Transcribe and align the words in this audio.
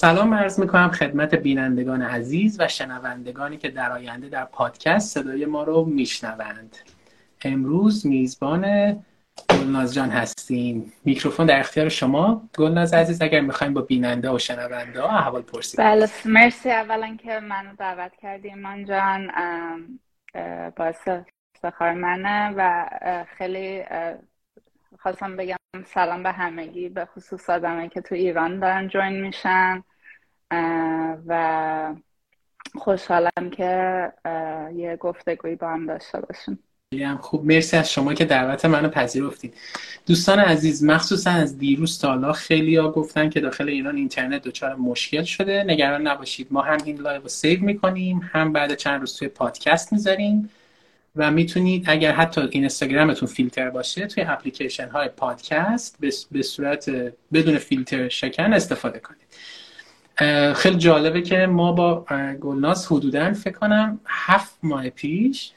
سلام 0.00 0.34
عرض 0.34 0.60
می‌کنم 0.60 0.90
خدمت 0.90 1.34
بینندگان 1.34 2.02
عزیز 2.02 2.60
و 2.60 2.68
شنوندگانی 2.68 3.56
که 3.56 3.68
در 3.68 3.92
آینده 3.92 4.28
در 4.28 4.44
پادکست 4.44 5.14
صدای 5.14 5.46
ما 5.46 5.62
رو 5.62 5.84
میشنوند. 5.84 6.76
امروز 7.44 8.06
میزبان 8.06 8.64
گلناز 9.50 9.94
جان 9.94 10.10
هستیم. 10.10 10.92
میکروفون 11.04 11.46
در 11.46 11.60
اختیار 11.60 11.88
شما. 11.88 12.48
گلناز 12.58 12.94
عزیز 12.94 13.22
اگر 13.22 13.40
می‌خوایم 13.40 13.74
با 13.74 13.80
بیننده 13.80 14.30
و 14.30 14.38
شنونده 14.38 15.00
ها 15.00 15.18
احوال 15.18 15.42
پرسید. 15.42 15.80
بله 15.80 16.08
مرسی. 16.24 16.70
اولا 16.70 17.16
که 17.22 17.40
منو 17.40 17.76
دعوت 17.78 18.12
کردیم 18.16 18.58
من 18.58 18.84
جان. 18.84 19.30
باعث 20.76 21.08
افتخار 21.54 21.92
منه 21.92 22.54
و 22.56 22.86
خیلی 23.38 23.82
خواستم 24.98 25.36
بگم 25.36 25.56
سلام 25.86 26.22
به 26.22 26.32
همگی 26.32 26.88
به 26.88 27.04
خصوص 27.04 27.50
آدمایی 27.50 27.88
که 27.88 28.00
تو 28.00 28.14
ایران 28.14 28.58
دارن 28.60 28.88
join 28.88 29.20
میشن. 29.20 29.82
و 31.26 31.94
خوشحالم 32.78 33.50
که 33.56 34.12
یه 34.74 34.96
گفتگویی 35.00 35.56
با 35.56 35.68
هم 35.68 35.86
داشته 35.86 36.20
باشیم. 36.20 36.58
خوب. 37.20 37.44
مرسی 37.44 37.76
از 37.76 37.92
شما 37.92 38.14
که 38.14 38.24
دعوت 38.24 38.64
منو 38.64 38.88
پذیرفتید 38.88 39.54
دوستان 40.06 40.38
عزیز 40.38 40.84
مخصوصا 40.84 41.30
از 41.30 41.58
دیروز 41.58 41.98
تا 41.98 42.08
حالا 42.08 42.32
خیلی 42.32 42.76
ها 42.76 42.90
گفتن 42.90 43.30
که 43.30 43.40
داخل 43.40 43.68
ایران 43.68 43.96
اینترنت 43.96 44.42
دچار 44.42 44.74
مشکل 44.74 45.22
شده. 45.22 45.64
نگران 45.64 46.06
نباشید. 46.06 46.46
ما 46.50 46.62
هم 46.62 46.78
این 46.84 46.96
live 47.00 47.18
و 47.18 47.22
رو 47.22 47.28
save 47.28 47.64
می‌کنیم 47.64 48.30
هم 48.32 48.52
بعد 48.52 48.74
چند 48.74 49.00
روز 49.00 49.16
توی 49.16 49.28
پادکست 49.28 49.92
می‌ذاریم 49.92 50.50
و 51.16 51.30
می‌تونید 51.30 51.84
اگر 51.86 52.12
حتی 52.12 52.40
اینستاگرامتون 52.40 53.28
فیلتر 53.28 53.70
باشه 53.70 54.06
توی 54.06 54.22
اپلیکیشن 54.22 54.88
های 54.88 55.08
پادکست 55.08 55.96
به 56.30 56.42
صورت 56.42 56.90
بدون 57.32 57.58
فیلتر 57.58 58.08
شکن 58.08 58.52
استفاده 58.52 58.98
کنید. 58.98 59.20
خیلی 60.54 60.76
جالبه 60.76 61.22
که 61.22 61.46
ما 61.46 61.72
با 61.72 62.04
گلناز 62.40 62.86
حدودا 62.86 63.32
فکر 63.32 63.58
کنم 63.58 64.00
هفت 64.06 64.58
ماه 64.62 64.90
پیش 64.90 65.52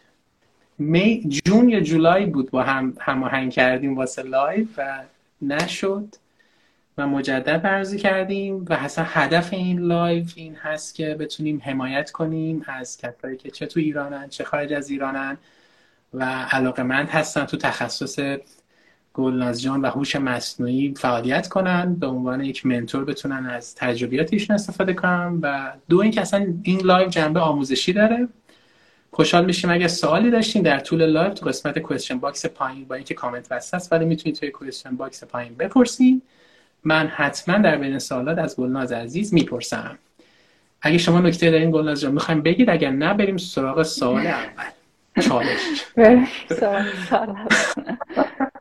May 0.77 1.23
June 1.45 1.69
یا 1.69 1.79
جولای 1.79 2.25
بود 2.25 2.51
با 2.51 2.63
هم 2.63 2.93
هماهنگ 2.99 3.51
کردیم 3.51 3.95
واسه 3.95 4.23
لایو 4.23 4.67
و 4.77 5.03
نشد 5.41 6.15
و 6.97 7.07
مجدد 7.07 7.61
برنامه‌ریزی 7.61 7.97
کردیم 7.97 8.65
و 8.69 8.73
اصلا 8.73 9.05
هدف 9.07 9.53
این 9.53 9.79
لایو 9.79 10.25
این 10.35 10.55
هست 10.55 10.95
که 10.95 11.15
بتونیم 11.19 11.61
حمایت 11.65 12.11
کنیم 12.11 12.63
از 12.67 12.97
کسایی 12.97 13.37
که 13.37 13.51
چه 13.51 13.65
تو 13.65 13.79
ایرانن 13.79 14.29
چه 14.29 14.43
خارج 14.43 14.73
از 14.73 14.89
ایرانن 14.89 15.37
و 16.13 16.23
علاقه 16.51 16.83
مند 16.83 17.09
هستن 17.09 17.45
تو 17.45 17.57
تخصص 17.57 18.19
گلناز 19.13 19.61
جان 19.61 19.81
و 19.81 19.89
هوش 19.89 20.15
مصنوعی 20.15 20.93
فعالیت 20.97 21.47
کنن 21.47 21.95
به 21.95 22.07
عنوان 22.07 22.43
یک 22.43 22.65
mentor 22.65 23.05
بتونن 23.05 23.45
از 23.45 23.75
تجربیاتشون 23.75 24.55
استفاده 24.55 24.93
کنن 24.93 25.39
و 25.41 25.71
دو 25.89 25.99
اینکه 25.99 26.21
اصلا 26.21 26.53
این 26.63 26.79
لایو 26.79 27.09
جنبه 27.09 27.39
آموزشی 27.39 27.93
داره. 27.93 28.27
خوشحال 29.11 29.45
میشیم 29.45 29.71
اگه 29.71 29.87
سوالی 29.87 30.31
داشتین 30.31 30.61
در 30.61 30.79
طول 30.79 31.05
لایو 31.05 31.33
تو 31.33 31.45
قسمت 31.45 31.79
question 31.79 32.19
box 32.19 32.45
پایین 32.45 32.85
با 32.85 32.95
اینکه 32.95 33.13
کامنت 33.13 33.47
وسط 33.51 33.73
است 33.73 33.93
ولی 33.93 34.05
می‌تونید 34.05 34.39
توی 34.39 34.51
question 34.51 34.95
box 34.95 35.23
پایین 35.23 35.55
بپرسین. 35.55 36.21
من 36.83 37.07
حتما 37.07 37.57
در 37.57 37.77
بین 37.77 37.99
سوالات 37.99 38.37
از 38.37 38.55
گلناز 38.55 38.91
عزیز 38.91 39.33
می‌پرسم. 39.33 39.97
اگه 40.81 40.97
شما 40.97 41.19
نکته 41.19 41.51
دارین 41.51 41.71
گلناز 41.71 42.01
جان 42.01 42.11
می‌خوایم 42.11 42.41
بگید 42.41 42.69
اگر 42.69 42.91
نه 42.91 43.13
بریم 43.13 43.37
سراغ 43.37 43.83
سوال 43.83 44.27
اول. 44.27 44.69
چالش. 45.21 45.85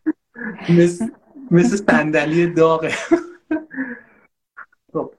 مثل, 0.68 1.08
مثل 1.50 1.76
صندلی 1.76 2.46
داغه. 2.46 2.92
خب 4.92 5.14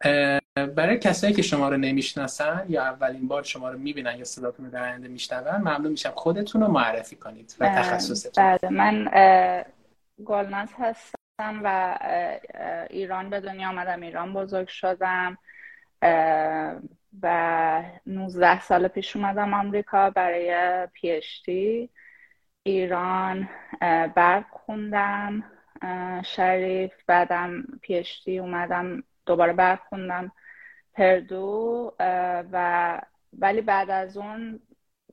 برای 0.76 1.00
کسایی 1.00 1.34
که 1.34 1.42
شما 1.42 1.70
رو 1.70 1.78
نمی‌شناسن 1.78 2.66
یا 2.70 2.84
اولین 2.84 3.28
بار 3.28 3.44
شما 3.44 3.70
رو 3.70 3.80
می‌بینن 3.80 4.18
یا 4.18 4.24
صداتون 4.24 4.66
رو 4.66 4.72
در 4.72 4.84
آینده 4.84 5.08
میشنون 5.08 5.56
ممنون 5.56 5.92
میشم. 5.92 6.12
خودتون 6.16 6.62
رو 6.62 6.68
معرفی 6.68 7.16
کنید 7.16 7.56
و 7.60 7.68
تخصصتون. 7.68 8.58
بله. 8.62 8.70
من 8.70 9.10
گلناز 10.26 10.70
هستم 10.78 11.62
و 11.64 11.98
ایران 12.90 13.30
به 13.30 13.40
دنیا 13.40 13.70
آمدم 13.70 14.02
ایران 14.02 14.34
بزرگ 14.34 14.68
شدم. 14.68 15.38
و 17.22 17.84
19 18.06 18.62
سال 18.62 18.88
پیش 18.88 19.16
اومدم 19.16 19.54
آمریکا 19.54 20.10
برای 20.10 20.88
پیشتی 20.94 21.90
ایران 22.64 23.50
برق 24.16 24.46
خوندم 24.66 25.44
شریف 26.26 26.94
بعدم 27.08 27.64
پیشتی 27.82 28.40
اومدم 28.40 29.04
دوباره 29.26 29.54
برق 29.54 29.80
خوندم 29.90 30.32
پردو 30.94 31.94
و 32.52 33.02
ولی 33.40 33.62
بعد 33.62 33.90
از 33.90 34.18
اون 34.18 34.60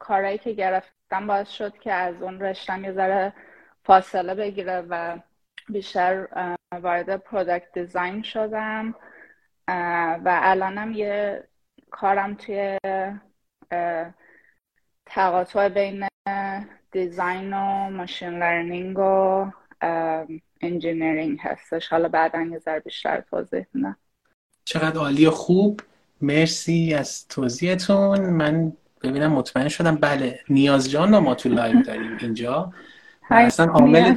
کارهایی 0.01 0.39
که 0.39 0.53
گرفتم 0.53 1.27
باعث 1.27 1.51
شد 1.51 1.79
که 1.79 1.93
از 1.93 2.23
اون 2.23 2.41
رشتم 2.41 2.85
یه 2.85 2.93
ذره 2.93 3.33
فاصله 3.85 4.35
بگیره 4.35 4.81
و 4.89 5.19
بیشتر 5.69 6.29
وارد 6.73 7.17
پرودکت 7.17 7.73
دیزاین 7.73 8.23
شدم. 8.23 8.95
و 10.25 10.41
الانم 10.43 10.93
یه 10.93 11.45
کارم 11.91 12.35
توی 12.35 12.79
تقاطع 15.07 15.69
بین 15.69 16.09
design 16.93 17.55
و 17.55 17.91
machine 17.91 18.39
learning 18.39 18.99
و 18.99 19.47
engineering 20.61 21.39
هستش. 21.41 21.89
حالا 21.89 22.09
بعدا 22.09 22.43
یه 22.43 22.59
ذره 22.59 22.81
بیشتر 22.81 23.21
توضیح 23.21 23.67
میدم. 23.75 23.97
چقدر 24.65 24.99
عالی 24.99 25.27
و 25.27 25.31
خوب. 25.31 25.81
مرسی 26.21 26.95
از 26.95 27.29
توضیحتون. 27.29 28.31
من 28.31 28.73
ببینم 29.03 29.33
مطمئن 29.33 29.69
شدم. 29.69 29.97
بله 29.97 30.41
نیاز 30.49 30.91
جان 30.91 31.19
ما 31.19 31.35
تو 31.35 31.49
لایو 31.49 31.83
داریم 31.83 32.17
اینجا. 32.21 32.73
اصلا 33.31 33.73
عامل 33.73 34.17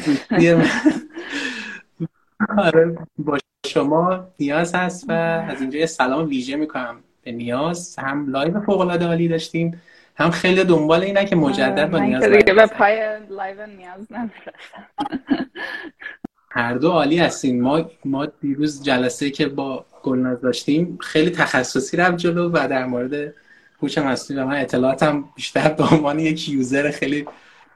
آره، 2.58 2.98
با 3.18 3.38
شما 3.66 4.28
نیاز 4.40 4.76
هست 4.76 5.10
و 5.10 5.12
از 5.12 5.62
اینجا 5.62 5.80
یه 5.80 5.86
سلام 5.86 6.28
ویژه 6.28 6.56
می‌کنم 6.56 7.04
به 7.24 7.32
نیاز. 7.32 8.00
هم 8.00 8.30
لایو 8.30 8.62
فوق 8.62 8.80
العاده 8.80 9.06
عالی 9.06 9.28
داشتیم. 9.28 9.82
هم 10.16 10.32
خیلی 10.32 10.64
دنبال 10.64 11.02
اینه 11.02 11.26
که 11.26 11.36
مجدد 11.36 11.90
با 11.90 12.00
نیاز 12.00 12.24
به 12.24 12.66
پای 12.66 13.20
لایو 13.30 13.66
نیاز 13.66 14.08
هر 16.52 16.74
دو 16.74 16.92
عالی 16.92 17.18
هستیم 17.18 17.62
ما 17.62 17.90
ما 18.06 18.26
دیروز 18.26 18.84
جلسه 18.84 19.30
که 19.30 19.48
با 19.48 19.86
گلناز 20.04 20.42
داشتیم 20.42 20.98
خیلی 21.02 21.30
تخصصی 21.30 21.98
رفت 21.98 22.18
جلو 22.18 22.50
و 22.50 22.68
در 22.68 22.86
مورد 22.86 23.34
هوش 23.82 23.98
مصنوعی 23.98 24.44
و 24.44 24.48
من 24.48 24.62
اطلاعاتم 24.62 25.26
بیشتر 25.36 25.70
به 25.70 25.84
عنوان 25.84 26.20
یک 26.20 26.50
یوزر 26.50 26.92
خیلی 26.92 27.26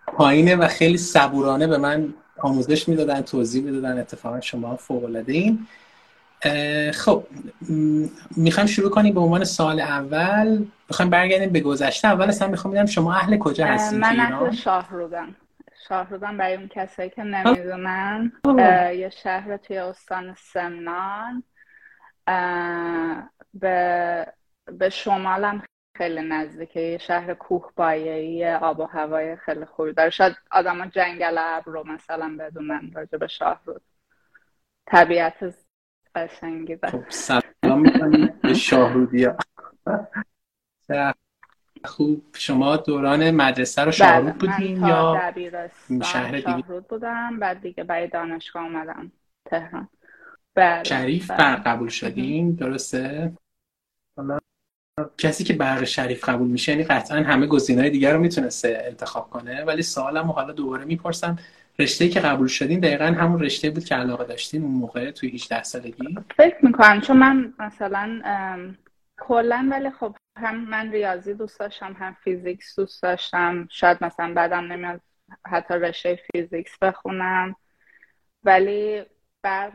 پایینه 0.08 0.56
و 0.56 0.68
خیلی 0.68 0.98
صبورانه 0.98 1.68
به 1.68 1.78
من 1.78 2.14
آموزش 2.38 2.90
می‌دادن 2.90 3.22
توضیح 3.22 3.64
می‌دادن. 3.64 4.00
اتفاقا 4.00 4.42
شما 4.42 4.76
فوق 4.76 5.04
العاده 5.04 5.34
این 5.34 5.68
خب 6.94 7.28
می‌خوایم 8.38 8.68
شروع 8.68 8.90
کنیم 8.90 9.14
به 9.14 9.20
عنوان 9.20 9.44
سال 9.44 9.80
اول. 9.80 10.66
می‌خوایم 10.90 11.12
برگردیم 11.12 11.50
به 11.50 11.60
گذشته. 11.60 12.08
اول 12.08 12.28
اصلا 12.28 12.48
می‌خوام 12.48 12.72
ببینم 12.72 12.86
شما 12.86 13.14
اهل 13.14 13.38
کجا 13.38 13.66
هستید 13.66 14.00
من 14.00 14.20
اهل 14.20 14.52
شاهرودم. 14.52 15.36
شاهرودم 15.90 16.38
برای 16.38 16.56
اون 16.56 16.68
کسایی 16.68 17.10
که 17.10 17.24
نمی‌دونن. 17.24 18.32
یه 18.96 19.12
شهر 19.24 19.58
توی 19.58 19.78
استان 19.78 20.36
سمنان. 20.38 21.44
به 23.54 24.34
به 24.66 24.90
شمالم 24.90 25.64
خیلی 25.98 26.22
نزدیکه. 26.22 26.80
یه 26.80 26.98
شهر 26.98 27.34
کوه 27.34 27.72
بایهی 27.76 28.54
آب 28.54 28.80
و 28.80 28.86
هوای 28.86 29.36
خیلی 29.36 29.66
خوبی 29.66 29.94
داره. 29.94 30.10
شاید 30.10 30.36
آدم 30.52 30.86
جنگل 30.86 31.38
ابر 31.38 31.72
رو 31.72 31.88
مثلا 31.88 32.38
بدونن 32.40 32.92
راجع 32.96 33.18
به 33.18 33.28
شاهرود. 33.28 33.82
طبیعت 34.88 35.54
قشنگی 36.18 36.78
خب 36.84 37.04
سلام 37.10 37.82
می‌کنیم 37.82 38.34
به 38.42 38.54
شاهرودی. 38.54 39.28
خوب. 41.86 42.26
شما 42.36 42.78
دوران 42.78 43.32
مدرسه 43.32 43.82
رو 43.82 43.92
شاهرود 43.92 44.38
بله، 44.38 44.52
بودین 44.58 44.86
یا 44.86 45.32
شهر 46.04 46.32
دیگه؟ 46.32 46.42
شاهرود 46.42 46.88
بودم 46.88 47.40
بعد 47.40 47.62
دیگه 47.62 47.84
برای 47.84 48.08
دانشگاه 48.08 48.64
اومدم 48.64 49.12
تهران. 49.46 49.88
بله 50.56 50.84
شریف 50.84 51.32
بله. 51.32 51.38
بر 51.38 51.56
قبول 51.56 51.90
شدین؟ 51.90 52.52
درسته؟ 52.52 53.34
کسی 55.18 55.44
که 55.44 55.54
برق 55.54 55.84
شریف 55.84 56.30
قبول 56.30 56.48
میشه 56.48 56.72
یعنی 56.72 56.84
قطعا 56.84 57.18
همه 57.18 57.48
گزینه‌های 57.48 57.90
دیگر 57.90 58.14
رو 58.14 58.20
می‌تونسته 58.20 58.84
انتخاب 58.86 59.30
کنه 59.30 59.64
ولی 59.64 59.82
سوالمو 59.82 60.34
حالا 60.34 60.54
دوباره 60.54 60.86
می‌پرسم. 60.86 61.40
رشته 61.80 62.10
که 62.10 62.20
قبول 62.20 62.48
شدین 62.48 62.80
دقیقا 62.80 63.06
همون 63.06 63.40
رشته 63.40 63.70
بود 63.70 63.86
که 63.86 63.96
علاقه 63.96 64.24
داشتین 64.24 64.64
اون 64.64 64.72
موقع 64.72 65.12
توی 65.12 65.30
18 65.30 65.64
سالگی؟ 65.64 66.18
فکر 66.38 66.66
می‌کنم 66.66 67.02
چون 67.02 67.18
من 67.18 67.54
مثلا 67.60 68.22
کلا 69.20 69.70
ولی 69.72 69.90
خب 69.90 70.16
هم 70.38 70.70
من 70.70 70.92
ریاضی 70.92 71.34
دوست 71.34 71.60
داشتم 71.60 71.94
هم 71.94 72.18
physics 72.24 72.76
دوست 72.80 73.04
داشتم. 73.04 73.68
شاید 73.72 73.98
مثلا 74.02 74.34
بدم 74.34 74.74
نمیاد 74.74 75.02
حتی 75.48 75.74
رشته 75.74 76.20
physics 76.32 76.78
بخونم. 76.82 77.56
ولی 78.44 79.04
برق 79.42 79.74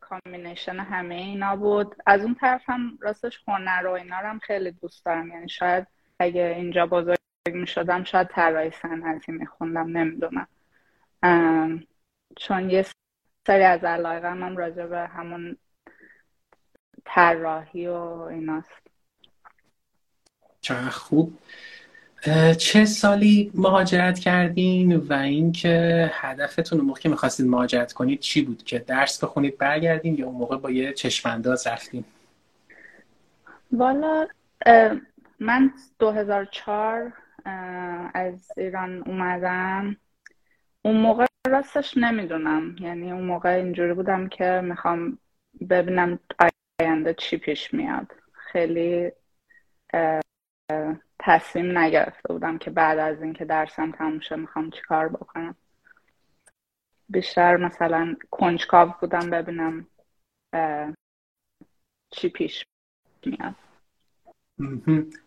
combination 0.00 0.76
همه 0.76 1.14
اینا 1.14 1.56
بود. 1.56 1.96
از 2.06 2.22
اون 2.22 2.34
طرف 2.34 2.62
هم 2.66 2.98
راستش 3.00 3.40
هنر 3.48 3.86
و 3.86 3.90
اینا 3.90 4.20
رو 4.20 4.26
هم 4.26 4.38
خیلی 4.38 4.70
دوست 4.70 5.04
دارم. 5.04 5.28
یعنی 5.28 5.48
شاید 5.48 5.86
اگه 6.18 6.54
اینجا 6.56 6.86
بزرگ 6.86 7.18
می 7.46 7.66
شدم 7.66 8.04
شاید 8.04 8.28
طراحی 8.28 8.70
صنعتی 8.70 9.32
میخوندم 9.32 9.96
نمی‌دونم. 9.96 10.46
چون 12.36 12.70
یه 12.70 12.86
سری 13.46 13.62
از 13.62 13.84
علایقم 13.84 14.42
هم 14.42 14.56
راجع 14.56 14.86
به 14.86 14.98
همون 14.98 15.56
طراحی 17.04 17.86
و 17.86 17.94
ایناست. 18.30 18.70
چقدر 20.60 20.90
خوب. 20.90 21.38
چه 22.58 22.84
سالی 22.84 23.50
مهاجرت 23.54 24.18
کردین 24.18 24.96
و 24.96 25.12
اینکه 25.12 26.10
هدفتون 26.14 26.78
اون 26.78 26.88
موقع 26.88 27.00
که 27.00 27.08
می‌خواستید 27.08 27.46
مهاجرت 27.46 27.92
کنید 27.92 28.20
چی 28.20 28.42
بود؟ 28.42 28.64
که 28.64 28.78
درس 28.78 29.24
بخونید 29.24 29.58
برگردین 29.58 30.14
یا 30.14 30.26
اون 30.26 30.36
موقع 30.36 30.56
با 30.56 30.70
یه 30.70 30.92
چشمانداز 30.92 31.66
رفتین؟ 31.66 32.04
والا 33.72 34.26
من 35.40 35.72
2004 35.98 37.12
از 38.14 38.52
ایران 38.56 39.02
اومدم. 39.02 39.96
اون 40.84 40.96
موقع 40.96 41.26
راستش 41.46 41.96
نمی‌دونم. 41.96 42.76
یعنی 42.80 43.12
اون 43.12 43.24
موقع 43.24 43.48
اینجوری 43.50 43.94
بودم 43.94 44.28
که 44.28 44.60
می‌خوام 44.64 45.18
ببینم 45.70 46.18
آینده 46.80 47.14
چی 47.14 47.36
پیش 47.38 47.74
میاد. 47.74 48.12
خیلی 48.32 49.12
تصمیم 51.18 51.78
نگرفته 51.78 52.32
بودم 52.32 52.58
که 52.58 52.70
بعد 52.70 52.98
از 52.98 53.22
اینکه 53.22 53.44
درسم 53.44 53.90
تموم 53.92 54.20
شه 54.20 54.36
می‌خوام 54.36 54.70
چیکار 54.70 55.08
بکنم. 55.08 55.54
بیشتر 57.08 57.56
مثلا 57.56 58.16
کنجکاو 58.30 58.94
بودم 59.00 59.30
ببینم 59.30 59.86
چی 62.10 62.28
پیش 62.28 62.64
میاد. 63.26 63.54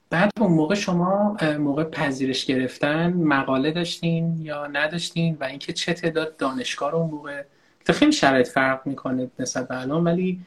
بعد 0.10 0.32
اون 0.40 0.52
موقع 0.52 0.76
شما 0.76 1.38
موقع 1.60 1.84
پذیرش 1.84 2.46
گرفتن 2.46 3.14
مقاله 3.14 3.72
داشتین 3.72 4.38
یا 4.42 4.68
نداشتین؟ 4.68 5.38
و 5.40 5.44
اینکه 5.44 5.74
چه 5.74 5.94
تعداد 5.94 6.38
دانشگاه 6.38 6.96
اون 6.96 7.12
موقع 7.12 7.44
خیلی 7.90 8.12
شرایط 8.12 8.48
فرق 8.48 8.88
می‌کنه 8.88 9.32
نسبت 9.40 9.68
به 9.68 9.82
الان 9.82 10.04
ولی 10.04 10.40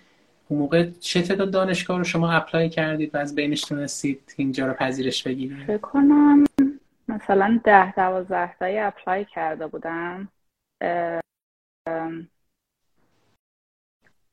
اون 0.48 0.60
موقع 0.60 0.90
چه 0.90 1.22
تعداد 1.22 1.50
دانشگاه 1.50 1.98
رو 1.98 2.04
شما 2.04 2.32
apply 2.32 2.68
کردید 2.68 3.14
و 3.14 3.18
از 3.18 3.34
بینش 3.34 3.60
تونستید 3.60 4.34
اینجا 4.36 4.66
رو 4.66 4.72
پذیرش 4.72 5.22
بگیرید؟ 5.22 5.66
فکر 5.66 5.78
کنم 5.78 6.44
مثلا 7.08 7.60
ده 7.64 7.94
دوازده 7.94 8.54
تایی 8.58 8.78
apply 8.78 9.24
کرده 9.24 9.66
بودم. 9.66 10.28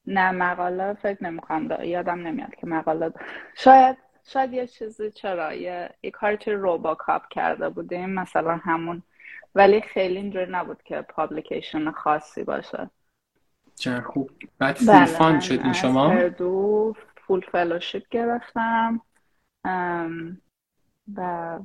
نه 0.08 0.32
مقاله 0.32 0.94
فکر 0.94 1.24
نمی‌کنم 1.24 1.84
یادم 1.84 2.28
نمیاد 2.28 2.56
که 2.56 2.68
مقاله 2.68 3.14
شاید 3.56 3.98
شاید 4.28 4.54
یه 4.54 4.68
چیزی 4.68 5.12
چرا 5.12 5.54
یه, 5.54 5.90
یه 6.04 6.12
کاری 6.12 6.38
توی 6.38 6.54
RoboCup 6.54 7.28
کرده 7.30 7.70
بودیم 7.70 8.10
مثلا 8.10 8.56
همون 8.64 9.04
ولی 9.56 9.82
خیلی 9.82 10.18
اینجوری 10.18 10.52
نبود 10.52 10.84
که 10.84 11.02
publication 11.02 11.92
خاصی 11.92 12.44
باشه. 12.44 12.90
چه 13.76 14.02
خوب. 14.02 14.30
بعد 14.60 14.76
full 14.76 14.88
بله 14.88 15.06
fund 15.06 15.42
شدین 15.42 15.74
شما؟ 15.74 16.28
دو 16.28 16.94
full 17.18 17.42
fellowship 17.52 18.10
گرفتم. 18.10 19.02
و 21.16 21.60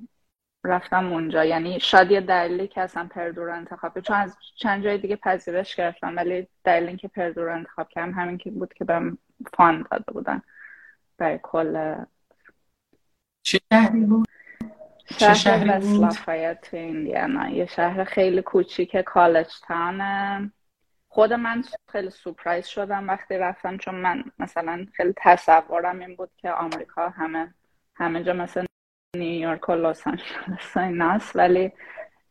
رفتم 0.65 1.13
اونجا. 1.13 1.45
یعنی 1.45 1.81
شاید 1.81 2.11
یه 2.11 2.21
دلیلی 2.21 2.69
که 2.69 2.81
اصلا 2.81 3.07
Purdue 3.11 3.45
رو 3.45 3.55
انتخاب 3.55 4.01
چون 4.01 4.17
از 4.17 4.37
چند 4.57 4.85
جای 4.85 4.99
دیگه 4.99 5.17
پذیرش 5.17 5.77
گرفتم 5.77 6.17
ولی 6.17 6.49
دلیلی 6.65 6.97
که 6.97 7.09
Purdue 7.09 7.45
رو 7.45 7.55
انتخاب 7.55 7.89
کردم 7.89 8.13
همین 8.13 8.39
که 8.39 8.51
بود 8.51 8.75
که 8.75 8.85
بهم 8.85 9.19
fund 9.57 9.89
داده 9.89 10.13
بودن. 10.13 10.43
برای 11.19 11.41
کل 11.43 11.95
چه 13.43 13.61
شهری 13.73 14.01
بود؟ 14.01 14.29
شهر 15.19 15.35
شهری 15.35 15.87
بود؟ 15.87 16.11
تو 16.53 16.77
ایندیانا 16.77 17.49
یه 17.49 17.67
شهر 17.67 18.05
خیلی 18.05 18.43
کوچیک 18.43 18.97
college 18.97 19.49
town 19.69 20.36
ه 20.36 20.53
خود 21.09 21.33
من 21.33 21.65
خیلی 21.93 22.11
surprise 22.11 22.67
شدم 22.67 23.09
وقتی 23.09 23.39
رفتم 23.39 23.77
چون 23.77 23.95
من 23.95 24.25
مثلا 24.39 24.87
خیلی 24.93 25.15
تصورم 25.17 26.01
این 26.01 26.17
بود 26.17 26.31
که 26.37 26.51
آمریکا 26.51 27.09
همه 27.09 27.55
همه 27.95 28.25
جا 28.25 28.33
مثل 28.33 28.65
نیویورک 29.17 29.69
و 29.69 29.73
لس 29.73 30.07
آنجلس 30.07 31.37
ولی 31.37 31.73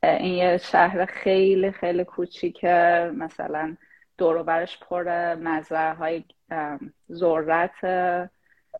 این 0.04 0.34
یه 0.34 0.58
شهر 0.58 1.06
خیلی 1.06 1.72
خیلی 1.72 2.04
کوچیکه. 2.04 3.12
مثلا 3.16 3.78
دوروبرش 4.18 4.80
پر 4.80 5.36
مزرعه 5.36 5.94
های 5.94 6.24
ذرت. 7.12 7.84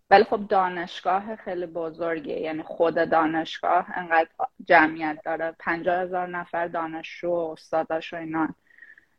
ولی 0.10 0.24
خب 0.24 0.48
دانشگاه 0.48 1.36
خیلی 1.36 1.66
بزرگه 1.66 2.40
یعنی 2.40 2.64
خود 2.64 2.96
دانشگاه 2.96 3.86
انقدر 3.98 4.30
جمعیت 4.66 5.22
داره. 5.26 5.56
پنجاه 5.60 6.02
هزار 6.02 6.28
نفر 6.28 6.68
دانشجو 6.68 7.30
و 7.30 7.52
استاداش 7.52 8.14
و 8.14 8.18
اینا. 8.18 8.56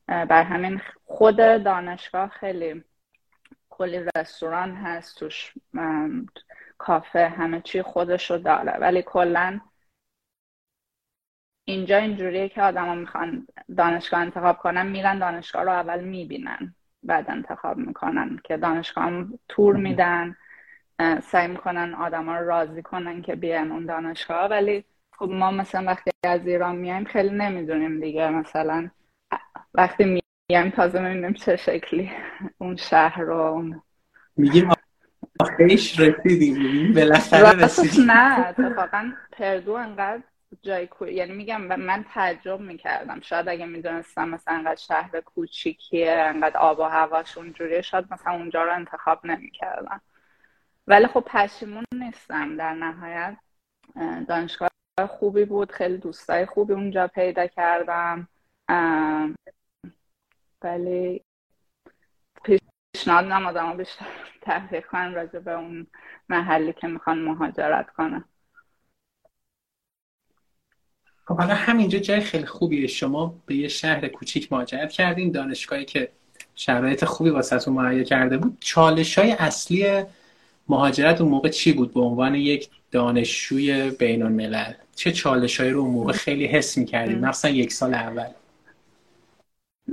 بر 0.06 0.42
همین 0.42 0.80
خود 1.04 1.36
دانشگاه 1.36 2.28
خیلی 2.28 2.84
کلی 3.70 4.04
رستوران 4.16 4.76
هست 4.76 5.18
توش 5.18 5.54
کافه 6.78 7.28
همه 7.28 7.60
چی 7.60 7.82
خودشو 7.82 8.36
داره. 8.36 8.72
ولی 8.72 9.02
کلا 9.02 9.60
اینجا 11.64 11.96
اینجوریه 11.96 12.48
که 12.48 12.62
آدما 12.62 12.94
می‌خوان 12.94 13.46
دانشگاه 13.76 14.20
انتخاب 14.20 14.58
کنن 14.58 14.86
میرن 14.86 15.18
دانشگاه 15.18 15.62
رو 15.62 15.70
اول 15.70 16.04
می‌بینن 16.04 16.74
بعد 17.02 17.30
انتخاب 17.30 17.76
می‌کنن 17.76 18.40
که 18.44 18.56
دانشگاه 18.56 19.04
هم 19.04 19.38
تور 19.48 19.76
میدن. 19.76 20.36
سعی 21.22 21.48
می‌کنن 21.48 21.94
آدما 21.94 22.38
رو 22.38 22.46
راضی 22.46 22.82
کنن 22.82 23.22
که 23.22 23.34
بیان 23.34 23.72
اون 23.72 23.86
دانشگاه. 23.86 24.50
ولی 24.50 24.84
خب 25.12 25.28
ما 25.28 25.50
مثلا 25.50 25.86
وقتی 25.86 26.10
از 26.24 26.46
ایران 26.46 26.76
میایم 26.76 27.04
خیلی 27.04 27.30
نمی‌دونیم 27.36 28.00
دیگه. 28.00 28.30
مثلا 28.30 28.90
وقتی 29.74 30.04
میگم 30.50 30.70
تازه 30.70 31.00
می‌بینیم 31.00 31.32
چه 31.32 31.56
شکلی 31.56 32.10
اون 32.58 32.76
شهر 32.76 33.20
رو 33.20 33.64
میگیم 34.36 34.70
آخرش 35.40 36.00
رسیدیم. 36.00 36.94
بالاخره 36.94 37.64
رسیدیم. 37.64 38.10
نه 38.10 38.48
اتفاقا 38.48 39.12
پردو 39.32 39.72
انقدر 39.72 40.22
جای 40.62 40.86
کو... 40.86 41.06
یعنی 41.06 41.32
میگم 41.32 41.60
من 41.60 42.04
تعجب 42.14 42.60
می‌کردم. 42.60 43.20
شاید 43.20 43.48
اگه 43.48 43.66
می‌دونستم 43.66 44.28
مثلا 44.28 44.54
انقدر 44.54 44.80
شهر 44.80 45.20
کوچیکیه 45.20 46.12
انقدر 46.12 46.56
آب 46.56 46.78
و 46.78 46.82
هواش 46.82 47.38
اونجوریه 47.38 47.82
شاید 47.82 48.04
مثلا 48.10 48.32
اونجا 48.32 48.64
رو 48.64 48.74
انتخاب 48.74 49.26
نمی‌کردم. 49.26 50.00
ولی 50.86 51.06
خب 51.06 51.20
پشیمون 51.20 51.84
نیستم 51.94 52.56
در 52.56 52.74
نهایت. 52.74 53.36
دانشگاه 54.28 54.70
خوبی 55.08 55.44
بود 55.44 55.72
خیلی 55.72 55.96
دوستای 55.98 56.46
خوبی 56.46 56.72
اونجا 56.72 57.08
پیدا 57.08 57.46
کردم. 57.46 58.28
ولی 60.62 61.24
پیشنهاد 62.44 63.24
نم 63.24 63.46
آدم 63.46 63.76
بیشتر 63.76 64.06
تحقیق 64.42 64.86
کنن 64.86 65.14
راجع 65.14 65.38
به 65.38 65.52
اون 65.52 65.86
محلی 66.28 66.72
که 66.72 66.86
می‌خوان 66.86 67.18
مهاجرت 67.18 67.90
کنن. 67.90 68.24
خب 71.24 71.36
حالا 71.36 71.54
همینجا 71.54 71.98
جای 71.98 72.20
خیلی 72.20 72.46
خوبیه. 72.46 72.86
شما 72.86 73.42
به 73.46 73.54
یه 73.54 73.68
شهر 73.68 74.08
کوچیک 74.08 74.52
مهاجرت 74.52 74.92
کردین. 74.92 75.32
دانشگاهی 75.32 75.84
که 75.84 76.12
شرایط 76.54 77.04
خوبی 77.04 77.30
واسهتون 77.30 77.74
مهیا 77.74 78.04
کرده 78.04 78.38
بود. 78.38 78.56
چالش 78.60 79.18
های 79.18 79.32
اصلی 79.32 80.04
مهاجرت 80.72 81.20
اون 81.20 81.30
موقع 81.30 81.48
چی 81.48 81.72
بود؟ 81.72 81.94
به 81.94 82.00
عنوان 82.00 82.34
یک 82.34 82.70
دانشجوی 82.90 83.90
بین 83.90 84.22
الملل 84.22 84.72
چه 84.94 85.12
چالش 85.12 85.60
رو 85.60 85.80
اون 85.80 85.90
موقع 85.90 86.12
خیلی 86.12 86.46
حس 86.46 86.78
می‌کردید 86.78 87.18
مثلا 87.18 87.50
یک 87.50 87.72
سال 87.72 87.94
اول. 87.94 88.28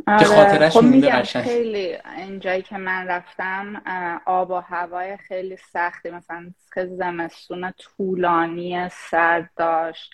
آره. 0.07 0.23
خاطرش 0.23 0.77
خب 0.77 1.41
خیلی 1.41 1.97
اینجایی 2.17 2.61
که 2.61 2.77
من 2.77 3.07
رفتم 3.07 3.81
آب 4.25 4.51
و 4.51 4.55
هوای 4.59 5.17
خیلی 5.17 5.57
سختی 5.57 6.09
مثلا 6.09 6.53
خیلی 6.69 6.95
زمستون 6.95 7.71
طولانی 7.71 8.89
سرد 8.91 9.49
داشت. 9.55 10.11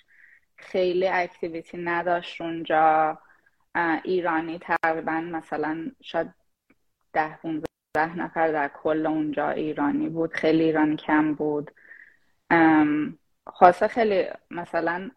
خیلی 0.56 1.08
اکتیویتی 1.08 1.78
نداشت 1.78 2.40
اونجا. 2.40 3.18
ایرانی 4.04 4.58
تقریبا 4.58 5.20
مثلا 5.20 5.90
شاید 6.02 6.34
ده 7.12 7.38
ده 7.96 8.18
نفر 8.18 8.52
در 8.52 8.68
کل 8.68 9.06
اونجا 9.06 9.50
ایرانی 9.50 10.08
بود 10.08 10.32
خیلی 10.32 10.64
ایرانی 10.64 10.96
کم 10.96 11.34
بود. 11.34 11.70
خاصه 13.46 13.88
خیلی 13.88 14.24
مثلا 14.50 15.10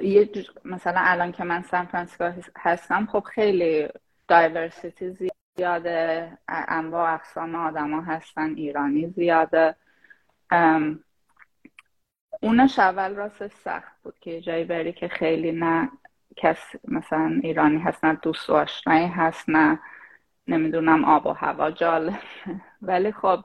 یه 0.00 0.30
مثلا 0.64 1.00
الان 1.04 1.32
که 1.32 1.44
من 1.44 1.62
سان 1.62 1.86
فرانسیسکو 1.86 2.32
هستم 2.58 3.06
خب 3.06 3.20
خیلی 3.20 3.88
دایورسیتی 4.28 5.30
زیاده 5.56 6.38
انواع 6.48 7.14
اقسام 7.14 7.54
آدما 7.54 8.00
هستن 8.00 8.54
ایرانی 8.54 9.06
زیاده. 9.08 9.74
اونش 12.40 12.78
اول 12.78 13.14
راست 13.14 13.48
سخت 13.48 14.02
بود 14.02 14.14
که 14.20 14.40
جایی 14.40 14.64
بری 14.64 14.92
که 14.92 15.08
خیلی 15.08 15.52
نه 15.52 15.88
کس 16.36 16.58
مثلا 16.88 17.40
ایرانی 17.42 17.78
هست 17.78 18.04
نه 18.04 18.18
دوست 18.22 18.50
و 18.50 18.54
آشنایی 18.54 19.06
هست 19.06 19.48
نه 19.48 19.78
نمی‌دونم 20.48 21.04
آب 21.04 21.26
و 21.26 21.32
هوا 21.32 21.70
جال. 21.70 22.16
ولی 22.82 23.12
خب 23.12 23.44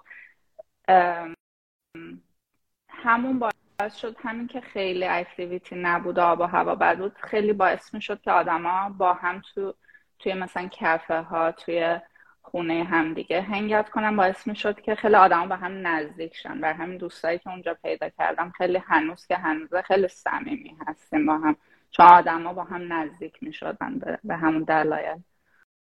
همون 2.90 3.40
باعث 3.40 3.96
شد 3.96 4.16
همین 4.20 4.48
که 4.48 4.62
خیلی 4.62 5.06
اکتیویتی 5.06 5.76
نبود 5.76 6.20
آب 6.20 6.40
و 6.40 6.44
هوا 6.44 6.76
بد 6.76 6.98
بود. 6.98 7.16
خیلی 7.18 7.54
باعث 7.54 7.94
می 7.94 8.02
شد 8.02 8.22
که 8.22 8.32
آدما 8.32 8.90
با 8.90 9.14
هم 9.14 9.42
تو 9.42 9.74
توی 10.20 10.34
مثلا 10.34 10.70
کافه 10.80 11.22
ها 11.22 11.52
توی 11.52 12.00
خونه 12.42 12.84
هم 12.84 13.14
دیگه 13.14 13.42
هنگت 13.42 13.90
کنم 13.90 14.16
باعث 14.16 14.48
می 14.48 14.56
شد 14.56 14.82
که 14.82 14.96
خیلی 14.96 15.16
آدما 15.16 15.46
به 15.48 15.56
هم 15.56 15.88
نزدیک 15.88 16.36
شن. 16.36 16.62
بر 16.62 16.74
همین 16.74 16.98
دوستایی 16.98 17.40
که 17.40 17.50
اونجا 17.50 17.74
پیدا 17.74 18.10
کردم 18.10 18.52
خیلی 18.58 18.78
هنوز 18.78 19.28
که 19.28 19.36
هنوزه 19.36 19.82
خیلی 19.82 20.08
صمیمی 20.08 20.78
هستیم 20.88 21.26
با 21.26 21.38
هم. 21.38 21.56
چون 21.92 22.06
آدما 22.06 22.54
با 22.54 22.64
هم 22.64 22.94
نزدیک 22.94 23.44
می 23.44 23.54
شدن 23.54 24.00
به 24.24 24.36
همون 24.36 24.64
دلایل. 24.64 25.24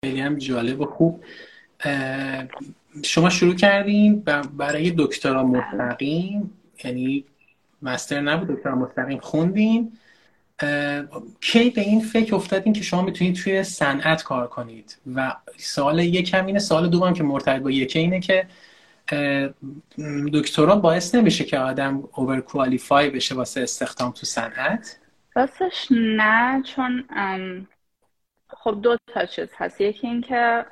خیلی 0.05 0.21
هم 0.21 0.35
جالب 0.35 0.81
و 0.81 0.85
خوب. 0.85 1.23
شما 3.03 3.29
شروع 3.29 3.55
کردین 3.55 4.23
برای 4.57 4.93
دکترا 4.97 5.43
مستقیم 5.43 6.51
یعنی 6.83 7.25
مستر 7.81 8.21
نبود 8.21 8.47
دکترا 8.47 8.75
مستقیم 8.75 9.19
خوندین. 9.19 9.91
کی 11.41 11.69
به 11.69 11.81
این 11.81 12.01
فکر 12.01 12.35
افتادین 12.35 12.73
که 12.73 12.83
شما 12.83 13.01
می‌تونید 13.01 13.35
توی 13.35 13.63
صنعت 13.63 14.23
کار 14.23 14.47
کنید؟ 14.47 14.97
و 15.15 15.35
سوال 15.57 15.99
یکم 15.99 16.45
اینه 16.45 16.59
سوال 16.59 16.89
دوم 16.89 17.13
که 17.13 17.23
مرتبط 17.23 17.61
با 17.61 17.71
یکی 17.71 17.99
اینه 17.99 18.19
که 18.19 18.47
دکترا 20.33 20.75
باعث 20.75 21.15
نمیشه 21.15 21.43
که 21.43 21.59
آدم 21.59 22.03
اوور 22.15 22.41
کوالیفای 22.41 23.09
بشه 23.09 23.35
واسه 23.35 23.61
استخدام 23.61 24.11
تو 24.11 24.25
صنعت؟ 24.25 24.97
راستش 25.35 25.87
نه 25.91 26.63
چون 26.63 27.03
خب 28.65 28.81
دو 28.81 28.97
تا 29.07 29.25
چیز 29.25 29.53
هست. 29.57 29.81
یکی 29.81 30.07
اینکه 30.07 30.65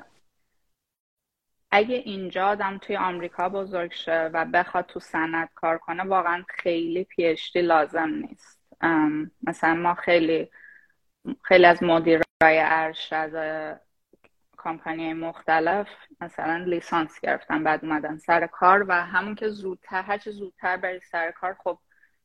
اگه 1.70 1.94
اینجا 1.96 2.46
آدم 2.46 2.78
توی 2.78 2.96
آمریکا 2.96 3.48
بزرگ 3.48 3.92
شه 3.92 4.30
و 4.32 4.44
بخواد 4.44 4.86
تو 4.86 5.00
صنعت 5.00 5.50
کار 5.54 5.78
کنه 5.78 6.02
واقعا 6.02 6.44
خیلی 6.48 7.04
پیشتی 7.04 7.62
لازم 7.62 8.08
نیست. 8.08 8.60
مثلا 9.42 9.74
ما 9.74 9.94
خیلی 9.94 10.50
خیلی 11.42 11.66
از 11.66 11.82
مدیرای 11.82 12.24
ارشد 12.42 13.80
کامپانی 14.56 15.12
مختلف 15.12 15.88
مثلا 16.20 16.56
لیسانس 16.56 17.20
گرفتن 17.20 17.64
بعد 17.64 17.84
اومدن 17.84 18.18
سر 18.18 18.46
کار 18.46 18.84
و 18.88 18.92
همون 18.92 19.34
که 19.34 19.48
زودتر 19.48 20.02
هرچی 20.02 20.30
زودتر 20.30 20.76
بری 20.76 21.00
سر 21.00 21.30
کار 21.30 21.56
خب 21.64 21.78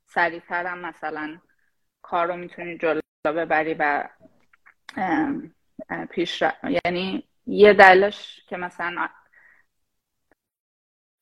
سریعتر 0.05 0.65
هم 0.65 0.79
مثلا 0.79 1.37
کار 2.01 2.27
رو 2.27 2.37
می‌تونی 2.37 2.77
جلو 2.77 3.01
ببری 3.25 3.73
و 3.73 4.09
پیش 6.09 6.43
یعنی 6.85 7.23
یه 7.47 7.73
دلش 7.73 8.45
که 8.47 8.57
مثلا 8.57 9.09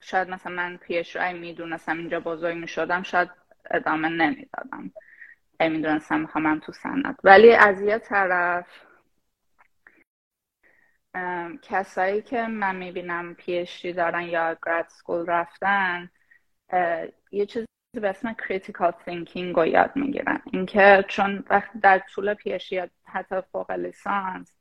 شاید 0.01 0.29
مثلا 0.29 0.51
من 0.51 0.77
پیش 0.77 1.15
رای 1.15 1.33
می‌دونستم 1.33 1.97
اینجا 1.97 2.19
بزرگ 2.19 2.57
می‌شدم 2.57 3.03
شاید 3.03 3.29
ادامه 3.71 4.09
نمی‌دادم. 4.09 4.91
می‌دونستم 5.59 6.19
می‌خوام 6.19 6.59
تو 6.59 6.71
صنعت 6.72 7.15
ولی 7.24 7.53
از 7.53 7.81
یه 7.81 7.97
طرف 7.97 8.67
کسایی 11.62 12.21
که 12.21 12.47
من 12.47 12.75
می‌بینم 12.75 13.36
PhD 13.36 13.94
دارن 13.93 14.21
یا 14.21 14.57
grad 14.65 14.88
school 14.88 15.25
رفتن 15.25 16.09
یه 17.31 17.45
چیزی 17.45 17.65
به 17.93 18.09
اسم 18.09 18.33
critical 18.34 18.91
thinking 18.91 19.56
رو 19.55 19.65
یاد 19.65 19.91
می‌گیرن. 19.95 20.41
اینکه 20.53 21.05
چون 21.07 21.43
وقتی 21.50 21.79
در 21.79 22.00
طول 22.00 22.33
PhD 22.34 22.82
حتی 23.05 23.41
فوق 23.51 23.71
لیسانس 23.71 24.57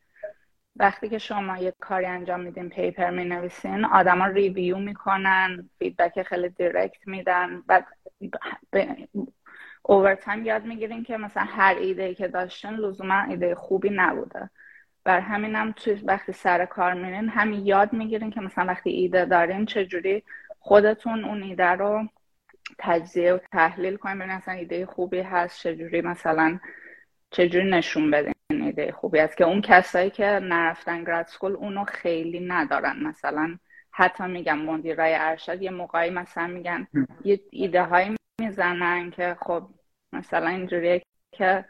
وقتی 0.78 1.08
که 1.08 1.18
شما 1.18 1.58
یه 1.58 1.74
کاری 1.80 2.06
انجام 2.06 2.40
میدین 2.40 2.68
paper 2.68 3.10
می 3.10 3.24
نویسین 3.24 3.84
آدما 3.84 4.26
review 4.26 4.78
می‌کنن 4.78 5.70
feedback 5.78 6.22
خیلی 6.22 6.48
direct 6.48 7.08
میدن 7.08 7.62
و 7.68 7.82
اوورتایم 9.82 10.46
یاد 10.46 10.64
می‌گیرین 10.64 11.04
که 11.04 11.16
مثلا 11.16 11.44
هر 11.44 11.74
ایده 11.74 12.14
که 12.14 12.28
داشتن 12.28 12.74
لزوما 12.74 13.22
ایده 13.22 13.54
خوبی 13.54 13.90
نبوده. 13.90 14.50
بر 15.04 15.20
همینم 15.20 15.72
توی 15.72 15.94
وقتی 15.94 16.32
سر 16.32 16.64
کار 16.64 16.94
میرین 16.94 17.28
همین 17.28 17.66
یاد 17.66 17.92
می‌گیرین 17.92 18.30
که 18.30 18.40
مثلا 18.40 18.64
وقتی 18.66 18.90
ایده 18.90 19.24
دارین 19.24 19.66
چجوری 19.66 20.22
خودتون 20.60 21.24
اون 21.24 21.42
ایده 21.42 21.66
رو 21.66 22.08
تجزیه 22.78 23.34
و 23.34 23.38
تحلیل 23.52 23.96
کنین 23.96 24.18
ببینین 24.18 24.36
مثلا 24.36 24.54
ایده 24.54 24.86
خوبی 24.86 25.20
هست 25.20 25.60
چجوری 25.62 26.00
مثلا 26.00 26.58
چجوری 27.30 27.70
نشون 27.70 28.10
بدین. 28.10 28.35
ایده 28.66 28.92
خوبی 28.92 29.18
است 29.18 29.36
که 29.36 29.44
اون 29.44 29.60
کسایی 29.60 30.10
که 30.10 30.24
نرفتن 30.24 31.04
گراد 31.04 31.26
سکول 31.26 31.52
اونو 31.52 31.84
خیلی 31.84 32.40
ندارن. 32.40 33.02
مثلا 33.02 33.58
حتی 33.90 34.24
میگم 34.24 34.58
مدیرای 34.58 35.14
ارشد 35.14 35.62
یه 35.62 35.70
موقعی 35.70 36.10
مثلا 36.10 36.46
میگن 36.46 36.86
یه 37.24 37.40
ایده 37.50 37.82
هایی 37.82 38.16
می‌زنن 38.40 39.10
که 39.10 39.36
خب 39.40 39.68
مثلا 40.12 40.48
اینجوریه 40.48 41.02
که 41.32 41.64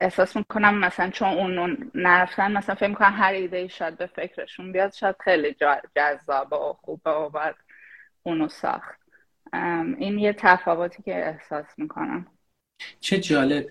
احساس 0.00 0.36
می‌کنم 0.36 0.78
مثلا 0.78 1.10
چون 1.10 1.28
اون 1.28 1.90
نرفتن 1.94 2.52
مثلا 2.52 2.74
فکر 2.74 2.88
می‌کنم 2.88 3.14
هر 3.16 3.32
ایده 3.32 3.68
شاید 3.68 3.98
به 3.98 4.06
فکرشون 4.06 4.72
بیاد 4.72 4.92
شاید 4.92 5.16
خیلی 5.20 5.56
جذابه 5.96 6.56
و 6.56 6.72
خوبه 6.72 7.10
و 7.10 7.28
باید 7.28 7.54
اونو 8.22 8.48
ساخت. 8.48 9.00
این 9.98 10.18
یه 10.18 10.32
تفاوتی 10.32 11.02
که 11.02 11.26
احساس 11.26 11.78
می‌کنم. 11.78 12.26
چه 13.00 13.18
جالب. 13.18 13.66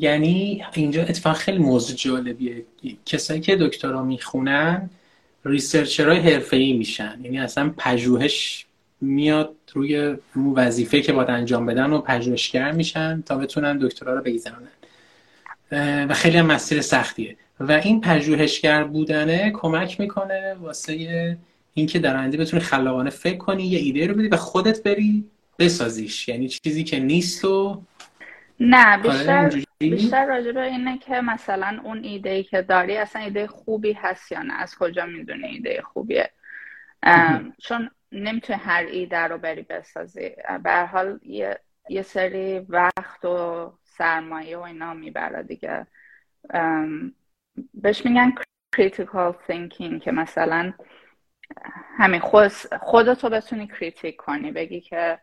یعنی 0.00 0.64
اینجا 0.74 1.02
اتفاق 1.02 1.36
خیلی 1.36 1.58
موضوع 1.58 1.96
جالبیه. 1.96 2.64
کسایی 3.06 3.40
که 3.40 3.56
دکترا 3.56 4.02
می‌خونن 4.02 4.90
ریسرچرهای 5.44 6.18
حرفه‌ای 6.18 6.72
میشن. 6.72 7.20
یعنی 7.22 7.38
اصلا 7.38 7.74
پژوهش 7.78 8.66
میاد 9.00 9.54
روی 9.72 10.16
وظیفه 10.54 11.00
که 11.00 11.12
باید 11.12 11.30
انجام 11.30 11.66
بدن 11.66 11.90
و 11.90 12.00
پژوهشگر 12.00 12.72
میشن 12.72 13.22
تا 13.26 13.36
بتونن 13.36 13.78
دکترا 13.78 14.14
رو 14.14 14.22
بگذرونن. 14.22 14.68
و 16.08 16.14
خیلی 16.14 16.38
هم 16.38 16.46
مسیر 16.46 16.80
سختیه. 16.80 17.36
و 17.60 17.72
این 17.72 18.00
پژوهشگر 18.00 18.84
بودنه 18.84 19.50
کمک 19.54 20.00
می‌کنه 20.00 20.54
واسه 20.60 21.38
اینکه 21.74 21.98
در 21.98 22.16
آینده 22.16 22.36
بتونی 22.36 22.62
خلاقانه 22.62 23.10
فکر 23.10 23.36
کنی 23.36 23.66
یه 23.66 23.78
ایده 23.78 24.06
رو 24.06 24.14
بدی 24.14 24.28
و 24.28 24.36
خودت 24.36 24.82
بری 24.82 25.24
بسازیش. 25.58 26.28
یعنی 26.28 26.48
چیزی 26.48 26.84
که 26.84 27.00
نیست 27.00 27.44
و 27.44 27.82
نه 28.64 29.02
بیشتر 29.02 29.52
بیشتر 29.78 30.26
راجع 30.26 30.52
به 30.52 30.62
اینه 30.62 30.98
که 30.98 31.20
مثلا 31.20 31.80
اون 31.84 32.04
ایده 32.04 32.30
ای 32.30 32.42
که 32.42 32.62
داری 32.62 32.96
اصلا 32.96 33.22
ایده 33.22 33.46
خوبی 33.46 33.92
هست 33.92 34.32
یا 34.32 34.42
نه؟ 34.42 34.54
از 34.54 34.78
کجا 34.78 35.06
می‌دونی 35.06 35.46
ایده 35.46 35.82
خوبیه؟ 35.82 36.30
چون 37.58 37.90
نمی‌تونی 38.12 38.58
هر 38.58 38.84
ایده 38.90 39.18
رو 39.18 39.38
بری 39.38 39.62
بسازی. 39.62 40.30
به 40.64 40.86
حال 40.86 41.18
یه،, 41.22 41.58
یه 41.88 42.02
سری 42.02 42.58
وقت 42.58 43.24
و 43.24 43.72
سرمایه 43.84 44.56
و 44.56 44.60
اینا 44.60 44.94
می‌بره 44.94 45.42
دیگه. 45.42 45.86
بهش 47.74 48.06
میگن 48.06 48.34
critical 48.76 49.34
thinking 49.48 50.00
که 50.00 50.12
مثلا 50.12 50.72
همین 51.98 52.20
خود 52.20 52.48
خودتو 52.80 53.30
بتونی 53.30 53.66
کریتیک 53.66 54.16
کنی. 54.16 54.52
بگی 54.52 54.80
که 54.80 55.18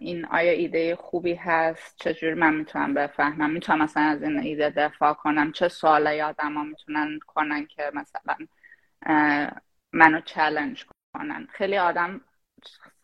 این 0.00 0.24
آیا 0.24 0.52
ایده 0.52 0.96
خوبی 0.96 1.34
هست؟ 1.34 1.96
چجور 1.96 2.34
من 2.34 2.54
می‌تونم 2.54 2.94
بفهمم؟ 2.94 3.50
می‌تونم 3.50 3.82
مثلا 3.82 4.02
از 4.02 4.22
این 4.22 4.38
ایده 4.38 4.70
دفاع 4.70 5.12
کنم؟ 5.12 5.52
چه 5.52 5.68
سوالای 5.68 6.22
آدم 6.22 6.54
ها 6.54 6.64
می‌تونن 6.64 7.18
کنن 7.26 7.66
که 7.66 7.90
مثلا 7.94 8.36
منو 9.92 10.20
چلنج 10.20 10.86
کنن؟ 11.14 11.48
خیلی 11.52 11.78
آدم 11.78 12.20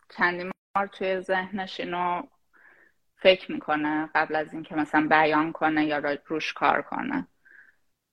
چندی 0.09 0.51
توی 0.91 1.19
ذهنش 1.19 1.79
اینو 1.79 2.23
فکر 3.15 3.51
می‌کنه 3.51 4.09
قبل 4.15 4.35
از 4.35 4.53
اینکه 4.53 4.75
مثلا 4.75 5.07
بیان 5.07 5.51
کنه 5.51 5.85
یا 5.85 5.97
روش 6.27 6.53
کار 6.53 6.81
کنه. 6.81 7.27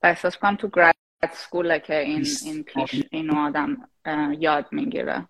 و 0.03 0.07
احساس 0.07 0.37
کنم 0.37 0.55
تو 0.55 0.69
گراد 0.69 0.95
سکوله 1.31 1.79
که 1.79 1.99
این 1.99 2.25
این 2.45 2.63
پیش 2.63 3.03
اینو 3.11 3.35
آدم 3.39 3.89
یاد 4.39 4.67
می‌گیره. 4.71 5.27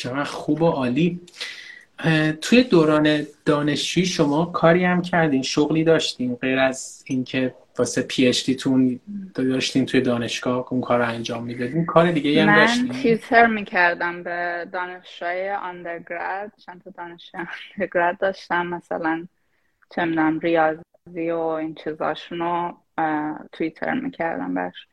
چقدر 0.00 0.24
خوب 0.24 0.62
و 0.62 0.66
عالی. 0.66 1.20
توی 2.40 2.64
دوران 2.64 3.26
دانشجویی 3.44 4.06
شما 4.06 4.44
کاری 4.44 4.84
هم 4.84 5.02
کردین 5.02 5.42
شغلی 5.42 5.84
داشتین 5.84 6.34
غیر 6.34 6.58
از 6.58 7.04
اینکه 7.06 7.54
واسه 7.78 8.02
پی 8.02 8.26
اچ 8.26 8.50
تون 8.50 9.00
داشتین 9.34 9.86
توی 9.86 10.00
دانشگاه 10.00 10.66
اون 10.70 10.80
کار 10.80 10.98
رو 10.98 11.08
انجام 11.08 11.44
می‌دادین 11.44 11.86
کار 11.86 12.12
دیگه 12.12 12.42
هم 12.42 12.56
داشتین. 12.56 12.86
من 12.86 12.92
تیتر 12.92 13.46
می‌کردم 13.46 14.22
به 14.22 14.68
دانشجوی 14.72 15.48
اندرگراد 15.48 16.52
چند 16.66 16.82
تا 16.82 16.90
دانشجوی 16.90 17.40
اندرگراد 17.40 18.18
داشتم 18.18 18.66
مثلا 18.66 19.26
چه 19.94 20.02
ریاضی 20.42 21.30
و 21.30 21.38
این 21.38 21.74
چیزاشون 21.74 22.38
رو 22.38 22.76
تویتر 23.52 23.94
می‌کردم 23.94 24.54
برش 24.54 24.86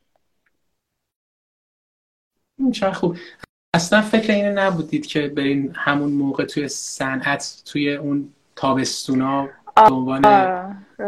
چه 2.74 2.92
خوب. 2.92 3.18
اصلا 3.74 4.02
فکر 4.02 4.34
اینه 4.34 4.50
نبودید 4.50 5.06
که 5.06 5.28
برین 5.28 5.74
همون 5.76 6.12
موقع 6.12 6.46
توی 6.46 6.68
صنعت 6.68 7.62
توی 7.66 7.96
اون 7.96 8.34
تابستونا 8.56 9.50
به 9.76 9.94
عنوان 9.94 10.22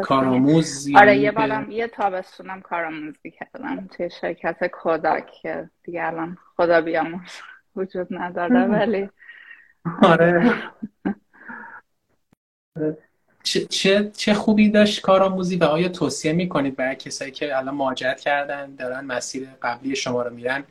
کارآموز 0.03 0.95
آره 0.95 1.17
یه 1.17 1.31
بارم 1.31 1.71
یه 1.71 1.87
تابستونم 1.87 2.61
کارآموزی 2.61 3.31
کردم 3.31 3.87
توی 3.87 4.09
شرکت 4.21 4.67
کوداک 4.67 5.31
که 5.41 5.69
دیگه 5.83 6.03
الان 6.03 6.37
خدا 6.57 6.81
بیاموز 6.81 7.41
وجود 7.75 8.07
نداره 8.11 8.65
ولی 8.75 9.09
آره. 10.01 10.53
چه, 13.69 14.11
چه 14.11 14.33
خوبی 14.33 14.69
داشت 14.69 15.01
کارآموزی 15.01 15.57
و 15.57 15.63
آیا 15.63 15.89
توصیه 15.89 16.33
می‌کنید 16.33 16.75
برای 16.75 16.95
کسایی 16.95 17.31
که 17.31 17.57
الان 17.57 17.75
مهاجرت 17.75 18.19
کردن 18.19 18.75
دارن 18.75 19.05
مسیر 19.05 19.47
قبلی 19.61 19.95
شما 19.95 20.21
رو 20.21 20.33
میرن؟ 20.33 20.63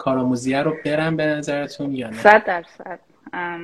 کارآموزی 0.00 0.54
رو 0.54 0.76
برن 0.84 1.16
به 1.16 1.26
نظرتون 1.26 1.94
یا 1.94 2.10
نه؟ 2.10 2.16
صد 2.16 2.44
درصد. 2.44 3.00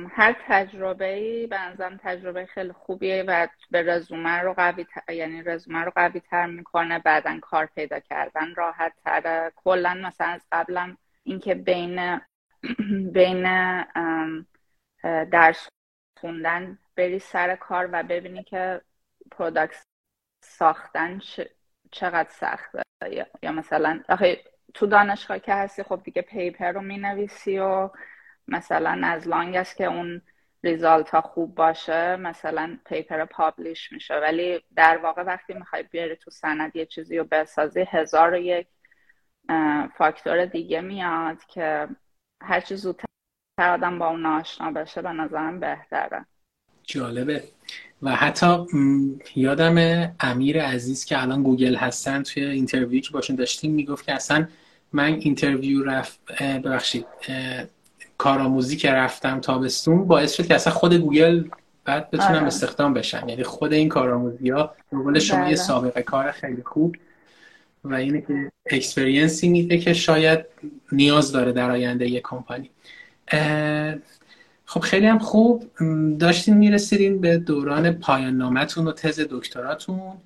هر 0.09 0.35
تجربه 0.47 1.13
ای 1.13 1.47
به 1.47 1.61
نظرم 1.61 1.99
تجربه 2.03 2.45
خیلی 2.45 2.71
خوبیه 2.71 3.23
و 3.27 3.47
به 3.71 3.81
رزومه 3.81 4.39
رو 4.39 4.53
قوی 4.53 4.85
یعنی 5.09 5.43
رزومه 5.43 5.79
رو 5.79 5.91
قوی 5.95 6.19
تر 6.19 6.45
می‌کنه 6.45 6.99
بعدا 6.99 7.39
کار 7.41 7.65
پیدا 7.65 7.99
کردن 7.99 8.55
راحت 8.55 8.93
تره 9.05 9.51
کلا 9.55 9.93
مثلا 9.93 10.27
از 10.27 10.41
قبلم 10.51 10.97
اینکه 11.23 11.55
بین 11.55 12.21
بین 13.15 13.43
درس 15.03 15.69
خوندن 16.21 16.77
بری 16.95 17.19
سر 17.19 17.55
کار 17.55 17.89
و 17.91 18.03
ببینی 18.03 18.43
که 18.43 18.81
product 19.31 19.83
ساختن 20.43 21.21
چقدر 21.91 22.29
سخته 22.29 22.81
یا 23.43 23.51
مثلا 23.51 24.03
تو 24.73 24.85
دانشگاه 24.87 25.39
که 25.39 25.53
هستی 25.53 25.83
خب 25.83 26.01
دیگه 26.03 26.21
paper 26.21 26.71
رو 26.71 26.81
می‌نویسی 26.81 27.59
و 27.59 27.89
مثلا 28.47 29.01
از 29.03 29.27
long 29.27 29.55
as 29.55 29.75
که 29.75 29.85
اون 29.85 30.21
result 30.63 31.09
ها 31.09 31.21
خوب 31.21 31.55
باشه 31.55 32.15
مثلا 32.15 32.79
paper 32.85 33.25
publish 33.25 33.91
میشه. 33.91 34.13
ولی 34.15 34.63
در 34.75 34.97
واقع 34.97 35.23
وقتی 35.23 35.53
می‌خوای 35.53 35.83
بیاری 35.83 36.15
تو 36.15 36.31
سند 36.31 36.75
یه 36.75 36.85
چیزی 36.85 37.17
رو 37.17 37.27
بسازی 37.31 37.85
هزار 37.89 38.33
و 38.33 38.37
یک 38.37 38.67
فاکتور 39.97 40.45
دیگه 40.45 40.81
میاد 40.81 41.45
که 41.45 41.87
هر 42.41 42.59
چیز 42.59 42.81
زودتر 42.81 43.05
آدم 43.59 43.99
با 43.99 44.07
اون 44.07 44.25
آشنا 44.25 44.71
بشه 44.71 45.01
به 45.01 45.09
نظرم 45.09 45.59
بهتره. 45.59 46.25
جالبه. 46.83 47.43
و 48.01 48.15
حتی 48.15 48.57
یادم 49.35 50.07
امیر 50.19 50.61
عزیز 50.61 51.05
که 51.05 51.21
الان 51.21 51.43
گوگل 51.43 51.75
هستن 51.75 52.23
توی 52.23 52.43
interview 52.43 53.01
که 53.01 53.11
باشون 53.11 53.35
داشتیم 53.35 53.71
می‌گفت 53.71 54.05
که 54.05 54.13
اصلا 54.13 54.47
من 54.93 55.13
interview 55.13 55.83
رفت 55.83 56.19
ببخشید 56.41 57.05
کارآموزی 58.17 58.77
که 58.77 58.91
رفتم 58.91 59.39
تابستون 59.39 60.07
باعث 60.07 60.33
شد 60.33 60.47
که 60.47 60.55
اصلا 60.55 60.73
خود 60.73 60.93
گوگل 60.93 61.43
بعد 61.85 62.11
بتونم 62.11 62.35
آره. 62.35 62.43
استخدام 62.43 62.93
بشن 62.93 63.29
یعنی 63.29 63.43
خود 63.43 63.73
این 63.73 63.89
کارآموزی 63.89 64.49
ها 64.49 64.75
به 65.13 65.19
شما 65.19 65.39
یه 65.39 65.45
بله. 65.45 65.55
سابقه 65.55 66.01
کار 66.01 66.31
خیلی 66.31 66.63
خوب 66.65 66.95
و 67.83 67.93
اینه 67.93 68.21
که 68.21 68.51
experience 68.65 69.41
ی 69.41 69.49
میده 69.49 69.77
که 69.77 69.93
شاید 69.93 70.45
نیاز 70.91 71.31
داره 71.31 71.51
در 71.51 71.71
آینده 71.71 72.09
یه 72.09 72.21
کمپانی 72.23 72.69
خب 74.69 74.79
خیلی 74.79 75.07
هم 75.07 75.19
خوب. 75.19 75.71
داشتین 76.19 76.57
می‌رسیدین 76.57 77.21
به 77.21 77.37
دوران 77.37 77.91
پایان 77.91 78.37
نامتون 78.37 78.87
و 78.87 78.91
تز 78.91 79.27
دکتراتون 79.31 80.17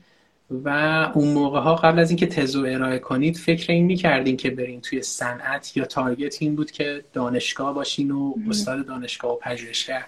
و 0.51 0.69
اون 1.15 1.33
موقع 1.33 1.59
ها 1.59 1.75
قبل 1.75 1.99
از 1.99 2.09
اینکه 2.09 2.27
تز 2.27 2.55
رو 2.55 2.65
ارائه 2.65 2.99
کنید 2.99 3.37
فکر 3.37 3.71
این 3.71 3.85
می‌کردین 3.85 4.37
که 4.37 4.49
برین 4.49 4.81
توی 4.81 5.01
صنعت 5.01 5.77
یا 5.77 5.85
تارگت 5.85 6.41
این 6.41 6.55
بود 6.55 6.71
که 6.71 7.03
دانشگاه 7.13 7.73
باشین 7.73 8.11
و 8.11 8.33
استاد 8.49 8.85
دانشگاه 8.85 9.31
و 9.31 9.35
پژوهشگر؟ 9.35 10.05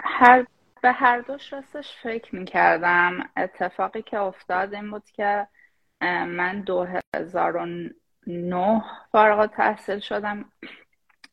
هر 0.00 0.46
به 0.82 0.92
هر 0.92 1.20
دوش 1.20 1.52
راستش 1.52 1.88
فکر 2.02 2.36
می‌کردم. 2.36 3.28
اتفاقی 3.36 4.02
که 4.02 4.18
افتاد 4.18 4.74
این 4.74 4.90
بود 4.90 5.04
که 5.12 5.46
من 6.26 6.60
2009 6.60 8.82
فارغ 9.12 9.46
تحصیل 9.46 9.98
شدم. 9.98 10.44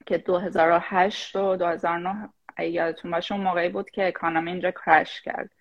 که 0.09 0.17
2008 0.17 1.35
و 1.35 1.55
2009 1.55 2.29
یادتون 2.59 3.11
باشه 3.11 3.35
اون 3.35 3.43
موقعی 3.43 3.69
بود 3.69 3.89
که 3.89 4.07
economy 4.07 4.51
اینجا 4.51 4.71
crash 4.71 5.21
کرد 5.21 5.51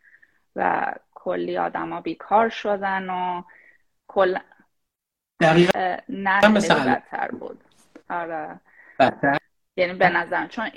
و 0.56 0.94
کلی 1.14 1.58
آدما 1.58 2.00
بیکار 2.00 2.48
شدن 2.48 3.10
و 3.10 3.42
کل 4.06 4.38
نه 6.08 6.40
بدتر 6.40 7.28
بود. 7.28 7.64
آره. 8.10 8.60
یعنی 9.76 9.94
به 9.94 10.08
نظر 10.08 10.46
چون 10.46 10.70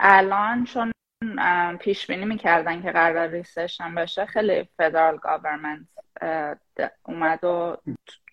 الان 0.00 0.64
چون 0.64 0.92
پیش 1.80 2.06
بینی 2.06 2.24
می‌کردن 2.24 2.82
که 2.82 2.92
قرار 2.92 3.28
recession 3.28 3.94
بشه 3.94 4.26
خیلی 4.26 4.68
federal 4.76 5.16
government 5.16 5.86
اومد 7.02 7.44
و 7.44 7.76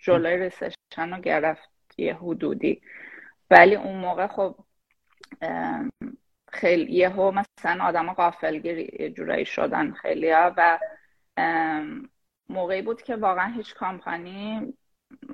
جلوی 0.01 0.37
recession 0.37 1.13
رو 1.13 1.17
گرفت 1.21 1.69
یه 1.97 2.15
حدودی. 2.15 2.81
ولی 3.51 3.75
اون 3.75 3.95
موقع 3.95 4.27
خب 4.27 4.55
خیلی 6.51 6.93
یهو 6.93 7.31
مثلا 7.31 7.83
آدم 7.83 8.13
غافلگیر 8.13 9.09
جورایی 9.09 9.45
شدن 9.45 9.91
خیلی 9.91 10.31
ها 10.31 10.53
و 10.57 10.79
موقعی 12.49 12.81
بود 12.81 13.01
که 13.01 13.15
واقعا 13.15 13.53
هیچ 13.53 13.75
کامپانی 13.75 14.73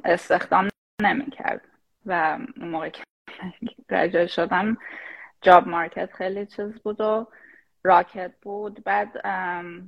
استخدام 0.06 0.69
نمی‌کرد 1.02 1.62
و 2.06 2.39
اون 2.58 2.69
موقع 2.69 2.89
که 2.89 4.28
شدم 4.28 4.78
جاب 5.41 5.67
مارکت 5.67 6.13
خیلی 6.13 6.45
چیز 6.45 6.80
بود 6.84 7.02
و 7.02 7.28
راکت 7.84 8.32
بود. 8.41 8.84
بعد 8.84 9.28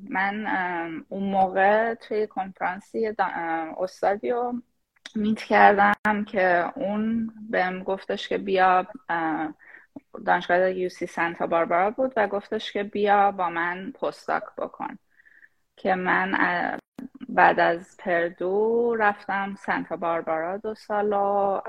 من 0.09 0.45
اون 1.09 1.23
موقع 1.23 1.93
توی 1.93 2.27
کنفرانسی 2.27 3.15
استادی 3.77 4.31
میت 5.15 5.43
کردم 5.43 6.23
که 6.27 6.71
اون 6.75 7.31
بهم 7.49 7.83
گفتش 7.83 8.27
که 8.27 8.37
بیا 8.37 8.87
دانشگاه 10.25 10.71
یو 10.71 10.89
سی 10.89 11.07
سانتا 11.07 11.47
باربارا 11.47 11.91
بود 11.91 12.13
و 12.17 12.27
گفتش 12.27 12.71
که 12.71 12.83
بیا 12.83 13.31
با 13.31 13.49
من 13.49 13.91
پستاک 13.91 14.43
بکن. 14.57 14.97
که 15.77 15.95
من 15.95 16.31
بعد 17.29 17.59
از 17.59 17.97
پردو 17.97 18.95
رفتم 18.99 19.55
سانتا 19.55 19.95
باربارا 19.95 20.57
دو 20.57 20.75
سال 20.75 21.13
و 21.13 21.61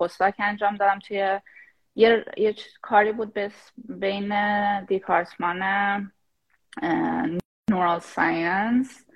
پستاک 0.00 0.34
انجام 0.38 0.76
دادم 0.76 0.98
توی 0.98 1.40
یه, 1.94 2.24
یه 2.36 2.54
کاری 2.82 3.12
بود 3.12 3.38
بین 3.88 4.34
دیپارتمان 4.84 5.62
neural 7.70 7.98
science 7.98 9.06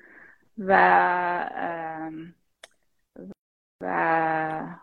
و 0.58 0.70
و 3.84 4.76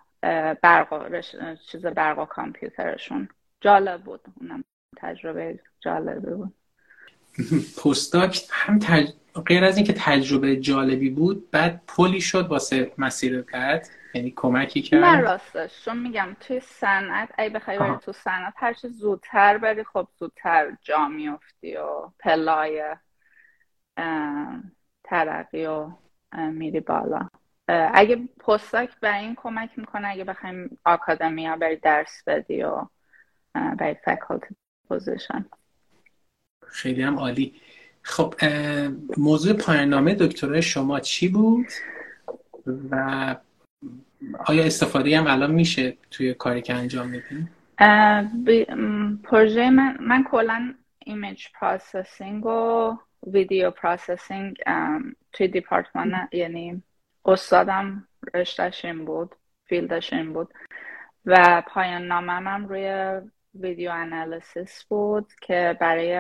برق 0.62 1.22
چیز 1.56 1.86
برق 1.86 2.20
و 2.20 2.26
کامپیوترشون. 2.26 3.30
جالب 3.62 4.02
بود. 4.02 4.22
اونم 4.42 4.64
تجربه 4.98 5.60
جالبی 5.80 6.32
بود. 6.32 6.54
postdoc 7.84 8.42
هم 8.52 8.80
تج... 8.80 9.10
غیر 9.46 9.64
از 9.64 9.78
اینکه 9.78 9.94
تجربه 9.98 10.56
جالبی 10.56 11.10
بود 11.10 11.52
بعد 11.52 11.82
پلی 11.88 12.22
شد 12.22 12.48
واسه 12.48 12.92
مسیر 12.98 13.42
بعد. 13.42 13.88
یعنی 14.14 14.34
کمکی 14.36 14.82
کرد. 14.82 15.04
نه 15.04 15.20
راستش. 15.22 15.86
چون 15.86 16.00
میگم 16.00 16.36
توی 16.40 16.60
صنعت 16.60 17.40
ای 17.40 17.50
بخوای 17.50 17.80
بری 17.80 17.98
تو 17.98 18.12
صنعت 18.12 18.54
هر 18.58 18.74
چی 18.74 18.88
زودتر 18.88 19.58
بری 19.58 19.84
خب 19.84 20.08
زودتر 20.20 20.78
جا 20.82 21.08
میفتی 21.08 21.76
و 21.78 22.10
پلای 22.20 22.84
ترقی 25.04 25.66
و 25.66 25.92
میری 26.34 26.80
بالا. 26.80 27.28
اگه 27.68 28.16
postdoc 28.40 29.00
به 29.00 29.16
این 29.16 29.36
کمک 29.36 29.70
می‌کنه 29.78 30.08
اگه 30.08 30.24
بخوایم 30.24 30.78
academia 30.86 31.56
بری 31.56 31.76
درس 31.76 32.24
بدی 32.28 32.64
و 32.64 32.86
برای 33.54 33.96
faculty 34.06 34.56
position. 34.90 35.46
خیلی 36.68 37.02
هم 37.02 37.20
عالی. 37.20 37.62
خب 38.02 38.36
موضوع 39.18 39.54
پایان 39.54 39.90
نامه 39.90 40.16
دکترای 40.16 40.62
شما 40.62 41.00
چی 41.00 41.28
بود؟ 41.28 41.68
و 42.92 43.36
آیا 44.46 44.64
استفاده 44.64 45.18
هم 45.18 45.28
الان 45.28 45.52
میشه 45.52 45.98
توی 46.12 46.34
کاری 46.34 46.62
که 46.62 46.74
انجام 46.74 47.08
میدین؟ 47.08 47.50
پروژه 49.24 49.70
من 49.70 49.98
من 50.00 50.24
کلا 50.24 50.74
image 51.06 51.46
processing 51.60 52.46
و 52.46 52.98
video 53.28 53.72
processing 53.72 54.58
توی 55.34 55.48
دپارتمان 55.48 56.28
یعنی 56.32 56.84
استادم 57.26 58.08
رشتهش 58.34 58.86
این 58.86 59.06
بود 59.06 59.36
field 59.66 60.00
ش 60.00 60.14
این 60.14 60.34
بود 60.34 60.54
و 61.26 61.64
پایان 61.68 62.08
نامم 62.08 62.48
هم 62.48 62.68
روی 62.68 63.22
video 63.54 63.92
analysis 63.92 64.84
بود 64.84 65.34
که 65.42 65.78
برای 65.82 66.14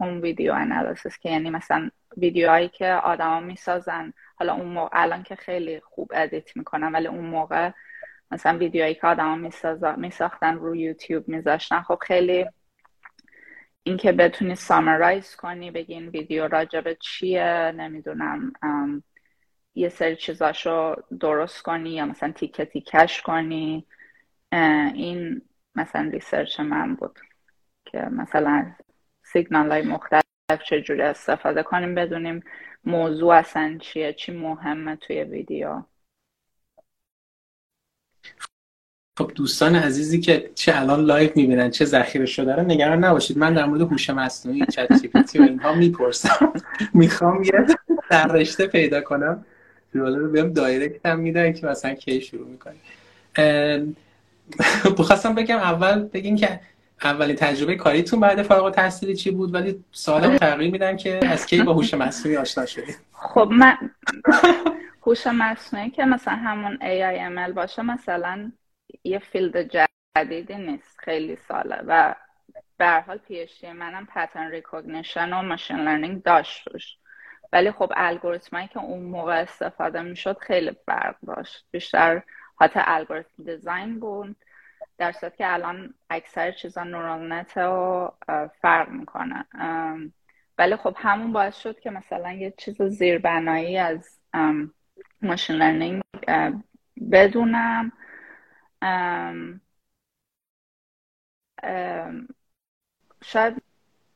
home, 0.00 0.20
video 0.22 0.52
analysis 0.52 1.18
که 1.18 1.30
یعنی 1.30 1.50
مثلا 1.50 1.90
ویدیوهایی 2.16 2.68
که 2.68 2.92
آدما 2.92 3.40
می‌سازن. 3.40 4.12
حالا 4.36 4.54
اون 4.54 4.66
موقع 4.66 4.90
الان 4.92 5.22
که 5.22 5.36
خیلی 5.36 5.80
خوب 5.80 6.10
edit 6.14 6.56
می‌کنن 6.56 6.92
ولی 6.92 7.06
اون 7.06 7.24
موقع 7.24 7.70
مثلا 8.30 8.58
ویدیوهایی 8.58 8.94
که 8.94 9.06
آدما 9.06 9.50
میساختن 9.96 10.54
رو 10.54 10.76
یوتیوب 10.76 11.28
میذاشتن. 11.28 11.80
خب 11.82 11.98
خیلی 12.02 12.46
اینکه 13.82 14.12
بتونی 14.12 14.54
summarize 14.54 15.36
کنی 15.36 15.70
بگی 15.70 15.94
این 15.94 16.08
ویدیو 16.08 16.48
راجب 16.48 16.92
چیه 16.92 17.72
نمی‌دونم 17.76 18.52
یه 19.78 19.88
سری 19.88 20.16
چیزاشو 20.16 20.94
درست 21.20 21.62
کنی 21.62 21.90
یا 21.90 22.06
مثلا 22.06 22.32
تیکه 22.32 22.64
تیکش 22.64 23.22
کنی. 23.22 23.86
این 24.52 25.42
مثلا 25.74 26.10
research 26.12 26.60
من 26.60 26.94
بود 26.94 27.18
که 27.84 27.98
مثلا 27.98 28.72
سیگنال 29.22 29.72
های 29.72 29.82
مختلف 29.82 30.22
چجوری 30.64 31.02
استفاده 31.02 31.62
کنیم 31.62 31.94
بدونیم 31.94 32.42
موضوع 32.84 33.34
اصلا 33.34 33.78
چیه 33.80 34.12
چی 34.12 34.32
مهمه 34.32 34.96
توی 34.96 35.24
ویدیو. 35.24 35.82
خب 39.18 39.32
دوستان 39.34 39.76
عزیزی 39.76 40.20
که 40.20 40.50
چه 40.54 40.72
الان 40.76 41.00
live 41.00 41.30
می‌بینن 41.36 41.70
چه 41.70 41.84
ذخیره 41.84 42.26
شده 42.26 42.56
رو 42.56 42.62
نگران 42.62 43.04
نباشید. 43.04 43.38
من 43.38 43.54
در 43.54 43.64
مورد 43.64 43.80
هوش 43.80 44.10
مصنوعی 44.10 44.66
Chat 44.66 44.92
G 45.32 45.38
و 45.38 45.42
اینها 45.42 45.74
می‌پرسم. 45.74 46.52
می‌خوام 46.94 47.42
یه 47.42 47.52
در 48.10 48.26
رشته 48.26 48.66
پیدا 48.66 49.00
کنم. 49.00 49.44
رو 49.98 50.30
بهم 50.30 50.52
direct 50.52 51.06
هم 51.06 51.18
میدن 51.18 51.52
که 51.52 51.66
مثلا 51.66 51.94
کی 51.94 52.20
شروع 52.20 52.48
می‌کنی 52.48 52.78
بخواستم 54.98 55.34
بگم 55.34 55.56
اول 55.56 56.04
بگین 56.04 56.36
که 56.36 56.60
اولین 57.02 57.36
تجربه 57.36 57.74
کاریتون 57.74 58.20
بعد 58.20 58.42
فارغ 58.42 58.64
التحصیلی 58.64 59.16
چی 59.16 59.30
بود؟ 59.30 59.54
ولی 59.54 59.84
سوالم 59.92 60.36
تغییر 60.36 60.70
میدن 60.70 60.96
که 60.96 61.26
از 61.26 61.46
کی 61.46 61.62
با 61.62 61.72
هوش 61.72 61.94
مصنوعی 61.94 62.36
آشنا 62.36 62.66
شدید 62.66 62.96
خب 63.12 63.48
من 63.52 63.76
هوش 65.06 65.26
مصنوعی 65.26 65.90
که 65.90 66.04
مثلا 66.04 66.34
همون 66.34 66.76
AIML 66.76 67.52
باشه 67.52 67.82
مثلا 67.82 68.52
یه 69.04 69.18
field 69.18 69.70
جدیدی 70.16 70.54
نیست 70.54 70.98
خیلی 70.98 71.38
ساله 71.48 71.82
و 71.86 72.14
به 72.78 72.84
هر 72.84 73.00
حال 73.00 73.18
PhD 73.18 73.46
منم 73.72 74.06
pattern 74.06 74.50
recognition 74.50 75.32
و 75.32 75.42
machine 75.42 75.76
learning 75.76 76.22
داشت 76.22 76.68
روش. 76.68 76.96
ولی 77.52 77.70
خب 77.72 77.92
الگوریتمایی 77.96 78.68
که 78.68 78.78
اون 78.78 79.02
موقع 79.02 79.42
استفاده 79.42 80.02
می‌شد 80.02 80.38
خیلی 80.38 80.76
فرق 80.86 81.16
داشت. 81.26 81.66
بیشتر 81.70 82.22
حتی 82.60 82.80
algorithm 82.82 83.44
design 83.44 84.00
بود 84.00 84.36
در 84.98 85.12
صورت 85.12 85.36
که 85.36 85.52
الان 85.52 85.94
اکثر 86.10 86.52
چیزا 86.52 86.84
neural 86.84 87.32
net 87.32 87.56
و 87.56 88.10
فرق 88.60 88.88
می‌کنه. 88.88 89.46
ولی 90.58 90.76
خب 90.76 90.96
همون 90.98 91.32
باعث 91.32 91.56
شد 91.56 91.80
که 91.80 91.90
مثلا 91.90 92.32
یه 92.32 92.54
چیز 92.58 92.82
زیربنایی 92.82 93.78
از 93.78 94.20
machine 95.22 95.56
learning 95.56 96.02
بدونم. 97.12 97.92
شاید 103.24 103.62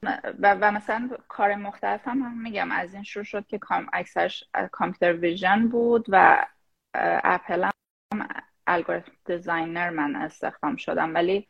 و, 0.03 0.57
و 0.61 0.71
مثلا 0.71 1.11
کار 1.29 1.55
مختلف 1.55 2.09
هم, 2.09 2.43
میگم. 2.43 2.73
از 2.73 2.95
این 2.95 3.03
شروع 3.03 3.25
شد 3.25 3.47
که 3.47 3.61
اکثرش 3.93 4.45
computer 4.73 5.13
vision 5.13 5.69
بود 5.69 6.07
و 6.09 6.47
اپل 7.25 7.65
هم 7.65 8.29
algorithm 8.67 9.13
designer 9.25 9.91
من 9.91 10.17
استخدام 10.17 10.77
شدم. 10.77 11.15
ولی 11.15 11.49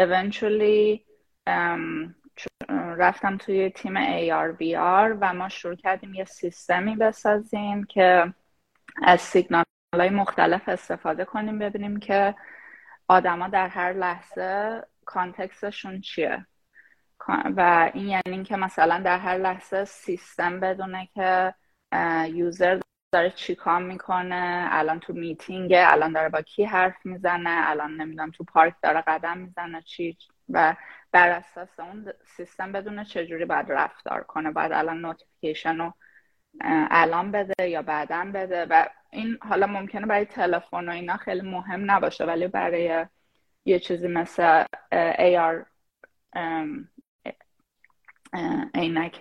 eventually 0.00 1.00
رفتم 2.98 3.36
توی 3.36 3.70
تیم 3.70 3.94
AR 3.94 5.16
و 5.20 5.34
ما 5.34 5.48
شروع 5.48 5.74
کردیم 5.74 6.14
یه 6.14 6.24
سیستمی 6.24 6.96
بسازیم 6.96 7.84
که 7.84 8.34
از 9.02 9.20
سیگنال 9.20 9.64
های 9.94 10.10
مختلف 10.10 10.68
استفاده 10.68 11.24
کنیم 11.24 11.58
ببینیم 11.58 11.98
که 11.98 12.34
آدما 13.08 13.48
در 13.48 13.68
هر 13.68 13.92
لحظه 13.92 14.82
کانتکستشون 15.04 16.00
چیه. 16.00 16.46
و 17.28 17.90
این 17.94 18.08
یعنی 18.08 18.22
اینکه 18.26 18.56
مثلا 18.56 18.98
در 18.98 19.18
هر 19.18 19.38
لحظه 19.38 19.84
سیستم 19.84 20.60
بدونه 20.60 21.08
که 21.14 21.54
یوزر 22.34 22.80
داره 23.12 23.30
چیکار 23.30 23.82
می‌کنه 23.82 24.68
الان 24.70 25.00
تو 25.00 25.12
میتینگه 25.12 25.84
الان 25.92 26.12
داره 26.12 26.28
با 26.28 26.42
کی 26.42 26.64
حرف 26.64 27.06
می‌زنه 27.06 27.70
الان 27.70 27.96
نمی‌دونم 27.96 28.30
تو 28.30 28.44
پارک 28.44 28.74
داره 28.82 29.00
قدم 29.06 29.38
می‌زنه 29.38 29.82
چی 29.82 30.18
و 30.48 30.76
بر 31.12 31.28
اساس 31.28 31.80
اون 31.80 32.12
سیستم 32.36 32.72
بدونه 32.72 33.04
چجوری 33.04 33.44
باید 33.44 33.72
رفتار 33.72 34.22
کنه 34.22 34.50
باید 34.50 34.72
الان 34.72 35.00
notification 35.00 35.78
رو 35.78 35.92
الان 36.90 37.32
بده 37.32 37.68
یا 37.68 37.82
بعدا 37.82 38.30
بده. 38.34 38.66
و 38.70 38.86
این 39.10 39.38
حالا 39.42 39.66
ممکنه 39.66 40.06
برای 40.06 40.24
تلفن 40.24 40.88
و 40.88 40.92
اینا 40.92 41.16
خیلی 41.16 41.40
مهم 41.50 41.90
نباشه 41.90 42.24
ولی 42.24 42.48
برای 42.48 43.06
یه 43.64 43.78
چیزی 43.78 44.08
مثل 44.08 44.64
AR 44.92 45.66
عینک 48.74 49.14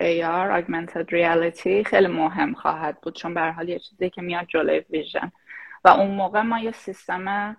AR 0.00 0.62
Augmented 0.62 1.06
Reality 1.10 1.82
خیلی 1.86 2.06
مهم 2.06 2.54
خواهد 2.54 3.00
بود 3.00 3.16
چون 3.16 3.34
به 3.34 3.52
حال 3.52 3.68
یه 3.68 3.78
چیزی 3.78 4.10
که 4.10 4.22
میاد 4.22 4.46
جلوی 4.46 4.84
vision. 4.90 5.32
و 5.84 5.88
اون 5.88 6.10
موقع 6.14 6.42
ما 6.42 6.58
یه 6.58 6.72
سیستم 6.72 7.56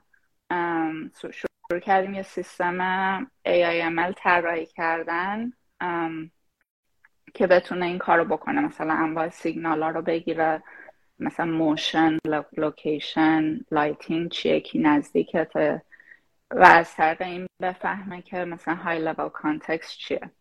شروع 1.20 1.80
کردیم 1.82 2.14
یه 2.14 2.22
سیستم 2.22 3.24
AIML 3.26 4.14
طراحی 4.18 4.66
کردن 4.66 5.54
که 7.34 7.48
بتونه 7.48 7.86
این 7.86 7.98
کارو 7.98 8.26
بکنه. 8.26 8.62
مثلا 8.62 8.94
انواع 8.94 9.30
سیگنال 9.30 9.84
ها 9.84 9.90
رو 9.90 10.02
بگیره 10.02 10.64
مثلا 11.20 11.46
motion 11.46 12.18
location 12.58 13.60
lighting 13.72 14.32
چیه 14.32 14.60
کی 14.60 14.80
نزدیکته. 14.80 15.82
و 16.52 16.64
از 16.64 16.96
طریق 16.96 17.22
این 17.22 17.48
بفهمه 17.62 18.22
که 18.22 18.46
مثلا 18.46 18.76
high 18.76 19.00
level 19.00 19.30
context 19.30 19.98
چیه. 19.98 20.32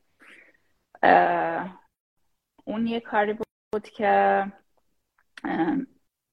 اون 2.64 2.86
یه 2.86 3.00
کاری 3.00 3.38
بود 3.72 3.88
که 3.88 4.44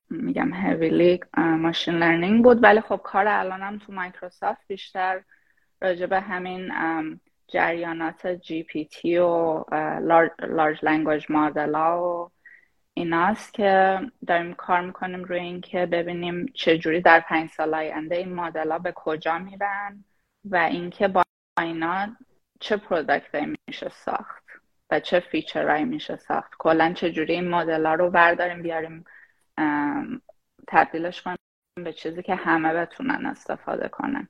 میگم 0.10 0.54
heavily 0.54 1.20
machine 1.38 1.96
learning 1.96 2.44
بود. 2.44 2.64
ولی 2.64 2.82
خب 2.82 3.02
کار 3.04 3.28
الانم 3.28 3.78
تو 3.78 3.94
مایکروسافت 3.94 4.68
بیشتر 4.68 5.24
راجع 5.82 6.06
به 6.06 6.20
همین 6.20 6.72
جریانات 7.48 8.28
GPT 8.28 9.18
و 9.18 9.64
large 10.42 10.86
language 10.86 11.26
model 11.30 11.76
و 11.76 12.30
ایناست 12.94 13.54
که 13.54 14.00
داریم 14.28 14.54
کار 14.54 14.82
می‌کنیم 14.82 15.24
روی 15.24 15.40
اینکه 15.40 15.86
ببینیم 15.86 16.46
چجوری 16.54 17.02
در 17.02 17.20
پنج 17.20 17.50
سال 17.50 17.74
آینده 17.74 18.16
این 18.16 18.34
مدل 18.34 18.72
ها 18.72 18.80
به 18.80 18.94
کجا 18.96 19.38
میرن 19.40 20.06
و 20.46 20.56
اینکه 20.56 21.08
با 21.08 21.24
اینا 21.60 22.08
چه 22.60 22.78
product 22.78 23.36
میشه 23.68 23.90
ساخت. 23.90 24.41
و 24.92 25.00
چه 25.00 25.20
feature 25.20 25.64
هایی 25.64 25.84
میشه 25.84 26.16
ساخت. 26.16 26.52
کلا 26.60 26.94
چجوری 26.96 27.34
این 27.34 27.50
مدل 27.50 27.86
رو 27.86 28.10
برداریم 28.10 28.62
بیاریم 28.62 29.06
تبدیلش 30.68 31.22
کنیم 31.22 31.38
به 31.84 31.94
چیزی 31.94 32.24
که 32.24 32.36
همه 32.36 32.74
بتونن 32.74 33.26
استفاده 33.26 33.88
کنن. 33.88 34.28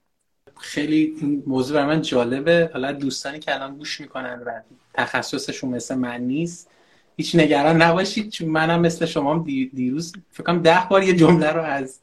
خیلی 0.60 1.16
این 1.22 1.44
موضوع 1.48 1.78
برای 1.78 1.96
من 1.96 2.02
جالبه. 2.02 2.70
حالا 2.74 2.92
دوستانی 2.92 3.40
که 3.40 3.56
الان 3.56 3.78
گوش 3.78 4.02
می‌کنن 4.02 4.44
و 4.46 4.62
تخصصشون 4.94 5.70
مثل 5.70 5.96
من 5.96 6.22
نیست 6.22 6.72
هیچ 7.18 7.36
نگران 7.36 7.82
نباشید 7.82 8.30
چون 8.30 8.48
منم 8.50 8.82
مثل 8.82 9.06
شما 9.06 9.46
دیروز 9.74 10.14
فکر 10.32 10.44
کنم 10.44 10.62
ده 10.62 10.88
بار 10.90 11.04
یه 11.04 11.14
جمله 11.14 11.52
رو 11.52 11.62
از 11.62 12.02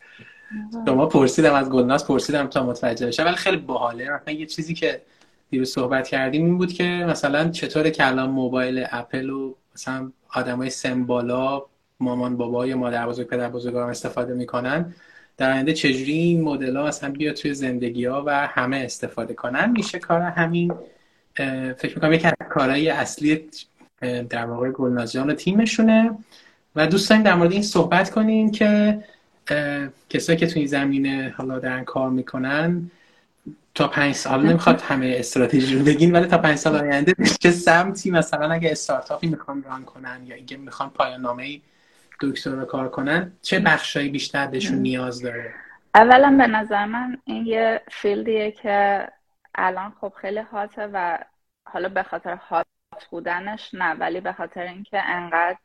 شما 0.87 1.07
پرسیدم 1.07 1.55
از 1.55 1.71
گلناز 1.70 2.07
پرسیدم 2.07 2.47
تا 2.47 2.66
متوجه 2.66 3.07
بشم. 3.07 3.25
ولی 3.25 3.37
خیلی 3.37 3.57
باحاله. 3.57 4.11
مثلا 4.11 4.35
یه 4.35 4.47
چیزی 4.47 4.75
که 4.75 5.03
دیروز 5.50 5.72
صحبت 5.72 6.08
کردیم 6.08 6.44
این 6.44 6.58
بود 6.58 6.72
که 6.72 6.84
مثلا 6.84 7.48
چطور 7.48 7.90
که 7.90 8.06
الان 8.06 8.30
موبایل 8.30 8.87
اپل 8.90 9.30
و 9.30 9.54
مثلا 9.74 10.12
آدمای 10.34 10.70
سمبالا 10.70 11.62
مامان 12.00 12.37
بابا 12.37 12.66
یا 12.66 12.76
مادر 12.76 13.06
بزرگ 13.06 13.26
پدر 13.26 13.48
بزرگان 13.48 13.90
استفاده 13.90 14.34
می‌کنن. 14.34 14.94
در 15.37 15.52
آینده 15.52 15.72
چجوری 15.72 16.12
این 16.12 16.42
مدل 16.42 16.76
ها 16.76 16.87
اصلا 16.87 17.11
بیا 17.11 17.32
توی 17.32 17.54
زندگی 17.54 18.04
ها 18.04 18.24
و 18.26 18.46
همه 18.46 18.76
استفاده 18.76 19.34
کنن؟ 19.34 19.70
میشه 19.70 19.98
کار 19.98 20.20
همین 20.20 20.74
فکر 21.76 21.94
می‌کنم 21.94 22.12
یکی 22.12 22.26
از 22.26 22.34
کارهای 22.50 22.88
اصلی 22.88 23.48
در 24.30 24.46
واقع 24.46 24.70
گلناز 24.70 25.12
جان 25.12 25.30
و 25.30 25.34
تیمشونه. 25.34 26.11
و 26.76 26.87
دوست 26.87 27.12
در 27.12 27.34
مورد 27.34 27.52
این 27.52 27.62
صحبت 27.62 28.11
کنیم 28.11 28.50
که 28.50 28.98
کسایی 30.11 30.38
که 30.38 30.46
توی 30.46 30.66
زمینه 30.66 31.34
حالا 31.37 31.58
دارن 31.58 31.84
کار 31.84 32.11
می‌کنن 32.11 32.90
تا 33.74 33.88
پنج 33.88 34.14
سال 34.14 34.46
نمی‌خواد 34.46 34.80
همه 34.80 35.14
استراتژی 35.18 35.78
رو 35.78 35.84
بگین 35.84 36.12
ولی 36.12 36.26
تا 36.26 36.38
پنج 36.38 36.56
سال 36.56 36.76
آینده 36.76 37.14
چه 37.40 37.50
سمتی 37.50 38.11
مثلا 38.11 38.50
اگه 38.50 38.70
استارتاپی 38.70 39.26
می‌خوان 39.26 39.62
ران 39.62 39.84
کنن 39.84 40.20
یا 40.26 40.37
اینکه 40.37 40.56
می‌خوان 40.56 40.90
پایان 40.90 41.20
نامه 41.20 41.61
دکتر 42.20 42.50
رو 42.50 42.64
کار 42.64 42.88
کنن 42.88 43.32
چه 43.42 43.61
بخشایی 43.61 44.08
بیشتر 44.08 44.46
بهشون 44.46 44.78
نیاز 44.78 45.22
داره؟ 45.22 45.54
اولا 45.94 46.37
به 46.38 46.46
نظر 46.46 46.84
من 46.84 47.18
این 47.24 47.46
یه 47.46 47.82
فیلدیه 47.90 48.50
که 48.50 49.08
الان 49.54 49.92
خب 50.00 50.12
خیلی 50.20 50.40
هاته 50.40 50.90
و 50.92 51.18
حالا 51.64 51.88
به 51.88 52.02
خاطر 52.02 52.34
هات 52.34 52.66
بودنش 53.11 53.74
نه 53.74 53.94
ولی 53.94 54.20
به 54.20 54.32
خاطر 54.32 54.62
اینکه 54.62 55.02
انقدر 55.04 55.58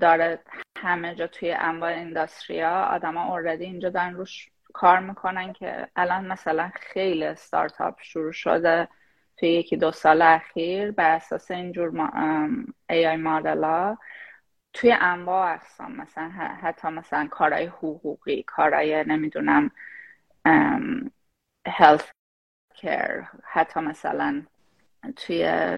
داره 0.00 0.38
همه 0.78 1.14
جا 1.14 1.26
توی 1.26 1.52
انواع 1.52 1.90
اینداستریا 1.90 2.82
آدما 2.82 3.24
اوردی 3.24 3.64
اینجا 3.64 3.90
دارن 3.90 4.14
روش 4.14 4.48
کار 4.76 5.00
می‌کنن 5.00 5.52
که 5.52 5.88
الان 5.96 6.26
مثلا 6.26 6.70
خیلی 6.74 7.24
استارتاپ 7.24 8.02
شروع 8.02 8.32
شده 8.32 8.88
توی 9.36 9.48
یکی 9.48 9.76
دو 9.76 9.92
سال 9.92 10.22
اخیر 10.22 10.90
بر 10.90 11.10
اساس 11.10 11.50
اینجور 11.50 11.90
ما 11.90 12.08
AI 12.92 13.16
مادل 13.18 13.64
ها 13.64 13.98
توی 14.72 14.92
انواع 14.92 15.54
اقسام 15.54 15.96
مثلا 15.96 16.28
حتی 16.62 16.88
مثلا 16.88 17.28
کارهای 17.30 17.66
حقوقی 17.66 18.42
کارهای 18.42 19.04
نمی‌دونم 19.04 19.70
health 21.68 22.06
care 22.74 23.24
حتی 23.44 23.80
مثلا 23.80 24.42
توی 25.16 25.76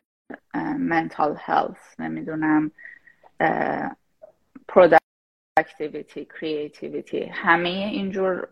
mental 0.90 1.36
health 1.46 2.00
نمی‌دونم 2.00 2.70
productivity 4.72 6.26
creativity 6.38 7.28
همه 7.32 7.68
اینجور 7.68 8.48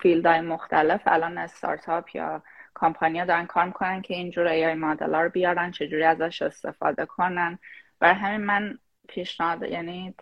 field 0.00 0.26
های 0.26 0.40
مختلف. 0.40 1.02
الان 1.06 1.38
استارتاپ 1.38 2.16
یا 2.16 2.42
کمپانیا 2.74 3.24
دارن 3.24 3.46
کار 3.46 3.64
می‌کنن 3.64 4.02
که 4.02 4.14
اینجور 4.14 4.46
AI 4.46 4.74
مدل 4.74 5.14
ها 5.14 5.22
رو 5.22 5.30
بیارن 5.30 5.70
چجوری 5.70 6.04
ازش 6.04 6.42
استفاده 6.42 7.06
کنن. 7.06 7.58
برای 7.98 8.14
همین 8.14 8.40
من 8.40 8.78
پیشنهاد 9.08 9.62
یعنی 9.62 10.14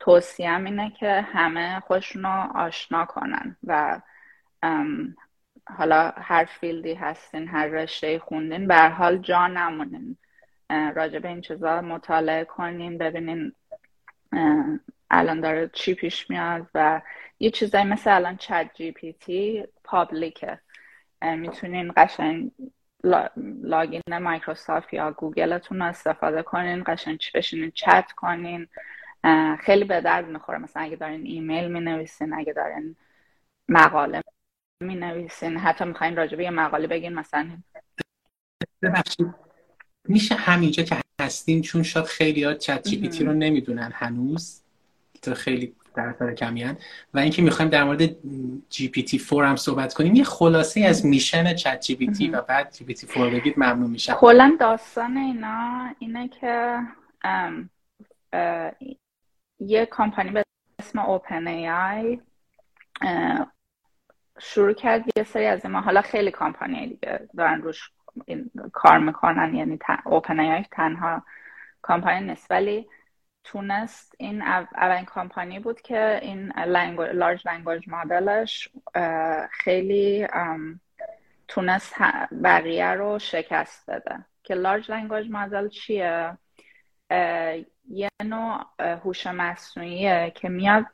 توصیم 0.00 0.64
اینه 0.64 0.90
که 0.90 1.20
همه 1.20 1.80
خودشون 1.80 2.22
رو 2.22 2.56
آشنا 2.56 3.04
کنن 3.04 3.56
و 3.66 4.00
حالا 5.78 6.12
هر 6.16 6.44
field 6.44 6.86
ی 6.86 6.94
هستین 6.94 7.48
هر 7.48 7.66
رشته 7.66 8.18
خوندین 8.18 8.66
به 8.68 8.88
حال 8.88 9.18
جا 9.18 9.46
نمونین. 9.46 10.16
راجع 10.70 11.20
این 11.24 11.40
چیزا 11.40 11.80
مطالعه 11.80 12.44
کنین 12.44 12.98
ببینین 12.98 13.52
الان 15.10 15.40
داره 15.40 15.70
چی 15.72 15.94
پیش 15.94 16.30
میاد 16.30 16.66
و 16.74 17.02
یه 17.38 17.50
چیزایی 17.50 17.84
مثل 17.84 18.14
الان 18.14 18.36
ChatGPT 18.36 19.64
public 19.84 20.39
ه. 20.39 20.58
می‌تونین 21.22 21.92
قشنگ 21.96 22.50
login 23.62 24.18
مایکروسافت 24.18 24.94
یا 24.94 25.12
گوگلتون 25.12 25.78
رو 25.78 25.84
استفاده 25.84 26.42
کنین 26.42 26.84
قشنگ 26.86 27.20
بشینین 27.34 27.70
چت 27.74 28.12
کنین. 28.16 28.68
خیلی 29.60 29.84
به 29.84 30.00
درد 30.00 30.26
می‌خوره. 30.28 30.58
مثلا 30.58 30.82
اگه 30.82 30.96
دارین 30.96 31.26
ایمیل 31.26 31.68
می 31.72 31.80
نویسین 31.80 32.34
اگه 32.34 32.52
دارین 32.52 32.96
مقاله 33.68 34.22
می 34.80 34.94
نویسین 34.94 35.56
حتی 35.56 35.84
می‌خواین 35.84 36.16
راجب 36.16 36.44
یه 36.44 36.50
مقاله 36.50 36.86
بگین 36.86 37.14
مثلا 37.14 37.50
میشه 40.08 40.34
همینجا 40.34 40.82
که 40.82 40.96
هستیم 41.20 41.62
چون 41.62 41.82
شاید 41.82 42.06
خیلی 42.06 42.44
ها 42.44 42.54
ChatGPT 42.54 43.24
رو 43.24 43.32
نمی‌دونن 43.32 43.90
هنوز. 43.94 44.62
خیلی 45.34 45.74
طرفدار 45.96 46.34
کمی 46.34 46.64
و 47.14 47.18
اینکه 47.18 47.42
می‌خوایم 47.42 47.70
در 47.70 47.84
مورد 47.84 48.02
GPT 48.68 49.18
4 49.18 49.44
هم 49.44 49.56
صحبت 49.56 49.94
کنیم 49.94 50.14
یه 50.14 50.24
خلاصه 50.24 50.80
از 50.80 51.06
میشن 51.06 51.54
ChatGPT 51.54 52.28
و 52.28 52.40
بعد 52.40 52.72
GPT 52.72 53.06
4 53.06 53.30
بگید 53.30 53.54
ممنون 53.58 53.90
میشم. 53.90 54.14
کلا 54.14 54.56
داستان 54.60 55.16
اینا 55.16 55.94
اینه 55.98 56.28
که 56.28 56.80
یه 59.60 59.88
کمپانی 59.90 60.30
به 60.30 60.42
اسم 60.78 60.98
OpenAI 60.98 62.20
شروع 64.38 64.72
کرد 64.72 65.04
یه 65.16 65.24
سری 65.24 65.46
از 65.46 65.66
ما 65.66 65.80
حالا 65.80 66.02
خیلی 66.02 66.30
کمپانی 66.30 66.86
دیگه 66.86 67.28
دارن 67.36 67.62
روش 67.62 67.90
کار 68.72 68.98
می‌کنن 68.98 69.54
یعنی 69.54 69.78
OpenAI 70.04 70.64
تنها 70.70 71.22
کمپانی 71.82 72.26
نیست. 72.26 72.50
ولی 72.50 72.86
تونست 73.46 74.14
این 74.18 74.42
اولین 74.42 75.04
کامپانی 75.04 75.58
بود 75.58 75.80
که 75.80 76.18
این 76.22 76.52
large 77.12 77.48
language 77.48 77.88
model 77.88 78.45
ش 78.45 78.68
خیلی 79.50 80.26
تونست 81.48 81.94
بقیه 82.44 82.90
رو 82.90 83.18
شکست 83.18 83.90
بده. 83.90 84.24
که 84.42 84.54
large 84.54 84.90
language 84.90 85.30
model 85.30 85.68
چیه؟ 85.68 86.38
یه 87.88 88.08
نوع 88.24 88.64
هوش 88.78 89.26
مصنوعیه 89.26 90.32
که 90.34 90.48
میاد 90.48 90.86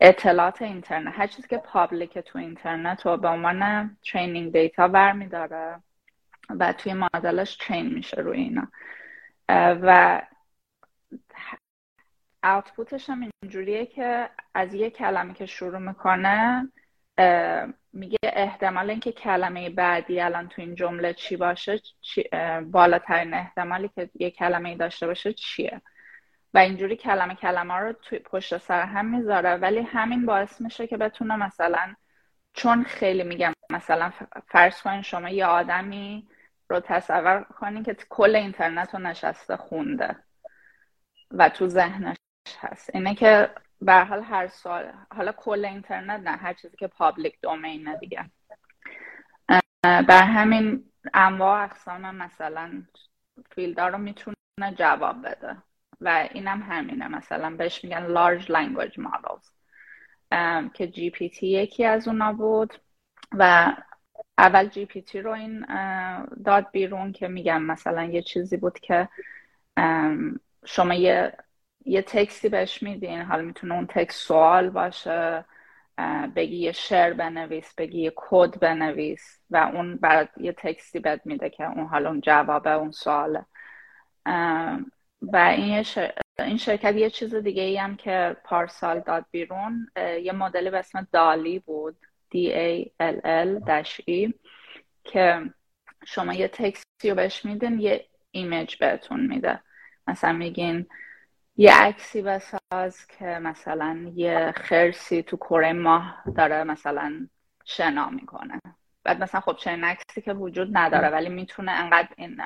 اطلاعات 0.00 0.62
اینترنت 0.62 1.14
هر 1.16 1.26
چیزی 1.26 1.48
که 1.48 1.58
public 1.58 2.18
تو 2.18 2.38
اینترنت 2.38 3.06
رو 3.06 3.16
به 3.16 3.28
عنوان 3.28 3.90
training 4.12 4.52
data 4.52 4.88
برمیداره 4.88 5.82
و 6.50 6.72
توی 6.72 6.94
مدلش 6.94 7.56
ترین 7.56 7.94
میشه 7.94 8.20
روی 8.20 8.38
اینا. 8.38 8.68
و 9.82 10.22
اوتپوتش 12.44 13.10
هم 13.10 13.30
اینجوریه 13.42 13.86
که 13.86 14.30
از 14.54 14.74
یه 14.74 14.90
کلمه 14.90 15.34
که 15.34 15.46
شروع 15.46 15.78
می‌کنه 15.78 16.68
میگه 17.92 18.18
احتمال 18.22 18.90
اینکه 18.90 19.12
کلمه 19.12 19.70
بعدی 19.70 20.20
الان 20.20 20.48
تو 20.48 20.62
این 20.62 20.74
جمله 20.74 21.14
چی 21.14 21.36
باشه 21.36 21.80
بالاترین 22.64 23.34
احتمالی 23.34 23.90
که 23.94 24.10
یه 24.14 24.30
کلمه 24.30 24.76
داشته 24.76 25.06
باشه 25.06 25.32
چیه؟ 25.32 25.80
و 26.54 26.58
اینجوری 26.58 26.96
کلمه 26.96 27.34
کلمه 27.34 27.74
رو 27.74 27.92
توی 27.92 28.18
پشت 28.18 28.58
سر 28.58 28.82
هم 28.82 29.06
می‌ذاره. 29.06 29.56
ولی 29.56 29.80
همین 29.80 30.26
باعث 30.26 30.60
میشه 30.60 30.86
که 30.86 30.96
بتونه 30.96 31.36
مثلا 31.36 31.94
چون 32.52 32.84
خیلی 32.84 33.24
میگم 33.24 33.52
مثلا 33.70 34.12
فرض 34.48 34.82
کنین 34.82 35.02
شما 35.02 35.28
یه 35.28 35.46
آدمی 35.46 36.28
رو 36.70 36.80
تصور 36.80 37.42
کنین 37.42 37.82
که 37.82 37.96
کل 38.08 38.36
اینترنت 38.36 38.94
رو 38.94 39.00
نشسته 39.00 39.56
خونده 39.56 40.16
و 41.30 41.48
تو 41.48 41.66
ذهنش 41.66 42.16
هست. 42.60 42.90
اینه 42.94 43.14
که 43.14 43.50
به 43.80 43.94
حال 43.94 44.22
هر 44.22 44.48
سال 44.48 44.92
حالا 45.16 45.32
کل 45.32 45.64
اینترنت 45.64 46.20
نه 46.20 46.30
هر 46.30 46.52
چیزی 46.52 46.76
که 46.76 46.86
پابلیک 46.86 47.38
دومینه 47.42 47.96
دیگه. 47.96 48.30
بر 49.82 50.22
همین 50.22 50.84
انواع 51.14 51.64
اقسام 51.64 52.14
مثلا 52.14 52.82
فیلدار 53.50 53.90
رو 53.90 53.98
می‌تونه 53.98 54.36
جواب 54.76 55.28
بده. 55.28 55.56
و 56.00 56.28
اینم 56.32 56.62
همینه. 56.62 57.08
مثلا 57.08 57.56
بهش 57.56 57.84
میگن 57.84 58.06
large 58.06 58.44
language 58.44 58.94
models. 58.94 59.50
که 60.74 60.88
GPT 60.88 61.46
یکی 61.46 61.84
از 61.84 62.08
اونا 62.08 62.32
بود. 62.32 62.74
و 63.32 63.72
اول 64.40 64.66
GPT 64.68 65.20
رو 65.20 65.30
این 65.32 65.66
داد 66.44 66.70
بیرون 66.72 67.12
که 67.12 67.28
میگم 67.28 67.62
مثلا 67.62 68.04
یه 68.04 68.22
چیزی 68.22 68.56
بود 68.56 68.78
که 68.80 69.08
شما 70.66 70.94
یه 70.94 71.32
یه 71.84 72.02
text 72.02 72.39
ی 72.39 72.48
بهش 72.48 72.82
میدین 72.82 73.22
حالا 73.22 73.42
می‌تونه 73.42 73.74
اون 73.74 73.86
text 73.86 74.26
سوال 74.26 74.70
باشه 74.70 75.44
بگی 76.36 76.56
یه 76.56 76.72
شعر 76.72 77.12
بنویس 77.12 77.74
بگی 77.74 78.02
یه 78.02 78.12
کد 78.16 78.60
بنویس 78.60 79.40
و 79.50 79.56
اون 79.56 79.96
برات 79.96 80.28
یه 80.36 80.52
text 80.52 80.89
ی 80.89 80.98
بهت 81.00 81.20
میده 81.26 81.50
که 81.50 81.64
اون 81.64 81.86
حالا 81.86 82.10
اون 82.10 82.20
جوابه 82.20 82.70
اون 82.70 82.90
سواله. 82.90 83.46
و 85.22 85.36
این, 85.36 85.84
این 86.38 86.56
شرکت 86.56 86.94
یه 86.96 87.10
چیز 87.10 87.34
دیگه 87.34 87.62
ای 87.62 87.76
هم 87.76 87.96
که 87.96 88.36
پارسال 88.44 89.00
داد 89.00 89.26
بیرون 89.30 89.88
یه 90.22 90.32
مدلی 90.32 90.70
به 90.70 90.78
اسم 90.78 91.08
دالی 91.12 91.58
بود. 91.58 91.96
D 92.34 92.36
A 92.36 92.90
L 93.00 93.16
L 93.24 93.82
E 94.08 94.32
که 95.04 95.50
شما 96.06 96.34
یه 96.34 96.48
تکستی 96.48 97.10
رو 97.10 97.14
بهش 97.14 97.44
میدین 97.44 97.80
یه 97.80 98.06
ایمیج 98.30 98.76
بهتون 98.76 99.26
میده. 99.26 99.60
مثلا 100.06 100.32
میگین 100.32 100.86
یه 101.56 101.74
عکسی 101.74 102.22
بساز 102.22 103.06
که 103.06 103.24
مثلا 103.24 104.12
یه 104.14 104.52
خرسی 104.56 105.22
تو 105.22 105.36
کره 105.36 105.72
ماه 105.72 106.22
داره 106.36 106.64
مثلا 106.64 107.28
شنا 107.64 108.10
می‌کنه. 108.10 108.60
بعد 109.04 109.22
مثلا 109.22 109.40
خب 109.40 109.56
چنین 109.56 109.84
عکسی 109.84 110.20
که 110.20 110.32
وجود 110.32 110.68
نداره 110.72 111.08
ولی 111.08 111.28
می‌تونه 111.28 111.72
انقدر 111.72 112.08
این 112.16 112.40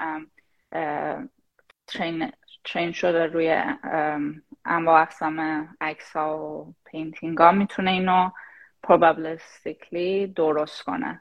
train 2.64 2.92
شده 2.92 3.26
روی 3.26 3.62
انواع 4.64 5.02
اقسام 5.02 5.68
عکس 5.80 6.16
ها 6.16 6.38
و 6.38 6.74
painting 6.84 7.38
ها 7.38 7.52
می‌تونه 7.52 7.90
اینو 7.90 8.30
probabilistically 8.84 10.34
درست 10.36 10.82
کنه. 10.82 11.20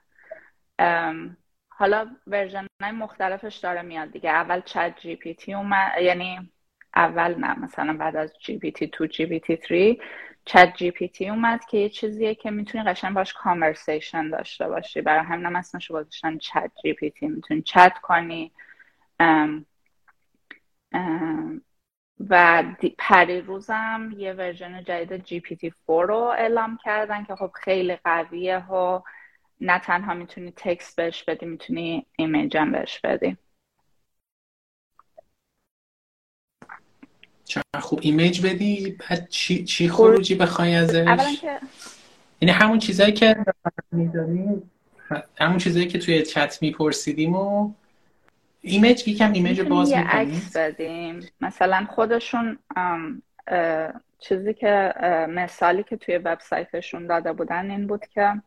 حالا 1.69 2.07
version 2.27 2.67
های 2.81 2.91
مختلفش 2.91 3.55
داره 3.55 3.81
میاد 3.81 4.11
دیگه. 4.11 4.29
اول 4.29 4.61
ChatGPT 4.61 5.53
اومد 5.53 5.91
یعنی 6.01 6.51
اول 6.95 7.35
نه 7.35 7.59
مثلا 7.59 7.93
بعد 7.97 8.15
از 8.15 8.33
جی 8.39 8.57
پی 8.57 8.71
تی 8.71 8.87
2 8.87 9.07
جی 9.07 9.25
پی 9.25 9.39
تی 9.39 9.55
3 9.55 9.97
چت 10.45 10.73
جی 10.77 10.91
پی 10.91 11.07
تی 11.07 11.29
اومد 11.29 11.65
که 11.65 11.77
یه 11.77 11.89
چیزیه 11.89 12.35
که 12.35 12.51
می‌تونی 12.51 12.83
قشنگ 12.83 13.13
باش 13.13 13.33
conversation 13.33 14.29
داشته 14.29 14.67
باشی. 14.67 15.01
برای 15.01 15.25
همین 15.25 15.45
هم 15.45 15.55
اسمش 15.55 15.91
گذاشتن 15.91 16.37
ChatGPT. 16.37 17.27
می‌تونی 17.27 17.61
چت 17.61 17.97
کنی. 18.01 18.51
ام 19.19 19.65
و 22.29 22.63
پری 22.97 23.41
روزم 23.41 24.09
یه 24.17 24.33
version 24.33 24.83
جدید 24.83 25.23
GPT 25.23 25.73
4 25.87 26.07
رو 26.07 26.15
اعلام 26.15 26.79
کردن 26.83 27.23
که 27.23 27.35
خب 27.35 27.51
خیلی 27.63 27.95
قویه 27.95 28.71
و 28.71 29.01
نه 29.61 29.79
تنها 29.79 30.13
می‌تونی 30.13 30.53
text 30.55 30.95
بهش 30.95 31.23
بدی 31.23 31.45
می‌تونی 31.45 32.05
image 32.15 32.57
هم 32.57 32.71
بهش 32.71 32.99
بدی. 32.99 33.37
چرا 37.45 37.63
خوب 37.81 37.99
image 38.01 38.45
بدی؟ 38.45 38.97
بعد 38.99 39.29
چی, 39.29 39.63
چی 39.63 39.89
خروجی 39.89 40.35
بخوای 40.35 40.75
ازش؟ 40.75 41.07
اولا 41.07 41.33
که 41.41 41.59
یعنی 42.41 42.51
همون 42.51 42.79
چیزایی 42.79 43.13
که 43.13 43.45
همون 45.39 45.57
چیزایی 45.57 45.87
که 45.87 45.99
توی 45.99 46.23
چت 46.23 46.61
میپرسیدیم 46.61 47.35
و 47.35 47.73
image 48.65 49.07
یکم 49.07 49.31
image 49.31 49.61
باز 49.61 49.91
یه 49.91 50.07
عکس 50.07 50.57
بدیم. 50.57 51.19
مثلا 51.41 51.85
خودشون 51.89 52.59
چیزی 54.19 54.53
که 54.53 54.93
مثالی 55.29 55.83
که 55.83 55.97
توی 55.97 56.17
وبسایتشون 56.17 57.07
داده 57.07 57.33
بودن 57.33 57.71
این 57.71 57.87
بود 57.87 58.05
که 58.05 58.41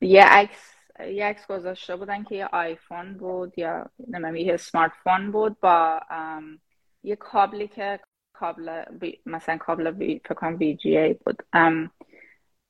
یه 0.00 0.24
عکس 0.24 0.74
یه 1.06 1.24
عکس 1.24 1.46
گذاشته 1.46 1.96
بودن 1.96 2.24
که 2.24 2.34
یه 2.34 2.46
آیفون 2.46 3.14
بود 3.14 3.58
یا 3.58 3.90
نمیدونم 4.08 4.36
یه 4.36 4.56
smartphone 4.56 5.32
بود 5.32 5.60
با 5.60 6.00
یه 7.02 7.16
کابلی 7.16 7.68
که 7.68 8.00
کابل 8.32 8.84
مثلا 9.26 9.56
کابل 9.56 9.90
بی 9.90 10.20
فکرم 10.24 10.56
VGA 10.56 11.14
بود. 11.14 11.42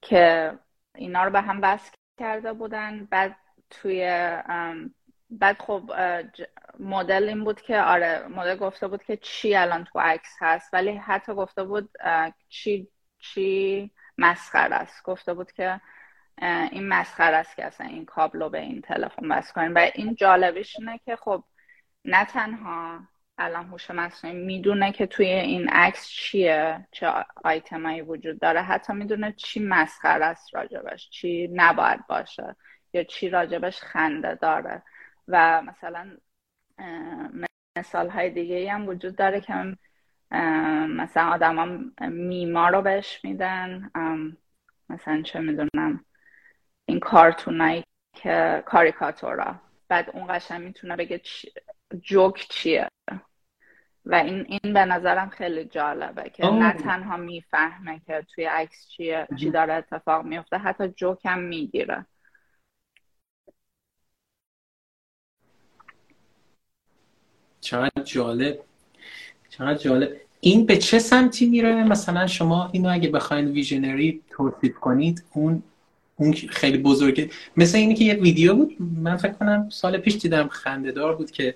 که 0.02 0.52
اینا 0.94 1.24
رو 1.24 1.30
به 1.30 1.40
هم 1.40 1.60
بس 1.60 1.92
کرده 2.20 2.52
بودن. 2.52 3.04
بعد 3.10 3.36
توی 3.70 4.04
بعد 5.38 5.58
خب 5.58 5.92
مدل 6.80 7.28
این 7.28 7.44
بود 7.44 7.60
که 7.62 7.80
آره 7.80 8.28
مدل 8.28 8.56
گفته 8.56 8.88
بود 8.88 9.02
که 9.02 9.16
چی 9.16 9.54
الان 9.54 9.84
تو 9.84 10.00
عکس 10.00 10.36
هست 10.40 10.74
ولی 10.74 10.90
حتی 10.96 11.34
گفته 11.34 11.64
بود 11.64 11.90
چی 12.48 12.88
چی 13.18 13.90
مسخره 14.18 14.74
است. 14.74 15.02
گفته 15.04 15.34
بود 15.34 15.52
که 15.52 15.80
این 16.72 16.88
مسخره 16.88 17.36
است 17.36 17.56
که 17.56 17.64
اصلا 17.64 17.86
این 17.86 18.04
کابل 18.04 18.38
رو 18.38 18.48
به 18.48 18.58
این 18.58 18.80
تلفن 18.80 19.28
بس 19.28 19.52
کنیم 19.52 19.74
و 19.74 19.78
این 19.94 20.14
جالبیش 20.14 20.76
اینه 20.78 21.00
که 21.04 21.16
خب 21.16 21.44
نه 22.04 22.24
تنها 22.24 23.00
الان 23.38 23.66
هوش 23.66 23.90
مصنوعی 23.90 24.36
می‌دونه 24.36 24.92
که 24.92 25.06
توی 25.06 25.26
این 25.26 25.68
عکس 25.68 26.08
چیه 26.08 26.88
چه 26.92 27.12
آیتمایی 27.44 28.00
وجود 28.00 28.40
داره 28.40 28.62
حتی 28.62 28.92
می‌دونه 28.92 29.32
چی 29.32 29.60
مسخره 29.60 30.24
است 30.24 30.54
راجبش 30.54 31.10
چی 31.10 31.48
نباید 31.52 32.06
باشه 32.06 32.56
یا 32.92 33.04
چی 33.04 33.28
راجبش 33.28 33.80
خنده 33.80 34.34
داره. 34.34 34.82
و 35.28 35.62
مثلا 35.62 36.16
مثال 37.76 38.08
های 38.08 38.30
دیگه 38.30 38.72
هم 38.72 38.88
وجود 38.88 39.16
داره 39.16 39.40
که 39.40 39.76
مثلا 40.88 41.28
آدم 41.28 41.56
ها 41.58 41.66
میما 42.08 42.68
رو 42.68 42.82
بهش 42.82 43.20
میدن 43.24 43.90
مثلا 44.88 45.22
چه 45.22 45.40
می‌دونم 45.40 46.04
این 46.86 47.00
کارتونایی 47.00 47.84
که 48.12 48.62
کاریکاتورا. 48.66 49.54
بعد 49.88 50.10
اون 50.10 50.26
قشن 50.28 50.60
می‌تونه 50.60 50.96
بگه 50.96 51.20
جوک 52.02 52.46
چیه. 52.50 52.88
و 54.04 54.14
این 54.14 54.46
این 54.48 54.72
به 54.72 54.84
نظرم 54.84 55.28
خیلی 55.28 55.64
جالبه 55.64 56.30
که 56.30 56.46
نه 56.46 56.72
تنها 56.72 57.16
می‌فهمه 57.16 58.00
که 58.06 58.26
توی 58.34 58.44
عکس 58.44 58.88
چیه 58.88 59.26
چی 59.38 59.50
داره 59.50 59.74
اتفاق 59.74 60.24
میفته 60.24 60.58
حتی 60.58 60.88
جوک 60.88 61.26
هم 61.26 61.38
می‌گیره. 61.38 62.06
چقدر 67.62 68.02
جالب. 68.04 68.58
چقدر 69.50 69.78
جالب. 69.78 70.10
این 70.40 70.66
به 70.66 70.76
چه 70.76 70.98
سمتی 70.98 71.46
میره؟ 71.46 71.84
مثلا 71.84 72.26
شما 72.26 72.70
اینو 72.72 72.92
اگه 72.92 73.08
بخواید 73.08 73.48
ویژنری 73.48 74.20
توصیف 74.30 74.74
کنید 74.74 75.24
اون 75.32 75.62
اون 76.16 76.32
خیلی 76.32 76.78
بزرگه. 76.78 77.30
مثل 77.56 77.78
اینی 77.78 77.94
که 77.94 78.04
یه 78.04 78.14
ویدیو 78.14 78.54
بود 78.54 78.76
من 79.02 79.16
فکر 79.16 79.32
کنم 79.32 79.68
سال 79.70 79.98
پیش 79.98 80.14
دیدم 80.16 80.48
خندهدار 80.48 81.16
بود 81.16 81.30
که 81.30 81.54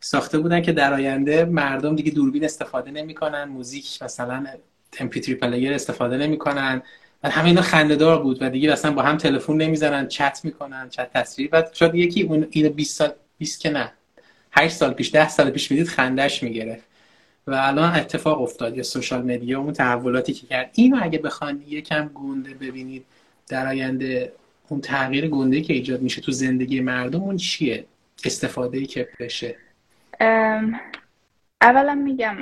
ساخته 0.00 0.38
بودن 0.38 0.62
که 0.62 0.72
در 0.72 0.94
آینده 0.94 1.44
مردم 1.44 1.96
دیگه 1.96 2.10
دوربین 2.10 2.44
استفاده 2.44 2.90
نمی‌کنن 2.90 3.44
موزیک 3.44 4.02
مثلا 4.02 4.46
MP3 4.94 5.30
player 5.30 5.72
استفاده 5.72 6.16
نمی‌کنن. 6.16 6.82
و 7.22 7.30
همه 7.30 7.46
اینا 7.46 7.62
خندهدار 7.62 8.22
بود 8.22 8.38
و 8.42 8.50
دیگه 8.50 8.72
اصلا 8.72 8.92
با 8.92 9.02
هم 9.02 9.16
تلفن 9.16 9.52
نمی‌زنن 9.52 10.08
چت 10.08 10.40
می‌کنن 10.44 10.88
چت 10.88 11.12
تصویر. 11.12 11.50
بعد 11.50 11.70
شاید 11.72 11.94
یکی 11.94 12.22
اون 12.22 12.46
اینو 12.50 12.70
20 12.70 12.96
سال 12.96 13.12
20 13.38 13.60
که 13.60 13.70
نه. 13.70 13.92
8 14.52 14.74
سال 14.74 14.92
پیش 14.92 15.14
10 15.14 15.28
سال 15.28 15.50
پیش 15.50 15.70
می‌دید 15.70 15.88
خندش 15.88 16.42
می‌گرفت. 16.42 16.84
و 17.46 17.54
الان 17.54 17.94
اتفاق 17.94 18.42
افتاد 18.42 18.76
یا 18.76 18.82
social 18.82 19.22
media 19.22 19.60
اون 19.60 19.72
تحولاتی 19.72 20.32
که 20.32 20.46
کرد. 20.46 20.70
اینو 20.74 20.98
اگه 21.02 21.18
بخوان 21.18 21.62
یکم 21.66 22.08
گنده 22.08 22.54
ببینید 22.54 23.04
در 23.48 23.66
آینده 23.66 24.32
اون 24.68 24.80
تغییر 24.80 25.28
گنده 25.28 25.60
که 25.60 25.72
ایجاد 25.72 26.02
میشه 26.02 26.20
تو 26.20 26.32
زندگی 26.32 26.80
مردم 26.80 27.22
اون 27.22 27.36
چیه؟ 27.36 27.84
استفاده 28.24 28.78
ای 28.78 28.86
که 28.86 29.08
بشه؟ 29.20 29.56
اولا 31.60 31.94
میگم 31.94 32.36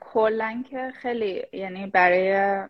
کلا 0.00 0.64
که 0.70 0.92
خیلی 1.02 1.42
یعنی 1.52 1.86
برای 1.86 2.62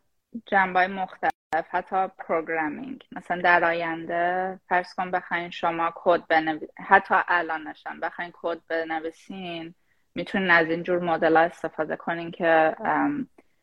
جنبه 0.47 0.87
مختلف 0.87 1.38
حتی 1.55 2.09
programming 2.19 3.05
مثلا 3.13 3.41
در 3.41 3.65
آینده 3.65 4.61
فرض 4.69 4.95
کن 4.95 5.11
بخواین 5.11 5.51
شما 5.51 5.93
کد 5.95 6.27
بنویسین 6.27 6.69
حتی 6.87 7.15
الانشم 7.29 8.01
بخواین 8.01 8.33
کد 8.35 8.59
بنویسین 8.69 9.75
می‌تونین 10.15 10.51
از 10.51 10.67
اینجور 10.67 10.99
مدل 10.99 11.37
ها 11.37 11.43
استفاده 11.43 11.97
کنین 11.97 12.31
که 12.31 12.77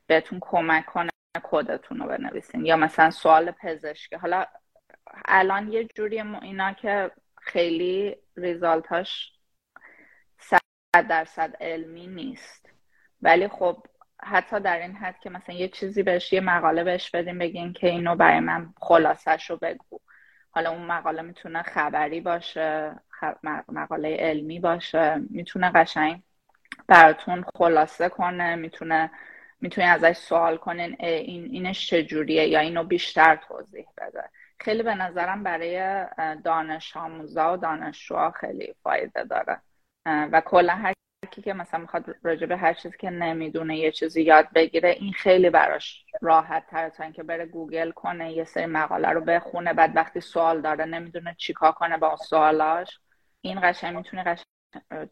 بهتون 0.07 0.39
کمک 0.41 0.85
کنه 0.85 1.09
کدتون 1.43 1.99
رو 1.99 2.07
بنویسین. 2.07 2.65
یا 2.65 2.77
مثلا 2.77 3.11
سوال 3.11 3.51
پزشکی. 3.51 4.15
حالا 4.15 4.45
الان 5.25 5.73
یه 5.73 5.83
جوری 5.83 6.21
اینا 6.21 6.73
که 6.73 7.11
خیلی 7.41 8.15
ریزالتاش 8.37 9.31
صد 10.39 11.07
درصد 11.09 11.55
علمی 11.61 12.07
نیست. 12.07 12.69
ولی 13.21 13.47
خب 13.47 13.83
حتی 14.25 14.59
در 14.59 14.79
این 14.79 14.95
حد 14.95 15.19
که 15.19 15.29
مثلا 15.29 15.55
یه 15.55 15.67
چیزی 15.67 16.03
بهش 16.03 16.33
یه 16.33 16.41
مقاله 16.41 16.83
بهش 16.83 17.09
بدیم 17.09 17.39
بگین 17.39 17.73
که 17.73 17.87
اینو 17.87 18.15
برای 18.15 18.39
من 18.39 18.73
خلاصش 18.81 19.49
رو 19.49 19.57
بگو. 19.57 19.99
حالا 20.51 20.71
اون 20.71 20.85
مقاله 20.85 21.21
می‌تونه 21.21 21.63
خبری 21.63 22.21
باشه 22.21 22.95
مقاله 23.67 24.17
علمی 24.19 24.59
باشه 24.59 25.15
می‌تونه 25.29 25.71
قشنگ 25.71 26.23
براتون 26.87 27.45
خلاصه 27.55 28.09
کنه 28.09 28.55
می‌تونه 28.55 29.11
می‌تونین 29.61 29.89
ازش 29.89 30.17
سوال 30.17 30.57
کنین 30.57 30.95
این 30.99 31.45
اینش 31.45 31.89
چجوریه 31.89 32.47
یا 32.47 32.59
اینو 32.59 32.83
بیشتر 32.83 33.35
توضیح 33.35 33.85
بده. 33.97 34.23
خیلی 34.59 34.83
به 34.83 34.95
نظرم 34.95 35.43
برای 35.43 36.05
دانش 36.43 36.97
آموزا 36.97 37.53
و 37.53 37.57
دانشجوها 37.57 38.31
خیلی 38.31 38.75
فایده 38.83 39.23
داره. 39.23 39.61
و 40.05 40.41
کلا 40.41 40.75
هر 40.75 40.93
کی 41.25 41.41
که 41.41 41.53
مثلا 41.53 41.79
می‌خواد 41.79 42.15
راجع 42.23 42.45
به 42.45 42.57
هر 42.57 42.73
چیزی 42.73 42.97
که 42.97 43.09
نمی‌دونه 43.09 43.77
یه 43.77 43.91
چیزی 43.91 44.21
یاد 44.21 44.47
بگیره 44.55 44.89
این 44.89 45.13
خیلی 45.13 45.49
براش 45.49 46.05
راحت 46.21 46.67
تره 46.67 46.89
تا 46.89 47.03
اینکه 47.03 47.23
بره 47.23 47.45
گوگل 47.45 47.91
کنه 47.91 48.31
یه 48.31 48.43
سری 48.43 48.65
مقاله 48.65 49.09
رو 49.09 49.21
بخونه 49.21 49.73
بعد 49.73 49.95
وقتی 49.95 50.21
سوال 50.21 50.61
داره 50.61 50.85
نمی‌دونه 50.85 51.35
چیکار 51.37 51.71
کنه 51.71 51.97
با 51.97 52.15
سوالاش. 52.15 52.99
این 53.41 53.59
قشنگ 53.63 53.97
می‌تونه 53.97 54.23
قشنگ 54.23 55.09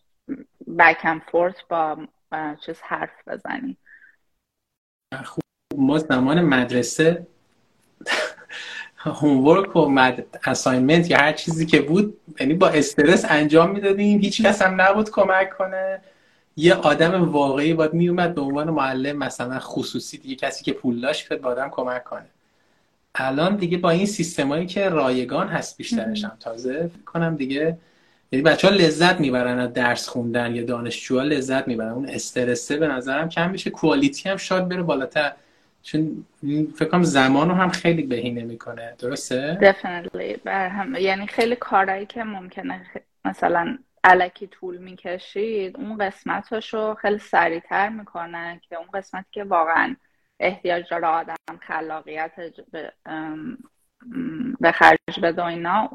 بک 0.79 1.19
فورت 1.31 1.67
با 1.67 2.07
چیز 2.65 2.81
حرف 2.81 3.27
بزنی. 3.27 3.77
خوب 5.25 5.43
ما 5.77 5.97
زمان 5.97 6.41
مدرسه 6.41 7.27
هومورک 9.03 9.75
و 9.75 9.89
مد... 9.89 10.25
اساینمنت 10.45 11.11
یا 11.11 11.17
هر 11.17 11.33
چیزی 11.33 11.65
که 11.65 11.81
بود 11.81 12.17
یعنی 12.39 12.53
با 12.53 12.69
استرس 12.69 13.25
انجام 13.29 13.71
می‌دادیم. 13.71 14.19
هیچ 14.19 14.41
کس 14.41 14.61
هم 14.61 14.81
نبود 14.81 15.09
کمک 15.09 15.57
کنه. 15.57 16.01
یه 16.57 16.73
آدم 16.73 17.31
واقعی 17.31 17.73
باید 17.73 17.93
میومد 17.93 18.35
به 18.35 18.41
عنوان 18.41 18.69
معلم 18.69 19.17
مثلا 19.17 19.59
خصوصی 19.59 20.17
دیگه 20.17 20.35
کسی 20.35 20.63
که 20.63 20.73
پول 20.73 21.01
داشت 21.01 21.29
به 21.29 21.47
آدم 21.47 21.69
کمک 21.69 22.03
کنه. 22.03 22.25
الان 23.15 23.55
دیگه 23.55 23.77
با 23.77 23.89
این 23.89 24.05
سیستمایی 24.05 24.65
که 24.65 24.89
رایگان 24.89 25.47
هست 25.47 25.77
بیشترش 25.77 26.23
هم. 26.23 26.37
تازه 26.39 26.91
کنم 27.05 27.35
دیگه 27.35 27.77
یعنی 28.31 28.43
بچه 28.43 28.67
ها 28.67 28.73
لذت 28.73 29.19
می‌برن 29.19 29.59
از 29.59 29.73
درس 29.73 30.07
خوندن 30.07 30.55
یا 30.55 30.63
دانشجوها 30.63 31.23
لذت 31.23 31.67
می‌برن. 31.67 31.91
اون 31.91 32.09
استرسه 32.09 32.77
به 32.77 32.87
نظرم 32.87 33.29
کم 33.29 33.49
میشه. 33.49 33.69
کوالیتی 33.69 34.29
هم 34.29 34.37
شاید 34.37 34.69
بره 34.69 34.83
بالاتر. 34.83 35.31
چون 35.83 36.25
فکر 36.75 36.89
کنم 36.89 37.03
زمان 37.03 37.49
رو 37.49 37.55
هم 37.55 37.69
خیلی 37.69 38.03
بهینه 38.03 38.43
می‌کنه. 38.43 38.95
درسته؟ 38.99 39.59
definitely. 39.61 40.47
هم... 40.47 40.95
یعنی 40.95 41.27
خیلی 41.27 41.55
کارهایی 41.55 42.05
که 42.05 42.23
ممکنه 42.23 42.85
مثلا 43.25 43.77
علکی 44.03 44.47
طول 44.47 44.77
می‌کشید 44.77 45.77
اون 45.77 45.97
قسمتش 45.97 46.73
رو 46.73 46.93
خیلی 46.93 47.17
سریعتر 47.17 47.89
می‌کنه 47.89 48.61
که 48.69 48.75
اون 48.75 48.87
قسمتی 48.93 49.27
که 49.31 49.43
واقعا 49.43 49.95
احتیاج 50.39 50.89
داره 50.89 51.07
آدم 51.07 51.35
خلاقیت 51.61 52.31
به 54.59 54.71
خرج 54.71 55.19
بده 55.23 55.45
اینا 55.45 55.89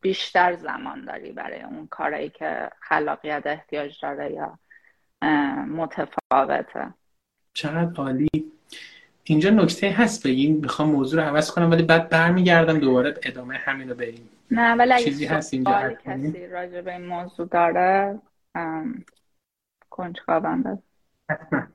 بیشتر 0.00 0.56
زمان 0.56 1.04
داری 1.04 1.32
برای 1.32 1.62
اون 1.62 1.86
کارایی 1.86 2.30
که 2.30 2.70
خلاقیت 2.80 3.42
احتیاج 3.46 4.00
داره 4.02 4.32
یا 4.32 4.58
متفاوته. 5.66 6.94
چقدر 7.54 8.00
عالی. 8.02 8.28
اینجا 9.24 9.50
نکته 9.50 9.90
هست 9.90 10.26
بگیم. 10.26 10.56
می‌خوام 10.56 10.90
موضوع 10.90 11.22
رو 11.22 11.28
عوض 11.28 11.50
کنم 11.50 11.70
ولی 11.70 11.82
بعد 11.82 12.08
برمیگردم 12.08 12.78
دوباره 12.78 13.14
ادامه 13.22 13.54
همین 13.56 13.88
رو 13.88 13.94
بریم. 13.94 14.28
نه 14.50 14.74
ولی 14.74 15.04
چیزی 15.04 15.26
هست 15.26 15.54
اینجا 15.54 15.92
کسی 16.04 16.46
راجع 16.46 16.80
به 16.80 16.92
این 16.92 17.06
موضوع 17.06 17.46
داره 17.46 18.18
کنجکاوم 19.90 20.80
حتما. 21.30 21.66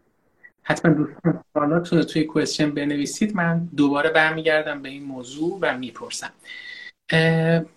حتما 0.64 0.94
دوستان 0.94 1.44
سوالاتون 1.54 2.00
رو 2.00 2.06
توی 2.06 2.24
کوشن 2.24 2.72
بنویسید. 2.72 3.36
من 3.36 3.70
دوباره 3.78 4.10
برمیگردم 4.10 4.82
به 4.82 4.90
این 4.90 5.04
موضوع 5.04 5.60
و 5.62 5.78
می‌پرسم. 5.78 6.32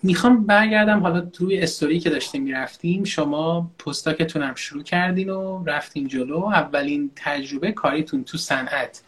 می‌خوام 0.02 0.46
برگردم 0.46 1.00
حالا 1.00 1.20
توی 1.20 1.58
استوری 1.58 2.00
که 2.00 2.10
داشتیم 2.10 2.42
می‌رفتیم. 2.42 3.04
شما 3.04 3.70
پستاکتون 3.86 4.42
هم 4.42 4.54
شروع 4.54 4.82
کردین 4.82 5.30
و 5.30 5.64
رفتیم 5.64 6.06
جلو. 6.06 6.44
اولین 6.44 7.10
تجربه 7.16 7.72
کاریتون 7.72 8.24
تو 8.24 8.38
صنعت. 8.38 9.02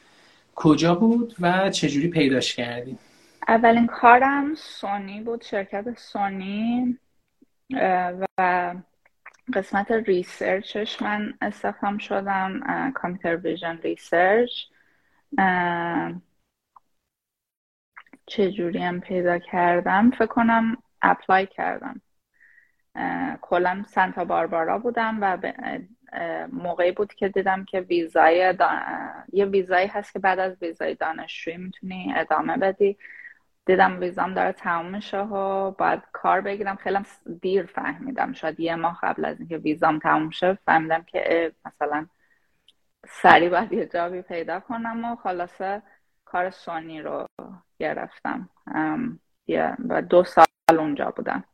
کجا 0.55 0.95
بود 0.95 1.35
و 1.41 1.71
چجوری 1.71 2.09
پیداش 2.09 2.57
کردین 2.57 2.99
اولین 3.49 3.87
کارم 3.87 4.55
سونی 4.55 5.21
بود 5.21 5.43
شرکت 5.43 5.99
سونی 5.99 6.99
و 8.21 8.27
قسمت 9.55 9.91
research 9.91 10.80
ش 10.80 11.03
من 11.03 11.35
استخدام 11.41 11.99
شدم 11.99 12.61
computer 12.95 13.37
vision 13.37 13.77
research. 13.77 14.51
چجوری 18.27 18.79
هم 18.79 19.01
پیدا 19.01 19.39
کردم؟ 19.39 20.11
فکر 20.11 20.27
کنم 20.27 20.77
apply 21.03 21.47
کردم. 21.47 22.01
کلا 23.41 23.85
سنتا 23.89 24.25
باربارا 24.25 24.79
بودم 24.79 25.19
و 25.21 25.39
موقعی 26.53 26.93
بود 26.93 27.15
که 27.15 27.29
دیدم 27.29 27.65
که 27.65 27.81
ویزای 27.81 28.55
یه 29.33 29.45
ویزایی 29.45 29.87
هست 29.87 30.13
که 30.13 30.19
بعد 30.19 30.39
از 30.39 30.57
ویزای 30.63 30.95
دانشجویی 30.95 31.57
می‌تونی 31.57 32.15
ادامه 32.17 32.57
بدی. 32.57 32.99
دیدم 33.67 34.01
ویزام 34.01 34.35
داره 34.35 34.53
تموم 34.53 34.95
میشه 34.95 35.19
و 35.19 35.71
باید 35.71 36.03
کار 36.13 36.41
بگیرم. 36.41 36.77
خیلی 36.77 36.99
دیر 37.41 37.67
فهمیدم. 37.67 38.33
شاید 38.33 38.61
یه 38.61 38.75
ماه 38.75 38.99
قبل 39.03 39.25
از 39.25 39.41
اینکه 39.41 39.59
ویزام 39.59 39.99
تموم 39.99 40.31
شه 40.31 40.59
فهمیدم 40.67 41.03
که 41.03 41.53
مثلا 41.65 42.07
سریع 43.09 43.51
باید 43.51 43.73
یه 43.73 43.87
جابی 43.87 44.23
پیدا 44.23 44.61
کنم 44.61 45.05
و 45.05 45.17
خلاصه 45.17 45.83
کار 46.25 46.51
سونی 46.51 47.03
رو 47.03 47.27
گرفتم. 47.79 48.49
و 49.89 50.03
دو 50.03 50.25
سال 50.25 50.47
اونجا 50.79 51.11
بودم. 51.11 51.45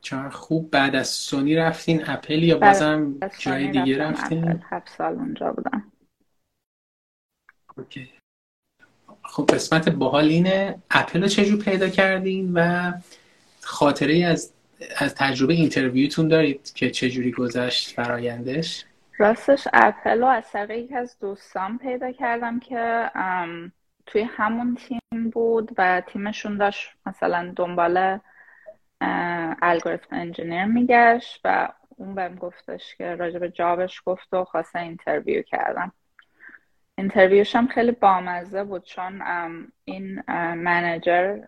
چرا؟ 0.00 0.30
خوب 0.30 0.70
بعد 0.70 0.96
از 0.96 1.08
سونی 1.08 1.56
رفتین 1.56 2.08
اپل 2.08 2.42
یا 2.42 2.58
بازم 2.58 3.14
جای 3.38 3.68
دیگه 3.68 3.98
رفتین؟ 3.98 4.62
هفت 4.70 4.88
سال 4.88 5.14
اونجا 5.14 5.52
بودم. 5.52 5.92
اوکی. 7.76 8.10
خب 9.22 9.46
قسمت 9.54 9.88
باحال 9.88 10.24
اینه 10.24 10.82
اپل 10.90 11.22
رو 11.22 11.28
چجور 11.28 11.64
پیدا 11.64 11.88
کردین 11.88 12.52
و 12.54 12.92
خاطره 13.60 14.24
از 14.24 14.52
از 14.96 15.14
تجربه 15.14 15.54
interview 15.54 16.09
تون 16.09 16.28
دارید 16.28 16.72
که 16.74 16.90
چجوری 16.90 17.32
گذشت 17.32 17.94
فرایندش 17.94 18.84
راستش 19.18 19.68
اپل 19.72 20.20
رو 20.20 20.26
از 20.26 20.50
طریق 20.52 20.70
یکی 20.70 20.94
از 20.94 21.16
دوستان 21.20 21.78
پیدا 21.78 22.12
کردم 22.12 22.60
که 22.60 23.10
توی 24.06 24.22
همون 24.22 24.74
تیم 24.74 25.30
بود 25.30 25.70
و 25.78 26.02
تیمشون 26.06 26.56
داشت 26.56 26.90
مثلا 27.06 27.52
دنبال 27.56 28.18
algorithm 29.62 30.16
engineer 30.16 30.64
میگشت 30.64 31.40
و 31.44 31.72
اون 31.88 32.14
بهم 32.14 32.34
گفتش 32.34 32.96
که 32.96 33.14
راجب 33.14 33.46
job 33.46 33.80
ش 33.80 34.02
گفت 34.06 34.34
و 34.34 34.44
خواسته 34.44 34.78
interview 34.78 35.42
کردم. 35.42 35.92
interview 36.98 37.45
ش 37.45 37.56
هم 37.56 37.66
خیلی 37.66 37.92
بامزه 37.92 38.64
بود 38.64 38.84
چون 38.84 39.22
این 39.84 40.22
manager 40.54 41.40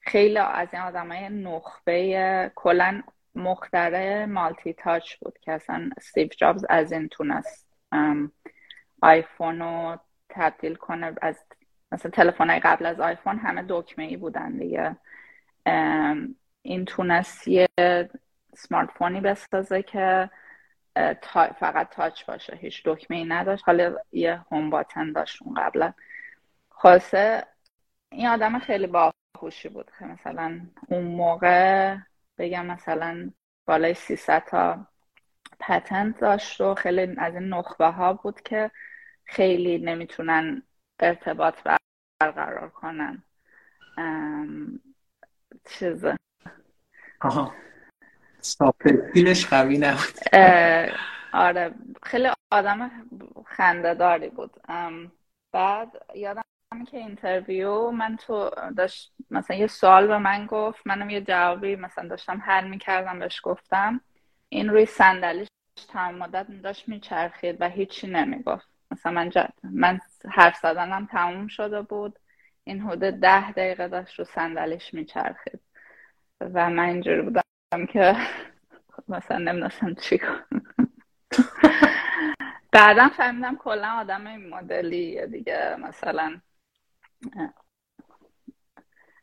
خیلی 0.00 0.38
از 0.38 0.68
این 0.72 0.82
آدم 0.82 1.12
های 1.12 1.28
نخبه 1.28 2.52
کلا 2.54 3.02
مخترع 3.34 4.26
multi-touch 4.26 5.16
بود 5.16 5.38
که 5.38 5.52
اصلا 5.52 5.90
استیو 5.96 6.28
جابز 6.28 6.64
از 6.68 6.92
این 6.92 7.08
تونست 7.08 7.66
آیفون 9.02 9.58
رو 9.58 9.96
تبدیل 10.28 10.74
کنه. 10.74 11.14
از 11.22 11.44
مثلا 11.92 12.10
تلفن 12.10 12.58
قبل 12.58 12.86
از 12.86 13.00
آیفون 13.00 13.38
همه 13.38 13.64
دکمه 13.68 14.04
ای 14.04 14.16
بودن 14.16 14.56
دیگه. 14.56 14.96
این 16.62 16.84
تونست 16.84 17.48
یه 17.48 17.68
سمارت 18.54 18.90
فونی 18.90 19.20
بسازه 19.20 19.82
که 19.82 20.30
فقط 21.60 21.90
تاچ 21.90 22.24
باشه 22.24 22.56
هیچ 22.56 22.82
دکمه 22.84 23.16
ای 23.16 23.24
نداشت. 23.24 23.64
حالا 23.66 23.96
یه 24.12 24.44
هوم 24.50 24.70
باتن 24.70 25.12
داشت 25.12 25.42
اون 25.42 25.54
قبلا. 25.54 25.92
خاصه 26.68 27.46
این 28.12 28.26
آدم 28.26 28.58
خیلی 28.58 28.86
باهوشی 28.86 29.68
بود. 29.68 29.90
که 29.98 30.04
مثلا 30.04 30.60
اون 30.88 31.04
موقع 31.04 31.96
بگم 32.38 32.66
مثلا 32.66 33.30
بالای 33.66 33.94
300 33.94 34.44
تا 34.44 34.86
پتنت 35.60 36.20
داشت 36.20 36.60
و 36.60 36.74
خیلی 36.74 37.14
از 37.18 37.34
این 37.34 37.48
نخبه 37.48 37.86
ها 37.86 38.12
بود 38.12 38.40
که 38.40 38.70
خیلی 39.24 39.78
نمی‌تونن 39.78 40.62
ارتباط 41.00 41.56
برقرار 42.20 42.70
کنن. 42.70 43.22
چیزه. 45.66 46.16
آها. 47.20 47.54
ساپرفیلش 48.40 49.46
قوی 49.46 49.78
نبود. 49.78 50.18
آره. 51.32 51.74
خیلی 52.02 52.28
آدم 52.50 52.90
خنده 53.46 53.94
داری 53.94 54.28
بود 54.28 54.60
بعد 55.52 55.92
یادم 56.14 56.42
که 56.90 56.96
اینترویو 56.96 57.90
من 57.90 58.16
تو 58.16 58.50
داشت 58.76 59.12
مثلا 59.30 59.56
یه 59.56 59.66
سوال 59.66 60.06
به 60.06 60.18
من 60.18 60.46
گفت 60.46 60.86
منم 60.86 61.10
یه 61.10 61.20
جوابی 61.20 61.76
مثلا 61.76 62.08
داشتم 62.08 62.42
حل 62.44 62.68
می‌کردم 62.68 63.18
بهش 63.18 63.40
گفتم. 63.42 64.00
این 64.48 64.68
روی 64.68 64.86
صندلیش 64.86 65.48
تمام 65.88 66.14
مدت 66.14 66.46
داشت 66.62 66.88
میچرخید 66.88 67.56
و 67.60 67.68
هیچی 67.68 68.06
نمی‌گفت. 68.06 68.68
مثلا 68.90 69.12
من 69.12 69.30
جد. 69.30 69.52
من 69.62 70.00
حرف 70.30 70.56
زدنم 70.56 71.06
تموم 71.06 71.46
شده 71.46 71.82
بود. 71.82 72.18
این 72.66 72.80
حدود 72.80 73.14
ده 73.14 73.52
دقیقه 73.52 73.88
داشت 73.88 74.18
رو 74.18 74.24
صندلیش 74.24 74.94
میچرخید. 74.94 75.60
و 76.40 76.70
من 76.70 76.84
اینجوری 76.84 77.22
بودم 77.22 77.86
که 77.88 78.16
مثلا 79.08 79.38
نمی‌دونستم 79.38 79.94
چی 79.94 80.18
کنم. 80.18 80.62
بعدا 82.72 83.08
فهمیدم 83.08 83.56
کلا 83.56 83.88
آدم 83.88 84.26
این 84.26 84.48
مدلی 84.48 85.26
دیگه. 85.26 85.76
مثلا 85.80 86.40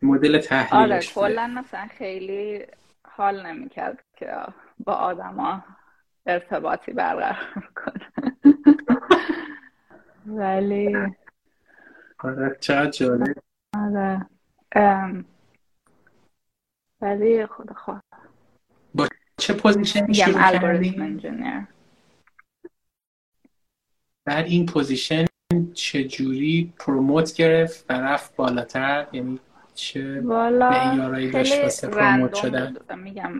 مدل 0.02 0.40
تحلیلش 0.40 1.18
آره 1.18 1.30
کلا 1.30 1.48
مثلا 1.48 1.88
خیلی 1.88 2.66
حال 3.04 3.46
نمی‌کرد 3.46 4.04
که 4.16 4.34
با 4.80 4.94
آدما 4.94 5.64
ارتباطی 6.26 6.94
برقرار 6.94 7.72
کنه. 7.76 8.12
ولی 10.40 11.16
آره 12.24 12.58
چقدر 12.60 12.90
جالب. 12.92 13.36
آره. 13.78 14.26
ولی 17.02 17.46
خدا 17.46 17.74
خواه 17.74 18.04
با 18.96 19.08
چه 19.38 19.54
position 19.54 20.07
ی 20.07 20.14
شروع 20.14 20.34
کردیم؟ 20.34 21.68
بعد 24.26 24.46
این 24.46 24.66
position 24.66 25.26
چجوری 25.74 26.74
promote 26.80 27.34
گرفت 27.34 27.86
و 27.90 27.94
رفت 27.94 28.36
بالاتر؟ 28.36 29.08
یعنی 29.12 29.40
چه 29.76 30.22
معیارایی 30.22 31.32
داشت 31.32 31.64
واسه 31.64 31.88
promote 31.88 32.34
شدن؟ 32.34 32.76
میگم 32.98 33.38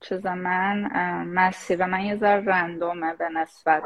چه 0.00 0.18
من 0.34 0.88
مسیر 1.24 1.86
من 1.86 2.00
یه 2.00 2.16
ذره 2.16 2.44
random 2.44 3.04
ه 3.04 3.14
به 3.14 3.28
نسبت 3.28 3.82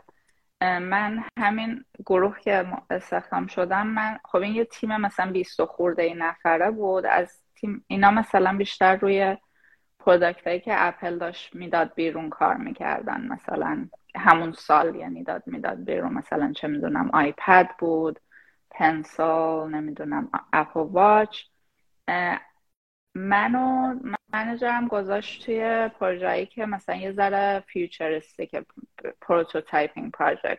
من 0.64 1.24
همین 1.38 1.84
گروه 2.06 2.40
که 2.40 2.66
استخدام 2.90 3.46
شدم 3.46 3.86
من 3.86 4.18
خب 4.24 4.38
این 4.38 4.54
یه 4.54 4.64
تیم 4.64 4.96
مثلا 4.96 5.32
20 5.32 5.64
خورده 5.64 6.14
نفره 6.14 6.70
بود. 6.70 7.06
از 7.06 7.42
تیم 7.54 7.84
اینا 7.86 8.10
مثلا 8.10 8.56
بیشتر 8.56 8.96
روی 8.96 9.36
product 9.98 10.46
هایی 10.46 10.60
که 10.60 10.86
اپل 10.86 11.18
داشت 11.18 11.54
می‌داد 11.54 11.94
بیرون 11.94 12.30
کار 12.30 12.54
می‌کردن. 12.56 13.26
مثلا 13.28 13.88
همون 14.16 14.52
سال 14.52 14.94
یعنی 14.94 15.24
داد 15.24 15.42
می‌داد 15.46 15.84
بیرون. 15.84 16.12
مثلا 16.12 16.52
چه 16.52 16.68
می‌دونم 16.68 17.10
آیپد 17.12 17.70
بود 17.78 18.20
پنسل 18.70 19.68
نمی‌دونم 19.68 20.30
اپل 20.52 20.80
واچ. 20.80 21.42
منو 23.14 23.94
منجرم 24.32 24.88
گذاشت 24.88 25.44
توی 25.44 25.88
پروژه‌ای 26.00 26.46
که 26.46 26.66
مثلا 26.66 26.94
یه 26.94 27.12
ذره 27.12 27.60
futuristic 27.66 28.56
prototyping 29.20 30.12
پروژه 30.12 30.58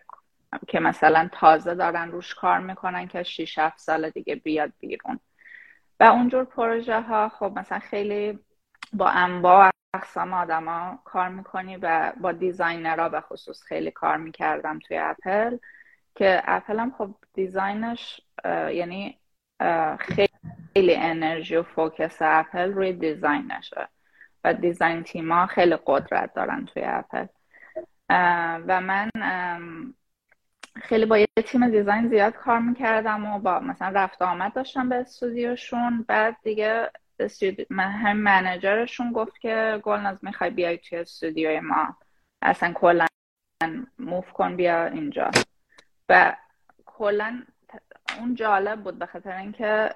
که 0.67 0.79
مثلا 0.79 1.29
تازه 1.31 1.75
دارن 1.75 2.11
روش 2.11 2.35
کار 2.35 2.59
می‌کنن 2.59 3.07
که 3.07 3.23
6 3.23 3.57
7 3.57 3.79
سال 3.79 4.09
دیگه 4.09 4.35
بیاد 4.35 4.71
بیرون. 4.79 5.19
و 5.99 6.03
اونجور 6.03 6.43
پروژه 6.43 7.01
ها 7.01 7.29
خب 7.29 7.53
مثلا 7.55 7.79
خیلی 7.79 8.39
با 8.93 9.09
انواع 9.09 9.69
اقسام 9.93 10.33
آدما 10.33 10.99
کار 11.05 11.29
می‌کنی 11.29 11.77
و 11.77 12.13
با 12.21 12.31
designer 12.31 13.00
ها 13.00 13.09
به 13.09 13.21
خصوص 13.21 13.63
خیلی 13.63 13.91
کار 13.91 14.17
می‌کردم 14.17 14.79
توی 14.79 14.97
اپل 14.97 15.57
که 16.15 16.41
اپل 16.45 16.79
هم 16.79 16.93
خب 16.97 17.15
design 17.33 17.99
ش 17.99 18.21
یعنی 18.45 19.19
خیلی 19.99 20.29
انرژی 20.77 21.55
و 21.55 21.63
focus 21.63 22.17
اپل 22.21 22.73
روی 22.73 22.93
design 22.93 23.56
شه 23.56 23.87
و 24.43 24.53
design 24.53 25.03
team 25.03 25.37
ا 25.37 25.45
خیلی 25.45 25.77
قدرت 25.85 26.33
دارن 26.33 26.65
توی 26.65 26.83
اپل. 26.85 27.25
و 28.67 28.81
من 28.81 29.09
خیلی 30.75 31.05
با 31.05 31.17
یه 31.17 31.27
تیم 31.45 31.69
design 31.69 32.09
زیاد 32.09 32.33
کار 32.33 32.59
می‌کردم 32.59 33.25
و 33.25 33.39
با 33.39 33.59
مثلا 33.59 33.89
رفت 33.89 34.21
آمد 34.21 34.53
داشتم 34.53 34.89
به 34.89 34.95
استودیوشون. 34.95 36.05
بعد 36.07 36.37
دیگه 36.43 36.91
هم 37.79 38.17
manager 38.17 38.77
شون 38.77 39.11
گفت 39.11 39.39
که 39.39 39.81
گلناز 39.83 40.25
می‌خوای 40.25 40.49
بیای 40.49 40.77
توی 40.77 40.97
استودیوی 40.97 41.59
ما. 41.59 41.97
اصلا 42.41 42.73
کلا 42.73 43.05
move 43.99 44.31
کن 44.31 44.55
بیا 44.55 44.85
اینجا. 44.85 45.31
و 46.09 46.35
کلا 46.85 47.43
اون 48.19 48.35
جالب 48.35 48.83
بود 48.83 48.99
به 48.99 49.05
خاطر 49.05 49.37
اینکه 49.37 49.89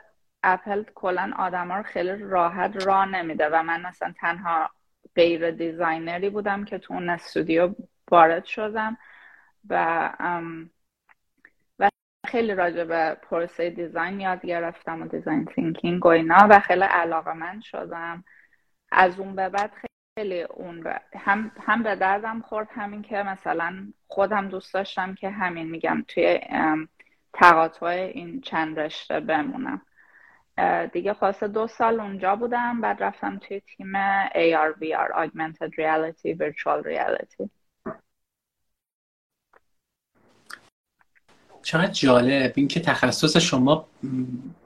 اپل 0.44 0.84
کلا 0.96 1.34
آدما 1.38 1.78
رو 1.78 1.84
خیلی 1.84 2.16
راحت 2.16 2.86
راه 2.86 3.06
نمیده 3.06 3.50
و 3.50 3.64
من 3.64 3.82
مثلا 3.82 4.14
تنها 4.20 4.70
غیر 5.16 5.52
designer 5.52 6.21
ی 6.21 6.30
بودم 6.30 6.66
که 6.66 6.78
تو 6.78 6.94
اون 6.94 7.10
استودیو 7.10 7.76
وارد 8.12 8.46
شدم 8.46 8.98
و 9.70 10.10
خیلی 12.30 12.56
راجع 12.56 12.84
به 12.84 13.18
پروسه 13.30 13.70
design 13.70 14.20
یاد 14.20 14.46
گرفتم 14.46 15.02
و 15.02 15.08
design 15.08 15.46
thinking 15.46 16.06
و 16.06 16.10
اینا 16.10 16.48
و 16.50 16.60
خیلی 16.60 16.84
علاقه‌مند 16.84 17.62
شدم. 17.62 18.24
از 18.92 19.20
اون 19.20 19.36
به 19.36 19.50
بعد 19.50 19.72
خیلی 20.16 20.42
اون 20.42 20.94
هم, 21.16 21.52
هم 21.62 21.84
به 21.84 21.96
دردم 21.96 22.42
خورد 22.42 22.68
همین 22.72 23.02
که 23.02 23.24
مثلا 23.24 23.94
خودم 24.08 24.50
دوست 24.50 24.74
داشتم 24.74 25.16
که 25.16 25.30
همین 25.30 25.70
میگم 25.70 26.06
توی 26.08 26.40
تقاطع 27.34 27.86
این 27.86 28.42
چند 28.42 28.80
رشته 28.80 29.20
بمونم. 29.20 29.82
دیگه 30.94 31.14
خواسته 31.14 31.48
دو 31.48 31.68
سال 31.68 32.00
اونجا 32.00 32.36
بودم 32.36 32.82
بعد 32.82 33.04
رفتم 33.04 33.38
توی 33.38 33.60
تیم 33.60 33.94
AR 34.28 34.74
VR 34.82 35.12
Augmented 35.24 35.72
Reality 35.72 36.38
Virtual 36.38 36.84
Reality. 36.86 37.50
چقدر 41.64 41.92
جالب. 41.92 42.54
اینکه 42.56 42.80
تخصص 42.80 43.38
شما 43.38 43.88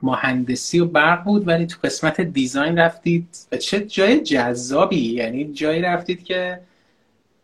مهندسی 0.01 0.79
و 0.79 0.85
برق 0.85 1.23
بود 1.23 1.47
ولی 1.47 1.67
تو 1.67 1.77
قسمت 1.83 2.21
دیزاین 2.21 2.79
رفتید. 2.79 3.37
چه 3.61 3.85
جای 3.85 4.19
جذابی. 4.19 5.13
یعنی 5.13 5.53
جایی 5.53 5.81
رفتید 5.81 6.23
که 6.23 6.59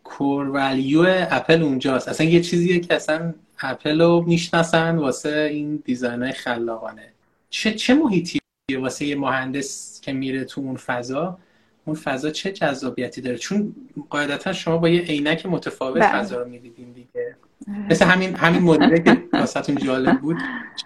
کور 0.04 0.50
ولیو 0.50 1.06
اپل 1.08 1.64
اونجاست. 1.64 2.08
اصلا 2.10 2.28
یه 2.28 2.41
چیزیه 2.41 2.80
که 2.80 2.95
اصلا 2.95 3.34
اپل 3.60 4.02
رو 4.02 4.24
می‌شناسن 4.28 4.95
واسه 4.95 5.50
این 5.52 5.84
دیزاین 5.86 6.32
خلاقانه. 6.32 7.14
چه 7.50 7.74
چه 7.74 7.93
محیطی 7.93 8.39
واسه 8.78 9.05
یه 9.05 9.15
مهندس 9.15 10.01
که 10.01 10.13
میره 10.13 10.43
تو 10.43 10.61
اون 10.61 10.76
فضا 10.76 11.39
اون 11.86 11.95
فضا 11.95 12.30
چه 12.30 12.51
جذابیتی 12.51 13.22
داره؟ 13.22 13.38
چون 13.38 13.76
قاعدتا 14.09 14.53
شما 14.53 14.78
با 14.78 14.89
یه 14.89 15.01
عینک 15.01 15.45
متفاوت 15.45 16.01
بله. 16.01 16.20
فضا 16.20 16.41
رو 16.41 16.49
می‌دیدین 16.49 16.91
دیگه. 16.91 17.36
مثل 17.89 18.05
همین 18.05 18.36
همین 18.36 18.61
مدیره 18.61 18.99
که 19.03 19.24
واسهتون 19.34 19.76
جالب 19.76 20.20
بود. 20.20 20.38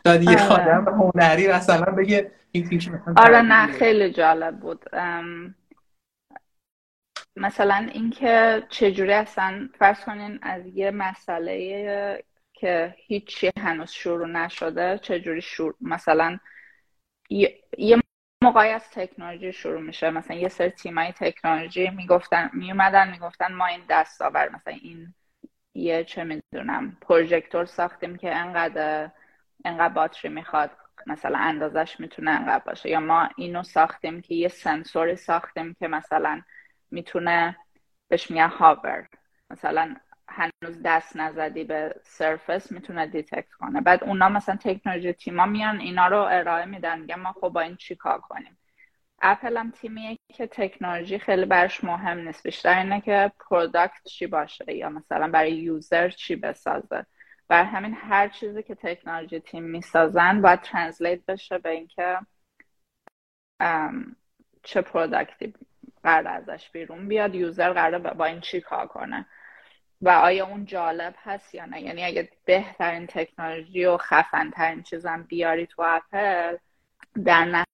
شاید 0.05 0.23
یه 0.23 0.29
آره. 0.29 0.75
آدم 0.75 1.11
هنری 1.15 1.47
مثلا 1.47 1.91
بگه 1.91 2.31
این 2.51 2.81
آره 3.17 3.41
نه 3.41 3.67
خیلی 3.67 4.11
جالب 4.11 4.59
بود. 4.59 4.86
مثلا 7.36 7.88
اینکه 7.93 8.63
چجوری 8.69 9.13
اصلا 9.13 9.69
فرض 9.79 9.99
کنین 9.99 10.39
از 10.41 10.61
یه 10.65 10.91
مسئله 10.91 12.23
که 12.53 12.95
هیچی 12.97 13.51
هنوز 13.59 13.91
شروع 13.91 14.27
نشده 14.27 14.99
چجوری 15.03 15.41
شروع 15.41 15.75
مثلا 15.81 16.39
یه 17.30 18.01
موقعی 18.43 18.71
از 18.71 18.89
تکنولوژی 18.89 19.53
شروع 19.53 19.82
میشه. 19.82 20.09
مثلا 20.09 20.38
یه 20.38 20.49
سری 20.49 20.69
تیمای 20.69 21.11
تکنولوژی 21.11 21.89
می‌گفتن 21.89 22.49
میومدن 22.53 23.11
می‌گفتن 23.11 23.53
ما 23.53 23.65
این 23.65 23.82
دستاور 23.89 24.49
مثلا 24.49 24.74
این 24.82 25.13
یه 25.76 26.03
چه 26.03 26.24
می‌دونم 26.24 26.97
پروژکتور 27.01 27.65
ساختیم 27.65 28.15
که 28.15 28.36
انقدر 28.36 29.11
انقدر 29.65 29.93
باتری 29.93 30.32
می‌خواد 30.32 30.71
مثلا 31.07 31.38
اندازش 31.38 31.99
می‌تونه 31.99 32.32
انقدر 32.32 32.63
باشه. 32.63 32.89
یا 32.89 32.99
ما 32.99 33.30
اینو 33.38 33.63
ساختیم 33.63 34.21
که 34.21 34.36
یه 34.36 34.47
سنسوری 34.47 35.15
ساختیم 35.15 35.76
که 35.80 35.88
مثلا 35.88 36.41
می‌تونه 36.91 37.57
بهش 38.07 38.32
میگن 38.32 38.47
hover. 38.47 39.07
مثلا 39.49 39.95
هنوز 40.30 40.82
دست 40.86 41.17
نزدی 41.17 41.63
به 41.63 41.95
surface 42.03 42.72
می‌تونه 42.71 43.07
detect 43.07 43.51
کنه. 43.51 43.82
بعد 43.82 44.03
اونا 44.03 44.30
مثلا 44.30 44.55
technology 44.55 45.14
team 45.14 45.39
ا 45.39 45.45
میان 45.45 45.80
اینا 45.80 46.07
رو 46.07 46.17
ارائه 46.17 46.65
میدن. 46.65 46.99
میگن 46.99 47.15
ما 47.15 47.34
خب 47.34 47.49
با 47.49 47.61
این 47.61 47.76
چیکار 47.76 48.19
کنیم؟ 48.19 48.57
اپل 49.21 49.57
هم 49.57 49.71
تیمیه 49.71 50.17
که 50.34 50.47
تکنولوژی 50.47 51.19
خیلی 51.19 51.45
برش 51.45 51.84
مهم 51.84 52.17
نیست. 52.17 52.43
بیشتر 52.43 52.80
اینه 52.80 53.01
که 53.01 53.32
product 53.49 54.07
چی 54.07 54.28
باشه 54.28 54.74
یا 54.76 54.89
مثلا 54.89 55.28
برای 55.28 55.51
user 55.51 56.09
چی 56.09 56.36
بسازه. 56.36 57.05
بر 57.47 57.63
همین 57.63 57.93
هر 57.93 58.28
چیزی 58.28 58.63
که 58.63 58.76
technology 58.76 59.39
team 59.39 59.64
می‌سازن 59.63 60.41
باید 60.41 60.61
translate 60.61 61.26
بشه 61.26 61.57
به 61.57 61.69
اینکه 61.69 62.17
چه 64.63 64.82
product 64.82 65.45
ی 65.45 65.53
قرار 66.03 66.28
ازش 66.28 66.69
بیرون 66.69 67.07
بیاد 67.07 67.36
user 67.36 67.74
قرار 67.74 67.99
با 67.99 68.26
این 68.26 68.41
چی 68.41 68.61
کار 68.61 68.88
کنه. 68.88 69.26
و 70.04 70.10
آیا 70.10 70.47
اون 70.47 70.66
جالب 70.66 71.16
هست 71.18 71.56
یا 71.56 71.66
نه؟ 71.66 71.82
یعنی 71.82 72.04
اگه 72.04 72.30
بهترین 72.45 73.08
تکنولوژی 73.08 73.86
و 73.86 73.97
خفنترین 73.97 74.84
چیزم 74.84 75.24
بیاری 75.24 75.68
تو 75.68 75.82
اپل 75.82 76.58
در 77.26 77.66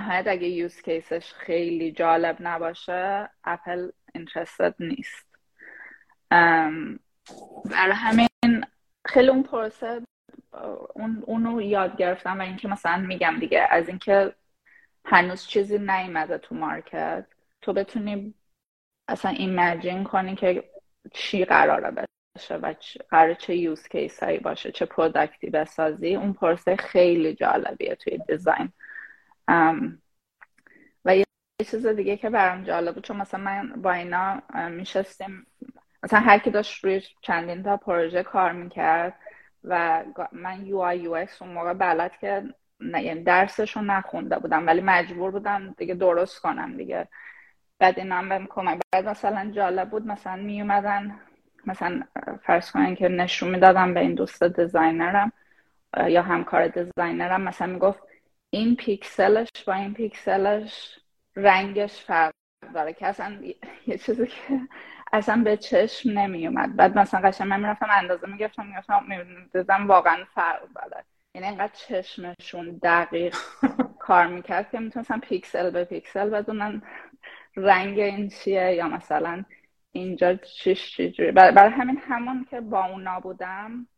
نهایت 0.00 0.26
اگه 0.26 0.48
use 0.48 0.82
case 0.82 1.15
ش 1.15 1.32
خیلی 1.32 1.92
جالب 1.92 2.36
نباشه 2.40 3.30
اپل 3.44 3.90
interested 4.14 4.74
نیست. 4.80 5.26
برای 7.64 7.94
همین 7.94 8.64
خیلی 9.06 9.28
اون 9.28 9.42
پروسه 9.42 10.02
اون 10.94 11.22
اونو 11.26 11.62
یاد 11.62 11.96
گرفتم 11.96 12.38
و 12.38 12.42
اینکه 12.42 12.68
مثلا 12.68 12.96
میگم 12.96 13.36
دیگه 13.40 13.68
از 13.70 13.88
اینکه 13.88 14.34
هنوز 15.04 15.46
چیزی 15.46 15.78
نیومده 15.78 16.38
تو 16.38 16.54
market 16.54 17.26
تو 17.62 17.72
بتونی 17.72 18.34
اصلا 19.08 19.30
imagine 19.30 20.04
کنی 20.04 20.34
که 20.34 20.71
چی 21.12 21.44
قراره 21.44 21.90
بشه 22.36 22.56
و 22.56 22.74
قرار 23.10 23.34
چه 23.34 23.56
use 23.56 23.88
case 23.88 24.22
هایی 24.22 24.38
باشه 24.38 24.72
چه 24.72 24.86
product 24.86 25.42
ی 25.42 25.50
بسازی 25.50 26.14
اون 26.16 26.32
پروسه 26.32 26.76
خیلی 26.76 27.34
جالبیه 27.34 27.94
توی 27.94 28.18
design 28.28 28.72
و 31.04 31.16
یه 31.16 31.24
چیز 31.70 31.86
دیگه 31.86 32.16
که 32.16 32.30
برام 32.30 32.64
جالب 32.64 33.00
چون 33.00 33.16
مثلا 33.16 33.40
من 33.40 33.82
با 33.82 33.92
اینا 33.92 34.42
میشستیم 34.70 35.46
مثلا 36.02 36.20
هر 36.20 36.38
کی 36.38 36.50
داشت 36.50 36.84
روی 36.84 37.02
چندین 37.20 37.62
تا 37.62 37.76
پروژه 37.76 38.22
کار 38.22 38.52
می‌کرد 38.52 39.14
و 39.64 40.04
من 40.32 40.66
UI 40.66 40.78
یو 40.78 41.26
اون 41.40 41.50
موقع 41.50 41.72
بلد 41.74 42.16
که 42.20 42.42
نه 42.80 43.02
یعنی 43.02 43.22
درسش 43.22 43.76
رو 43.76 43.82
نخونده 43.82 44.38
بودم 44.38 44.66
ولی 44.66 44.80
مجبور 44.80 45.30
بودم 45.30 45.74
دیگه 45.78 45.94
درست 45.94 46.38
کنم 46.40 46.76
دیگه. 46.76 47.08
بعد 47.82 47.98
اینا 47.98 48.16
هم 48.16 48.28
بهم 48.28 48.46
کمک 48.46 48.80
بعد 48.92 49.08
مثلا 49.08 49.50
جالب 49.50 49.90
بود 49.90 50.06
مثلا 50.06 50.36
می 50.36 50.60
اومدن 50.60 51.20
مثلا 51.66 52.02
فرض 52.42 52.70
کنین 52.70 52.94
که 52.94 53.08
نشون 53.08 53.50
می‌دادم 53.50 53.94
به 53.94 54.00
این 54.00 54.14
دوست 54.14 54.44
designer 54.44 55.22
م 55.22 55.32
یا 56.06 56.22
همکار 56.22 56.68
designer 56.68 57.32
م 57.32 57.40
مثلا 57.40 57.66
می‌گفت 57.72 58.02
این 58.50 58.76
پیکسلش 58.76 59.48
با 59.66 59.74
این 59.74 59.94
پیکسلش 59.94 60.98
رنگش 61.36 62.00
فرق 62.00 62.32
داره 62.74 62.92
که 62.92 63.06
اصلا 63.06 63.38
یه 63.86 63.98
چیزی 63.98 64.26
که 64.26 64.60
اصلا 65.12 65.42
به 65.44 65.56
چشم 65.56 66.10
نمی 66.10 66.46
اومد 66.46 66.76
بعد 66.76 66.98
مثلا 66.98 67.20
قشنگ 67.20 67.48
من 67.48 67.60
می‌رفتم 67.60 67.88
اندازه 67.90 68.26
می‌گرفتم 68.26 68.66
می‌گفتم 68.66 69.04
می‌دیدم 69.08 69.88
واقعا 69.88 70.24
فرق 70.34 70.60
داره. 70.74 71.04
یعنی 71.34 71.46
اینقدر 71.46 71.72
چشمشون 71.72 72.80
دقیق 72.82 73.36
کار 74.06 74.26
می‌کرد 74.26 74.70
که 74.70 74.78
می‌تونستن 74.80 75.18
پیکسل 75.20 75.70
به 75.70 75.84
پیکسل 75.84 76.30
بدونن 76.30 76.82
رنگ 77.56 78.00
این 78.00 78.28
چیه 78.28 78.74
یا 78.74 78.88
مثلا 78.88 79.44
اینجا 79.92 80.34
چیش 80.34 80.96
چجوری؟ 80.96 81.32
برای 81.32 81.70
همین 81.70 81.96
همون 81.96 82.44
که 82.50 82.60
با 82.60 82.84
اون 82.84 83.08
نبودم 83.08 83.88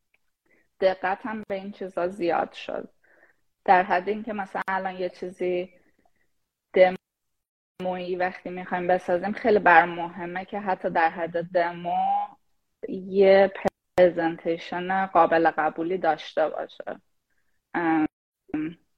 دقتم 0.80 1.42
به 1.48 1.54
این 1.54 1.72
چیزا 1.72 2.08
زیاد 2.08 2.52
شد. 2.52 2.88
در 3.64 3.82
حد 3.82 4.08
اینکه 4.08 4.32
مثلا 4.32 4.62
الان 4.68 4.96
یه 4.96 5.08
چیزی 5.08 5.72
دمویی 7.80 8.16
وقتی 8.16 8.50
می‌خوایم 8.50 8.86
بسازیم 8.86 9.32
خیلی 9.32 9.84
مهمه 9.84 10.44
که 10.44 10.60
حتی 10.60 10.90
در 10.90 11.10
حد 11.10 11.42
دمو 11.42 11.96
یه 12.88 13.52
presentation 13.98 15.06
قابل 15.06 15.50
قبولی 15.50 15.98
داشته 15.98 16.48
باشه. 16.48 17.00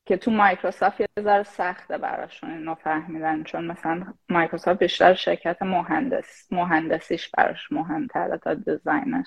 که 0.07 0.16
تو 0.16 0.30
مایکروسافت 0.30 1.00
یه 1.00 1.09
ذره 1.20 1.42
سخته 1.42 1.98
براشون 1.98 2.50
اینو 2.50 2.74
فهمیدن 2.74 3.42
چون 3.42 3.64
مثلا 3.64 4.14
مایکروسافت 4.28 4.78
بیشتر 4.78 5.14
شرکت 5.14 5.62
مهندس 5.62 6.52
مهندسیش 6.52 7.28
براش 7.28 7.72
مهمتره 7.72 8.38
تا 8.38 8.54
design 8.55 9.03
ش. 9.03 9.26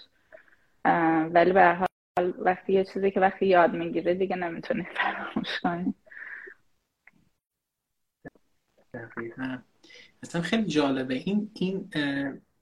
ولی 1.34 1.54
به 1.54 1.76
حال 2.18 2.34
وقتی 2.38 2.74
یه 2.74 2.84
چیزی 2.84 3.12
که 3.12 3.20
وقتی 3.20 3.46
یاد 3.46 3.74
می‌گیره 3.74 4.14
دیگه 4.14 4.36
نمی‌تونی 4.36 4.84
فراموش 4.84 5.60
کنی. 5.64 5.94
اصلا 10.24 10.42
خیلی 10.42 10.66
جالبه. 10.66 11.14
این 11.14 11.52
این 11.56 11.90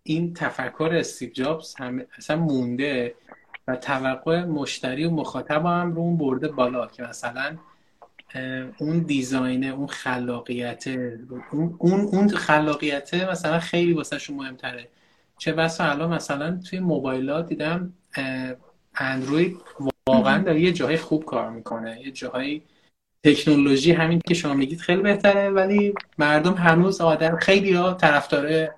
این 0.04 0.34
تفکر 0.34 0.90
استیو 0.94 1.30
جابز 1.30 1.76
هم 1.76 2.06
اصلا 2.18 2.38
مونده 2.38 3.16
و 3.68 3.76
توقع 3.76 4.44
مشتری 4.44 5.06
و 5.06 5.10
مخاطب 5.10 5.66
هم 5.66 5.92
رو 5.94 6.02
اون 6.02 6.18
برده 6.18 6.48
بالا 6.48 6.88
که 6.88 7.04
مثلا 7.04 7.58
اون 8.78 9.00
دیزاینه 9.00 9.68
اون 9.68 9.88
خلاقیت 9.88 10.88
اون 11.52 11.78
اون 12.12 12.30
خلاقیت 12.30 13.14
مثلا 13.14 13.60
خیلی 13.60 13.94
واسه 13.94 14.18
شما 14.18 14.44
مهمتره. 14.44 14.88
چه 15.38 15.54
بسا 15.54 15.86
الان 15.86 16.14
مثلا 16.14 16.60
توی 16.70 16.80
موبایلات 16.80 17.48
دیدم 17.50 17.94
اندروید 18.96 19.58
واقعا 20.08 20.44
داره 20.44 20.62
یه 20.62 20.72
جای 20.72 20.98
خوب 20.98 21.26
کار 21.26 21.50
می‌کنه. 21.50 22.02
یه 22.02 22.12
جاهای 22.12 22.62
تکنولوژی 23.24 23.92
همین 23.92 24.22
که 24.28 24.34
شما 24.34 24.54
میگید 24.54 24.80
خیلی 24.80 25.02
بهتره 25.02 25.50
ولی 25.50 25.94
مردم 26.18 26.54
هنوز 26.54 27.02
آدم 27.02 27.38
خیلی 27.38 27.74
ها 27.74 27.94
طرفدار 27.94 28.70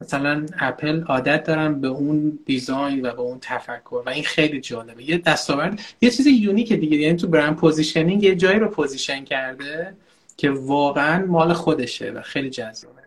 مثلا 0.00 0.46
اپل 0.58 1.02
عادت 1.02 1.44
دارن 1.44 1.80
به 1.80 1.88
اون 1.88 2.38
design 2.46 3.06
و 3.06 3.12
به 3.14 3.20
اون 3.20 3.38
تفکر 3.40 4.02
و 4.06 4.08
این 4.08 4.24
خیلی 4.24 4.60
جالبه. 4.60 5.10
یه 5.10 5.18
دستاورد 5.18 5.80
یه 6.00 6.10
چیز 6.10 6.26
unique 6.26 6.72
دیگه. 6.72 6.96
یعنی 6.96 7.16
تو 7.16 7.28
brand 7.28 7.56
positioning 7.56 8.22
یه 8.22 8.34
جایی 8.34 8.58
رو 8.58 8.68
position 8.68 9.24
کرده 9.24 9.94
که 10.36 10.50
واقعا 10.50 11.26
مال 11.26 11.52
خودشه 11.52 12.10
و 12.10 12.22
خیلی 12.22 12.50
جذابه. 12.50 13.02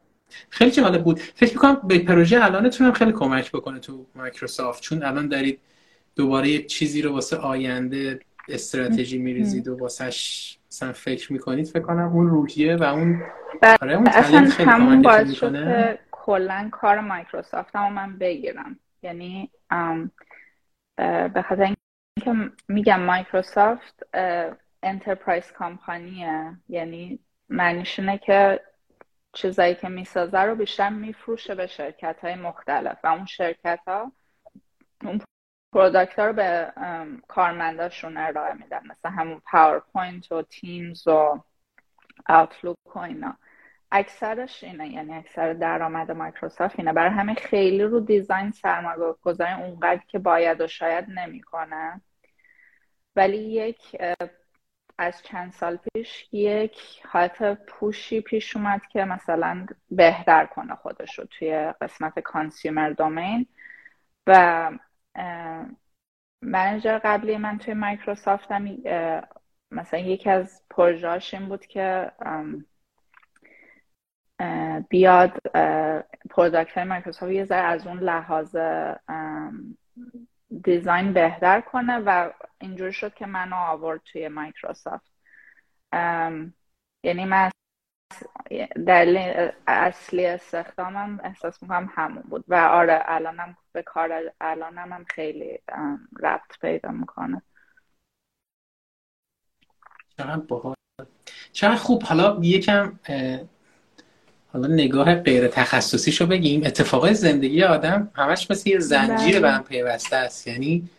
خیلی 0.49 0.71
جالب 0.71 1.03
بود. 1.03 1.19
فکر 1.19 1.53
می‌کنم 1.53 1.81
به 1.87 1.99
پروژه 1.99 2.43
الانتون 2.43 2.87
هم 2.87 2.93
خیلی 2.93 3.11
کمک 3.11 3.51
بکنه 3.51 3.79
تو 3.79 4.05
مایکروسافت. 4.15 4.81
چون 4.81 5.03
الان 5.03 5.27
دارید 5.27 5.59
دوباره 6.15 6.49
یه 6.49 6.63
چیزی 6.63 7.01
رو 7.01 7.13
واسه 7.13 7.37
آینده 7.37 8.19
استراتژی 8.49 9.17
میریزید 9.17 9.67
و 9.67 9.77
واسهش 9.77 10.57
مثلا 10.71 10.93
فکر 10.93 11.33
می‌کنید 11.33 11.67
فکر 11.67 11.83
کنم 11.83 12.11
اون 12.13 12.29
روحیه 12.29 12.75
و 12.75 12.83
اون 12.83 13.21
آره 13.81 13.95
اون 13.95 14.07
اصلا 14.07 14.65
همون 14.65 15.01
باعث 15.01 15.31
شد 15.31 15.99
کلا 16.27 16.69
کار 16.71 16.99
مایکروسافت 16.99 17.75
هم 17.75 17.93
من 17.93 18.17
بگیرم. 18.17 18.79
یعنی 19.01 19.51
به 21.33 21.45
خاطر 21.49 21.73
اینکه 22.17 22.53
میگم 22.67 22.99
مایکروسافت 22.99 24.03
enterprise 24.83 25.51
company 25.51 26.44
ه 26.44 26.57
یعنی 26.69 27.19
معنیش 27.49 27.99
اینه 27.99 28.17
که 28.17 28.61
چیزایی 29.33 29.75
که 29.75 29.89
می‌سازه 29.89 30.39
رو 30.39 30.55
بیشتر 30.55 30.89
میفروشه 30.89 31.55
به 31.55 31.67
شرکت 31.67 32.19
های 32.21 32.35
مختلف. 32.35 32.97
و 33.03 33.07
اون 33.07 33.25
شرکت 33.25 33.79
ها 33.87 34.11
اون 35.03 35.21
product 35.73 36.19
ها 36.19 36.25
رو 36.25 36.33
به 36.33 36.73
کارمنداشون 37.27 38.17
ارائه 38.17 38.53
میدن. 38.53 38.81
مثل 38.87 39.09
همون 39.09 39.41
پاورپوینت 39.51 40.31
و 40.31 40.41
تیمز 40.41 41.07
و 41.07 41.43
آوتلوک 42.25 42.95
و 42.95 42.99
اینا. 42.99 43.37
اکثرش 43.91 44.63
اینه 44.63 44.87
یعنی 44.87 45.13
اکثر 45.13 45.53
درآمد 45.53 46.11
مایکروسافت 46.11 46.79
اینه. 46.79 46.93
برای 46.93 47.11
همین 47.11 47.33
خیلی 47.33 47.83
رو 47.83 47.99
design 47.99 48.51
سرمایه 48.51 49.13
گذاری 49.21 49.53
اونقدر 49.53 50.01
که 50.07 50.19
باید 50.19 50.61
و 50.61 50.67
شاید 50.67 51.05
نمی‌کنه. 51.09 52.01
ولی 53.15 53.37
یک 53.37 53.95
از 54.97 55.23
چند 55.23 55.51
سال 55.51 55.79
پیش 55.93 56.27
یک 56.31 56.77
حالت 57.07 57.65
push 57.65 58.10
ی 58.10 58.21
پیش 58.21 58.55
اومد 58.55 58.81
که 58.85 59.05
مثلا 59.05 59.65
بهتر 59.91 60.45
کنه 60.45 60.75
خودش 60.75 61.19
رو 61.19 61.25
توی 61.25 61.73
قسمت 61.81 62.19
consumer 62.19 62.89
domain 62.89 63.47
و 64.27 64.71
manager 66.41 66.97
قبلی 66.97 67.37
من 67.37 67.57
توی 67.57 67.73
مایکروسافت 67.73 68.51
هم 68.51 68.77
مثلا 69.71 69.99
یکی 69.99 70.29
از 70.29 70.61
پروژهاش 70.69 71.33
این 71.33 71.49
بود 71.49 71.65
که 71.65 72.11
بیاد 74.89 75.37
product 76.29 76.77
های 76.77 76.83
مایکروسافت 76.83 77.31
یه 77.31 77.45
ذره 77.45 77.61
از 77.61 77.87
اون 77.87 77.99
لحاظ 77.99 78.55
دیزاین 80.63 81.13
بهتر 81.13 81.61
کنه 81.61 81.97
و 82.05 82.31
اینجور 82.61 82.91
شد 82.91 83.13
که 83.13 83.25
منو 83.25 83.55
آورد 83.55 84.01
توی 84.05 84.27
مایکروسافت. 84.27 85.11
یعنی 87.03 87.25
من 87.25 87.51
دلیل 88.87 89.51
اصلی 89.67 90.25
استخدامم 90.25 91.19
احساس 91.23 91.63
می‌کنم 91.63 91.91
همون 91.95 92.21
بود 92.21 92.45
و 92.47 92.55
آره 92.55 93.01
الانم 93.05 93.57
به 93.71 93.81
کار 93.81 94.33
الانم 94.41 94.93
هم 94.93 95.03
خیلی 95.03 95.59
ربط 96.19 96.59
پیدا 96.61 96.91
می‌کنه. 96.91 97.41
چقدر 101.51 101.75
خوب. 101.75 102.03
حالا 102.03 102.39
یکم 102.41 102.99
حالا 104.53 104.67
نگاه 104.67 105.15
غیر 105.15 105.47
تخصصیشو 105.47 106.25
بگیم. 106.25 106.63
اتفاقای 106.65 107.13
زندگی 107.13 107.63
آدم 107.63 108.11
همش 108.13 108.51
مثل 108.51 108.69
یه 108.69 108.79
زنجیر 108.79 109.39
به 109.39 109.51
هم 109.51 109.63
پیوسته 109.63 110.15
است. 110.15 110.47
یعنی 110.47 110.89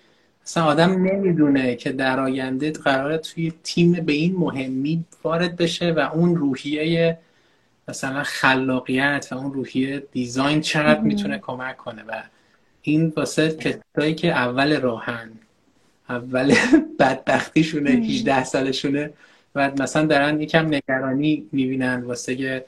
مثلا 0.47 0.65
آدم 0.65 0.91
نمی‌دونه 0.91 1.77
که 1.77 1.93
در 1.93 2.21
آینده 2.21 2.71
قراره 2.71 3.19
توی 3.19 3.53
تیم 3.65 3.93
به 3.93 4.13
این 4.13 4.37
مهمی 4.37 5.05
وارد 5.25 5.57
بشه 5.57 5.93
و 5.93 5.99
اون 6.15 6.37
روحیه 6.37 7.19
مثلا 7.89 8.23
خلاقیت 8.23 9.29
و 9.31 9.35
اون 9.35 9.53
روحیه 9.53 10.03
دیزاین 10.13 10.61
چقدر 10.61 11.01
می‌تونه 11.01 11.39
کمک 11.39 11.77
کنه. 11.77 12.03
و 12.09 12.23
این 12.83 13.13
واسه 13.17 13.51
کسایی 13.51 14.15
که 14.15 14.33
اول 14.33 14.81
راهن 14.81 15.31
اول 16.09 16.55
بدبختیشونه 17.01 17.91
18 17.91 18.45
سالشونه 18.45 19.11
و 19.55 19.71
مثلا 19.79 20.07
دارن 20.07 20.41
یکم 20.41 20.75
نگرانی 20.75 21.47
می‌بینن 21.53 22.03
واسه 22.03 22.65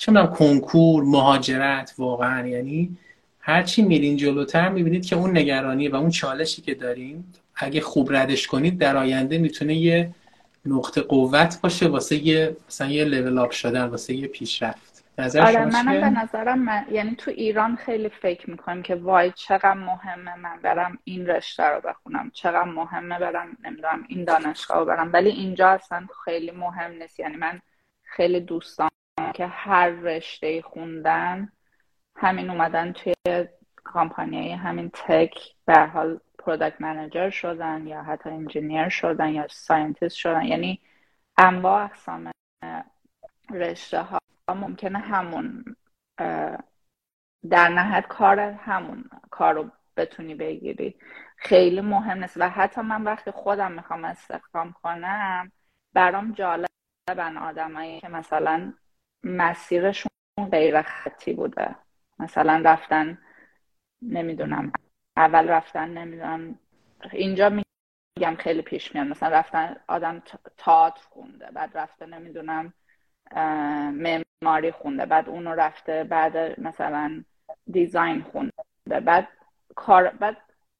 چه 0.00 0.12
کنکور 0.12 1.04
مهاجرت 1.04 1.94
واقعا. 1.98 2.46
یعنی 2.46 2.96
هرچی 3.40 3.82
میرین 3.82 4.16
جلوتر 4.16 4.68
می‌بینید 4.68 5.06
که 5.06 5.16
اون 5.16 5.38
نگرانی 5.38 5.88
و 5.88 5.96
اون 5.96 6.10
چالشی 6.10 6.62
که 6.62 6.74
دارین 6.74 7.24
اگه 7.54 7.80
خوب 7.80 8.12
ردش 8.12 8.46
کنید 8.46 8.78
در 8.78 8.96
آینده 8.96 9.38
می‌تونه 9.38 9.74
یه 9.74 10.14
نقطه 10.66 11.00
قوت 11.00 11.58
باشه 11.62 11.88
واسه 11.88 12.16
یه 12.16 12.56
مثلا 12.68 12.88
یه 12.88 13.04
لول 13.04 13.38
اپ 13.38 13.50
شدن 13.50 13.84
واسه 13.84 14.14
یه 14.14 14.26
پیشرفت. 14.26 15.04
آره 15.18 15.64
منم 15.64 16.00
به 16.00 16.20
نظرم 16.20 16.58
من... 16.58 16.86
یعنی 16.90 17.14
تو 17.14 17.30
ایران 17.30 17.76
خیلی 17.76 18.08
فکر 18.08 18.50
می‌کنم 18.50 18.82
که 18.82 18.94
وای 18.94 19.32
چقدر 19.36 19.74
مهمه 19.74 20.36
من 20.36 20.58
برم 20.62 20.98
این 21.04 21.26
رشته 21.26 21.62
رو 21.62 21.80
بخونم 21.80 22.30
چقدر 22.34 22.64
مهمه 22.64 23.18
برم 23.18 23.56
نمی‌دونم 23.64 24.04
این 24.08 24.24
دانشگاه 24.24 24.78
رو 24.78 24.84
برم. 24.84 25.10
ولی 25.12 25.30
اینجا 25.30 25.68
اصلا 25.68 26.06
خیلی 26.24 26.50
مهم 26.50 26.90
نیست. 26.92 27.20
یعنی 27.20 27.36
من 27.36 27.60
خیلی 28.02 28.40
دوستان 28.40 28.89
که 29.34 29.46
هر 29.46 29.88
رشته 29.88 30.62
خوندن 30.62 31.52
همین 32.16 32.50
اومدن 32.50 32.92
توی 32.92 33.14
کامپانی 33.84 34.52
همین 34.52 34.90
tech 34.90 35.34
به 35.64 35.78
حال 35.78 36.20
product 36.38 36.80
manager 36.80 37.30
شدن 37.30 37.86
یا 37.86 38.02
حتی 38.02 38.30
engineer 38.30 38.88
شدن 38.88 39.28
یا 39.28 39.46
scientist 39.48 40.16
شدن. 40.16 40.42
یعنی 40.42 40.80
انواع 41.38 41.84
اقسام 41.84 42.30
رشته 43.50 44.02
ها 44.02 44.18
ممکنه 44.48 44.98
همون 44.98 45.64
در 47.50 47.68
نهایت 47.68 48.06
کار 48.06 48.40
همون 48.40 49.04
کار 49.30 49.54
رو 49.54 49.70
بتونی 49.96 50.34
بگیری. 50.34 50.98
خیلی 51.36 51.80
مهم 51.80 52.18
نیست. 52.18 52.36
و 52.36 52.48
حتی 52.48 52.80
من 52.80 53.02
وقتی 53.02 53.30
خودم 53.30 53.72
می‌خوام 53.72 54.04
استخدام 54.04 54.72
کنم 54.82 55.52
برام 55.92 56.32
جالبن 56.32 57.36
آدمایی 57.36 58.00
که 58.00 58.08
مثلا 58.08 58.72
مسیرشون 59.24 60.10
غیر 60.50 60.82
خطی 60.82 61.32
بوده 61.32 61.74
مثلا 62.18 62.62
رفتن 62.64 63.18
نمی‌دونم 64.02 64.72
اول 65.16 65.48
رفتن 65.48 65.88
نمی‌دونم 65.88 66.58
اینجا 67.12 67.48
میگم 67.48 68.36
خیلی 68.38 68.62
پیش 68.62 68.94
میاد 68.94 69.06
مثلا 69.06 69.28
رفتن 69.28 69.76
آدم 69.88 70.22
تئاتر 70.56 71.02
خونده 71.10 71.50
بعد 71.50 71.78
رفته 71.78 72.06
نمی‌دونم 72.06 72.74
معماری 73.92 74.70
خونده 74.72 75.06
بعد 75.06 75.28
اونو 75.28 75.50
رفته 75.50 76.04
بعد 76.04 76.60
مثلا 76.60 77.24
دیزاین 77.72 78.22
خونده 78.22 78.52
بعد 78.86 79.28
کار 79.76 80.10
بعد 80.10 80.36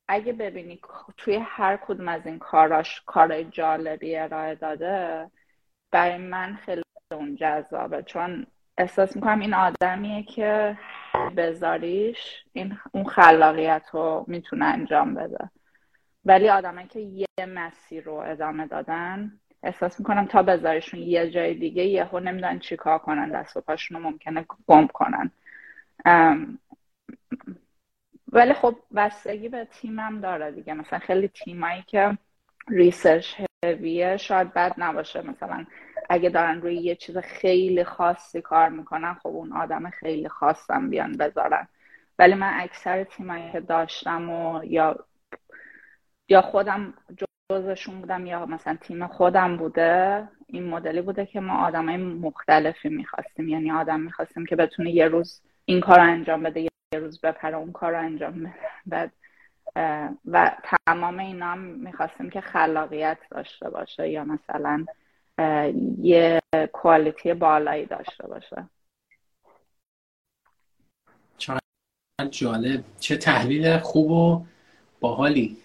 اگه 0.09 0.33
ببینی 0.33 0.81
توی 1.17 1.37
هر 1.37 1.77
کدوم 1.77 2.09
از 2.09 2.27
این 2.27 2.39
کاراش 2.39 3.03
کار 3.07 3.43
جالبی 3.43 4.17
ارائه 4.17 4.55
داده 4.55 5.31
برای 5.91 6.19
من 6.19 6.57
خیلی 6.57 6.83
اون 7.13 7.37
جذابه. 7.37 8.03
چون 8.03 8.47
احساس 8.79 9.17
می‌کنم 9.17 9.41
این 9.41 9.55
آدمیه 9.55 10.23
که 10.23 10.79
بذاریش 11.37 12.45
این 12.53 12.79
اون 12.93 13.05
خلاقیت 13.05 13.87
رو 13.93 14.25
می‌تونه 14.29 14.65
انجام 14.65 15.15
بده. 15.15 15.51
ولی 16.25 16.49
آدمایی 16.49 16.89
که 16.89 17.01
یه 17.01 17.47
مسیر 17.49 18.05
رو 18.05 18.15
ادامه 18.15 18.67
دادن 18.67 19.33
احساس 19.63 20.01
می‌کنم 20.01 20.27
تا 20.27 20.43
بذاریشون 20.43 21.01
یه 21.01 21.31
جای 21.31 21.55
دیگه 21.55 21.85
یهو 21.85 22.21
نمی‌دونن 22.21 22.59
چیکار 22.59 22.99
کنن 22.99 23.29
دست 23.31 23.57
و 23.57 23.61
پاشون 23.61 23.97
رو 23.97 24.03
ممکنه 24.03 24.47
گم 24.67 24.87
کنن. 24.87 25.31
ولی 28.33 28.53
خب 28.53 28.77
بستگی 28.97 29.49
به 29.49 29.65
تیمم 29.65 30.21
داره 30.21 30.51
دیگه. 30.51 30.75
مثلا 30.75 30.99
خیلی 30.99 31.29
تیمایی 31.29 31.83
که 31.87 32.19
ریسرچ 32.69 33.41
هویه 33.65 34.17
شاید 34.17 34.55
بد 34.55 34.75
نباشه. 34.79 35.23
مثلا 35.23 35.67
اگه 36.13 36.31
دارن 36.31 36.61
روی 36.61 36.75
یه 36.75 36.95
چیز 36.95 37.19
خیلی 37.19 37.85
خاصی 37.85 38.41
کار 38.41 38.69
می‌کنن 38.69 39.15
خب 39.15 39.27
اون 39.27 39.53
آدم 39.53 39.91
خیلی 39.91 40.29
خاصم 40.29 40.91
بیان 40.91 41.13
بذارن. 41.13 41.69
ولی 42.19 42.35
من 42.35 42.53
اکثر 42.61 43.05
تیمایی 43.05 43.53
که 43.53 43.61
داشتم 43.61 44.31
و 44.31 44.65
یا 44.65 44.97
یا 46.29 46.43
خودم 46.43 46.95
جزشون 47.51 48.01
بودم 48.01 48.27
یا 48.27 48.47
مثلا 48.47 48.77
تیم 48.81 49.07
خودم 49.07 49.57
بوده 49.57 50.29
این 50.47 50.69
مدلی 50.69 51.03
بوده 51.03 51.27
که 51.27 51.41
ما 51.41 51.67
آدمای 51.67 51.97
مختلفی 51.97 52.89
می‌خواستیم. 52.89 53.49
یعنی 53.49 53.73
آدم 53.73 54.01
می‌خواستیم 54.01 54.47
که 54.47 54.57
بتونه 54.57 54.91
یه 54.91 55.09
روز 55.09 55.43
این 55.65 55.81
کار 55.81 55.97
رو 55.97 56.03
انجام 56.03 56.43
بده 56.43 56.61
یه 56.61 56.71
روز 56.93 57.21
بپره 57.21 57.57
اون 57.57 57.73
کار 57.73 57.93
رو 57.93 57.99
انجام 57.99 58.55
بده. 58.91 59.11
و 60.27 60.51
تمام 60.87 61.19
اینا 61.19 61.47
هم 61.47 61.59
می‌خواستیم 61.59 62.31
که 62.31 62.41
خلاقیت 62.41 63.19
داشته 63.31 63.71
باشه 63.71 64.09
یا 64.09 64.25
مثلا 64.25 64.85
یه 66.03 66.41
کوالیتی 66.73 67.35
بالایی 67.35 67.87
داشته 67.87 68.27
باشه. 68.27 68.69
جالب. 72.31 72.85
چه 73.01 73.17
تحلیل 73.17 73.79
خوب 73.79 74.11
و 74.11 74.45
باحالی. 75.01 75.57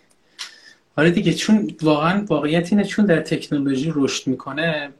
آره 0.97 1.11
دیگه 1.11 1.33
چون 1.33 1.71
واقعا 1.81 2.25
واقعیت 2.29 2.73
اینه 2.73 2.83
چون 2.83 3.05
در 3.05 3.21
تکنولوژی 3.21 3.91
رشد 3.95 4.27
می‌کنه 4.27 4.91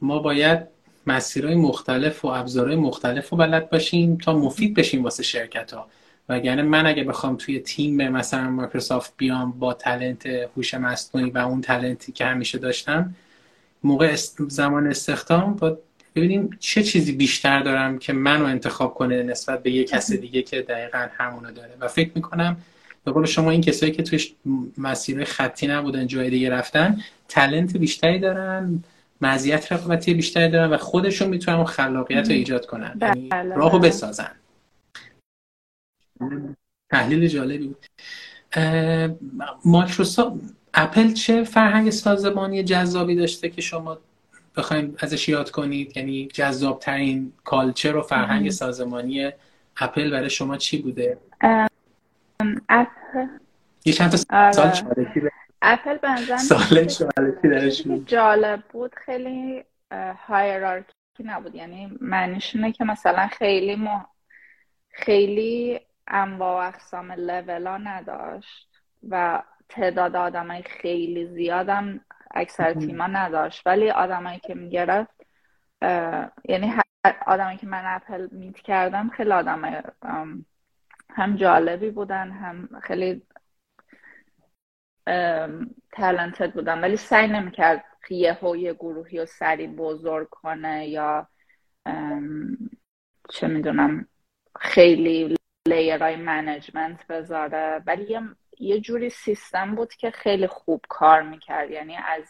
ما 0.00 0.18
باید 0.18 0.58
مسیرهای 1.06 1.54
مختلف 1.54 2.24
و 2.24 2.28
ابزارهای 2.28 2.76
مختلف 2.76 3.28
رو 3.28 3.38
بلد 3.38 3.70
باشیم 3.70 4.16
تا 4.16 4.38
مفید 4.38 4.74
بشیم 4.74 5.04
واسه 5.04 5.22
شرکت 5.22 5.74
ها 5.74 5.86
وگرنه 6.28 6.62
من 6.62 6.86
اگه 6.86 7.04
بخوام 7.04 7.36
توی 7.36 7.60
تیم 7.60 8.08
مثلا 8.08 8.50
مایکروسافت 8.50 9.12
بیام 9.16 9.52
با 9.52 9.74
تلنت 9.74 10.26
هوش 10.26 10.74
مصنوعی 10.74 11.30
و 11.30 11.38
اون 11.38 11.60
تلنتی 11.60 12.12
که 12.12 12.24
همیشه 12.24 12.58
داشتم 12.58 13.14
موقع 13.84 14.14
زمان 14.48 14.86
استخدام 14.86 15.54
با 15.54 15.78
ببینیم 16.14 16.50
چه 16.60 16.82
چیزی 16.82 17.12
بیشتر 17.12 17.62
دارم 17.62 17.98
که 17.98 18.12
منو 18.12 18.44
انتخاب 18.44 18.94
کنه 18.94 19.22
نسبت 19.22 19.62
به 19.62 19.70
یه 19.70 19.84
کس 19.84 20.12
دیگه 20.12 20.42
که 20.42 20.62
دقیقا 20.62 21.08
همونو 21.18 21.52
داره. 21.52 21.76
و 21.80 21.88
فکر 21.88 22.10
می‌کنم 22.14 22.56
به 23.04 23.12
قول 23.12 23.26
شما 23.26 23.50
این 23.50 23.60
کسایی 23.60 23.92
که 23.92 24.02
توش 24.02 24.32
مسیر 24.78 25.24
خطی 25.24 25.66
نبودن 25.66 26.06
جای 26.06 26.30
دیگه 26.30 26.50
رفتن 26.50 27.00
تلنت 27.28 27.76
بیشتری 27.76 28.18
دارن 28.18 28.84
مزیت 29.20 29.72
رقابتی 29.72 30.14
بیشتری 30.14 30.50
دارن 30.50 30.70
و 30.70 30.76
خودشون 30.76 31.28
می‌تونن 31.28 31.56
اون 31.56 31.66
خلاقیت 31.66 32.28
رو 32.28 32.32
ایجاد 32.32 32.66
کنن. 32.66 32.98
یعنی 33.02 33.28
بله 33.28 33.54
راهو 33.54 33.78
بله. 33.78 33.88
بسازن. 33.88 34.30
تحلیل 36.90 37.28
جالبی 37.28 37.66
بود. 37.66 37.86
مایکروسافت 39.64 40.40
اپل 40.74 41.12
چه 41.12 41.44
فرهنگ 41.44 41.90
سازمانی 41.90 42.62
جذابی 42.62 43.14
داشته 43.14 43.48
که 43.48 43.60
شما 43.60 43.98
بخوایم 44.56 44.96
ازش 44.98 45.28
یاد 45.28 45.50
کنید؟ 45.50 45.96
یعنی 45.96 46.26
جذاب 46.26 46.78
ترین 46.78 47.32
culture 47.44 47.96
و 47.96 48.02
فرهنگ 48.02 48.50
سازمانی 48.50 49.30
اپل 49.76 50.10
برای 50.10 50.30
شما 50.30 50.56
چی 50.56 50.82
بوده؟ 50.82 51.18
اپل. 52.68 53.26
یه 53.84 53.92
چند 53.92 54.10
تا 54.10 54.16
سال 54.52 54.70
چالشی 54.70 55.20
اپل 55.62 55.98
به 55.98 56.08
جالب 58.06 58.62
بود 58.72 58.94
خیلی 58.94 59.64
hierarchy 60.26 60.92
نبود. 61.24 61.54
یعنی 61.54 61.98
معنیش 62.00 62.54
اینه 62.56 62.72
که 62.72 62.84
مثلا 62.84 63.26
خیلی 63.26 63.76
ما 63.76 64.08
خیلی 64.90 65.80
انواع 66.08 66.64
و 66.64 66.68
اقسام 66.68 67.12
لولا 67.12 67.78
نداشت 67.78 68.68
و 69.08 69.42
تعداد 69.72 70.16
آدمای 70.16 70.62
خیلی 70.62 71.26
زیادم 71.26 72.00
اکثر 72.34 72.72
تیما 72.74 73.06
نداشت. 73.06 73.66
ولی 73.66 73.90
آدمایی 73.90 74.38
که 74.38 74.54
می‌گرفت 74.54 75.26
یعنی 76.48 76.74
آدمایی 77.26 77.58
که 77.58 77.66
من 77.66 77.82
اپل 77.84 78.28
میت 78.30 78.56
کردم 78.56 79.08
خیلی 79.08 79.32
آدمای 79.32 79.82
هم 81.10 81.36
جالبی 81.36 81.90
بودن 81.90 82.30
هم 82.30 82.68
خیلی 82.82 83.22
تلنتد 85.92 86.52
بودن. 86.52 86.80
ولی 86.80 86.96
سعی 86.96 87.28
نمی‌کرد 87.28 87.84
یه 88.10 88.38
یه 88.56 88.74
گروهی 88.74 89.18
رو 89.18 89.26
سری 89.26 89.66
بزرگ 89.66 90.28
کنه 90.30 90.88
یا 90.88 91.28
چه 93.28 93.46
می‌دونم 93.48 94.08
خیلی 94.60 95.36
layer 95.68 96.16
های 96.16 96.31
management 96.31 97.06
بذاره. 97.06 97.82
ولی 97.86 98.10
یه, 98.10 98.20
یه 98.62 98.80
جوری 98.80 99.10
سیستم 99.10 99.74
بود 99.74 99.94
که 99.94 100.10
خیلی 100.10 100.46
خوب 100.46 100.84
کار 100.88 101.22
می‌کرد. 101.22 101.70
یعنی 101.70 101.96
از 101.96 102.24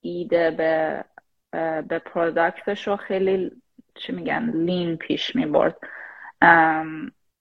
ایده 0.00 0.50
به 0.50 1.04
به 1.82 1.98
product 1.98 2.68
ش 2.68 2.88
رو 2.88 2.96
خیلی 2.96 3.62
چی 3.94 4.12
میگن 4.12 4.50
lean 4.50 4.96
پیش 4.96 5.36
می‌برد. 5.36 5.76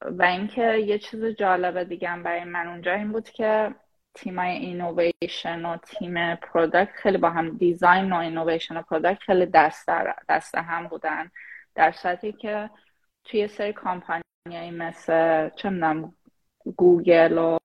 و 0.02 0.24
اینکه 0.24 0.74
یه 0.74 1.00
چیز 1.00 1.26
جالب 1.26 1.84
دیگه 1.84 2.18
برای 2.18 2.44
من 2.44 2.68
اونجا 2.68 2.94
این 2.94 3.12
بود 3.12 3.30
که 3.30 3.76
تیمای 4.14 4.52
اینویشن 4.52 5.66
و 5.66 5.78
تیم 5.78 6.36
product 6.36 6.92
خیلی 6.92 7.18
با 7.18 7.30
هم 7.30 7.58
design 7.58 8.14
و 8.14 8.16
اینویشن 8.16 8.78
و 8.78 8.82
product 8.82 9.20
خیلی 9.20 9.46
دست, 9.46 9.90
دست 10.30 10.56
هم 10.56 10.88
بودن. 10.88 11.32
در 11.76 11.92
صورتی 11.92 12.32
که 12.32 12.70
توی 13.24 13.48
سری 13.48 13.74
کامپانیایی 13.74 14.72
مثل 14.72 15.50
چه 15.50 15.70
می‌دونم 15.70 16.14
گوگل 16.78 17.38
و 17.38 17.58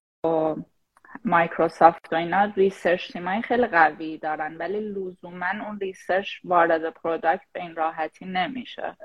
مایکروسافت 1.24 2.12
و 2.12 2.16
اینا 2.16 2.44
research 2.44 3.12
تیمایی 3.12 3.42
خیلی 3.42 3.66
قوی 3.66 4.18
دارن 4.18 4.56
ولی 4.56 4.80
لزوما 4.80 5.46
اون 5.66 5.80
research 5.80 6.28
وارد 6.44 6.90
product 6.90 7.46
به 7.52 7.60
این 7.60 7.76
راحتی 7.76 8.24
نمیشه. 8.24 8.96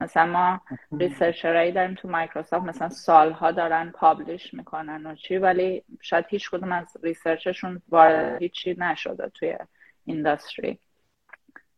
مثلا 0.00 0.26
ما 0.26 0.60
researcher 1.00 1.60
ایی 1.60 1.72
داریم 1.72 1.94
تو 1.94 2.08
مایکروسافت 2.08 2.64
مثلا 2.66 2.88
سالها 2.88 3.52
دارن 3.52 3.90
publish 3.90 4.54
می‌کنن 4.54 5.06
و 5.06 5.14
چی 5.14 5.36
ولی 5.36 5.84
شاید 6.00 6.24
هیچ 6.28 6.50
کدوم 6.50 6.72
از 6.72 6.96
research 7.02 7.55
شون 7.55 7.82
وارد 7.88 8.42
هیچی 8.42 8.74
نشده 8.78 9.28
توی 9.28 9.58
industry 10.04 10.78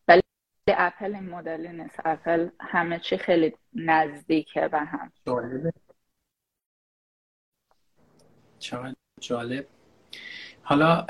ولی 0.09 0.22
اپل 0.68 1.14
این 1.14 1.28
مدلی 1.30 1.68
نیست. 1.68 2.01
اپل 2.05 2.49
همه 2.61 2.99
چی 2.99 3.16
خیلی 3.16 3.55
نزدیکه 3.74 4.68
به 4.68 4.78
هم. 4.78 5.12
چقدر 8.59 8.95
جالب. 9.21 9.67
حالا 10.63 11.07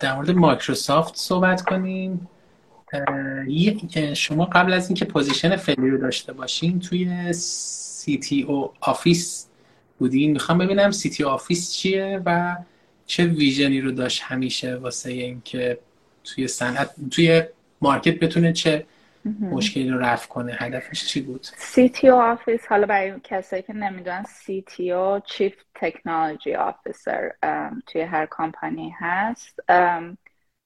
در 0.00 0.14
مورد 0.14 0.30
مایکروسافت 0.30 1.16
صحبت 1.16 1.62
کنیم. 1.62 2.28
شما 4.14 4.44
قبل 4.44 4.72
از 4.72 4.88
اینکه 4.88 5.04
position 5.04 5.56
فعلی 5.56 5.90
رو 5.90 5.98
داشته 5.98 6.32
باشین 6.32 6.80
توی 6.80 7.32
CTO 7.32 8.42
office 8.42 9.48
بودین. 9.98 10.32
می‌خوام 10.32 10.58
ببینم 10.58 10.90
CT 10.90 11.24
office 11.24 11.72
چیه 11.72 12.22
و 12.26 12.56
چه 13.06 13.24
vision 13.24 13.72
ی 13.72 13.80
رو 13.80 13.90
داشت 13.90 14.22
همیشه 14.22 14.74
واسه 14.74 15.10
اینکه 15.10 15.78
توی 16.24 16.48
صنعت 16.48 16.90
توی 17.10 17.42
market 17.80 18.18
بتونه 18.18 18.52
چه 18.52 18.86
مشکلی 19.40 19.90
رو 19.90 19.98
رفع 19.98 20.28
کنه 20.28 20.52
هدفش 20.52 21.04
چی 21.04 21.20
بود؟ 21.20 21.44
CTO 21.44 22.04
office 22.04 22.66
حالا 22.66 22.86
برای 22.86 23.20
کسایی 23.24 23.62
که 23.62 23.72
نمی‌دونن 23.72 24.24
CTO 24.24 25.22
Chief 25.32 25.52
Technology 25.78 26.56
Officer 26.58 27.34
توی 27.86 28.02
هر 28.02 28.26
کامپانی 28.26 28.94
هست. 28.98 29.60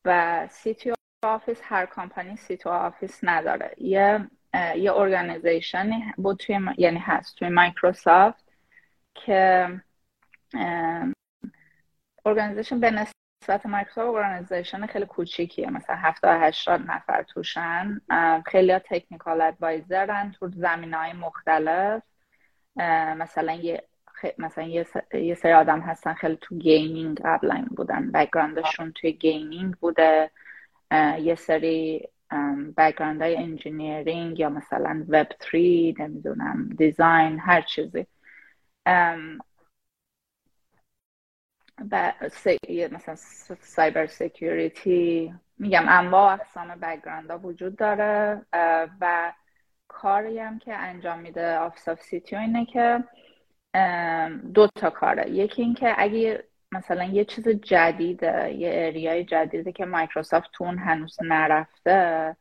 و 0.05 0.49
CTO 0.65 0.95
office 1.25 1.61
هر 1.63 1.87
company 1.87 2.37
CTO 2.37 2.67
office 2.67 3.19
نداره. 3.23 3.75
یه 3.79 4.29
یه 4.77 4.93
organization 4.93 6.05
ی 6.05 6.15
بود 6.17 6.37
توی 6.37 6.61
یعنی 6.79 6.99
هست 6.99 7.37
توی 7.37 7.49
مایکروسافت 7.49 8.45
که 9.15 9.69
organization 12.25 12.81
به 12.81 12.91
نسبت 13.43 13.67
مایکروسافت 13.67 14.17
organization 14.17 14.87
خیلی 14.87 15.07
کوچیکیه. 15.07 15.71
مثلا 15.71 15.97
70 15.97 16.43
80 16.43 16.81
نفر 16.91 17.23
توشن. 17.23 18.01
خیلی 18.47 18.79
technical 18.79 19.41
advisor 19.41 20.20
ن 20.20 20.31
تو 20.41 20.49
زمینه 20.49 20.95
های 20.95 21.13
مختلف 21.13 22.03
مثلا 23.17 23.53
یه 23.53 23.83
مثلا 24.39 24.65
یه 25.13 25.35
سری 25.35 25.53
آدم 25.53 25.81
هستن 25.81 26.15
خیلی 26.15 26.39
تو 26.41 26.59
gaming 26.59 27.21
قبلا 27.25 27.67
بودن. 27.77 28.11
background 28.13 28.70
شون 28.70 28.93
توی 28.93 29.13
gaming 29.13 29.75
بوده. 29.75 30.31
یه 31.19 31.35
سری 31.35 32.09
background 32.77 33.23
های 33.23 33.37
engineering 33.37 34.39
یا 34.39 34.49
مثلا 34.49 35.05
وب 35.09 35.27
3 35.53 35.95
نمی‌دونم 35.99 36.69
design 36.79 37.39
هر 37.39 37.61
چیزی. 37.61 38.07
مثلا 42.93 43.15
cyber 43.61 44.07
security 44.07 45.35
میگم 45.59 45.85
انواع 45.89 46.33
اقسام 46.33 46.69
background 46.81 47.31
ها 47.31 47.39
وجود 47.39 47.77
داره 47.77 48.43
و 49.01 49.33
کاری 49.89 50.39
هم 50.39 50.59
که 50.59 50.77
انجام 50.77 51.19
میده 51.19 51.57
Office 51.57 51.89
of 51.89 52.03
CTO 52.03 52.39
اینه 52.39 52.65
که 52.65 53.05
دو 54.55 54.67
تا 54.67 54.91
کاره. 54.91 55.31
یکی 55.31 55.63
اینکه 55.63 55.95
اگه 55.99 56.45
مثلا 56.73 57.05
یه 57.05 57.25
چیز 57.25 57.49
جدیده 57.49 58.53
یه 58.53 58.71
area 58.75 59.15
ی 59.15 59.25
جدیده 59.25 59.73
که 59.73 59.85
مایکروسافت 59.85 60.51
توش 60.53 60.79
هنوز 60.79 61.17
نرفته 61.23 62.37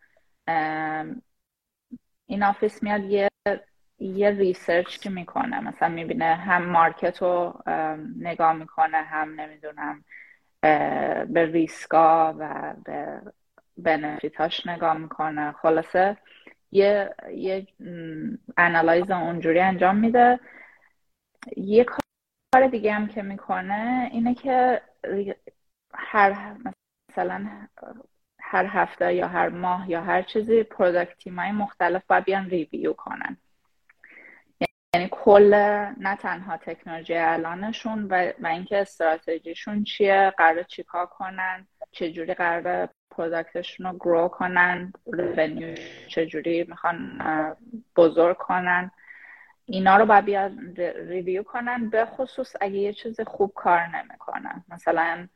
این 2.25 2.43
office 2.43 2.83
میاد 2.83 3.03
یه 3.03 3.29
یه 3.99 4.29
research 4.29 5.07
می‌کنه 5.07 5.59
مثلا 5.59 5.89
می‌بینه 5.89 6.35
هم 6.35 6.65
market 6.65 7.21
رو 7.21 7.63
نگاه 8.19 8.53
می‌کنه 8.53 8.97
هم 8.97 9.41
نمی‌دونم 9.41 10.03
به 11.33 11.45
ریسکا 11.51 12.35
و 12.39 12.73
به 12.85 13.21
benefit 13.77 14.47
اش 14.47 14.67
نگاه 14.67 14.97
می‌کنه. 14.97 15.51
خلاصه 15.51 16.17
یه 16.71 17.15
یه 17.35 17.67
analyze 18.57 19.11
اونجوری 19.11 19.59
انجام 19.59 19.95
میده. 19.95 20.39
یه 21.57 21.83
کار 21.83 22.67
دیگه 22.71 22.93
هم 22.93 23.07
که 23.07 23.21
می‌کنه 23.21 24.09
اینه 24.11 24.35
که 24.35 24.81
هر 25.93 26.55
مثلا 27.11 27.47
هر 28.41 28.65
هفته 28.65 29.13
یا 29.13 29.27
هر 29.27 29.49
ماه 29.49 29.89
یا 29.89 30.01
هر 30.01 30.21
چیزی 30.21 30.63
product 30.63 31.17
تیمای 31.17 31.51
مختلف 31.51 32.03
باید 32.07 32.25
بیان 32.25 32.49
review 32.49 32.93
کنن. 32.93 33.37
یعنی 34.95 35.07
کل 35.11 35.53
نه 35.97 36.15
تنها 36.15 36.57
تکنولوژی 36.57 37.15
الانشون 37.15 38.03
و, 38.05 38.31
و 38.39 38.47
اینکه 38.47 38.81
استراتژیشون 38.81 39.83
چیه 39.83 40.33
قرار 40.37 40.63
چیکار 40.63 41.05
کنن 41.05 41.67
چجوری 41.91 42.33
قرار 42.33 42.89
product 43.11 43.58
شون 43.58 43.85
رو 43.85 43.97
grow 43.99 44.27
کنن 44.27 44.93
revenue 45.13 45.75
چجوری 46.07 46.65
می‌خوان 46.69 47.21
بزرگ 47.95 48.37
کنن. 48.37 48.91
اینا 49.65 49.97
رو 49.97 50.05
باید 50.05 50.25
بیاد 50.25 50.51
review 50.81 51.43
کنن 51.43 51.89
به 51.89 52.05
خصوص 52.05 52.55
اگه 52.61 52.75
یه 52.75 52.93
چیز 52.93 53.21
خوب 53.21 53.53
کار 53.55 53.87
نمی‌کنن. 53.87 54.63
مثلا 54.69 55.27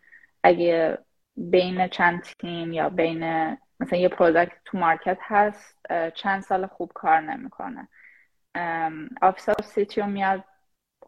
اگه 0.43 0.97
بین 1.37 1.87
چند 1.87 2.21
تیم 2.21 2.73
یا 2.73 2.89
بین 2.89 3.23
مثلا 3.79 3.99
یه 3.99 4.09
product 4.09 4.57
تو 4.65 4.77
market 4.77 5.17
هست 5.21 5.85
چند 6.15 6.41
سال 6.41 6.67
خوب 6.67 6.91
کار 6.93 7.21
نمی‌کنه. 7.21 7.87
Office 9.21 9.49
of 9.49 9.65
CTO 9.65 10.05
میاد 10.05 10.43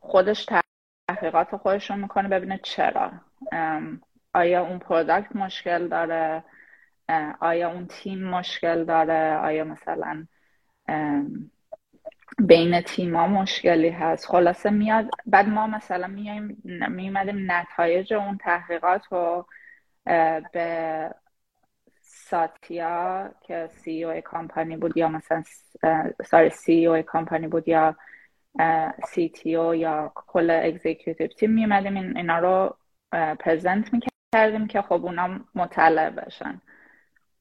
خودش 0.01 0.47
تحقیقات 1.09 1.55
خودش 1.55 1.89
رو 1.89 1.97
می‌کنه 1.97 2.27
ببینه 2.27 2.59
چرا. 2.63 3.11
آیا 4.33 4.61
اون 4.65 4.79
product 4.79 5.35
مشکل 5.35 5.87
داره؟ 5.87 6.43
آیا 7.39 7.71
اون 7.71 7.87
تیم 7.87 8.23
مشکل 8.29 8.85
داره؟ 8.85 9.37
آیا 9.37 9.63
مثلا 9.63 10.27
بین 12.39 12.81
تیما 12.81 13.27
مشکلی 13.27 13.89
هست؟ 13.89 14.25
خلاصه 14.25 14.69
میاد 14.69 15.09
بعد 15.25 15.47
ما 15.47 15.67
مثلا 15.67 16.07
میایم 16.07 16.61
میومدیم 16.89 17.51
نتایج 17.51 18.13
اون 18.13 18.37
تحقیقات 18.37 19.05
رو 19.11 19.47
به 20.53 21.15
ساتیا 22.29 23.29
که 23.41 23.69
CEO 23.73 24.03
company 24.03 24.77
بود 24.77 24.97
یا 24.97 25.07
مثلا 25.09 25.43
sorry 26.25 26.49
CEO 26.49 26.85
company 26.85 27.47
بود 27.47 27.67
یا 27.67 27.95
CTO 29.07 29.75
یا 29.75 30.11
کل 30.15 30.49
executive 30.63 31.27
team 31.27 31.51
میومدیم 31.51 32.15
اینا 32.15 32.39
رو 32.39 32.77
present 33.39 33.93
می‌کردیم 33.93 34.67
که 34.67 34.81
خب 34.81 35.05
اونا 35.05 35.39
مطلع 35.55 36.09
بشن 36.09 36.61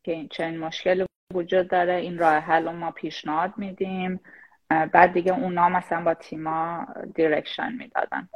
که 0.02 0.12
این 0.12 0.28
چنین 0.28 0.58
مشکلی 0.58 1.06
وجود 1.34 1.68
داره. 1.68 1.94
این 1.94 2.18
راه 2.18 2.34
حل 2.34 2.68
ما 2.68 2.90
پیشنهاد 2.90 3.52
میدیم. 3.56 4.20
بعد 4.68 5.12
دیگه 5.12 5.32
اونا 5.32 5.68
مثلا 5.68 6.04
با 6.04 6.14
تیما 6.14 6.86
دیرکشن 7.14 7.72
می‌دادن. 7.72 8.28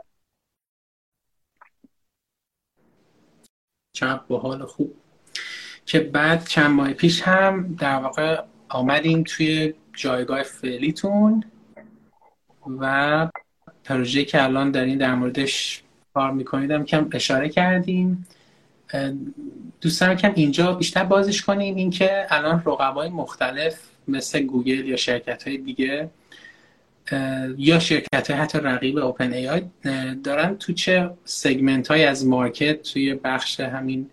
چند 3.93 4.21
حال 4.43 4.65
خوب. 4.65 4.97
که 5.89 6.01
بعد 6.01 6.47
چند 6.47 6.71
ماه 6.71 6.93
پیش 6.93 7.23
هم 7.23 7.77
در 7.79 7.97
واقع 7.97 8.43
آمدیم 8.69 9.25
توی 9.27 9.75
جایگاه 9.93 10.43
فعلیتون 10.43 11.45
و 12.81 13.29
پروژه 13.85 14.25
که 14.25 14.43
الان 14.43 14.71
دارین 14.71 14.99
در 14.99 15.15
موردش 15.15 15.83
کار 16.15 16.31
می‌کنید 16.31 16.71
هم 16.71 16.85
کم 16.85 17.09
اشاره 17.13 17.49
کردیم. 17.49 18.27
دوستان 19.81 20.15
کم 20.15 20.33
اینجا 20.35 20.73
بیشتر 20.73 21.05
بازش 21.05 21.43
کنیم. 21.43 21.75
اینکه 21.75 22.27
الان 22.31 22.63
رقبای 22.67 23.09
مختلف 23.09 23.79
مثل 24.09 24.41
گوگل 24.41 24.89
یا 24.89 24.97
شرکت 24.97 25.49
های 25.49 25.59
دیگه 25.59 26.11
یا 27.59 27.79
شرکت 27.79 28.31
های 28.31 28.41
حتی 28.41 28.59
رقیب 28.59 28.99
OpenAI 28.99 29.63
دارن 30.25 30.57
تو 30.57 30.73
چه 30.73 31.11
segment 31.25 31.89
های 31.89 32.05
از 32.05 32.27
market 32.27 32.83
توی 32.83 33.15
بخش 33.15 33.61
همین 33.61 34.11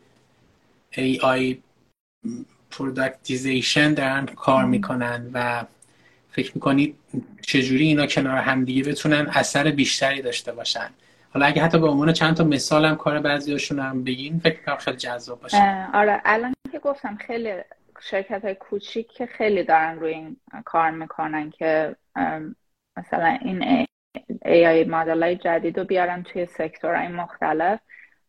AI 0.97 1.19
productization 1.19 3.93
دارن 3.93 4.25
کار 4.25 4.65
می‌کنن 4.65 5.29
و 5.33 5.63
فکر 6.31 6.51
می‌کنید 6.55 6.95
چجوری 7.41 7.85
اینا 7.85 8.05
کنار 8.05 8.37
همدیگه 8.37 8.91
بتونن 8.91 9.27
اثر 9.33 9.71
بیشتری 9.71 10.21
داشته 10.21 10.51
باشن؟ 10.51 10.89
حالا 11.29 11.45
اگه 11.45 11.61
حتی 11.63 11.79
به 11.79 11.87
عنوان 11.87 12.13
چند 12.13 12.35
تا 12.35 12.43
مثال 12.43 12.85
هم 12.85 12.95
کار 12.95 13.19
بعضیاشون 13.19 13.79
هم 13.79 14.03
بگین 14.03 14.39
فکر 14.39 14.63
کنم 14.65 14.75
خیلی 14.75 14.97
جذاب 14.97 15.41
باشه. 15.41 15.87
آره 15.93 16.21
الان 16.25 16.53
که 16.71 16.79
گفتم 16.79 17.17
خیلی 17.27 17.53
شرکت 18.01 18.45
های 18.45 18.55
کوچیک 18.55 19.07
که 19.11 19.25
خیلی 19.25 19.63
دارن 19.63 19.99
روی 19.99 20.13
این 20.13 20.37
کار 20.65 20.91
می‌کنن 20.91 21.49
که 21.49 21.95
مثلا 22.97 23.37
این 23.41 23.85
AI 24.45 24.87
مدل 24.87 25.23
های 25.23 25.35
جدید 25.35 25.79
رو 25.79 25.85
بیارن 25.85 26.23
توی 26.23 26.45
sector 26.45 26.92
های 26.92 27.07
مختلف. 27.07 27.79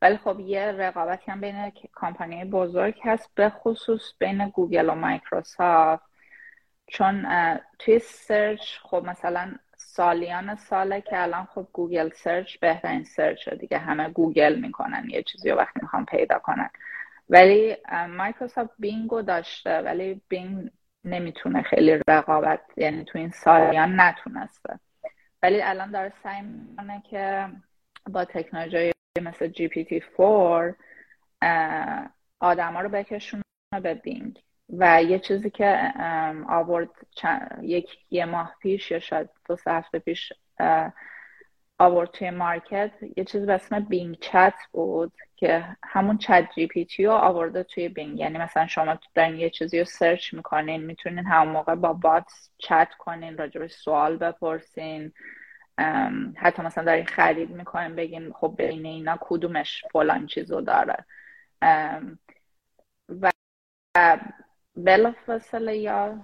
ولی 0.02 0.16
خب 0.16 0.40
یه 0.40 0.72
رقابتی 0.72 1.30
هم 1.30 1.40
بین 1.40 1.72
کمپانی 2.00 2.44
بزرگ 2.44 3.00
هست 3.04 3.30
به 3.34 3.50
خصوص 3.50 4.12
بین 4.18 4.48
گوگل 4.48 4.90
و 4.90 4.94
مایکروسافت. 4.94 6.04
چون 6.86 7.26
توی 7.78 7.98
سرچ 7.98 8.78
خب 8.82 9.04
مثلا 9.06 9.54
سالیان 9.76 10.54
ساله 10.54 11.00
که 11.00 11.22
الان 11.22 11.44
خب 11.44 11.68
Google 11.72 12.10
Search 12.10 12.58
بهترین 12.58 13.04
سرچ 13.04 13.48
دیگه. 13.48 13.78
همه 13.78 14.08
گوگل 14.08 14.60
می‌کنن 14.60 15.06
یه 15.10 15.22
چیزی 15.22 15.50
رو 15.50 15.56
وقتی 15.56 15.80
می‌خوام 15.82 16.04
پیدا 16.04 16.38
کنن. 16.38 16.70
ولی 17.28 17.76
مایکروسافت 18.08 18.70
Bing 18.78 19.13
و 19.13 19.22
داشته 19.22 19.78
ولی 19.78 20.20
Bing 20.28 20.70
نمی‌تونه 21.04 21.62
خیلی 21.62 22.00
رقابت 22.08 22.60
یعنی 22.76 23.04
تو 23.04 23.18
این 23.18 23.30
سالیان 23.30 24.00
نتونسته. 24.00 24.78
ولی 25.42 25.62
الان 25.62 25.90
داره 25.90 26.12
سعی 26.22 26.42
می‌کنه 26.42 27.02
که 27.10 27.48
با 28.10 28.24
تکنولوژی 28.24 28.95
مثل 29.20 29.46
GPT 29.46 30.02
4 30.16 30.74
آدما 32.40 32.80
رو 32.80 32.88
بکشونه 32.88 33.42
به 33.82 33.94
Bing. 33.94 34.42
و 34.78 35.02
یه 35.02 35.18
چیزی 35.18 35.50
که 35.50 35.92
آورد 36.48 36.88
یک 37.62 37.98
یه 38.10 38.24
ماه 38.24 38.54
پیش 38.60 38.90
یا 38.90 38.98
شاید 38.98 39.28
دو 39.48 39.56
سه 39.56 39.72
هفته 39.72 39.98
پیش 39.98 40.32
آورد 41.78 42.10
توی 42.10 42.30
market. 42.30 42.90
یه 43.16 43.24
چیزی 43.24 43.46
به 43.46 43.52
اسم 43.52 43.80
Bing 43.80 44.18
Chat 44.20 44.54
بود 44.72 45.12
که 45.36 45.64
همون 45.84 46.18
ChatGPT 46.18 47.04
رو 47.04 47.12
آورده 47.12 47.62
توی 47.62 47.88
Bing. 47.88 48.18
یعنی 48.20 48.38
مثلا 48.38 48.66
شما 48.66 48.98
دارین 49.14 49.36
یه 49.36 49.50
چیزی 49.50 49.78
رو 49.78 49.84
سرچ 49.84 50.34
می‌کنین 50.34 50.82
می‌تونین 50.84 51.26
همون 51.26 51.52
موقع 51.52 51.74
با 51.74 51.92
bot 51.92 52.30
چت 52.58 52.88
کنین 52.98 53.38
راجبش 53.38 53.72
سوال 53.72 54.16
بپرسین. 54.16 55.12
حتی 56.36 56.62
مثلا 56.62 56.84
دارین 56.84 57.06
خرید 57.06 57.50
می‌کنین 57.50 57.96
بگین 57.96 58.32
خب 58.32 58.54
بین 58.58 58.86
اینا 58.86 59.18
کدومش 59.20 59.84
فلان 59.92 60.26
چیزو 60.26 60.60
داره. 60.60 61.04
و 63.08 63.32
بلافاصله 64.76 65.76
یا 65.76 66.18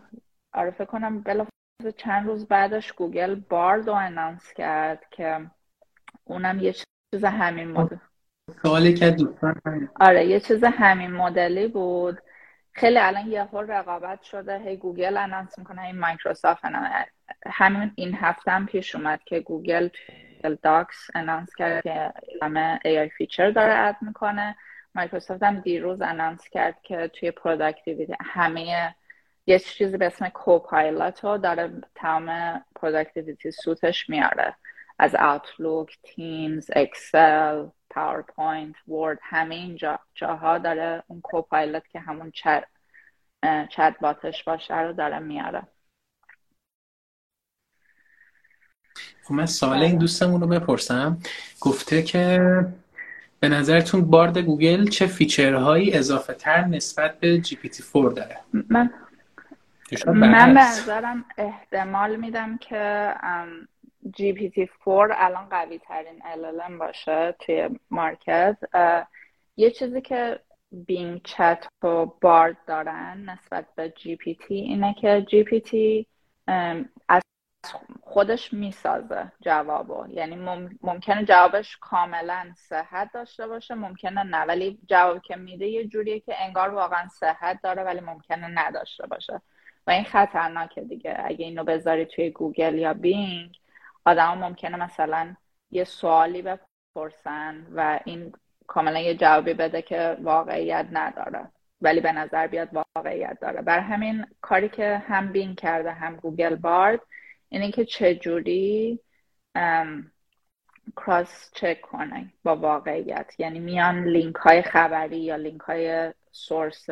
آره 0.53 0.71
فکر 0.71 0.85
کنم 0.85 1.21
بلافاصله 1.23 1.93
چند 1.97 2.27
روز 2.27 2.49
بعدش 2.49 2.93
گوگل 2.93 3.35
Bard 3.35 3.89
رو 3.89 3.95
announce 3.95 4.53
کرد 4.53 5.07
که 5.11 5.51
اونم 6.25 6.59
یه 6.59 6.73
چیز 6.73 7.25
همین 7.25 7.73
مدل 7.73 7.97
سوالی 8.63 8.95
که 8.95 9.11
دوستان 9.11 9.61
آره 10.01 10.27
یه 10.27 10.41
چیز 10.41 10.65
همین 10.65 11.11
مدلی 11.11 11.69
بود. 11.69 12.19
خیلی 12.73 12.99
الان 12.99 13.27
یه 13.27 13.49
رقابت 13.53 14.23
شده. 14.23 14.59
هی 14.59 14.77
گوگل 14.77 15.17
announce 15.17 15.59
می‌کنه 15.59 15.83
این 15.83 15.99
مایکروسافت 15.99 16.65
همین 17.47 17.93
این 17.95 18.15
هفته 18.15 18.51
هم 18.51 18.67
پیش 18.67 18.95
اومد 18.95 19.25
که 19.25 19.41
Google 19.41 19.89
Docs 20.63 21.07
announce 21.15 21.55
کرد 21.55 21.83
که 21.83 22.13
همه 22.43 22.81
AI 22.85 23.17
feature 23.17 23.51
داره 23.51 23.75
add 23.75 23.97
می‌کنه. 24.01 24.57
مایکروسافت 24.95 25.43
هم 25.43 25.61
دیروز 25.61 26.03
announce 26.03 26.49
کرد 26.49 26.83
که 26.83 27.09
توی 27.09 27.31
productivity 27.31 28.15
همه 28.21 28.95
یه 29.47 29.59
چیزی 29.59 29.97
به 29.97 30.07
اسم 30.07 30.29
Copilot 30.29 31.25
رو 31.25 31.39
داره 31.39 31.71
تمام 31.95 32.61
productivity 32.75 33.51
suite 33.51 33.93
ش 33.93 34.11
میاره. 34.11 34.57
از 34.99 35.15
Outlook، 35.15 35.99
Teams، 36.03 36.71
Excel، 36.77 37.67
PowerPoint، 37.91 38.77
Word 38.89 39.19
همه 39.23 39.55
این 39.55 39.77
جا، 39.77 39.99
جاها 40.15 40.59
داره 40.59 41.03
اون 41.07 41.21
Copilot 41.21 41.89
که 41.89 42.01
همون 42.01 42.31
چت 43.71 43.97
باتش 44.01 44.45
باشه 44.45 44.81
رو 44.81 44.93
داره 44.93 45.19
میاره 45.19 45.63
خب 48.95 49.12
من 49.31 49.47
سوال 49.47 49.83
این 49.83 49.99
دوستمون 49.99 50.41
رو 50.41 50.47
بپرسم. 50.47 51.19
گفته 51.61 52.03
که 52.03 52.41
به 53.41 53.49
نظرتون 53.49 54.05
Bard 54.05 54.39
گوگل 54.39 54.89
چه 54.89 55.07
feature 55.07 55.68
هایی 55.68 55.95
اضافه 55.95 56.35
تر 56.35 56.65
نسبت 56.65 57.21
به 57.21 57.39
GPT 57.39 57.83
4 57.93 58.11
داره؟ 58.11 58.37
من 58.53 58.91
من 60.07 60.55
به 60.55 60.61
نظرم 60.61 61.25
احتمال 61.39 62.17
میدم 62.17 62.59
که 62.59 63.15
GPT 64.17 64.69
4 64.85 65.15
الان 65.17 65.49
قوی 65.51 65.79
ترین 65.79 66.19
LLM 66.19 66.79
باشه 66.79 67.35
توی 67.41 67.69
market. 67.91 68.57
یه 69.57 69.71
چیزی 69.71 70.01
که 70.01 70.41
Bing 70.73 71.21
Chat 71.25 71.67
و 71.83 72.07
Bard 72.21 72.57
دارن 72.67 73.31
نسبت 73.31 73.67
به 73.77 73.93
GPT 73.97 74.55
اینه 74.55 74.95
که 75.01 75.27
GPT 75.29 76.07
از 77.09 77.23
خودش 78.01 78.53
می‌سازه 78.53 79.33
جوابو. 79.41 80.07
یعنی 80.09 80.37
ممکنه 80.83 81.25
جوابش 81.25 81.77
کاملا 81.81 82.53
صحت 82.57 83.13
داشته 83.13 83.47
باشه 83.47 83.75
ممکنه 83.75 84.23
نه. 84.23 84.45
ولی 84.45 84.79
جواب 84.87 85.23
که 85.23 85.37
میده 85.37 85.67
یه 85.67 85.87
جوریه 85.87 86.21
که 86.21 86.35
انگار 86.43 86.75
واقعا 86.75 87.09
صحت 87.09 87.63
داره 87.63 87.83
ولی 87.83 88.01
ممکنه 88.01 88.47
نداشته 88.47 89.07
باشه. 89.07 89.43
و 89.87 89.91
این 89.91 90.05
خطرناکه 90.05 90.81
دیگه. 90.81 91.17
اگه 91.25 91.45
اینو 91.45 91.65
بذاری 91.65 92.07
توی 92.07 92.31
گوگل 92.31 92.79
یا 92.79 92.95
بینگ 92.95 93.57
آدم 94.05 94.39
ممکنه 94.39 94.77
مثلا 94.77 95.37
یه 95.71 95.85
سوالی 95.85 96.43
بپرسن 96.43 97.67
و 97.75 98.01
این 98.05 98.33
کاملا 98.67 98.99
یه 98.99 99.15
جوابی 99.15 99.55
بده 99.55 99.83
که 99.83 100.17
واقعیت 100.21 100.87
نداره. 100.93 101.51
ولی 101.81 102.01
به 102.01 102.13
نظر 102.13 102.47
بیاد 102.47 102.69
واقعیت 102.97 103.39
داره. 103.41 103.63
برا 103.63 103.79
همین 103.79 104.27
کاری 104.41 104.69
که 104.69 105.03
هم 105.07 105.33
بینگ 105.33 105.55
کرده 105.55 105.93
هم 105.93 106.17
گوگل 106.17 106.55
بارد 106.55 107.01
اینه 107.53 107.71
که 107.71 107.85
چجوری 107.85 109.01
cross 110.97 111.51
check 111.55 111.81
کنه 111.81 112.33
با 112.43 112.57
واقعیت. 112.57 113.35
یعنی 113.39 113.59
میان 113.59 114.05
لینک 114.05 114.37
های 114.37 114.63
خبری 114.63 115.19
یا 115.19 115.37
لینک 115.37 115.61
های 115.61 116.13
source 116.33 116.91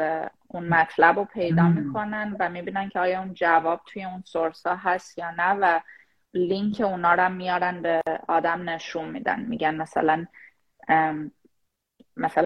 اون 0.49 0.69
مطلب 0.69 1.19
رو 1.19 1.25
پیدا 1.25 1.69
می‌کنن 1.69 2.37
و 2.41 2.49
می‌بینن 2.49 2.89
که 2.89 3.01
آیا 3.01 3.21
اون 3.21 3.35
جواب 3.35 3.81
توی 3.87 4.05
اون 4.05 4.23
source 4.27 4.67
ها 4.67 4.77
هست 4.77 5.19
یا 5.19 5.31
نه 5.31 5.53
و 5.53 5.81
لینک 6.35 6.81
اونا 6.81 7.15
رو 7.15 7.29
میارن 7.29 7.83
به 7.83 8.03
آدم 8.29 8.71
نشون 8.71 9.09
میدن. 9.09 9.41
میگن 9.41 9.75
مثلا 9.75 10.27
مثلا 12.17 12.45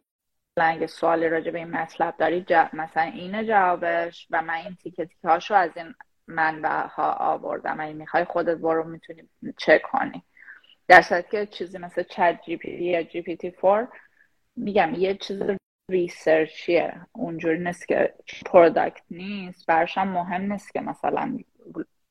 اگه 0.57 0.87
سوالی 0.87 1.29
راجع 1.29 1.51
به 1.51 1.59
این 1.59 1.71
مطلب 1.71 2.17
داری 2.17 2.47
مثلا 2.73 3.03
اینه 3.03 3.45
جوابش 3.45 4.27
و 4.31 4.43
من 4.43 4.55
این 4.55 4.75
تیکه 4.75 5.05
تیکه 5.05 5.29
هاشو 5.29 5.55
از 5.55 5.71
این 5.77 5.95
منبع 6.27 6.87
ها 6.87 7.13
آوردم. 7.13 7.81
اگه 7.81 7.93
می‌خوای 7.93 8.25
خودت 8.25 8.57
برو 8.57 8.85
می‌تونی 8.85 9.29
چک 9.57 9.83
کنی. 9.83 10.23
در 10.89 11.23
که 11.31 11.47
چیزی 11.47 11.79
مثل 11.79 12.03
چت 12.03 12.41
جی 12.47 12.57
پی 12.57 12.85
یا 12.85 13.03
جی 13.03 13.23
پی 13.23 13.37
تی 13.37 13.51
4 13.63 13.89
میگم 14.57 14.95
یه 14.95 15.15
چیز 15.15 15.43
research 15.91 16.71
یه. 16.71 17.01
اونجوری 17.13 17.59
نیست 17.59 17.89
که 17.89 18.15
product 18.47 19.03
نیست. 19.11 19.67
براشم 19.67 20.09
مهم 20.09 20.53
نیست 20.53 20.73
که 20.73 20.81
مثلا 20.81 21.39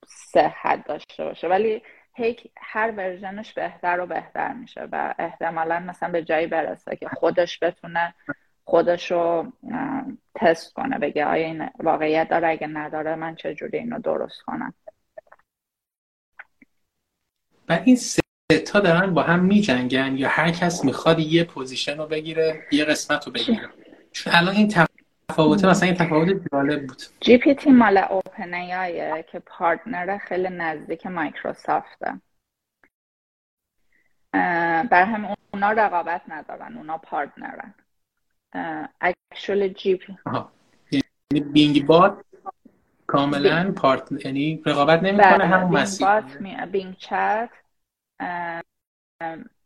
صحت 0.07 0.88
داشته 0.88 1.24
باشه. 1.24 1.47
ولی 1.47 1.82
هی 2.16 2.36
هر 2.57 2.91
version 2.91 3.40
ش 3.40 3.54
بهتر 3.53 3.99
و 3.99 4.05
بهتر 4.05 4.53
میشه 4.53 4.88
و 4.91 5.16
احتمالا 5.20 5.80
مثلا 5.80 6.09
به 6.09 6.24
جایی 6.24 6.47
برسه 6.47 6.95
که 6.95 7.07
خودش 7.07 7.64
بتونه 7.64 8.14
خودش 8.66 9.11
رو 9.11 9.53
تست 10.36 10.74
کنه 10.74 10.99
بگه 10.99 11.26
آیا 11.26 11.45
این 11.45 11.70
واقعیت 11.80 12.30
داره 12.30 12.49
اگه 12.49 12.68
نداره 12.68 13.16
من 13.16 13.36
چجوری 13.36 13.78
اینو 13.78 13.99
درست 13.99 14.41
کنم؟ 14.41 14.74
و 17.70 17.80
این 17.86 17.95
سه 17.95 18.22
تا 18.68 18.80
دارن 18.80 19.14
با 19.14 19.24
هم 19.24 19.45
میجنگن 19.45 20.18
یا 20.18 20.30
هر 20.30 20.51
کس 20.51 20.86
می‌خواد 20.86 21.20
یه 21.20 21.43
position 21.43 21.97
رو 21.97 22.05
بگیره 22.05 22.68
یه 22.72 22.86
قسمت 22.86 23.26
رو 23.26 23.32
بگیره. 23.32 23.70
چون 24.11 24.34
الان 24.36 24.55
این 24.55 24.68
تفاوت 25.30 25.66
مثلا 25.66 25.88
این 25.88 25.97
تفاوت 25.97 26.41
جالب 26.51 26.88
بود. 26.88 27.01
GPT 27.20 27.72
مال 27.72 27.97
OpenAI 27.97 29.24
که 29.24 29.39
partner 29.39 30.18
خیلی 30.18 30.49
نزدیک 30.49 31.05
مایکروسافته. 31.05 32.22
برا 34.91 35.04
همین 35.06 35.36
اونا 35.53 35.72
رقابت 35.72 36.22
ندارن 36.28 36.78
اونا 36.78 36.97
partner 36.97 37.57
ن. 37.57 37.74
actually 39.01 39.68
GPT 39.68 40.18
یعنی 40.91 41.51
بینگ 41.51 41.86
بات 41.86 42.26
کاملا 43.08 43.72
partner 43.72 44.26
یعنی 44.26 44.62
رقابت 44.66 45.04
نمی‌کنه 45.04 45.38
بله، 45.38 45.45
همون 45.45 45.82
مسیر. 45.82 46.66
بینگ 46.66 46.97
چت 46.97 47.49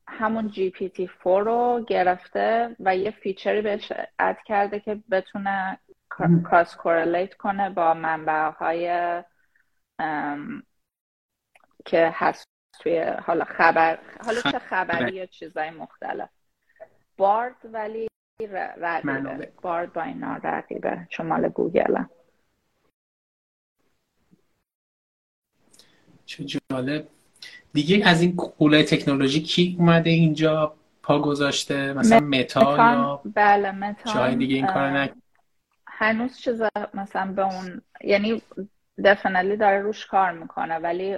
همون 0.08 0.48
GPT 0.48 1.10
4 1.24 1.44
رو 1.44 1.86
گرفته 1.88 2.76
و 2.80 2.96
یه 2.96 3.12
feature 3.12 3.55
ی 3.56 3.62
بهش 3.62 3.92
add 4.20 4.38
کرده 4.46 4.80
که 4.80 5.00
بتونه 5.12 5.80
cross 6.20 6.76
correlate 6.76 7.34
کنه 7.34 7.70
با 7.70 7.94
منبع 7.94 8.50
های 8.50 8.88
که 11.86 12.12
هست 12.14 12.48
توی 12.80 13.00
حالا 13.00 13.46
خبر 13.46 14.00
حالا 14.26 14.42
چه 14.42 14.60
خبری 14.60 15.16
یا 15.16 15.26
چیزای 15.26 15.70
مختلف. 15.70 16.30
بارد 17.18 17.56
ولی 17.64 18.08
رقیبه 18.42 19.52
بارد 19.62 19.94
با 19.94 20.02
اینا 20.02 20.36
رقیبه 20.44 21.08
چون 21.10 21.26
مال 21.26 21.50
گوگل 21.50 22.04
چه 26.26 26.46
جالب. 26.46 27.08
دیگه 27.74 28.08
از 28.08 28.22
این 28.22 28.36
غولای 28.36 28.84
تکنولوژی 28.84 29.42
کی 29.42 29.76
اومده 29.80 30.10
اینجا 30.10 30.76
پا 31.04 31.20
گذاشته؟ 31.20 31.94
مثلا 31.94 32.20
متا 32.20 32.78
یا 32.78 33.22
بله 33.36 33.72
متا 33.72 34.14
جای 34.14 34.36
دیگه 34.36 34.56
این 34.56 34.68
کار 34.68 35.10
هنوز 35.88 36.38
چیز 36.38 36.64
مثلا 36.94 37.32
به 37.32 37.42
اون 37.42 37.82
یعنی 38.04 38.42
definitely 39.06 39.58
داره 39.58 39.80
روش 39.80 40.06
کار 40.06 40.32
می‌کنه 40.32 40.76
ولی 40.76 41.18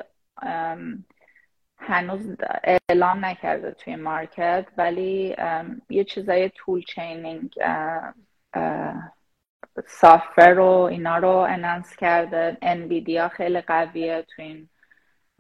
هنوز 1.80 2.36
اعلام 2.64 3.26
نکرده 3.26 3.72
توی 3.72 3.96
market 3.96 4.66
ولی 4.78 5.36
یه 5.90 6.04
چیزای 6.04 6.50
tool 6.56 6.82
chaining 6.82 7.54
software 9.88 10.50
رو 10.50 10.68
اینا 10.68 11.18
رو 11.18 11.30
announce 11.30 11.96
کرده. 11.96 12.58
انویدیا 12.62 13.30
خیلی 13.30 13.62
قویه 13.62 14.22
تو 14.22 14.42
این. 14.42 14.70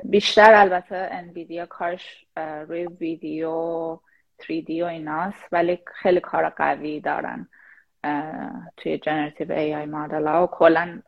بیشتر 0.04 0.54
البته 0.54 1.10
انویدیا 1.12 1.66
کارش 1.66 2.26
روی 2.38 2.86
ویدیو 2.86 4.00
3D 4.42 4.70
و 4.82 4.86
ایناست 4.86 5.48
ولی 5.52 5.80
خیلی 5.86 6.20
کار 6.20 6.50
قوی 6.50 7.00
دارن 7.00 7.48
توی 8.78 8.98
generative 8.98 9.52
AI 9.52 9.76
model 9.76 10.28
ها. 10.28 10.44
و 10.44 10.48
کلا 10.48 11.02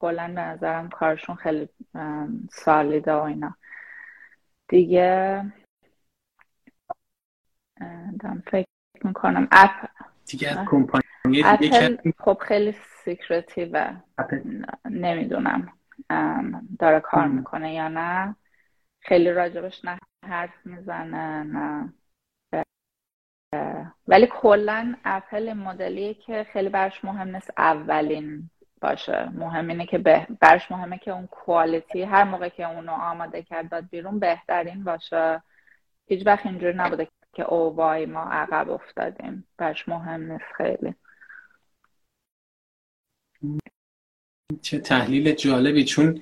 کلا 0.00 0.26
به 0.34 0.40
نظرم 0.40 0.88
کارشون 0.88 1.36
خیلی 1.36 1.68
solid 2.50 3.02
ه 3.02 3.12
و 3.12 3.22
اینا. 3.22 3.56
دیگه 4.68 5.44
دارم 8.20 8.42
فکر 8.46 8.66
می‌کنم. 9.04 9.48
اپ 9.52 9.90
دیگه 10.26 10.60
از 10.60 10.66
کمپانی 10.70 11.02
دیگه 11.58 11.98
خب 12.18 12.38
خیلی 12.42 12.72
سیکرتیوه. 13.04 13.96
نمی‌دونم 14.84 15.72
داره 16.78 17.00
کار 17.00 17.26
می‌کنه 17.26 17.74
یا 17.74 17.88
نه. 17.88 18.36
خیلی 19.00 19.32
راجبش 19.32 19.84
نه 19.84 19.98
حرف 20.24 20.66
می‌زنه 20.66 21.42
نه. 21.42 21.92
ولی 24.08 24.28
کلا 24.30 24.94
اپل 25.04 25.52
مدلیه 25.52 26.14
که 26.14 26.46
خیلی 26.52 26.68
برش 26.68 27.04
مهم 27.04 27.28
نیست 27.28 27.50
اولین 27.58 28.50
باشه. 28.80 29.28
مهم 29.34 29.68
اینه 29.68 29.86
که 29.86 29.98
برش 30.40 30.70
مهمه 30.70 30.98
که 30.98 31.10
اون 31.10 31.26
کوالیتی 31.26 32.02
هر 32.02 32.24
موقع 32.24 32.48
که 32.48 32.70
اونو 32.70 32.92
آماده 32.92 33.42
کرد 33.42 33.70
داد 33.70 33.88
بیرون 33.90 34.18
بهترین 34.18 34.84
باشه. 34.84 35.42
هیچ 36.06 36.26
وقت 36.26 36.46
اینجوری 36.46 36.76
نبوده 36.76 37.08
که 37.32 37.42
او 37.42 37.76
وای 37.76 38.06
ما 38.06 38.22
عقب 38.22 38.70
افتادیم. 38.70 39.44
برش 39.56 39.88
مهم 39.88 40.32
نیست 40.32 40.44
خیلی. 40.56 40.94
چه 44.62 44.78
تحلیل 44.78 45.32
جالبی 45.34 45.84
چون 45.84 46.20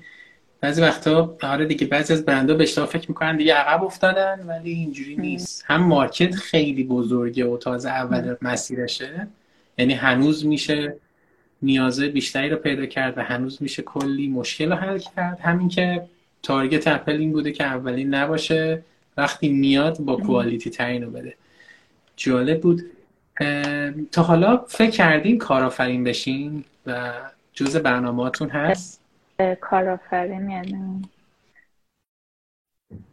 بعضی 0.60 0.82
وقتا 0.82 1.36
آره 1.42 1.66
دیگه 1.66 1.86
بعضی 1.86 2.12
از 2.12 2.24
برندها 2.24 2.56
به 2.56 2.62
اشتباه 2.62 2.88
فکر 2.88 3.08
می‌کنن 3.08 3.36
دیگه 3.36 3.54
عقب 3.54 3.84
افتادن 3.84 4.46
ولی 4.46 4.70
اینجوری 4.70 5.16
نیست. 5.16 5.64
هم 5.66 5.82
مارکت 5.82 6.34
خیلی 6.34 6.84
بزرگه 6.84 7.46
و 7.46 7.56
تازه 7.56 7.88
اول 7.88 8.36
مسیرشه 8.42 9.28
یعنی 9.78 9.94
هنوز 9.94 10.46
میشه 10.46 10.96
نیازه 11.62 12.08
بیشتری 12.08 12.50
رو 12.50 12.56
پیدا 12.56 12.86
کرد 12.86 13.18
و 13.18 13.22
هنوز 13.22 13.62
میشه 13.62 13.82
کلی 13.82 14.28
مشکل 14.28 14.72
رو 14.72 14.76
حل 14.76 14.98
کرد. 14.98 15.40
همین 15.40 15.68
که 15.68 16.02
تارگت 16.42 16.88
اپل 16.88 17.12
این 17.12 17.32
بوده 17.32 17.52
که 17.52 17.64
اولین 17.64 18.14
نباشه 18.14 18.82
وقتی 19.16 19.48
میاد 19.48 19.98
با 19.98 20.16
کوالیتی 20.16 20.70
ترین 20.70 21.02
رو 21.02 21.10
بده. 21.10 21.34
جالب 22.16 22.60
بود. 22.60 22.82
تا 24.12 24.22
حالا 24.22 24.56
فکر 24.56 24.90
کردین 24.90 25.38
کارآفرین 25.38 26.04
بشین 26.04 26.64
و 26.86 27.12
جز 27.52 27.76
برنامهاتون 27.76 28.48
هست؟ 28.48 29.00
کارآفرین 29.60 30.50
یعنی؟ 30.50 31.02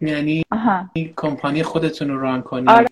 یعنی 0.02 0.44
کمپانی 1.16 1.64
خودتون 1.64 2.10
رو 2.10 2.22
ران 2.22 2.42
کنید 2.42 2.70
آره. 2.70 2.88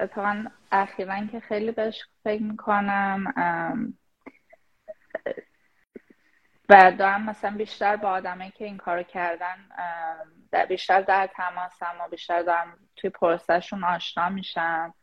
اتفاقا 0.00 0.44
اخیرا 0.72 1.26
که 1.26 1.40
خیلی 1.40 1.72
بهش 1.72 2.02
فکر 2.24 2.42
می‌کنم 2.42 3.24
و 6.68 6.92
دارم 6.98 7.24
مثلا 7.24 7.56
بیشتر 7.56 7.96
با 7.96 8.08
آدمایی 8.08 8.50
که 8.50 8.64
این 8.64 8.76
کارو 8.76 9.02
کردن 9.02 9.56
در 10.50 10.66
بیشتر 10.66 11.00
در 11.00 11.30
تماسم 11.34 11.94
و 12.00 12.08
بیشتر 12.08 12.42
دارم 12.42 12.78
توی 12.96 13.10
پروسهشون 13.10 13.84
آشنا 13.84 14.28
میشم. 14.28 14.94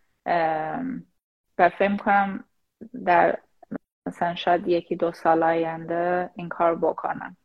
و 1.57 1.69
فکر 1.69 1.87
می‌کنم 1.87 2.43
در 3.05 3.39
مثلا 4.05 4.35
شاید 4.35 4.67
یکی 4.67 4.95
دو 4.95 5.11
سال 5.11 5.43
آینده 5.43 6.29
این 6.35 6.49
کار 6.49 6.75
بکنم. 6.75 7.37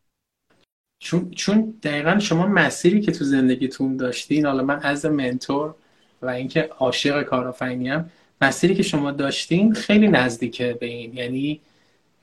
چون 0.98 1.30
چون 1.30 1.78
دقیقا 1.82 2.18
شما 2.18 2.46
مسیری 2.46 3.00
که 3.00 3.12
تو 3.12 3.24
زندگیتون 3.24 3.96
داشتین 3.96 4.46
حالا 4.46 4.62
من 4.62 4.82
از 4.82 5.06
منتور 5.06 5.74
و 6.22 6.28
اینکه 6.28 6.70
عاشق 6.78 7.22
کارآفرینی 7.22 7.88
هم 7.88 8.10
مسیری 8.40 8.74
که 8.74 8.82
شما 8.82 9.10
داشتین 9.10 9.74
خیلی 9.74 10.08
نزدیکه 10.08 10.76
به 10.80 10.86
این. 10.86 11.14
یعنی 11.14 11.60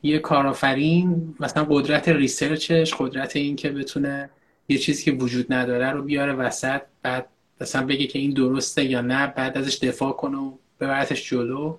یه 0.03 0.19
کارآفرین 0.19 1.35
مثلا 1.39 1.67
قدرت 1.69 2.09
ریسرچش 2.09 2.93
قدرت 2.93 3.35
این 3.35 3.55
که 3.55 3.69
بتونه 3.69 4.29
یه 4.69 4.77
چیزی 4.77 5.03
که 5.03 5.11
وجود 5.11 5.53
نداره 5.53 5.91
رو 5.91 6.03
بیاره 6.03 6.33
وسط 6.33 6.81
بعد 7.01 7.25
مثلا 7.61 7.85
بگه 7.85 8.07
که 8.07 8.19
این 8.19 8.31
درسته 8.31 8.83
یا 8.83 9.01
نه 9.01 9.27
بعد 9.27 9.57
ازش 9.57 9.77
دفاع 9.77 10.11
کنه 10.11 10.37
و 10.37 10.53
ببرتش 10.79 11.29
جلو. 11.29 11.77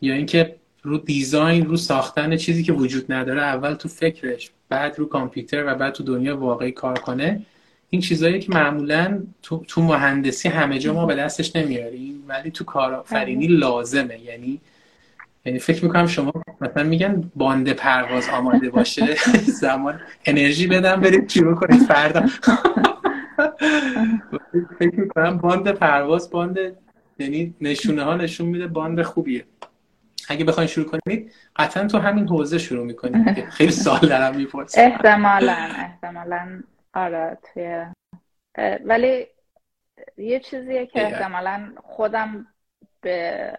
یا 0.00 0.14
اینکه 0.14 0.56
رو 0.82 0.98
دیزاین 0.98 1.66
رو 1.66 1.76
ساختن 1.76 2.36
چیزی 2.36 2.62
که 2.62 2.72
وجود 2.72 3.12
نداره 3.12 3.42
اول 3.42 3.74
تو 3.74 3.88
فکرش 3.88 4.50
بعد 4.68 4.98
رو 4.98 5.06
کامپیوتر 5.06 5.64
و 5.66 5.74
بعد 5.74 5.92
تو 5.92 6.04
دنیا 6.04 6.36
واقعی 6.36 6.72
کار 6.72 6.98
کنه. 6.98 7.42
این 7.90 8.00
چیزایی 8.00 8.40
که 8.40 8.52
معمولا 8.52 9.22
تو, 9.42 9.64
تو 9.68 9.82
مهندسی 9.82 10.48
همه 10.48 10.78
جا 10.78 10.94
ما 10.94 11.06
به 11.06 11.14
دستش 11.14 11.56
نمیاریم 11.56 12.24
ولی 12.28 12.50
تو 12.50 12.64
کارآفرینی 12.64 13.46
آره. 13.46 13.54
لازمه. 13.54 14.18
یعنی 14.20 14.60
یعنی 15.44 15.58
فکر 15.58 15.84
می‌کنم 15.84 16.06
شما 16.06 16.32
مثلا 16.60 16.82
میگن 16.82 17.30
باند 17.36 17.68
پرواز 17.68 18.28
آماده 18.28 18.70
باشه 18.70 19.16
زمان 19.62 20.00
انرژی 20.24 20.66
بدم 20.66 21.00
برید 21.00 21.28
شروع 21.28 21.54
کنید 21.54 21.82
فردا. 21.82 22.26
فکر 24.78 25.00
می‌کنم 25.00 25.38
باند 25.38 25.68
پرواز 25.68 26.30
باند 26.30 26.58
یعنی 27.18 27.54
نشونه 27.60 28.02
ها 28.02 28.16
نشون 28.16 28.46
میده 28.46 28.66
باند 28.66 29.02
خوبیه. 29.02 29.44
اگه 30.28 30.44
بخواین 30.44 30.68
شروع 30.68 30.86
کنید 30.86 31.32
قطعا 31.56 31.86
تو 31.86 31.98
همین 31.98 32.28
حوزه 32.28 32.58
شروع 32.58 32.86
می‌کنید. 32.86 33.44
خیلی 33.56 33.72
سال 33.72 33.98
دارم 33.98 34.36
می‌پرسم. 34.36 34.80
احتمالا 34.80 35.68
احتمالا. 35.78 36.62
آره 36.96 37.38
توی 37.42 37.86
ولی 38.84 39.26
یه 40.16 40.40
چیزیه 40.40 40.86
که 40.86 41.02
احتمالا 41.02 41.72
خودم 41.84 42.46
به 43.00 43.52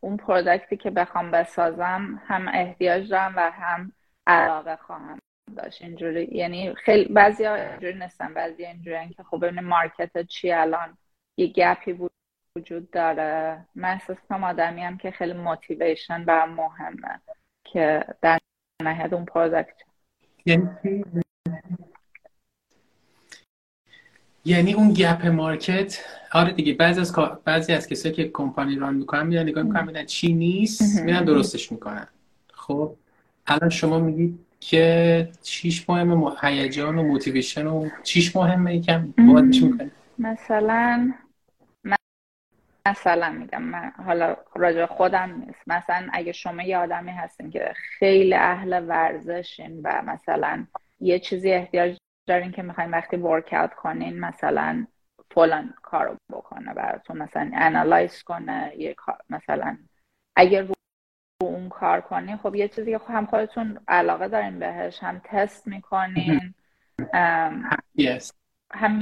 اون 0.00 0.16
product 0.16 0.69
ی 0.69 0.76
که 0.76 0.90
بخوام 0.90 1.30
بسازم 1.30 2.22
هم 2.26 2.48
احتیاج 2.48 3.10
دارم 3.10 3.32
و 3.36 3.50
هم 3.50 3.92
علاقه 4.26 4.76
خواهم 4.76 5.18
داشت. 5.56 5.82
اینجوری 5.82 6.28
یعنی 6.32 6.74
خیلی 6.74 7.12
بعضی 7.14 7.44
ها 7.44 7.54
اینجوری 7.54 7.98
نیستن 7.98 8.34
بعضی 8.34 8.64
اینجوری 8.64 9.08
که 9.08 9.22
خب 9.22 9.36
ببینیم 9.36 9.64
market 9.64 10.26
چی 10.26 10.52
الان 10.52 10.98
یه 11.36 11.46
gap 11.46 11.93
ی 11.93 12.08
وجود 12.56 12.90
داره. 12.90 13.66
من 13.74 13.88
احساس 13.88 14.16
کنم 14.28 14.44
آدمی 14.44 14.82
هم 14.82 14.98
که 14.98 15.10
خیلی 15.10 15.32
motivation 15.32 16.24
برام 16.24 16.50
مهمه 16.50 17.20
که 17.64 18.04
در 18.22 18.38
نهایت 18.82 19.12
اون 19.12 19.24
product 19.24 19.76
یعنی 20.46 20.68
یعنی 24.44 24.72
اون 24.72 24.92
gap 24.92 25.26
market 25.26 25.98
آره 26.32 26.52
دیگه 26.52 26.74
بعضی 26.74 27.00
از 27.00 27.14
بعضی 27.44 27.72
از 27.72 27.88
کسایی 27.88 28.14
که 28.14 28.28
کمپانی 28.28 28.76
run 28.76 28.94
می‌کنن 28.94 29.26
میان 29.26 29.48
نگاه 29.48 29.64
می‌کنن 29.64 29.86
می‌بینن 29.86 30.04
چی 30.04 30.34
نیست 30.34 31.00
میرن 31.00 31.24
درستش 31.24 31.72
می‌کنن. 31.72 32.06
خب 32.54 32.96
الان 33.46 33.70
شما 33.70 33.98
میگید 33.98 34.38
که 34.60 35.28
چیش 35.42 35.90
مهمه 35.90 36.32
هیجان 36.42 36.98
و 36.98 37.02
موتیویشن 37.02 37.66
و 37.66 37.88
چیش 38.02 38.36
مهمه 38.36 38.76
یکم 38.76 39.14
بادش 39.32 39.62
می‌کنید 39.62 39.92
مثلا 40.18 41.12
مثلا 42.86 43.30
میگم 43.30 43.62
من 43.62 43.92
حالا 44.06 44.36
راجع 44.54 44.86
خودم 44.86 45.44
نیست. 45.46 45.60
مثلا 45.66 46.08
اگه 46.12 46.32
شما 46.32 46.62
یه 46.62 46.78
آدمی 46.78 47.10
هستین 47.10 47.50
که 47.50 47.72
خیلی 47.98 48.34
اهل 48.34 48.84
ورزشین 48.88 49.80
و 49.84 50.02
مثلا 50.06 50.66
یه 51.00 51.18
چیزی 51.18 51.52
احتیاج 51.52 51.96
دارین 52.26 52.52
که 52.52 52.62
می‌خواین 52.62 52.90
وقتی 52.90 53.16
ورک 53.16 53.74
کنین 53.74 54.20
مثلا 54.20 54.86
فلان 55.30 55.74
کارو 55.82 56.16
بکنه 56.30 56.74
براتون 56.74 57.18
مثلا 57.18 57.50
انالایز 57.54 58.22
کنه 58.22 58.72
یه 58.78 58.94
کار 58.94 59.18
مثلا 59.30 59.78
اگر 60.36 60.62
رو 60.62 60.74
اون 61.42 61.68
کار 61.68 62.00
کنین 62.00 62.36
خب 62.36 62.54
یه 62.54 62.68
چیزی 62.68 62.90
که 62.90 62.98
هم 63.08 63.26
خودتون 63.26 63.80
علاقه 63.88 64.28
دارین 64.28 64.58
بهش 64.58 64.98
هم 65.02 65.20
تست 65.24 65.66
می‌کنین 65.66 66.54
هم 68.74 69.00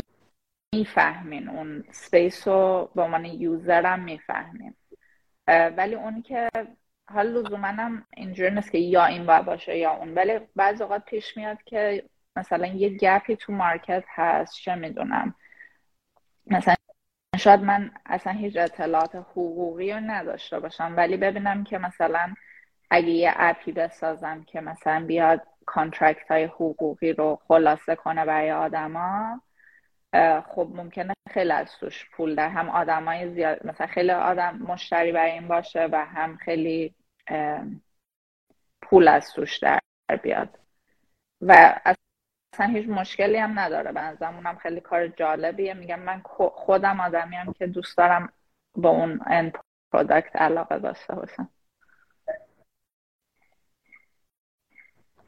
می‌فهمین 0.75 1.49
اون 1.49 1.85
space 1.91 2.49
رو 2.49 2.91
به 2.95 3.03
عنوان 3.03 3.25
user 3.25 3.87
هم 3.87 4.01
می‌فهمین. 4.01 4.75
ولی 5.49 5.95
اونی 5.95 6.23
که 6.23 6.49
حال 7.11 7.27
لزوما 7.27 7.67
هم 7.67 8.07
اینجوری 8.17 8.51
نیست 8.51 8.73
که 8.73 8.79
یا 8.79 9.05
این 9.05 9.27
باید 9.27 9.45
باشه 9.45 9.79
یا 9.79 9.91
اون 9.91 10.15
ولی 10.15 10.41
بعض 10.57 10.81
اوقات 10.83 11.05
پیش 11.05 11.37
میاد 11.37 11.63
که 11.63 12.05
مثلا 12.37 12.67
یه 12.67 12.89
gap 12.89 13.25
ی 13.25 13.37
تو 13.37 13.53
market 13.53 14.05
هست 14.09 14.55
چه 14.55 14.75
می‌دونم. 14.75 15.35
مثلا 16.47 16.75
شاید 17.39 17.61
من 17.61 17.91
اصلا 18.07 18.33
هیچ 18.33 18.57
اطلاعات 18.57 19.15
حقوقی 19.15 19.93
رو 19.93 20.01
نداشته 20.01 20.61
باشم 20.61 20.95
ولی 20.97 21.17
ببینم 21.17 21.65
که 21.65 21.79
مثلا 21.79 22.35
اگه 22.91 23.09
یه 23.09 23.33
app 23.37 23.64
ی 23.64 23.73
بسازم 23.73 24.45
که 24.45 24.61
مثلا 24.61 25.05
بیاد 25.07 25.43
contract 25.67 26.31
های 26.31 26.45
حقوقی 26.45 27.13
رو 27.13 27.39
خلاصه 27.49 27.95
کنه 27.97 28.25
برای 28.25 28.53
آدما 28.53 29.41
خب 30.47 30.69
ممکنه 30.75 31.15
خیلی 31.31 31.53
از 31.53 31.77
توش 31.77 32.11
پول 32.11 32.35
در 32.35 32.49
هم 32.49 32.69
آدمای 32.69 33.35
زیاد 33.35 33.67
مثلا 33.67 33.87
خیلی 33.87 34.11
آدم 34.11 34.59
مشتری 34.59 35.13
برای 35.13 35.31
این 35.31 35.49
باشه 35.49 35.89
و 35.93 36.05
هم 36.05 36.37
خیلی 36.37 36.95
پول 38.83 39.09
از 39.09 39.33
توش 39.33 39.59
در 39.59 39.81
بیاد. 40.23 40.59
و 41.41 41.81
اصلا 42.53 42.67
هیچ 42.67 42.89
مشکلی 42.89 43.37
هم 43.37 43.59
نداره. 43.59 43.93
به 43.93 44.01
هم 44.01 44.57
خیلی 44.63 44.81
کار 44.81 45.09
جالبیه. 45.09 45.75
میگم 45.75 46.01
من 46.01 46.23
خودم 46.55 47.01
آدمی 47.01 47.37
هم 47.37 47.53
که 47.53 47.67
دوست 47.67 47.97
دارم 47.97 48.33
با 48.75 48.89
اون 48.89 49.21
اند 49.27 49.59
پرودکت 49.93 50.37
علاقه 50.37 50.79
داشته 50.79 51.15
باشم. 51.15 51.49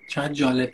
چقدر 0.09 0.32
جالب. 0.32 0.70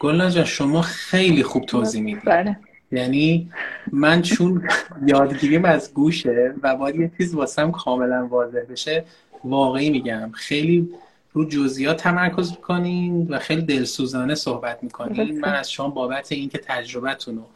گلنا 0.00 0.30
جان 0.30 0.44
شما 0.44 0.82
خیلی 0.82 1.42
خوب 1.42 1.64
توضیح 1.64 2.02
می‌دید 2.02 2.24
بله. 2.24 2.58
یعنی 2.92 3.52
من 3.92 4.22
چون 4.22 4.68
یادگیریم 5.06 5.64
از 5.64 5.94
گوشه 5.94 6.54
و 6.62 6.76
باید 6.76 6.96
یه 6.96 7.12
چیز 7.16 7.34
واسم 7.34 7.70
کاملا 7.70 8.26
واضح 8.26 8.60
بشه 8.70 9.04
واقعی 9.44 9.90
میگم. 9.90 10.30
خیلی 10.34 10.94
رو 11.32 11.44
جزئیات 11.48 11.96
تمرکز 11.96 12.50
می‌کنین 12.50 13.28
و 13.28 13.38
خیلی 13.38 13.62
دلسوزانه 13.62 14.34
صحبت 14.34 14.82
می‌کنین. 14.82 15.40
من 15.40 15.54
از 15.54 15.72
شما 15.72 15.88
بابت 15.88 16.32
اینکه 16.32 16.58
تجربتون 16.58 17.36
رو 17.36 17.50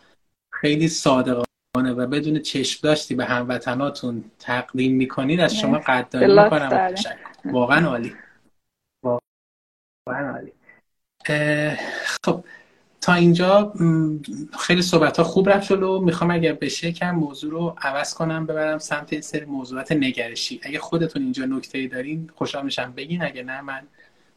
خیلی 0.53 0.89
صادقانه 0.89 1.93
و 1.97 2.07
بدون 2.07 2.39
چشم 2.39 2.81
داشتی 2.82 3.15
به 3.15 3.24
هموطناتون 3.24 4.24
تقدیم 4.39 4.97
می‌کنید 4.97 5.40
از 5.40 5.55
شما 5.55 5.78
قدردانی 5.78 6.43
می‌کنم. 6.43 6.94
واقعا 7.44 7.89
عالی. 7.89 8.15
واقعا 9.03 10.32
عالی. 10.32 10.53
خب 12.24 12.44
تا 13.07 13.15
اینجا 13.15 13.73
خیلی 14.59 14.83
صحبت 14.83 15.16
ها 15.16 15.24
خوب 15.24 15.49
رفت 15.49 15.69
جلو. 15.69 16.01
می‌خوام 16.01 16.31
اگر 16.31 16.53
بشه 16.53 16.93
کم 16.93 17.11
موضوع 17.11 17.51
رو 17.51 17.77
عوض 17.83 18.15
کنم 18.15 18.47
ببرم 18.47 18.78
سمت 18.78 19.12
این 19.12 19.23
سری 19.23 19.45
موضوعات 19.45 19.93
نگرشی. 19.93 20.61
اگه 20.62 20.78
خودتون 20.78 21.23
اینجا 21.23 21.45
نکته 21.45 21.78
ای 21.78 21.89
دارین 21.89 22.31
خوشحال 22.35 22.65
میشم. 22.65 22.93
بگین 22.97 23.23
اگه 23.23 23.43
نه 23.43 23.61
من 23.61 23.83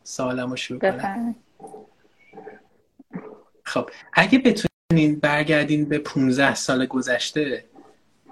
سوالمو 0.04 0.56
شروع 0.56 0.80
کنم. 0.80 1.36
خب 3.64 3.90
اگه 4.14 4.40
بتونین 4.40 5.20
برگردین 5.20 5.86
به 5.86 5.98
15 5.98 6.56
سال 6.56 6.86
گذشته 6.86 7.66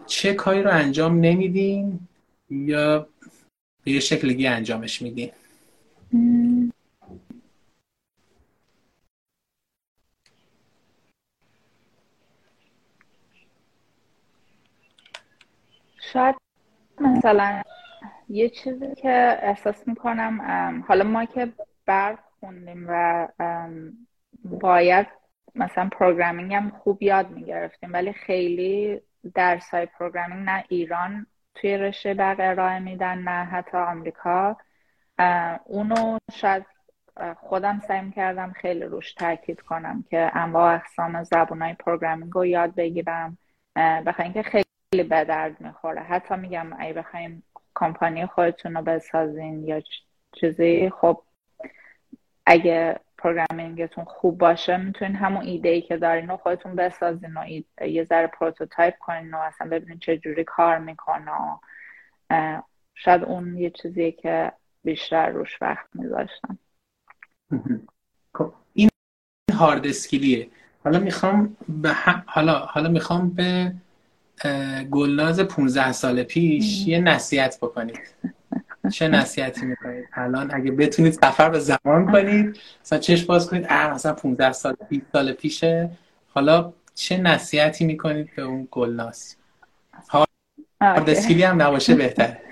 چه 0.05 0.33
کاری 0.33 0.63
رو 0.63 0.71
انجام 0.71 1.19
نمیدین 1.19 1.99
یا 2.49 3.07
به 3.83 3.91
یه 3.91 3.99
شکل 3.99 4.27
دیگه 4.27 4.49
انجامش 4.49 5.01
میدین؟ 5.01 5.29
شاید 16.13 16.35
مثلا 16.99 17.61
یه 18.29 18.49
چیزی 18.49 18.95
که 18.95 19.39
احساس 19.41 19.87
می‌کنم 19.87 20.41
حالا 20.87 21.03
ما 21.03 21.25
که 21.25 21.53
برق 21.85 22.19
خوندیم 22.39 22.85
و 22.89 23.27
باید 24.43 25.07
مثلا 25.55 25.89
programming 25.91 26.53
هم 26.53 26.69
خوب 26.69 27.03
یاد 27.03 27.29
می‌گرفتیم 27.29 27.93
ولی 27.93 28.13
خیلی 28.13 29.01
درس 29.33 29.69
های 29.69 29.85
programming 29.85 30.45
نه 30.45 30.63
ایران 30.69 31.27
توی 31.55 31.77
رشته 31.77 32.13
برق 32.13 32.37
ارائه 32.39 32.79
میدن 32.79 33.17
نه 33.17 33.45
حتی 33.45 33.77
آمریکا. 33.77 34.57
اونو 35.65 36.17
شاید 36.31 36.65
خودم 37.37 37.79
سعی 37.79 38.11
کردم 38.11 38.51
خیلی 38.51 38.83
روش 38.83 39.13
تاکید 39.13 39.61
کنم 39.61 40.03
که 40.09 40.31
انواع 40.33 40.75
اقسام 40.75 41.23
زبون 41.23 41.61
های 41.61 41.73
programming 41.73 42.33
رو 42.33 42.45
یاد 42.45 42.75
بگیرم 42.75 43.37
بخاطر 43.75 44.23
اینکه 44.23 44.43
خیلی 44.43 44.66
به 44.91 45.03
درد 45.23 45.61
می‌خوره. 45.61 46.01
حتی 46.01 46.35
میگم 46.35 46.67
اگه 46.79 46.93
بخوایم 46.93 47.43
کمپانی 47.75 48.25
خودتون 48.25 48.73
رو 48.73 48.81
بسازین 48.81 49.67
یا 49.67 49.81
چیزی 50.35 50.89
خب 50.89 51.23
اگه 52.45 52.99
programming 53.17 53.86
تون 53.86 54.05
خوب 54.05 54.37
باشه 54.37 54.77
می‌تونین 54.77 55.15
همون 55.15 55.41
ایده 55.41 55.69
ای 55.69 55.81
که 55.81 55.97
دارین 55.97 56.27
رو 56.27 56.37
خودتون 56.37 56.75
بسازین 56.75 57.37
و 57.37 57.61
یه 57.87 58.03
ذره 58.03 58.27
prototype 58.27 58.97
کنین 58.99 59.33
و 59.33 59.37
اصلا 59.37 59.67
ببینین 59.67 59.99
چه 59.99 60.17
جوری 60.17 60.43
کار 60.43 60.77
می‌کنه 60.77 61.31
شاید 62.95 63.23
اون 63.23 63.57
یه 63.57 63.69
چیزیه 63.69 64.11
که 64.11 64.51
بیشتر 64.83 65.29
روش 65.29 65.61
وقت 65.61 65.87
میذاشتیم. 65.93 66.59
خب، 68.33 68.53
این 68.73 68.89
هارد 69.53 69.87
اسکیلیه 69.87 70.49
حالا 70.83 70.99
می‌خوام 70.99 71.57
به 71.67 71.93
حالا 72.27 72.59
حالا 72.59 72.89
می‌خوام 72.89 73.29
به 73.29 73.73
گلناز 74.91 75.39
15 75.39 75.91
سال 75.91 76.23
پیش 76.23 76.87
یه 76.87 76.99
نصیحت 76.99 77.57
بکنید. 77.61 77.99
چه 78.91 79.07
نصیحتی 79.07 79.65
می‌کنید 79.65 80.05
الان 80.13 80.55
اگه 80.55 80.71
بتونید 80.71 81.13
سفر 81.13 81.49
به 81.49 81.59
زمان 81.59 82.11
کنید 82.11 82.59
مثلا 82.81 82.99
چش 82.99 83.25
باز 83.25 83.49
کنید 83.49 83.65
اه 83.69 83.93
مثلا 83.93 84.13
15 84.13 84.51
سال 84.51 84.75
20 84.89 85.05
سال 85.13 85.33
پیشه. 85.33 85.89
حالا 86.29 86.73
چه 86.95 87.17
نصیحتی 87.17 87.85
می‌کنید 87.85 88.35
به 88.35 88.41
اون 88.41 88.67
گلناز؟ 88.71 89.35
هارد 90.09 91.09
اسکیلی 91.09 91.43
هم 91.43 91.61
نباشه 91.61 91.95
بهتر. 91.95 92.37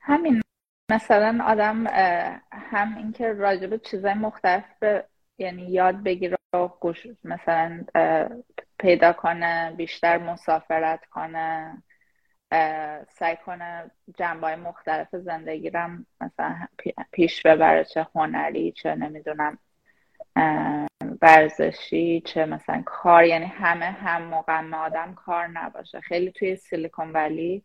همین 0.00 0.42
مثلا 0.90 1.44
آدم 1.46 1.86
هم 2.50 2.96
اینکه 2.96 3.32
راجب 3.32 3.76
چیزای 3.76 4.14
مختلف 4.14 4.64
یعنی 5.38 5.62
یاد 5.62 6.02
بگیره 6.02 6.36
و 6.54 6.68
گوش 6.80 7.06
مثلا 7.24 7.84
پیدا 8.84 9.12
کنه 9.12 9.72
بیشتر 9.76 10.18
مسافرت 10.18 11.06
کنه 11.06 11.82
سعی 13.08 13.36
کنه 13.46 13.90
جنبه 14.18 14.56
مختلف 14.56 15.16
زندگی 15.16 15.70
رم 15.70 16.06
مثلا 16.20 16.56
پیش 17.12 17.42
ببره 17.42 17.84
چه 17.84 18.06
هنری 18.14 18.72
چه 18.72 18.94
نمی‌دونم 18.94 19.58
ورزشی 21.22 22.20
چه 22.20 22.46
مثلا 22.46 22.82
کار. 22.86 23.24
یعنی 23.24 23.46
همه 23.46 23.86
هم 23.86 24.22
موقع 24.22 24.74
آدم 24.74 25.14
کار 25.14 25.46
نباشه. 25.46 26.00
خیلی 26.00 26.32
توی 26.32 26.56
سیلیکون 26.56 27.12
ولی 27.12 27.64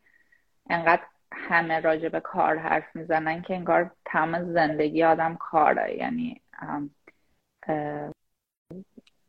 انقدر 0.70 1.04
همه 1.34 1.80
راجع 1.80 2.10
به 2.10 2.20
کار 2.20 2.58
حرف 2.58 2.96
می‌زنن 2.96 3.42
که 3.42 3.56
انگار 3.56 3.92
تمام 4.06 4.54
زندگی 4.54 5.04
آدم 5.04 5.36
کاره. 5.36 5.96
یعنی 5.98 6.42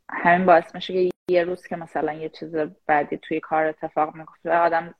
همین 0.09 0.45
باعث 0.45 0.75
میشه 0.75 0.93
که 0.93 1.10
یه 1.29 1.43
روز 1.43 1.67
که 1.67 1.75
مثلا 1.75 2.13
یه 2.13 2.29
چیز 2.29 2.55
بعدی 2.87 3.17
توی 3.17 3.39
کار 3.39 3.65
اتفاق 3.65 4.15
میفته 4.15 4.57
آدم 4.57 4.95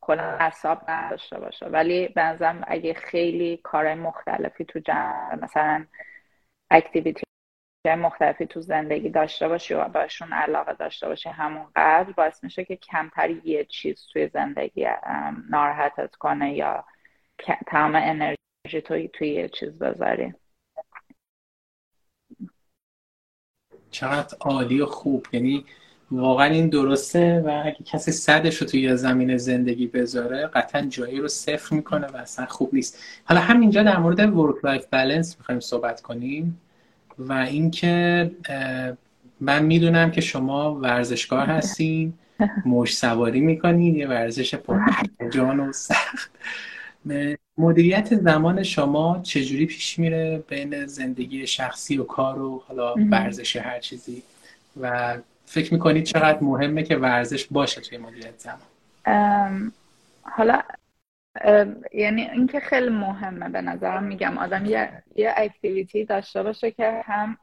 کلا 0.00 0.22
اصاب 0.22 0.90
نداشته 0.90 1.40
باشه. 1.40 1.66
ولی 1.66 2.08
بنظرم 2.08 2.64
اگه 2.66 2.94
خیلی 2.94 3.56
کارهای 3.56 3.94
مختلفی 3.94 4.64
تو 4.64 4.78
جمع 4.78 5.34
مثلا 5.42 5.86
اکتیویتی 6.70 7.24
مختلفی 7.86 8.46
تو 8.46 8.60
زندگی 8.60 9.10
داشته 9.10 9.48
باشی 9.48 9.74
و 9.74 9.88
باشون 9.88 10.32
علاقه 10.32 10.72
داشته 10.72 11.08
باشی 11.08 11.28
همون 11.28 11.66
قدر 11.76 12.12
باعث 12.12 12.44
میشه 12.44 12.64
که 12.64 12.76
کمتر 12.76 13.30
یه 13.30 13.64
چیز 13.64 14.06
توی 14.12 14.28
زندگی 14.28 14.86
ناراحتت 15.50 16.14
کنه 16.16 16.54
یا 16.54 16.84
تمام 17.66 17.94
انرژی 17.94 18.80
توی 18.84 19.08
توی 19.08 19.28
یه 19.28 19.48
چیز 19.48 19.78
بذاری. 19.78 20.34
چقدر 23.94 24.36
عالی 24.40 24.80
و 24.80 24.86
خوب. 24.86 25.26
یعنی 25.32 25.64
واقعا 26.10 26.46
این 26.46 26.68
درسته 26.68 27.42
و 27.46 27.62
اگه 27.64 27.76
کسی 27.84 28.12
صدش 28.12 28.56
رو 28.56 28.66
توی 28.66 28.96
زمینه 28.96 29.36
زندگی 29.36 29.86
بذاره 29.86 30.46
قطعا 30.46 30.82
جایی 30.82 31.18
رو 31.18 31.28
صفر 31.28 31.74
می‌کنه 31.76 32.06
و 32.06 32.16
اصلا 32.16 32.46
خوب 32.46 32.74
نیست. 32.74 32.98
حالا 33.24 33.40
همینجا 33.40 33.82
در 33.82 33.98
مورد 33.98 34.36
work 34.36 34.64
life 34.64 34.86
balance 34.86 35.36
می‌خوایم 35.38 35.60
صحبت 35.60 36.00
کنیم 36.00 36.60
و 37.18 37.32
اینکه 37.32 38.30
من 39.40 39.62
می‌دونم 39.62 40.10
که 40.10 40.20
شما 40.20 40.74
ورزشکار 40.74 41.46
هستین 41.46 42.14
موج 42.66 42.96
سواری 42.96 43.40
می‌کنین 43.40 43.96
یه 43.96 44.08
ورزش 44.08 44.54
جان 45.30 45.60
و 45.60 45.72
سخت. 45.72 46.30
مدیریت 47.58 48.14
زمان 48.14 48.62
شما 48.62 49.20
چجوری 49.22 49.66
پیش 49.66 49.98
میره 49.98 50.44
بین 50.48 50.86
زندگی 50.86 51.46
شخصی 51.46 51.98
و 51.98 52.04
کار 52.04 52.42
و 52.42 52.64
حالا 52.68 52.94
ورزش 52.94 53.56
هر 53.56 53.78
چیزی؟ 53.78 54.22
و 54.80 55.16
فکر 55.44 55.72
می‌کنید 55.74 56.04
چقدر 56.04 56.38
مهمه 56.40 56.82
که 56.82 56.96
ورزش 56.96 57.46
باشه 57.50 57.80
توی 57.80 57.98
مدیریت 57.98 58.38
زمان؟ 58.38 59.72
حالا 60.22 60.62
یعنی 61.92 62.22
اینکه 62.22 62.60
خیلی 62.60 62.88
مهمه 62.88 63.48
به 63.48 63.60
نظرم 63.60 64.04
میگم. 64.04 64.38
آدم 64.38 64.66
یه, 64.66 65.02
یه 65.16 65.34
اکتیویتی 65.36 66.04
داشته 66.04 66.42
باشه 66.42 66.70
که 66.70 67.02
هم 67.04 67.38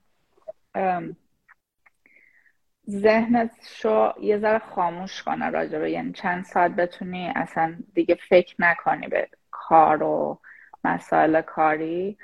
ذهنت 2.90 3.52
شو 3.70 4.14
یه 4.22 4.38
ذره 4.38 4.60
خاموش 4.60 5.24
کنه 5.24 5.50
راجبه. 5.50 5.92
یعنی 5.92 6.12
چند 6.12 6.46
ساعت 6.46 6.72
بتونی 6.72 7.28
اصلا 7.36 7.76
دیگه 7.94 8.18
فکر 8.30 8.56
نکنی 8.60 9.08
به 9.08 9.28
کار 9.72 10.04
و 10.04 10.40
مسائل 10.84 11.42
کاری 11.42 12.18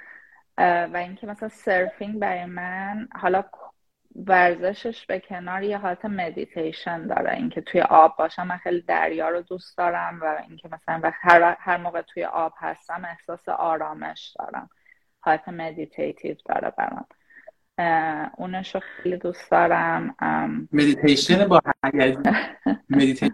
و 0.57 0.97
اینکه 0.97 1.27
مثلا 1.27 1.49
surfing 1.49 2.19
برای 2.19 2.45
من 2.45 3.07
حالا 3.21 3.43
ورزشش 4.25 5.05
به 5.05 5.19
کنار 5.19 5.63
یه 5.63 5.77
حالت 5.77 6.05
مدیتیشن 6.05 7.07
داره. 7.07 7.33
اینکه 7.33 7.61
توی 7.61 7.81
آب 7.81 8.17
باشم 8.17 8.47
من 8.47 8.57
خیلی 8.57 8.81
دریا 8.81 9.29
رو 9.29 9.41
دوست 9.41 9.77
دارم 9.77 10.19
و 10.21 10.37
اینکه 10.47 10.69
مثلا 10.71 11.11
هر, 11.13 11.55
هر 11.59 11.77
موقع 11.77 12.01
توی 12.01 12.23
آب 12.25 12.53
هستم 12.57 13.05
احساس 13.05 13.49
آرامش 13.49 14.35
دارم. 14.39 14.69
حالت 15.19 15.49
meditative 15.49 16.35
داره 16.45 16.73
برام. 16.77 17.05
اونش 18.37 18.75
رو 18.75 18.81
خیلی 18.81 19.17
دوست 19.17 19.51
دارم. 19.51 20.15
مدیتیشن 20.71 21.47
با 21.47 21.61
مدیتیشن 22.89 23.29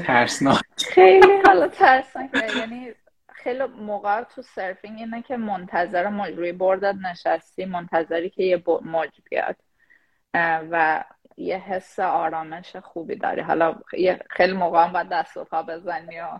ترسناک. 0.06 0.62
خیلی 0.76 1.32
حالا 1.46 1.68
ترسناک 1.68 2.30
یعنی 2.56 2.92
خیلی 3.42 3.64
موقع 3.64 4.22
تو 4.22 4.42
surfing 4.42 4.98
اینه 4.98 5.22
که 5.22 5.36
منتظر 5.36 6.30
روی 6.36 6.52
board 6.52 6.87
ت 6.87 6.94
نشستی 7.10 7.64
منتظری 7.64 8.30
که 8.30 8.42
یه 8.42 8.62
موج 8.82 9.10
بیاد. 9.30 9.56
و 10.70 11.04
یه 11.36 11.58
حس 11.58 11.98
آرامش 12.00 12.76
خوبی 12.76 13.16
داری. 13.16 13.40
حالا 13.40 13.74
خیلی 14.30 14.52
موقع 14.52 14.84
هم 14.84 14.92
باید 14.92 15.08
دست 15.08 15.36
و 15.36 15.44
پا 15.44 15.62
بزنی 15.62 16.20
و 16.20 16.38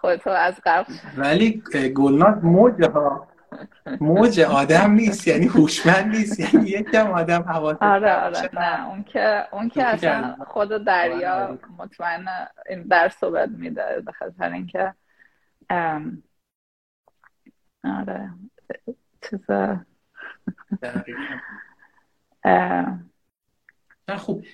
خودتو 0.00 0.30
از 0.30 0.60
قبل 0.64 0.94
ولی 1.16 1.62
گلناز 1.96 2.44
موج 2.44 2.84
ها. 2.84 3.28
موج 4.00 4.40
آدم 4.40 4.90
نیست 4.90 5.28
یعنی 5.28 5.46
هوشمند 5.46 6.16
نیست 6.16 6.40
یعنی 6.40 6.68
یکم 6.68 7.10
آدم 7.10 7.42
حواست 7.42 7.82
آره 7.82 8.14
آره 8.14 8.50
نه. 8.52 8.88
اون 8.88 9.04
که 9.04 9.44
اون 9.52 9.68
که 9.68 9.84
اصلا 9.84 10.36
خود 10.46 10.84
دریا 10.84 11.58
مطمئن 11.78 12.24
این 12.68 12.82
درس 12.82 13.24
رو 13.24 13.30
بهت 13.30 13.50
میده 13.50 14.02
به 14.06 14.12
خاطر 14.12 14.52
اینکه 14.52 14.94
آره 17.84 18.30
چیز 19.30 19.40
خوب. 24.18 24.44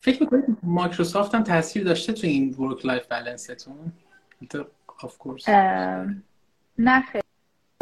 فکر 0.00 0.20
می‌کنید 0.22 0.44
مایکروسافت 0.62 1.34
هم 1.34 1.42
تاثیر 1.42 1.84
داشته 1.84 2.12
تو 2.12 2.26
این 2.26 2.54
work 2.54 2.86
life 2.86 3.06
balance 3.06 3.66
تون 3.66 3.92
of 5.02 5.10
course. 5.18 5.48
نه 6.78 7.00
خیلی. 7.00 7.22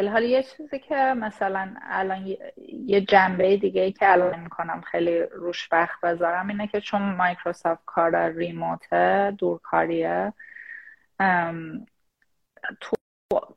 حالا 0.09 0.27
یه 0.27 0.43
چیزی 0.43 0.79
که 0.79 1.15
مثلا 1.17 1.75
الان 1.83 2.37
یه 2.87 3.01
جنبه 3.01 3.57
دیگه 3.57 3.83
ای 3.83 3.93
که 3.93 4.13
الان 4.13 4.41
می‌کنم 4.41 4.81
خیلی 4.81 5.21
روش 5.23 5.69
وقت 5.73 6.01
بذارم 6.01 6.49
اینه 6.49 6.67
که 6.67 6.81
چون 6.81 7.03
مایکروسافت 7.03 7.83
کار 7.87 8.29
ریموته 8.29 9.35
دورکاریه 9.39 10.33
تو, 12.81 12.97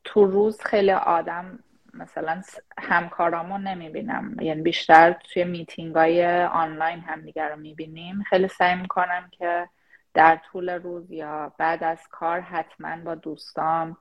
تو 0.04 0.26
روز 0.26 0.62
خیلی 0.62 0.92
آدم 0.92 1.60
مثلا 1.94 2.42
همکارامو 2.80 3.58
نمی‌بینم. 3.58 4.36
یعنی 4.42 4.62
بیشتر 4.62 5.12
توی 5.12 5.44
میتینگ 5.44 5.96
های 5.96 6.44
آنلاین 6.44 7.00
همدیگه 7.00 7.44
رو 7.48 7.56
می‌بینیم. 7.56 8.24
خیلی 8.24 8.48
سعی 8.48 8.76
می‌کنم 8.76 9.30
که 9.32 9.70
در 10.14 10.40
طول 10.52 10.70
روز 10.70 11.12
یا 11.12 11.54
بعد 11.58 11.84
از 11.84 12.08
کار 12.12 12.40
حتما 12.40 12.98
با 12.98 13.16
دوستام 13.16 13.98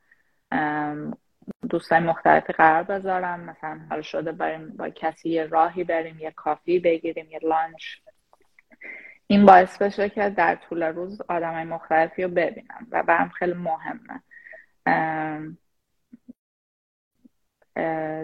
دوستای 1.70 2.00
مختلفی 2.00 2.52
قرار 2.52 2.82
بذارم. 2.82 3.40
مثلا 3.40 3.80
حال 3.90 4.02
شده 4.02 4.32
بریم 4.32 4.76
با 4.76 4.88
کسی 4.88 5.28
یه 5.30 5.46
راهی 5.46 5.84
بریم 5.84 6.18
یه 6.18 6.30
کافی 6.30 6.78
بگیریم 6.78 7.30
یه 7.30 7.38
لانچ. 7.42 7.84
این 9.26 9.46
باعث 9.46 9.82
بشه 9.82 10.08
که 10.08 10.30
در 10.30 10.54
طول 10.54 10.82
روز 10.82 11.20
آدم 11.28 11.62
مختلفی 11.62 12.22
رو 12.22 12.28
ببینم 12.28 12.86
و 12.90 13.02
برم 13.02 13.28
خیلی 13.28 13.54
مهمه. 13.54 14.22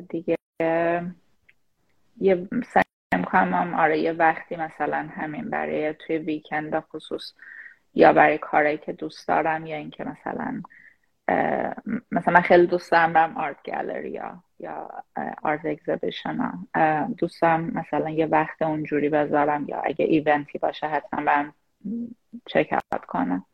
دیگه 0.08 0.36
یه 2.20 2.48
سعی 2.66 3.24
کنم 3.24 3.74
آره 3.74 3.98
یه 3.98 4.12
وقتی 4.12 4.56
مثلا 4.56 5.08
همین 5.16 5.50
برای 5.50 5.94
توی 5.94 6.18
ویکند 6.18 6.80
خصوص 6.80 7.32
یا 7.94 8.12
برای 8.12 8.38
کاری 8.38 8.78
که 8.78 8.92
دوست 8.92 9.28
دارم 9.28 9.66
یا 9.66 9.76
اینکه 9.76 10.04
مثلا 10.04 10.62
مثلا 12.10 12.40
خیلی 12.40 12.66
دوست 12.66 12.92
دارم 12.92 13.12
برم 13.12 13.36
آرت 13.36 13.56
گالری 13.66 14.10
یا 14.10 14.88
آرت 15.42 15.66
اگزیبیشن 15.66 16.52
دوست 17.18 17.42
دارم 17.42 17.70
مثلا 17.74 18.10
یه 18.10 18.26
وقت 18.26 18.62
اونجوری 18.62 19.08
بذارم 19.08 19.68
یا 19.68 19.80
اگه 19.80 20.04
ایونتی 20.04 20.58
باشه 20.58 20.86
حتما 20.86 21.24
برم 21.24 21.54
چک 22.46 22.80
کنم. 23.08 23.44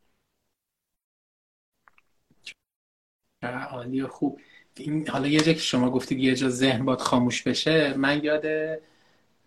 عالی 3.45 4.03
خوب. 4.03 4.39
این 4.77 5.07
حالا 5.07 5.27
یه 5.27 5.39
جا 5.39 5.53
که 5.53 5.59
شما 5.59 5.89
گفتید 5.89 6.19
یه 6.19 6.35
جا 6.35 6.49
ذهن 6.49 6.85
باد 6.85 6.99
خاموش 6.99 7.43
بشه 7.43 7.93
من 7.97 8.23
یاد 8.23 8.45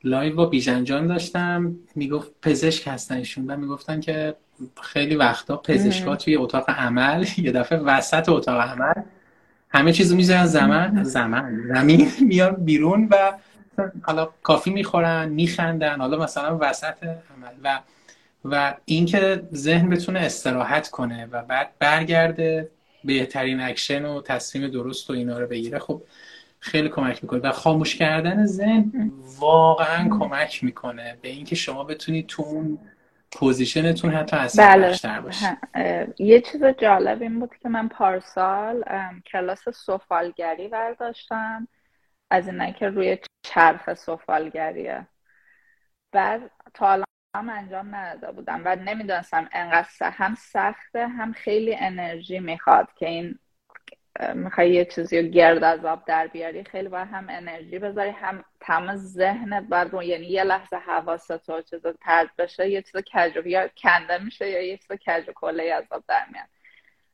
live 0.04 0.34
با 0.34 0.46
بیژن 0.46 0.86
جان 0.86 1.06
داشتم. 1.06 1.76
می‌گفت 1.94 2.32
پزشک 2.42 2.88
هستن 2.88 3.16
ایشون 3.16 3.46
و 3.50 3.56
می‌گفتن 3.56 4.00
که 4.00 4.34
خیلی 4.82 5.16
وقتا 5.16 5.56
پزشکا 5.56 6.16
توی 6.16 6.36
اتاق 6.36 6.70
عمل 6.70 7.26
یه 7.38 7.52
دفعه 7.52 7.78
وسط 7.78 8.28
اتاق 8.28 8.60
عمل 8.60 9.02
همه 9.70 9.92
چیزو 9.92 10.16
می‌ذارن 10.16 10.46
زمان 10.46 11.04
زمان 11.04 11.68
زمین 11.74 12.08
میان 12.28 12.54
بیرون 12.54 13.08
و 13.10 13.32
حالا 14.02 14.28
کافی 14.42 14.70
می‌خورن 14.70 15.28
میخندن. 15.28 16.00
حالا 16.00 16.18
مثلا 16.18 16.58
وسط 16.60 17.02
عمل. 17.02 17.54
و 17.64 17.80
و 18.44 18.74
اینکه 18.84 19.42
ذهن 19.54 19.88
بتونه 19.88 20.20
استراحت 20.20 20.88
کنه 20.88 21.26
و 21.26 21.42
بعد 21.42 21.70
برگرده. 21.78 22.68
بهترین 23.04 23.60
اکشن 23.60 24.04
و 24.04 24.22
تصمیم 24.22 24.68
درست 24.68 25.10
و 25.10 25.12
اینا 25.12 25.38
رو 25.38 25.46
بگیره 25.46 25.78
خب 25.78 26.02
خیلی 26.60 26.88
کمک 26.88 27.22
می‌کنه. 27.22 27.40
و 27.40 27.52
خاموش 27.52 27.96
کردن 27.96 28.46
ذهن 28.46 29.12
واقعا 29.38 30.08
کمک 30.18 30.64
می‌کنه 30.64 31.18
به 31.22 31.28
اینکه 31.28 31.56
شما 31.56 31.84
بتونید 31.84 32.26
تو 32.26 32.42
اون 32.42 32.78
position 33.32 33.89
تون 33.89 34.10
حتی 34.10 34.36
اصلا 34.36 34.66
بله. 34.66 35.20
باشه 35.20 35.56
یه 36.18 36.40
چیز 36.40 36.64
جالب 36.64 37.22
این 37.22 37.40
بود 37.40 37.50
که 37.62 37.68
من 37.68 37.88
پارسال 37.88 38.84
کلاس 39.32 39.68
سفالگری 39.68 40.68
برداشتم. 40.68 41.68
از 42.30 42.48
اینه 42.48 42.72
که 42.72 42.88
روی 42.88 43.18
چرخ 43.42 43.94
سفالگریه. 43.94 45.06
بعد 46.12 46.50
تا 46.74 47.02
انجام 47.34 47.94
نداده 47.94 48.32
بودم 48.32 48.62
و 48.64 48.76
نمی‌دونستم 48.76 49.48
انقدر 49.52 50.10
هم 50.10 50.34
سخته 50.34 51.08
هم 51.08 51.32
خیلی 51.32 51.76
انرژی 51.76 52.38
می‌خواد 52.38 52.88
که 52.96 53.06
این 53.08 53.38
می‌خوای 54.34 54.70
یه 54.70 54.84
چیزی 54.84 55.22
رو 55.22 55.28
گرد 55.28 55.64
از 55.64 55.84
آب 55.84 56.04
در 56.06 56.26
بیاری 56.26 56.64
خیلی 56.64 56.88
باید 56.88 57.08
هم 57.08 57.26
انرژی 57.28 57.78
بذاری 57.78 58.10
هم 58.10 58.44
تمام 58.60 58.96
ذهنت 58.96 59.68
باید 59.68 59.92
رو 59.92 60.02
یعنی 60.02 60.26
یه 60.26 60.44
لحظه 60.44 60.76
حواست 60.76 61.50
و 61.50 61.62
چیز 61.62 61.80
ترد 62.00 62.36
بشه 62.38 62.70
یه 62.70 62.82
چیز 62.82 63.02
کجو 63.14 63.46
یا 63.46 63.68
کنده 63.68 64.24
میشه 64.24 64.50
یا 64.50 64.62
یه 64.62 64.76
چیز 64.76 64.98
کجو 65.06 65.32
کله 65.34 65.72
از 65.72 65.84
آب 65.90 66.04
در 66.08 66.26
میاد. 66.32 66.48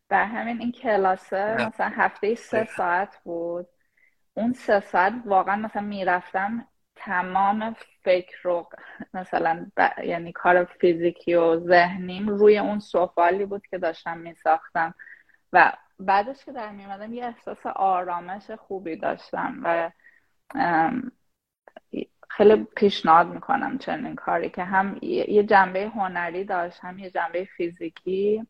بر 0.09 0.25
همین 0.25 0.61
این 0.61 0.73
کلاسه 0.73 1.67
مثلا 1.67 1.93
هفته 1.97 2.35
سه 2.35 2.65
ساعت 2.65 3.21
بود. 3.25 3.67
اون 4.35 4.53
سه 4.53 4.81
ساعت 4.81 5.13
واقعا 5.25 5.57
مثلا 5.57 5.83
می‌رفتم 5.83 6.69
تمام 7.05 7.77
فکر 8.05 8.37
رو 8.43 8.69
مثلا 9.15 9.67
یعنی 10.05 10.33
کار 10.33 10.65
فیزیکی 10.65 11.35
و 11.35 11.61
ذهنیم 11.61 12.29
روی 12.29 12.59
اون 12.59 12.79
سفالی 12.79 13.45
بود 13.45 13.67
که 13.67 13.79
داشتم 13.79 14.19
میساختم. 14.19 14.95
و 15.53 15.73
بعدش 15.99 16.45
که 16.45 16.53
در 16.53 16.71
میمدم 16.71 17.13
یه 17.13 17.25
احساس 17.25 17.67
آرامش 17.67 18.51
خوبی 18.51 18.97
داشتم 18.97 19.61
و 19.63 19.91
خیلی 22.29 22.67
پیشنهاد 22.77 23.27
می‌کنم 23.27 23.79
چنین 23.79 24.15
کاری 24.15 24.51
که 24.51 24.65
هم 24.65 24.99
یه 25.03 25.43
جنبه 25.43 25.89
هنری 25.89 26.45
داشت 26.45 26.81
هم 26.83 26.99
یه 26.99 27.11
جنبه 27.11 27.45
فیزیکی 27.45 28.47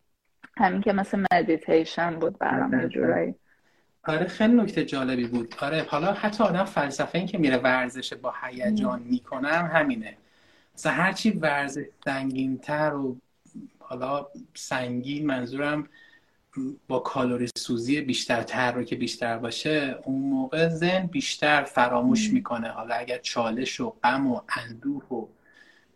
همین 0.56 0.80
که 0.80 0.92
مثل 0.92 1.24
مدیتیشن 1.32 2.18
بود 2.18 2.38
برام 2.38 2.80
یه 2.80 2.88
جورایی. 2.88 3.34
آره 4.06 4.26
خیلی 4.26 4.54
نکته 4.54 4.84
جالبی 4.84 5.26
بود. 5.26 5.54
آره 5.60 5.86
حالا 5.88 6.12
حتی 6.12 6.44
آدم 6.44 6.64
فلسفه 6.64 7.18
این 7.18 7.26
که 7.26 7.38
میره 7.38 7.56
ورزش 7.56 8.12
با 8.12 8.34
هیجان 8.42 9.02
می‌کنم 9.02 9.70
همینه. 9.72 10.16
مثلا 10.74 10.92
هرچی 10.92 11.30
ورزش 11.30 11.84
سنگینتر 12.04 12.94
و 12.94 13.16
حالا 13.78 14.26
سنگین 14.54 15.26
منظورم 15.26 15.88
با 16.88 16.98
کالری 16.98 17.48
سوزی 17.58 18.00
بیشتر 18.00 18.42
تحرک 18.42 18.94
بیشتر 18.94 19.38
باشه 19.38 19.98
اون 20.04 20.22
موقع 20.22 20.68
ذهن 20.68 21.06
بیشتر 21.06 21.62
فراموش 21.62 22.32
می‌کنه. 22.32 22.68
حالا 22.68 22.94
اگر 22.94 23.18
چالش 23.18 23.80
و 23.80 23.90
غم 24.04 24.26
و 24.26 24.40
اندوه 24.56 25.04
و 25.04 25.26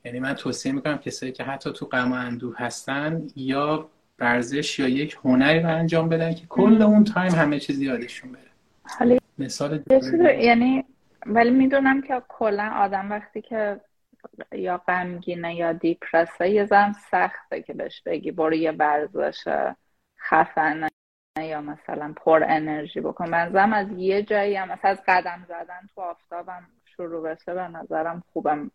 یعنی 0.04 0.20
من 0.20 0.34
توصیه 0.34 0.72
می‌کنم 0.72 0.98
کسایی 0.98 1.32
که 1.32 1.44
حتی 1.44 1.72
تو 1.72 1.86
غم 1.86 2.12
و 2.12 2.14
اندوه 2.14 2.56
هستن 2.58 3.26
یا 3.36 3.90
ورزش 4.18 4.78
یا 4.78 4.88
یک 4.88 5.18
هنری 5.24 5.60
رو 5.60 5.68
انجام 5.68 6.08
بدن 6.08 6.34
که 6.34 6.46
کل 6.46 6.82
اون 6.82 7.04
تایم 7.04 7.32
همه 7.32 7.58
چیز 7.60 7.80
یادشون 7.80 8.32
بره. 8.32 8.42
حالا 8.98 9.18
مثال 9.38 9.82
یعنی 10.40 10.84
ولی 11.26 11.50
می‌دونم 11.50 12.02
که 12.02 12.22
کلا 12.28 12.70
آدم 12.74 13.10
وقتی 13.10 13.42
که 13.42 13.80
یا 14.52 14.78
غمگینه 14.78 15.54
یا 15.54 15.72
دیپرسه 15.72 16.50
یه 16.50 16.64
زن 16.64 16.92
سخته 17.10 17.62
که 17.62 17.74
بهش 17.74 18.02
بگی 18.06 18.30
برو 18.30 18.54
یه 18.54 18.70
ورزش 18.72 19.68
خفنه 20.18 20.88
یا 21.40 21.60
مثلا 21.60 22.12
پر 22.16 22.44
انرژی 22.48 23.00
بکن. 23.00 23.30
بنظرم 23.30 23.72
از 23.72 23.86
یه 23.96 24.22
جایی 24.22 24.56
هم 24.56 24.68
مثلا 24.68 24.90
از 24.90 25.02
قدم 25.08 25.44
زدن 25.48 25.88
تو 25.94 26.00
آفتابم 26.00 26.66
شروع 26.84 27.22
بشه 27.22 27.54
به 27.54 27.68
نظرم 27.68 28.22
خوبم. 28.32 28.70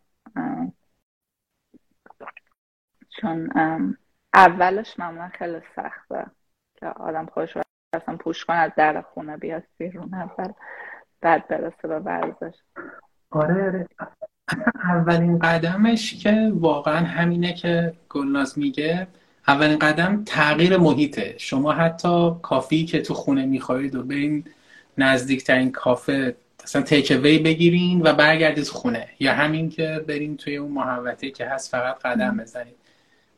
چون 3.08 3.50
اولش 4.34 4.98
معمولا 4.98 5.28
خیلی 5.28 5.60
سخته 5.76 6.26
که 6.76 6.86
آدم 6.86 7.26
خودش 7.26 7.56
رو 7.56 7.62
اصلا 7.92 8.16
پوش 8.16 8.44
کنه 8.44 8.56
از 8.56 8.70
در 8.76 9.00
خونه 9.00 9.36
بیاد 9.36 9.62
بیرون 9.78 10.14
اول 10.14 10.52
بعد 11.20 11.48
برسه 11.48 11.88
به 11.88 11.98
ورزش. 11.98 12.54
آره 13.30 13.64
آره. 13.64 13.88
اولین 14.84 15.38
قدمش 15.38 16.14
که 16.14 16.52
واقعا 16.54 17.06
همینه 17.06 17.52
که 17.52 17.92
گلناز 18.08 18.58
میگه 18.58 19.06
اولین 19.48 19.78
قدم 19.78 20.22
تغییر 20.26 20.76
محیطه. 20.76 21.34
شما 21.38 21.72
حتی 21.72 22.30
کافی 22.42 22.84
که 22.84 23.02
تو 23.02 23.14
خونه 23.14 23.46
می‌خواهید 23.46 23.94
و 23.94 24.02
برین 24.02 24.44
نزدیکترین 24.98 25.72
کافه 25.72 26.36
مثلا 26.64 26.82
تیک 26.82 27.20
وی 27.22 27.38
بگیرین 27.38 28.02
و 28.02 28.12
برگردید 28.12 28.68
خونه. 28.68 29.08
یا 29.20 29.34
همین 29.34 29.68
که 29.68 30.04
برین 30.08 30.36
توی 30.36 30.56
اون 30.56 30.72
محوطه 30.72 31.30
که 31.30 31.46
هست 31.46 31.70
فقط 31.70 31.98
قدم 31.98 32.36
بزنید. 32.36 32.83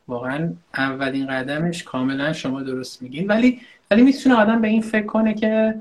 واقعا 0.07 0.53
اولین 0.77 1.27
قدمش 1.27 1.83
کاملا 1.83 2.33
شما 2.33 2.63
درست 2.63 3.01
میگین. 3.01 3.27
ولی 3.27 3.61
ولی 3.91 4.01
می‌تونه 4.01 4.35
آدم 4.35 4.61
به 4.61 4.67
این 4.67 4.81
فکر 4.81 5.05
کنه 5.05 5.33
که 5.33 5.75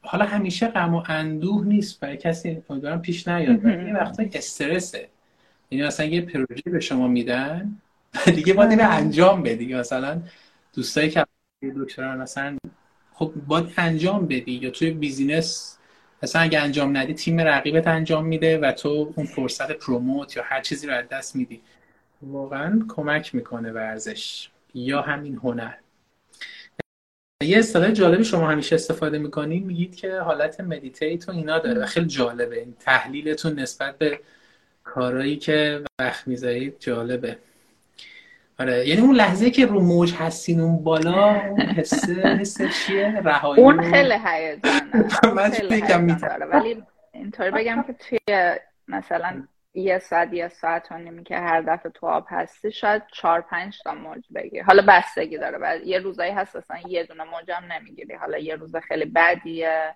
حالا 0.00 0.24
همیشه 0.24 0.68
غم 0.68 0.94
و 0.94 1.02
اندوه 1.06 1.66
نیست 1.66 2.00
برای 2.00 2.16
کسی 2.16 2.62
امیدوارم 2.70 3.02
پیش 3.02 3.28
نیاد. 3.28 3.64
ولی 3.64 3.86
یه 3.86 3.94
وقتا 3.94 4.24
استرسه. 4.32 5.08
یعنی 5.70 5.86
مثلا 5.86 6.06
یه 6.06 6.20
پروژه 6.20 6.70
به 6.70 6.80
شما 6.80 7.08
میدن 7.08 7.76
دیگه 8.24 8.54
باید 8.54 8.70
اینو 8.70 8.90
انجام 8.90 9.42
بدی. 9.42 9.74
مثلا 9.74 10.22
دوستایی 10.74 11.10
که 11.10 11.26
دکتران 11.76 12.18
مثلا 12.18 12.56
خب 13.12 13.32
باید 13.46 13.66
انجام 13.76 14.26
بدی. 14.26 14.52
یا 14.52 14.70
توی 14.70 14.90
بیزینس 14.90 15.76
مثلا 16.22 16.42
اگه 16.42 16.60
انجام 16.60 16.96
ندی 16.96 17.14
تیم 17.14 17.40
رقیبت 17.40 17.86
انجام 17.86 18.26
میده 18.26 18.58
و 18.58 18.72
تو 18.72 19.12
اون 19.16 19.26
فرصت 19.26 19.72
پروموت 19.72 20.36
یا 20.36 20.42
هر 20.46 20.60
چیزی 20.60 20.86
رو 20.86 20.94
از 20.94 21.08
دست 21.08 21.36
میدی. 21.36 21.60
واقعا 22.22 22.82
کمک 22.88 23.34
می‌کنه 23.34 23.72
ورزش 23.72 24.50
یا 24.74 25.02
همین 25.02 25.36
هنر. 25.36 25.74
یه 27.42 27.58
اصطلاح 27.58 27.90
جالبی 27.90 28.24
شما 28.24 28.50
همیشه 28.50 28.74
استفاده 28.74 29.18
می‌کنید 29.18 29.64
میگید 29.64 29.96
که 29.96 30.20
حالت 30.20 30.60
مدیتیت 30.60 31.28
و 31.28 31.32
اینا 31.32 31.58
داره 31.58 31.86
خیلی 31.86 32.06
جالبه. 32.06 32.58
این 32.58 32.74
تحلیلتون 32.80 33.58
نسبت 33.58 33.98
به 33.98 34.20
کارهایی 34.84 35.36
که 35.36 35.84
وقت 36.00 36.28
می‌ذارید 36.28 36.76
جالبه. 36.78 37.38
آره 38.60 38.88
یعنی 38.88 39.00
اون 39.00 39.14
لحظه 39.14 39.50
که 39.50 39.66
رو 39.66 39.80
موج 39.80 40.14
هستین 40.14 40.60
اون 40.60 40.84
بالا 40.84 41.40
اون 41.40 41.60
حسه 41.60 42.12
حس 42.12 42.58
چیه؟ 42.62 43.20
رهایی 43.24 43.62
اون 43.62 43.90
خیلی 43.90 44.14
هیجانه 44.24 45.34
من 45.34 46.50
ولی 46.52 46.82
اینطوری 47.12 47.50
بگم 47.50 47.84
که 47.86 47.92
توی 47.92 48.56
مثلا 48.88 49.42
یه 49.74 49.98
ساعت 49.98 50.32
یه 50.32 50.48
ساعت 50.48 50.92
و 50.92 50.98
نیمی 50.98 51.24
که 51.24 51.36
هر 51.36 51.60
دفعه 51.62 51.92
تو 51.92 52.06
آب 52.06 52.26
هستی 52.28 52.72
شاید 52.72 53.02
چهار 53.12 53.40
پنج 53.40 53.82
تا 53.82 53.94
موج 53.94 54.24
بگیری 54.34 54.60
حالا 54.60 54.84
بستگی 54.88 55.38
داره 55.38 55.58
و 55.58 55.76
یه 55.86 55.98
روزایی 55.98 56.32
هست 56.32 56.56
اصلا 56.56 56.78
یه 56.88 57.04
دونه 57.04 57.24
موج 57.24 57.50
هم 57.50 57.72
نمی‌گیری. 57.72 58.14
حالا 58.14 58.38
یه 58.38 58.56
روز 58.56 58.76
خیلی 58.76 59.04
بدیه 59.04 59.94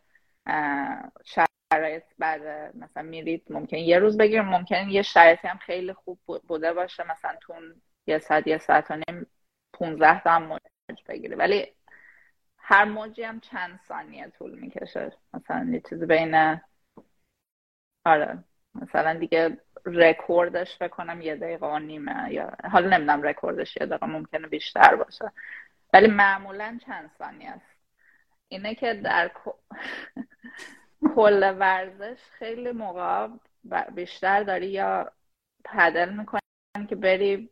شرایط 1.72 2.04
بعد 2.18 2.42
مثلا 2.76 3.02
میرید 3.02 3.44
ممکنه 3.50 3.76
یه 3.76 3.98
روز 3.98 4.16
بگیر 4.18 4.42
ممکنه 4.42 4.88
یه 4.88 5.02
شرایطی 5.02 5.48
هم 5.48 5.58
خیلی 5.58 5.92
خوب 5.92 6.20
بوده 6.48 6.72
باشه 6.72 7.04
مثلا 7.10 7.36
تو 7.40 7.54
یه 8.06 8.18
ساعت 8.18 8.46
یه 8.46 8.58
ساعت 8.58 8.90
و 8.90 8.96
نیم 8.96 9.26
15 9.72 10.20
تا 10.22 10.38
موج 10.38 10.60
بگیری. 11.08 11.34
ولی 11.34 11.74
هر 12.58 12.84
موجی 12.84 13.22
هم 13.22 13.40
چند 13.40 13.80
ثانیه 13.88 14.28
طول 14.38 14.58
می‌کشه. 14.60 15.12
مثلا 15.34 15.70
یه 15.72 15.80
چیزی 15.90 16.06
بین 16.06 16.60
آره. 18.06 18.44
مثلا 18.74 19.14
دیگه 19.14 19.58
رکوردش 19.86 20.76
فکر 20.76 20.88
کنم 20.88 21.20
یه 21.20 21.36
دقیقه 21.36 21.66
و 21.66 21.78
نیمه 21.78 22.32
یا 22.32 22.52
حالا 22.72 22.96
نمی‌دونم 22.96 23.22
رکوردش 23.22 23.76
یه 23.80 23.86
دقیقه 23.86 24.06
ممکنه 24.06 24.46
بیشتر 24.46 24.96
باشه. 24.96 25.32
ولی 25.92 26.06
معمولا 26.06 26.78
چند 26.86 27.10
ثانیه 27.18 27.50
است. 27.50 27.74
اینه 28.48 28.74
که 28.74 28.94
در 28.94 29.30
کل 31.14 31.54
ورزش 31.58 32.18
خیلی 32.38 32.72
موقع 32.72 33.28
بیشتر 33.94 34.42
داری 34.42 34.66
یا 34.66 35.12
پدل 35.64 36.12
می‌کنی 36.12 36.40
که 36.88 36.96
بری 36.96 37.50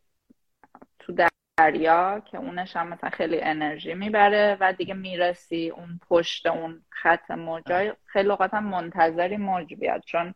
تو 0.99 1.13
دریا 1.57 2.19
که 2.19 2.37
اونش 2.37 2.75
هم 2.75 2.87
مثلا 2.87 3.09
خیلی 3.09 3.41
انرژی 3.41 3.93
می‌بره 3.93 4.57
و 4.59 4.73
دیگه 4.73 4.93
می‌رسی 4.93 5.69
اون 5.69 5.99
پشت 6.09 6.45
اون 6.45 6.85
خط 6.89 7.31
موجای 7.31 7.93
خیلی 8.05 8.29
هم 8.53 8.63
منتظری 8.63 9.37
موج 9.37 9.73
بیاد 9.73 10.01
چون 10.05 10.35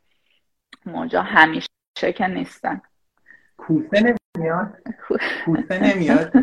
موجا 0.86 1.22
همیشه 1.22 1.68
که 2.16 2.28
نیستن. 2.28 2.82
کوسه 3.58 4.16
نمیاد؟ 4.38 4.78
کوسه 5.46 5.84
نمیاد؟ 5.84 6.34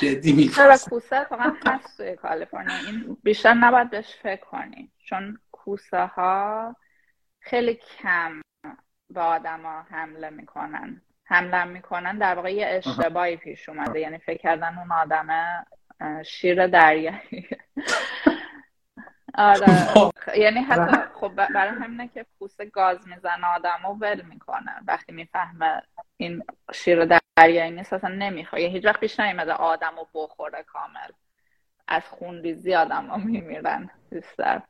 جدی 0.00 0.32
میگم 0.32 0.76
کوسه؟ 0.90 1.24
فقط 1.24 1.52
هست 1.66 1.96
توی 1.96 2.16
کالیفرنیا. 2.16 2.76
این 2.86 3.16
بیشتر 3.22 3.54
نباید 3.54 3.90
بهش 3.90 4.16
فکر 4.22 4.44
کنی. 4.44 4.92
چون 4.98 5.38
کوسه 5.52 6.04
ها 6.04 6.76
خیلی 7.40 7.74
کم 7.74 8.42
به 9.10 9.20
آدما 9.20 9.82
حمله 9.90 10.30
می‌کنن. 10.30 11.02
حمله 11.24 11.64
می‌کنن 11.64 12.18
در 12.18 12.34
واقع 12.34 12.54
یه 12.54 12.66
اشتباهی 12.66 13.36
پیش 13.36 13.68
اومده. 13.68 14.00
یعنی 14.00 14.18
فکر 14.18 14.38
کردن 14.38 14.78
اون 14.78 14.92
آدم 14.92 15.28
شیر 16.24 16.66
دریایی. 16.66 17.48
آره. 19.40 19.66
یعنی 20.36 20.60
حتی 20.60 20.96
خب 21.14 21.28
برای 21.28 21.68
همینه 21.68 22.08
که 22.08 22.26
پوست 22.38 22.70
گاز 22.70 23.08
می‌زنه 23.08 23.46
آدم 23.56 23.84
و 23.84 23.94
ول 23.94 24.22
می‌کنه. 24.22 24.72
وقتی 24.86 25.12
می‌فهمه 25.12 25.82
این 26.16 26.42
شیر 26.72 27.18
دریایی 27.36 27.70
نیست 27.70 27.92
اصلا 27.92 28.14
نمی‌خواد. 28.14 28.62
هیچ 28.62 28.84
وقت 28.84 29.00
پیش 29.00 29.20
نیمده 29.20 29.52
آدم 29.52 29.92
رو 29.96 30.08
بخوره 30.14 30.62
کامل. 30.62 31.10
از 31.88 32.02
خونریزی 32.08 32.74
آدم 32.74 33.06
ها 33.06 33.16
میمیرن. 33.16 33.90
بیشتر. 34.10 34.62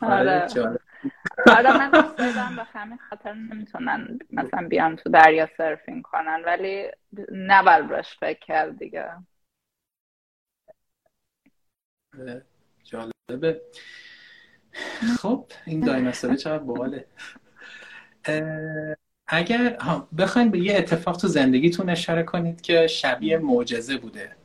آره. 0.00 0.46
آره 1.56 1.78
من 1.78 1.90
دوست 1.90 2.18
دارم 2.18 2.56
به 2.56 2.64
همین 2.64 2.98
خاطر 3.10 3.32
نمی‌تونن 3.32 4.18
مثلا 4.30 4.68
بیان 4.68 4.96
تو 4.96 5.10
دریا 5.10 5.48
سرفینگ 5.56 6.02
کنن 6.02 6.42
ولی 6.46 6.90
نباید 7.32 7.92
روش 7.92 8.18
فکر 8.20 8.38
کرد 8.38 8.78
دیگه. 8.78 9.10
جالبه. 12.84 13.60
خب 15.18 15.46
این 15.66 15.80
دایناسوره 15.80 16.36
چقدر 16.36 16.62
باحاله. 16.62 17.06
اگر 19.26 19.78
بخواین 20.18 20.50
به 20.50 20.58
یه 20.58 20.76
اتفاق 20.76 21.16
تو 21.16 21.28
زندگیتون 21.28 21.90
اشاره 21.90 22.22
کنید 22.22 22.60
که 22.60 22.86
شبیه 22.86 23.38
معجزه 23.38 23.96
بوده. 23.98 24.36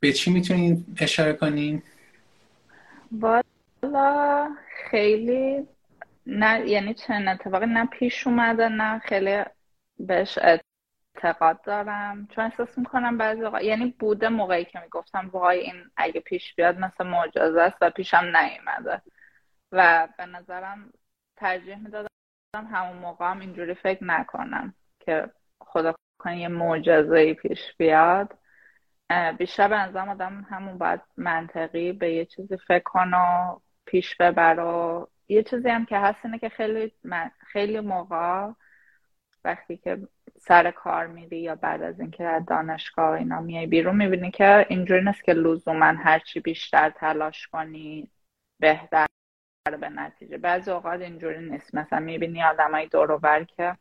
به 0.00 0.12
چی 0.12 0.32
می‌تونین 0.32 0.86
اشاره 0.98 1.32
کنین؟ 1.32 1.82
والا 3.12 4.56
خیلی 4.92 5.68
نه 6.26 6.68
یعنی 6.68 6.94
چند 6.94 7.28
اتفاقی 7.28 7.66
نه 7.66 7.86
پیش 7.86 8.26
اومده 8.26 8.68
نه 8.68 8.98
خیلی 8.98 9.44
بهش 9.98 10.38
اعتقاد 10.38 11.62
دارم. 11.62 12.26
چون 12.26 12.44
احساس 12.44 12.78
می‌کنم 12.78 13.18
بعضی 13.18 13.42
اوقات 13.42 13.62
یعنی 13.62 13.94
بوده 13.98 14.28
موقعی 14.28 14.64
که 14.64 14.80
می‌گفتم 14.80 15.30
وای 15.32 15.60
این 15.60 15.74
اگه 15.96 16.20
پیش 16.20 16.54
بیاد 16.54 16.78
مثل 16.78 17.06
معجزه 17.06 17.60
است 17.60 17.76
و 17.80 17.90
پیشم 17.90 18.36
نیومده. 18.36 19.02
و 19.72 20.08
به 20.18 20.26
نظرم 20.26 20.92
ترجیح 21.36 21.76
می‌دادم 21.76 22.08
همون 22.54 22.96
موقع 22.96 23.30
هم 23.30 23.40
اینجوری 23.40 23.74
فکر 23.74 24.04
نکنم 24.04 24.74
که 25.00 25.30
خدا 25.60 25.94
کنه 26.18 26.40
یه 26.40 26.48
معجزه 26.48 27.34
پیش 27.34 27.74
بیاد. 27.78 28.38
بیشتر 29.38 29.68
به 29.68 29.76
نظرم 29.76 30.08
آدم 30.08 30.46
همون 30.50 30.78
باید 30.78 31.00
منطقی 31.16 31.92
به 31.92 32.12
یه 32.12 32.24
چیزی 32.24 32.56
فکر 32.56 32.82
کنه 32.84 33.56
پیش 33.92 34.16
ببر 34.16 34.60
و 34.60 35.08
یه 35.28 35.42
چیزی 35.42 35.68
هم 35.68 35.86
که 35.86 35.98
هست 35.98 36.24
اینه 36.24 36.38
که 36.38 36.48
خیلی 36.48 36.92
خیلی 37.38 37.80
موقع 37.80 38.52
وقتی 39.44 39.76
که 39.76 40.08
سر 40.38 40.70
کار 40.70 41.06
میری 41.06 41.40
یا 41.40 41.54
بعد 41.54 41.82
از 41.82 42.00
اینکه 42.00 42.24
از 42.24 42.46
دانشگاه 42.46 43.10
اینا 43.18 43.40
میای 43.40 43.66
بیرون 43.66 43.96
می‌بینی 43.96 44.30
که 44.30 44.66
اینجوری 44.68 45.04
نیست 45.04 45.24
که 45.24 45.32
لزوما 45.32 45.86
هرچی 45.86 46.40
بیشتر 46.40 46.90
تلاش 46.90 47.48
کنی 47.48 48.10
بهتر 48.60 49.06
به 49.80 49.88
نتیجه. 49.88 50.38
بعضی 50.38 50.70
اوقات 50.70 51.00
اینجوری 51.00 51.50
نیست. 51.50 51.74
مثلا 51.74 52.00
می‌بینی 52.00 52.42
آدمای 52.42 52.86
دور 52.86 53.44
که 53.44 53.76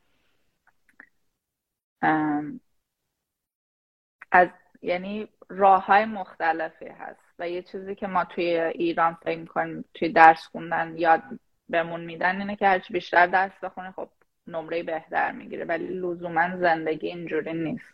از 4.31 4.49
یعنی 4.81 5.27
راه 5.49 5.85
های 5.85 6.05
مختلفی 6.05 6.87
هست. 6.87 7.30
و 7.41 7.49
یه 7.49 7.61
چیزی 7.61 7.95
که 7.95 8.07
ما 8.07 8.25
توی 8.25 8.59
ایران 8.59 9.17
فکر 9.23 9.39
می‌کنیم 9.39 9.85
توی 9.93 10.09
درس 10.09 10.47
خوندن 10.47 10.97
یاد 10.97 11.23
بهمون 11.69 12.01
میدن 12.05 12.41
اینه 12.41 12.55
که 12.55 12.67
هرچی 12.67 12.93
بیشتر 12.93 13.27
درس 13.27 13.51
بخونی 13.63 13.91
خب 13.91 14.09
نمره 14.47 14.83
بهتر 14.83 15.31
می‌گیره. 15.31 15.65
ولی 15.65 15.87
لزوما 15.87 16.57
زندگی 16.57 17.07
اینجوری 17.07 17.53
نیست. 17.53 17.93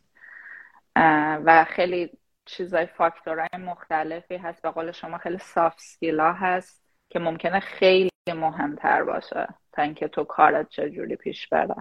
و 1.45 1.65
خیلی 1.69 2.11
چیزای 2.45 2.85
فاکتورهای 2.85 3.47
مختلفی 3.59 4.37
هست. 4.37 4.61
به 4.61 4.71
قول 4.71 4.91
شما 4.91 5.17
خیلی 5.17 5.37
soft 5.37 5.79
skill 5.79 6.24
ا 6.24 6.33
هست 6.33 6.83
که 7.09 7.19
ممکنه 7.19 7.59
خیلی 7.59 8.09
مهمتر 8.27 9.03
باشه 9.03 9.47
تا 9.71 9.81
اینکه 9.81 10.07
تو 10.07 10.23
کارت 10.23 10.69
چجوری 10.69 11.15
پیش 11.15 11.47
بره. 11.47 11.75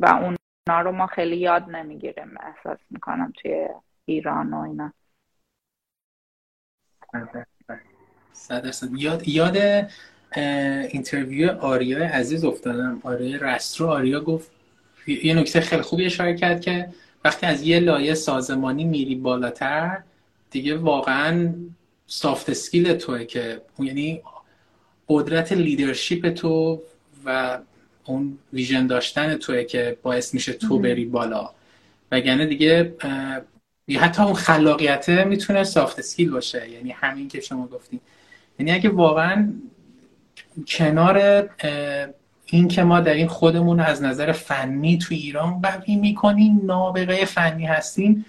و 0.00 0.06
اونا 0.06 0.80
رو 0.80 0.92
ما 0.92 1.06
خیلی 1.06 1.36
یاد 1.36 1.70
نمی‌گیریم 1.70 2.34
احساس 2.40 2.78
می‌کنم 2.90 3.32
توی 3.36 3.68
ایران 4.04 4.54
و 4.54 4.60
اینا. 4.60 4.92
صد. 8.32 8.74
یاد 8.98 9.28
یاد 9.28 9.86
interview 10.36 11.50
آریا 11.50 12.06
عزیز 12.06 12.44
افتادم. 12.44 13.00
آریا 13.02 13.38
رسترو 13.40 13.86
آریا 13.86 14.20
گفت 14.20 14.50
یه 15.06 15.34
نکته 15.34 15.60
خیلی 15.60 15.82
خوبی 15.82 16.06
اشاره 16.06 16.36
کرد 16.36 16.60
که 16.60 16.88
وقتی 17.24 17.46
از 17.46 17.62
یه 17.62 17.80
لایه 17.80 18.14
سازمانی 18.14 18.84
میری 18.84 19.14
بالاتر 19.14 20.02
دیگه 20.50 20.76
واقعا 20.76 21.54
soft 22.06 22.50
skill 22.50 22.94
توه 22.94 23.24
که 23.24 23.62
یعنی 23.78 24.22
قدرت 25.08 25.52
leadership 25.52 26.28
تو 26.30 26.82
و 27.24 27.58
اون 28.04 28.38
vision 28.52 28.86
داشتن 28.86 29.36
توه 29.36 29.64
که 29.64 29.96
باعث 30.02 30.34
میشه 30.34 30.52
تو 30.52 30.78
بری 30.78 31.04
بالا. 31.04 31.50
وگرنه 32.12 32.46
دیگه 32.46 32.94
حتی 34.00 34.22
اون 34.22 34.34
خلاقیته 34.34 35.24
می‌تونه 35.24 35.64
soft 35.64 35.98
skill 35.98 36.30
باشه. 36.30 36.70
یعنی 36.70 36.90
همین 36.90 37.28
که 37.28 37.40
شما 37.40 37.66
گفتین 37.66 38.00
یعنی 38.58 38.72
اگه 38.72 38.88
واقعا 38.88 39.52
کنار 40.66 41.48
این 42.46 42.68
که 42.68 42.82
ما 42.82 43.00
در 43.00 43.14
این 43.14 43.28
خودمون 43.28 43.80
از 43.80 44.02
نظر 44.02 44.32
فنی 44.32 44.98
تو 44.98 45.14
ایران 45.14 45.60
قوی 45.60 45.96
می‌کنیم 45.96 46.60
نابغه 46.64 47.24
فنی 47.24 47.66
هستیم 47.66 48.24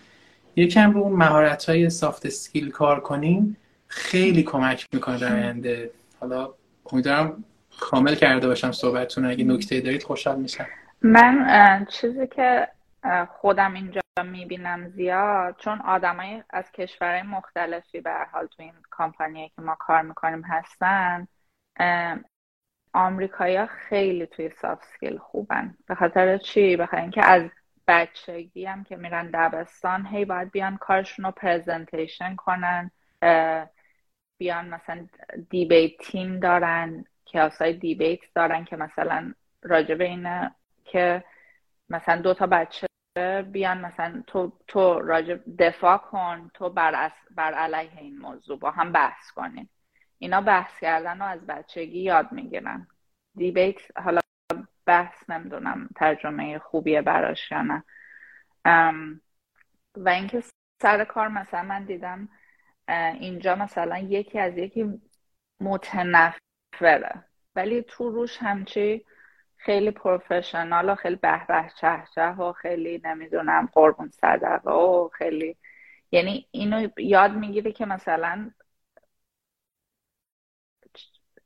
یکم 0.56 0.92
رو 0.92 1.02
اون 1.02 1.14
مهارت 1.14 1.70
های 1.70 1.90
سافت 1.90 2.30
سکیل 2.30 2.72
کار 2.72 3.00
کنیم 3.00 3.58
خیلی 3.88 4.44
کمک 4.44 4.88
می‌کنه 4.94 5.20
در 5.20 5.34
آینده. 5.34 5.92
حالا 6.20 6.50
امیدوارم 6.92 7.44
کامل 7.80 8.16
کرده 8.16 8.48
باشم 8.48 8.72
صحبتتون. 8.72 9.26
اگه 9.26 9.44
نکته 9.44 9.82
دارید 9.82 10.04
خوشحال 10.04 10.40
میشم. 10.40 10.66
من 11.02 11.88
چیزی 11.90 12.28
که 12.36 12.68
خودم 13.42 13.74
اینجا 13.74 14.03
می‌بینم 14.22 14.90
زیاد 14.90 15.56
چون 15.58 15.82
آدمای 15.82 16.44
از 16.50 16.72
کشورهای 16.72 17.22
مختلفی 17.22 18.02
به 18.02 18.14
حال 18.32 18.48
تو 18.48 18.64
این 18.64 18.74
کامپانیایی 18.90 19.50
که 19.50 19.62
ما 19.62 19.76
کار 19.76 20.02
می‌کنیم 20.02 20.42
هستن 20.42 21.28
آمریکایا 22.94 23.66
خیلی 23.66 24.26
توی 24.28 24.50
soft 24.50 24.84
skill 24.84 25.18
خوبن. 25.18 25.78
به 25.88 25.96
خاطر 25.96 26.38
چی؟ 26.38 26.76
به 26.76 26.86
خاطر 26.86 27.02
اینکه 27.02 27.26
از 27.26 27.50
بچگی 27.88 28.66
هم 28.66 28.84
که 28.84 28.96
میرن 28.96 29.30
دبستان 29.34 30.06
هی 30.06 30.26
باید 30.26 30.52
بیان 30.52 30.78
کارشون 30.78 31.26
رو 31.26 31.32
presentation 31.32 32.36
کنن 32.36 32.92
بیان 34.38 34.70
مثلا 34.70 35.08
debate 35.50 35.98
team 35.98 36.40
دارن 36.40 37.06
کلاس 37.28 37.62
debate 37.62 38.20
دارن 38.36 38.66
که 38.66 38.76
مثلا 38.76 39.34
راجع 39.62 39.96
اینه 40.00 40.56
که 40.86 41.24
مثلا 41.90 42.22
دو 42.22 42.34
تا 42.34 42.48
بچه 42.48 42.88
بیان 43.52 43.86
مثلا 43.86 44.24
تو 44.28 44.52
تو 44.68 45.00
راجع 45.00 45.38
دفاع 45.60 45.98
کن 45.98 46.52
تو 46.54 46.70
بر, 46.70 47.12
بر 47.32 47.54
علیه 47.54 47.98
این 47.98 48.18
موضوع 48.18 48.60
با 48.60 48.72
هم 48.72 48.92
بحث 48.92 49.32
کنین. 49.32 49.70
اینا 50.20 50.42
بحث 50.42 50.80
کردن 50.80 51.20
رو 51.20 51.26
از 51.26 51.48
بچگی 51.48 52.00
یاد 52.00 52.32
می‌گیرن. 52.32 52.88
دیبیت 53.36 54.00
حالا 54.00 54.22
بحث 54.86 55.30
نمی‌دونم 55.30 55.90
ترجمه 55.96 56.60
خوبیه 56.60 57.02
براش 57.02 57.52
یا 57.52 57.62
نه. 57.62 57.84
و 59.98 60.10
اینکه 60.10 60.44
سر 60.82 61.04
کار 61.04 61.28
مثلا 61.28 61.64
من 61.64 61.84
دیدم 61.84 62.30
اینجا 63.20 63.56
مثلا 63.56 63.98
یکی 63.98 64.40
از 64.40 64.58
یکی 64.58 65.02
متنفره. 65.60 67.24
ولی 67.56 67.82
تو 67.82 68.10
روش 68.10 68.38
همچی 68.38 69.06
خیلی 69.66 69.92
پروفشنال 69.92 70.90
و 70.90 70.96
خیلی 70.96 71.16
به 71.16 71.46
به 71.48 71.72
چه 71.82 72.04
چه 72.16 72.28
و 72.28 72.54
خیلی 72.54 73.02
نمی‌دونم 73.04 73.70
قربون 73.74 74.10
صدقه 74.10 74.72
و 74.72 75.10
خیلی 75.14 75.58
یعنی 76.12 76.48
اینو 76.52 76.88
یاد 76.98 77.32
می‌گیره 77.32 77.72
که 77.72 77.86
مثلا 77.86 78.52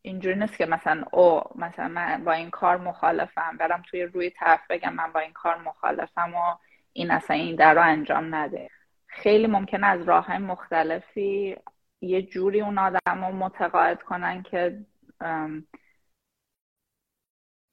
اینجوری 0.01 0.35
نیست 0.39 0.57
که 0.57 0.65
مثلا 0.65 1.03
او 1.11 1.41
مثلا 1.55 1.87
من 1.87 2.23
با 2.23 2.31
این 2.31 2.49
کار 2.49 2.77
مخالفم 2.77 3.57
برم 3.57 3.81
توی 3.89 4.03
روی 4.03 4.29
طرف 4.29 4.61
بگم 4.69 4.93
من 4.93 5.11
با 5.11 5.19
این 5.19 5.33
کار 5.33 5.57
مخالفم 5.61 6.33
و 6.35 6.57
این 6.93 7.11
اصلا 7.11 7.35
این 7.35 7.55
در 7.55 7.73
رو 7.73 7.81
انجام 7.81 8.35
نده. 8.35 8.69
خیلی 9.07 9.47
ممکنه 9.47 9.87
از 9.87 10.01
راه 10.01 10.25
های 10.25 10.37
مختلفی 10.37 11.57
یه 12.01 12.21
جوری 12.21 12.61
اون 12.61 12.77
آدم 12.77 13.25
رو 13.25 13.31
متقاعد 13.35 14.03
کنن 14.03 14.43
که 14.43 14.85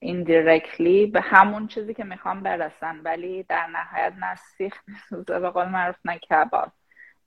indirectly 0.04 1.12
به 1.12 1.20
همون 1.20 1.66
چیزی 1.66 1.94
که 1.94 2.04
می‌خوام 2.04 2.42
برسن 2.42 3.00
ولی 3.00 3.42
در 3.42 3.66
نهایت 3.66 4.12
نه 4.20 4.34
سیخ 4.34 4.80
میسوزه 4.86 5.40
به 5.40 5.50
قول 5.50 5.68
معروف 5.68 5.96
نه 6.04 6.18
کباب. 6.18 6.72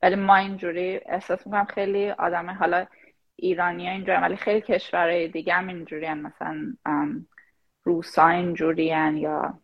ولی 0.01 0.15
ما 0.15 0.35
اینجوری 0.35 0.99
احساس 1.05 1.47
می‌کنم 1.47 1.65
خیلی 1.65 2.09
آدم 2.09 2.49
حالا 2.49 2.85
ایرانی 3.35 3.87
ها 3.87 3.93
اینجوری 3.93 4.17
ولی 4.17 4.35
خیلی 4.35 4.61
کشورهای 4.61 5.27
دیگه 5.27 5.53
هم 5.53 5.67
اینجوری 5.67 6.13
مثلا 6.13 6.73
روسا 7.83 8.27
اینجوری 8.27 8.85
یا 9.13 9.59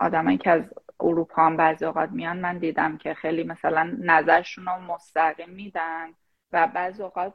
آدمایی 0.00 0.38
که 0.38 0.50
از 0.50 0.62
اروپا 1.00 1.46
هم 1.46 1.56
بعضی 1.56 1.84
اوقات 1.84 2.10
میان 2.10 2.40
من 2.40 2.58
دیدم 2.58 2.98
که 2.98 3.14
خیلی 3.14 3.44
مثلا 3.44 3.96
نظرشون 4.00 4.64
رو 4.66 4.78
مستقیم 4.78 5.50
میدن 5.50 6.06
و 6.52 6.66
بعضی 6.66 7.02
اوقات 7.02 7.34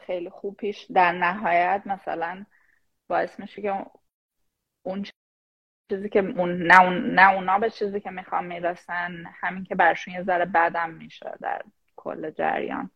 خیلی 0.00 0.30
خوب 0.30 0.56
پیش 0.56 0.86
در 0.94 1.12
نهایت 1.12 1.82
مثلا 1.86 2.44
باعث 3.10 3.40
میشه 3.40 3.62
که 3.62 3.86
اون 4.86 5.04
چیزی 5.90 6.08
که 6.08 6.18
اون 6.18 6.62
نه, 6.62 6.82
اون 6.82 7.14
نه 7.14 7.32
اونا 7.32 7.58
به 7.58 7.70
چیزی 7.70 8.00
که 8.00 8.10
می‌خوام 8.10 8.44
می‌رسن 8.44 9.24
همین 9.40 9.64
که 9.64 9.74
برشون 9.74 10.14
یه 10.14 10.22
ذره 10.22 10.44
بدم 10.44 10.90
میشه 10.90 11.32
در 11.40 11.62
کل 11.96 12.30
جریان. 12.30 12.90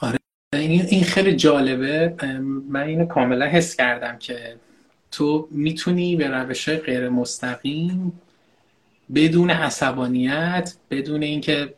آره. 0.00 0.18
این 0.52 1.04
خیلی 1.04 1.36
جالبه. 1.36 2.14
من 2.68 2.82
اینو 2.82 3.06
کاملا 3.06 3.46
حس 3.46 3.76
کردم 3.76 4.18
که 4.18 4.56
تو 5.10 5.48
می‌تونی 5.50 6.16
به 6.16 6.28
روش 6.28 6.68
غیر 6.68 7.08
مستقیم 7.08 8.20
بدون 9.14 9.50
عصبانیت 9.50 10.76
بدون 10.90 11.22
اینکه 11.22 11.74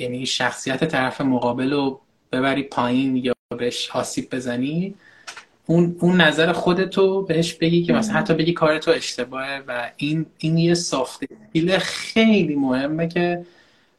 یعنی 0.00 0.26
شخصیت 0.26 0.84
طرف 0.84 1.20
مقابل 1.20 1.72
رو 1.72 2.00
ببری 2.32 2.62
پایین 2.62 3.16
یا 3.16 3.34
بهش 3.58 3.90
آسیب 3.90 4.34
بزنی 4.34 4.94
اون, 5.66 5.96
اون 6.00 6.20
نظر 6.20 6.52
خودتو 6.52 7.22
بهش 7.22 7.54
بگی 7.54 7.82
که 7.82 7.92
مثلا 7.92 8.14
حتی 8.14 8.34
بگی 8.34 8.52
کار 8.52 8.78
تو 8.78 8.90
اشتباهه 8.90 9.62
و 9.68 9.90
این 9.96 10.26
این 10.38 10.58
یه 10.58 10.72
اسکیل 10.72 11.78
خیلی 11.78 12.56
مهمه 12.56 13.08
که 13.08 13.46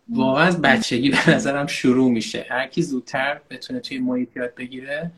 واقعا 0.10 0.44
از 0.44 0.62
بچگی 0.62 1.10
به 1.10 1.30
نظرم 1.30 1.68
شروع 1.68 2.12
میشه. 2.12 2.46
هر 2.50 2.68
کی 2.68 2.82
زودتر 2.82 3.40
بتونه 3.50 3.80
توی 3.80 4.00
محیط 4.00 4.30
یاد 4.36 4.56
بگیره 4.56 5.12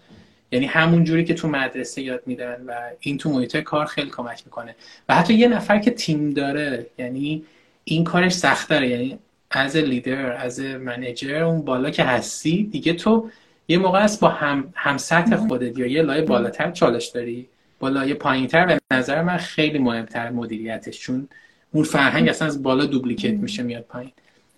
یعنی 0.51 0.65
همون 0.65 1.03
جوری 1.03 1.25
که 1.25 1.33
تو 1.33 1.47
مدرسه 1.47 2.01
یاد 2.01 2.23
میدن 2.25 2.63
و 2.67 2.73
این 2.99 3.17
تو 3.17 3.29
محیط 3.29 3.57
کار 3.57 3.85
خیلی 3.85 4.09
کمک 4.09 4.41
می‌کنه. 4.45 4.75
و 5.09 5.15
حتی 5.15 5.33
یه 5.33 5.47
نفر 5.47 5.79
که 5.79 5.91
تیم 5.91 6.29
داره 6.29 6.85
یعنی 6.97 7.43
این 7.83 8.03
کارش 8.03 8.33
سختره 8.33 8.89
یعنی 8.89 9.19
از 9.51 9.75
لیدر 9.75 10.31
از 10.31 10.59
منیجر 10.59 11.43
اون 11.43 11.61
بالا 11.61 11.89
که 11.89 12.03
هستی 12.03 12.63
دیگه 12.63 12.93
تو 12.93 13.29
یه 13.67 13.77
موقع 13.77 14.03
است 14.03 14.19
با 14.19 14.29
هم, 14.29 14.73
هم 14.75 14.97
سطح 14.97 15.35
خودت 15.35 15.77
یا 15.77 15.85
یه 15.85 16.01
لایه 16.01 16.21
بالاتر 16.21 16.71
چالش 16.71 17.07
داری. 17.07 17.47
با 17.79 17.89
لایه 17.89 18.13
پایینتر 18.13 18.65
به 18.65 18.79
نظر 18.91 19.21
من 19.21 19.37
خیلی 19.37 19.79
مهمتر 19.79 20.29
مدیریتش 20.29 20.99
چون 20.99 21.27
اون 21.71 21.83
فرهنگ 21.83 22.29
اصلا 22.29 22.47
از 22.47 22.63
بالا 22.63 22.85
دوبلیکیت 22.85 23.33
میشه 23.33 23.63
میاد 23.63 23.83
پایین. 23.83 24.11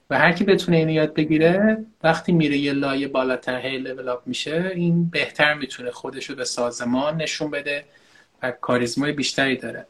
و 0.09 0.19
هر 0.19 0.31
کی 0.31 0.43
بتونه 0.43 0.77
اینو 0.77 0.91
یاد 0.91 1.13
بگیره 1.13 1.85
وقتی 2.03 2.31
میره 2.31 2.57
یه 2.57 2.73
لایه 2.73 3.07
بالاتر 3.07 3.59
هی 3.59 3.77
لول 3.77 4.09
اپ 4.09 4.21
میشه 4.25 4.71
این 4.75 5.09
بهتر 5.09 5.53
می‌تونه 5.53 5.91
خودش 5.91 6.25
رو 6.25 6.35
به 6.35 6.45
سازمان 6.45 7.21
نشون 7.21 7.51
بده 7.51 7.83
و 8.43 8.51
کاریزمای 8.51 9.11
بیشتری 9.11 9.57
داره. 9.57 9.85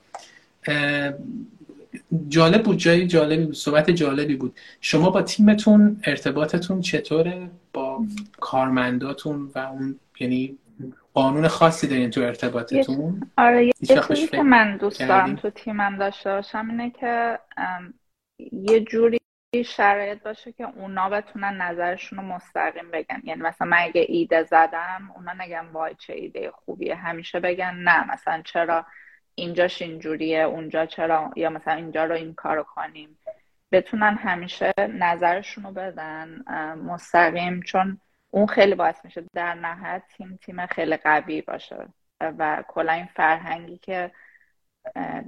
جالب 2.27 2.63
بود 2.63 2.77
جای 2.77 3.07
جالبی 3.07 3.45
بود 3.45 3.55
صحبت 3.55 3.89
جالبی 3.89 4.35
بود. 4.35 4.59
شما 4.81 5.09
با 5.09 5.21
تیمتون 5.21 6.01
ارتباطتون 6.03 6.81
چطوره؟ 6.81 7.49
با 7.73 8.05
کارمنداتون 8.39 9.51
و 9.55 9.59
اون 9.59 9.99
یعنی 10.19 10.57
قانون 11.13 11.47
خاصی 11.47 11.87
دارین 11.87 12.09
تو 12.09 12.21
ارتباطتون؟ 12.21 13.31
آره 13.37 13.65
یه 13.65 13.73
چیزی 14.07 14.27
که 14.27 14.43
من 14.43 14.77
دوست 14.77 14.99
دارم 14.99 15.35
تو 15.35 15.49
تیمم 15.49 15.97
داشته 15.97 16.29
باشم 16.29 16.67
اینه 16.69 16.89
که 16.89 17.39
یه 18.51 18.79
جوری 18.79 19.19
شرایط 19.65 20.23
باشه 20.23 20.51
که 20.51 20.67
اونا 20.75 21.09
بتونن 21.09 21.61
نظرشون 21.61 22.19
رو 22.19 22.25
مستقیم 22.25 22.91
بگن. 22.93 23.21
یعنی 23.23 23.41
مثلا 23.41 23.67
من 23.67 23.77
اگه 23.79 24.05
ایده 24.07 24.43
زدم 24.43 25.11
اونا 25.15 25.33
نگن 25.33 25.65
وای 25.73 25.95
چه 25.99 26.13
ایده 26.13 26.51
خوبیه 26.51 26.95
همیشه 26.95 27.39
بگن 27.39 27.75
نه 27.75 28.11
مثلا 28.13 28.41
چرا 28.45 28.85
اینجاش 29.35 29.81
اینجوریه 29.81 30.39
اونجا 30.39 30.85
چرا 30.85 31.31
یا 31.35 31.49
مثلا 31.49 31.73
اینجا 31.73 32.05
رو 32.05 32.15
این 32.15 32.33
کارو 32.33 32.63
کنیم. 32.63 33.17
بتونن 33.71 34.17
همیشه 34.17 34.73
نظرشون 34.77 35.63
رو 35.63 35.71
بدن 35.71 36.43
مستقیم 36.75 37.61
چون 37.61 37.99
اون 38.29 38.47
خیلی 38.47 38.75
باعث 38.75 39.05
میشه 39.05 39.23
در 39.33 39.53
نهایت 39.53 40.03
تیم 40.17 40.39
تیم 40.41 40.65
خیلی 40.65 40.97
قوی 40.97 41.41
باشه. 41.41 41.87
و 42.21 42.63
کلا 42.67 42.93
این 42.93 43.09
فرهنگی 43.15 43.77
که 43.77 44.11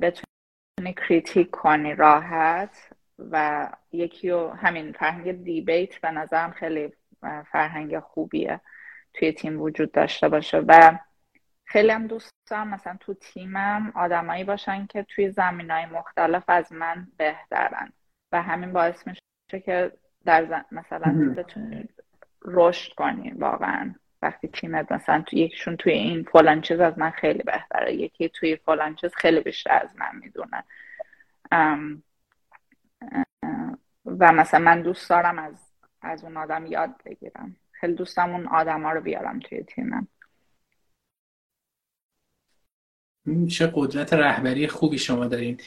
بتونی 0.01 0.93
کریتیک 0.97 1.51
کنی 1.51 1.95
راحت 1.95 2.89
و 3.31 3.67
یکی 3.91 4.29
و 4.29 4.49
همین 4.49 4.91
فرهنگ 4.91 5.43
دیبیت 5.43 6.01
به 6.01 6.11
نظرم 6.11 6.51
خیلی 6.51 6.93
فرهنگ 7.51 7.99
خوبیه 7.99 8.61
توی 9.13 9.31
تیم 9.31 9.61
وجود 9.61 9.91
داشته 9.91 10.29
باشه. 10.29 10.57
و 10.57 10.97
خیلی 11.65 11.91
هم 11.91 12.07
دوست 12.07 12.34
دارم 12.45 12.67
مثلا 12.67 12.97
تو 12.99 13.13
تیمم 13.13 13.91
آدمایی 13.95 14.43
باشن 14.43 14.85
که 14.85 15.03
توی 15.03 15.31
زمین 15.31 15.71
های 15.71 15.85
مختلف 15.85 16.43
از 16.47 16.73
من 16.73 17.07
بهترن 17.17 17.93
و 18.31 18.41
همین 18.41 18.73
باعث 18.73 19.07
میشه 19.07 19.59
که 19.65 19.91
در 20.25 20.65
مثلا 20.71 21.33
بتونی 21.37 21.89
رشد 22.41 22.93
کنی 22.93 23.31
واقعا. 23.31 23.95
وقتی 24.21 24.47
تیمت 24.47 24.91
مثلا 24.91 25.21
تو 25.21 25.35
یکیشون 25.35 25.77
توی 25.77 25.93
این 25.93 26.23
فلان 26.23 26.61
چیز 26.61 26.79
از 26.79 26.99
من 26.99 27.09
خیلی 27.09 27.43
بهتره 27.43 27.93
یکی 27.93 28.29
توی 28.29 28.55
فلان 28.55 28.95
چیز 28.95 29.15
خیلی 29.15 29.39
بیشتر 29.39 29.79
از 29.83 29.95
من 29.95 30.15
می‌دونه. 30.15 30.63
و 34.05 34.31
مثلا 34.31 34.59
من 34.59 34.81
دوست 34.81 35.09
دارم 35.09 35.39
از 35.39 35.71
از 36.01 36.23
اون 36.23 36.37
آدم 36.37 36.65
یاد 36.65 37.01
بگیرم. 37.05 37.55
خیلی 37.71 37.93
دوستم 37.93 38.31
اون 38.31 38.47
آدما 38.47 38.91
رو 38.91 39.01
بیارم 39.01 39.39
توی 39.39 39.63
تیمم. 39.63 40.07
چه 43.47 43.71
قدرت 43.75 44.13
رهبری 44.13 44.67
خوبی 44.67 44.97
شما 44.97 45.25
دارین. 45.25 45.57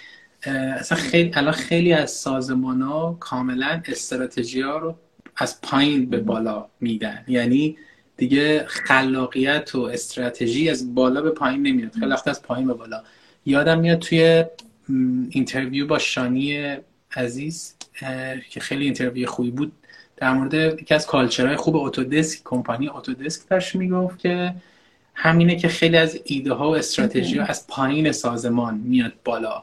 اصلا 0.46 0.98
خیلی 0.98 1.30
الان 1.34 1.52
خیلی 1.52 1.92
از 1.92 2.10
سازمان 2.10 2.82
ها 2.82 3.16
کاملا 3.20 3.82
استراتژی 3.84 4.60
ها 4.60 4.78
رو 4.78 4.94
از 5.36 5.60
پایین 5.60 6.10
به 6.10 6.20
بالا 6.20 6.68
میدن. 6.80 7.24
یعنی 7.28 7.76
دیگه 8.16 8.64
خلاقیت 8.66 9.74
و 9.74 9.80
استراتژی 9.80 10.70
از 10.70 10.94
بالا 10.94 11.20
به 11.20 11.30
پایین 11.30 11.62
نمیاد. 11.62 11.92
خیلی 11.92 12.14
از 12.26 12.42
پایین 12.42 12.66
به 12.66 12.74
بالا. 12.74 13.02
یادم 13.46 13.80
میاد 13.80 13.98
توی 13.98 14.44
اینترویو 15.30 15.86
با 15.86 15.98
شانی 15.98 16.76
عزیز 17.16 17.74
که 18.50 18.60
خیلی 18.60 18.84
interview 18.84 19.28
خوبی 19.28 19.50
بود 19.50 19.72
در 20.16 20.32
مورد 20.32 20.54
یکی 20.54 20.94
از 20.94 21.06
culture 21.06 21.45
های 21.45 21.56
خوب 21.56 21.76
اتودسک 21.76 22.40
کمپانی 22.44 22.88
اتودسک 22.88 23.48
داشت 23.48 23.74
می‌گفت 23.74 24.18
که 24.18 24.54
همینه 25.20 25.56
که 25.56 25.68
خیلی 25.68 25.96
از 25.96 26.20
ایده 26.24 26.52
ها 26.52 26.70
و 26.70 26.76
استراتژی 26.76 27.38
ها 27.38 27.46
از 27.46 27.66
پایین 27.66 28.12
سازمان 28.12 28.74
میاد 28.84 29.12
بالا. 29.24 29.62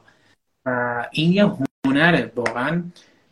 و 0.66 1.06
این 1.12 1.32
یه 1.32 1.52
هنره 1.86 2.32
واقعا 2.36 2.84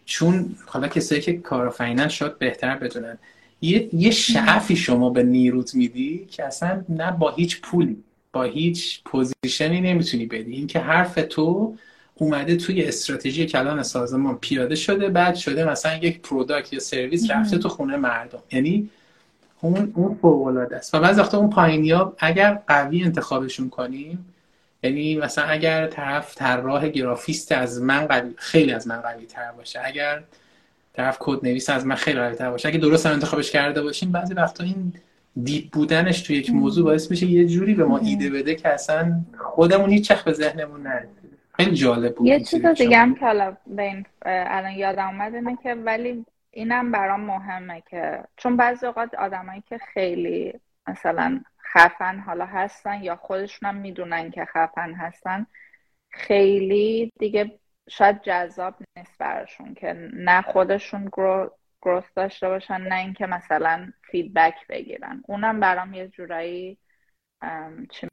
چون 0.06 0.56
حالا 0.66 0.88
کسایی 0.88 1.22
که 1.22 1.34
کارآفرینن 1.34 2.08
شاید 2.08 2.40
بهتر 2.40 2.76
بدونن. 2.76 3.18
یه, 3.62 3.90
یه 3.94 4.12
شعفی 4.12 4.76
شما 4.76 5.10
به 5.10 5.24
نیروت 5.24 5.76
میدی 5.76 6.28
که 6.32 6.46
اصلا 6.46 6.84
نه 6.90 7.12
با 7.12 7.32
هیچ 7.32 7.62
پولی 7.62 8.04
با 8.34 8.44
هیچ 8.44 9.02
پوزیشنی 9.06 9.82
نمی‌تونی 9.82 10.26
بدی. 10.26 10.54
اینکه 10.54 10.80
حرف 10.80 11.20
تو 11.30 11.78
اومده 12.16 12.56
توی 12.56 12.84
استراتژی 12.84 13.46
کلان 13.46 13.84
سازمان 13.84 14.38
پیاده 14.38 14.76
شده 14.76 15.10
بعد 15.10 15.36
شده 15.36 15.66
مثلا 15.66 15.96
یک 15.96 16.22
product 16.22 16.74
یا 16.74 16.80
سرویس 16.80 17.32
رفته 17.32 17.58
تو 17.58 17.70
خونه 17.70 17.98
مردم. 17.98 18.44
یعنی 18.52 18.90
اون 19.64 19.92
اون 19.96 20.18
فوق 20.22 20.48
العاده 20.48 20.76
است. 20.76 20.96
و 20.96 21.00
بعضی 21.00 21.22
وقتا 21.22 21.38
اون 21.38 21.50
پایینیا 21.50 22.14
اگر 22.20 22.60
قوی 22.68 23.04
انتخابشون 23.04 23.70
کنیم 23.70 24.34
یعنی 24.84 25.16
مثلا 25.16 25.46
اگر 25.46 25.88
طرف 25.88 26.36
طراح 26.36 26.88
گرافیست 26.88 27.52
از 27.52 27.82
من 27.82 28.06
قوی 28.06 28.34
خیلی 28.36 28.72
از 28.72 28.88
من 28.88 29.02
قوی 29.02 29.26
تر 29.26 29.52
باشه 29.52 29.82
اگر 29.86 30.24
طرف 30.94 31.18
کد 31.20 31.46
نویس 31.46 31.70
از 31.70 31.86
من 31.86 31.96
خیلی 31.96 32.20
قوی 32.20 32.36
تر 32.36 32.52
باشه 32.52 32.70
اگه 32.70 32.78
درست 32.78 33.06
هم 33.06 33.14
انتخابش 33.14 33.52
کرده 33.52 33.82
باشیم 33.82 34.12
بعضی 34.12 34.34
وقتا 34.34 34.64
این 34.64 34.94
deep 35.44 35.72
بودنش 35.72 36.22
تو 36.22 36.34
یک 36.34 36.50
موضوع 36.50 36.84
باعث 36.86 37.12
میشه 37.12 37.26
یه 37.26 37.48
جوری 37.48 37.74
به 37.74 37.86
ما 37.86 37.98
ایده 37.98 38.30
بده 38.30 38.56
که 38.56 38.70
اصلا 38.70 39.22
خودمون 39.38 39.90
هیچ 39.90 40.08
وقت 40.08 40.24
به 40.24 40.34
ذهنمون 40.34 40.82
نرسه. 40.82 41.08
خیلی 41.58 41.76
جالب 41.76 42.16
بود 42.16 42.28
یه 42.28 42.40
چیز 42.40 42.66
دیگه 42.66 42.98
هم 42.98 43.16
که 43.16 43.26
حالا 43.26 43.58
الان 44.26 44.72
یادم 44.72 45.08
اومد 45.08 45.36
اینه 45.36 45.58
که 45.64 45.74
ولی 45.74 46.26
اینم 46.54 46.92
برام 46.92 47.20
مهمه 47.20 47.82
که 47.82 48.24
چون 48.38 48.58
بعضی 48.58 48.86
اوقات 48.86 49.16
آدمایی 49.16 49.62
که 49.62 49.78
خیلی 49.78 50.60
مثلا 50.88 51.42
خفن 51.74 52.20
حالا 52.20 52.46
هستن 52.46 53.04
یا 53.04 53.16
خودشون 53.16 53.70
هم 53.70 53.76
می‌دونن 53.76 54.32
که 54.32 54.46
خفن 54.46 54.94
هستن 54.94 55.46
خیلی 56.10 57.12
دیگه 57.20 57.60
شاید 57.90 58.22
جذاب 58.22 58.76
نیست 58.98 59.18
براشون 59.18 59.74
که 59.74 60.10
نه 60.14 60.42
خودشون 60.42 61.10
گروث 61.82 62.06
داشته 62.16 62.48
باشن 62.48 62.82
نه 62.82 62.96
اینکه 62.96 63.26
مثلا 63.26 63.94
فیدبک 64.02 64.68
بگیرن. 64.68 65.24
اونم 65.28 65.60
برام 65.60 65.94
یه 65.94 66.08
جورایی 66.08 66.78
چی 67.92 68.08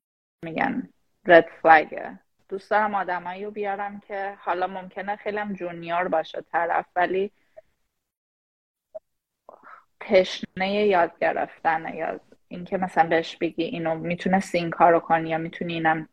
میگن 0.45 0.89
رد 1.27 1.49
فلگه 1.63 2.19
دوست 2.49 2.71
دارم 2.71 2.95
آدمایی 2.95 3.45
رو 3.45 3.51
بیارم 3.51 4.01
که 4.01 4.35
حالا 4.39 4.67
ممکنه 4.67 5.17
خیلی 5.17 5.55
جونیور 5.55 6.09
باشه 6.09 6.41
طرف 6.53 6.87
ولی 6.97 7.33
تشنه 10.01 10.73
یاد 10.75 11.19
گرفتن 11.21 11.95
یا 11.95 12.21
اینکه 12.49 12.79
مثلا 12.79 13.09
بهش 13.09 13.37
بگی 13.37 13.63
اینو 13.63 13.95
می‌تونستی 13.95 14.59
این 14.59 14.71
کارو 14.71 15.01
کنی 15.01 15.31
یا 15.31 15.39
می‌تونی 15.39 15.73
اینم 15.75 16.09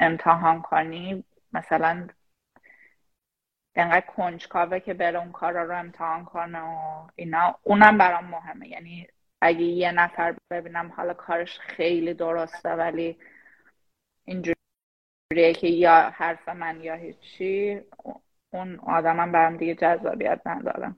امتحان 0.00 0.62
کنی 0.62 1.24
مثلا 1.52 2.08
انقدر 3.76 4.06
کنجکاوه 4.06 4.80
که 4.80 4.94
بره 4.94 5.18
اون 5.18 5.32
کارا 5.32 5.64
رو 5.64 5.78
امتحان 5.78 6.24
کنه 6.24 6.60
و 6.60 7.06
اینا 7.16 7.58
اونم 7.62 7.98
برام 7.98 8.24
مهمه. 8.24 8.68
یعنی 8.68 9.06
اگه 9.40 9.62
یه 9.62 9.92
نفر 9.92 10.36
ببینم 10.50 10.92
حالا 10.96 11.14
کارش 11.14 11.58
خیلی 11.58 12.14
درسته 12.14 12.68
ولی 12.70 13.18
اینجوریه 14.24 15.54
که 15.54 15.68
یا 15.68 16.10
حرف 16.10 16.48
من 16.48 16.80
یا 16.80 16.94
هیچی 16.94 17.80
اون 18.50 18.80
آدمم 18.80 19.32
برام 19.32 19.56
دیگه 19.56 19.74
جذابیت 19.74 20.40
نداره. 20.46 20.94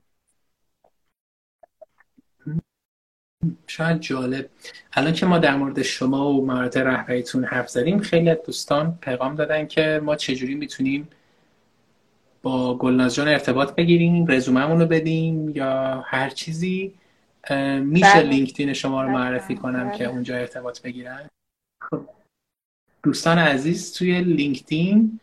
شاید 3.67 3.99
جالب 3.99 4.49
الان 4.93 5.13
که 5.13 5.25
ما 5.25 5.37
در 5.37 5.55
مورد 5.55 5.81
شما 5.81 6.29
و 6.29 6.45
مهارت 6.45 6.77
رهبریتون 6.77 7.43
حرف 7.43 7.69
زدیم 7.69 7.99
خیلی 7.99 8.35
دوستان 8.45 8.97
پیغام 9.01 9.35
دادن 9.35 9.67
که 9.67 10.01
ما 10.03 10.15
چجوری 10.15 10.55
می‌تونیم 10.55 11.07
با 12.41 12.77
گلناز 12.77 13.15
جان 13.15 13.27
ارتباط 13.27 13.75
بگیریم 13.75 14.25
رزوممون 14.27 14.79
رو 14.79 14.85
بدیم 14.85 15.49
یا 15.49 16.03
هر 16.05 16.29
چیزی 16.29 16.93
میشه 17.79 18.13
بله. 18.13 18.23
لینکدین 18.23 18.73
شما 18.73 19.03
رو 19.03 19.09
معرفی 19.09 19.53
بله. 19.53 19.61
کنم 19.61 19.91
که 19.91 20.03
بله. 20.03 20.13
اونجا 20.13 20.35
ارتباط 20.35 20.81
بگیرن 20.81 21.29
خب 21.81 22.01
دوستان 23.03 23.37
عزیز 23.37 23.93
توی 23.93 24.21
لینکدین 24.21 25.19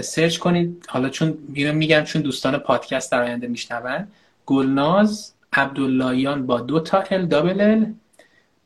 search 0.00 0.38
کنید 0.38 0.86
حالا 0.88 1.08
چون 1.08 1.38
میگم 1.74 2.04
چون 2.04 2.22
دوستان 2.22 2.58
پادکست 2.58 3.12
در 3.12 3.22
آینده 3.22 3.46
میشنون 3.46 4.08
گلناز 4.46 5.35
عبداللهیان 5.52 6.46
با 6.46 6.60
دو 6.60 6.80
تا 6.80 7.04
ال 7.10 7.26
double 7.26 7.60
L 7.60 7.92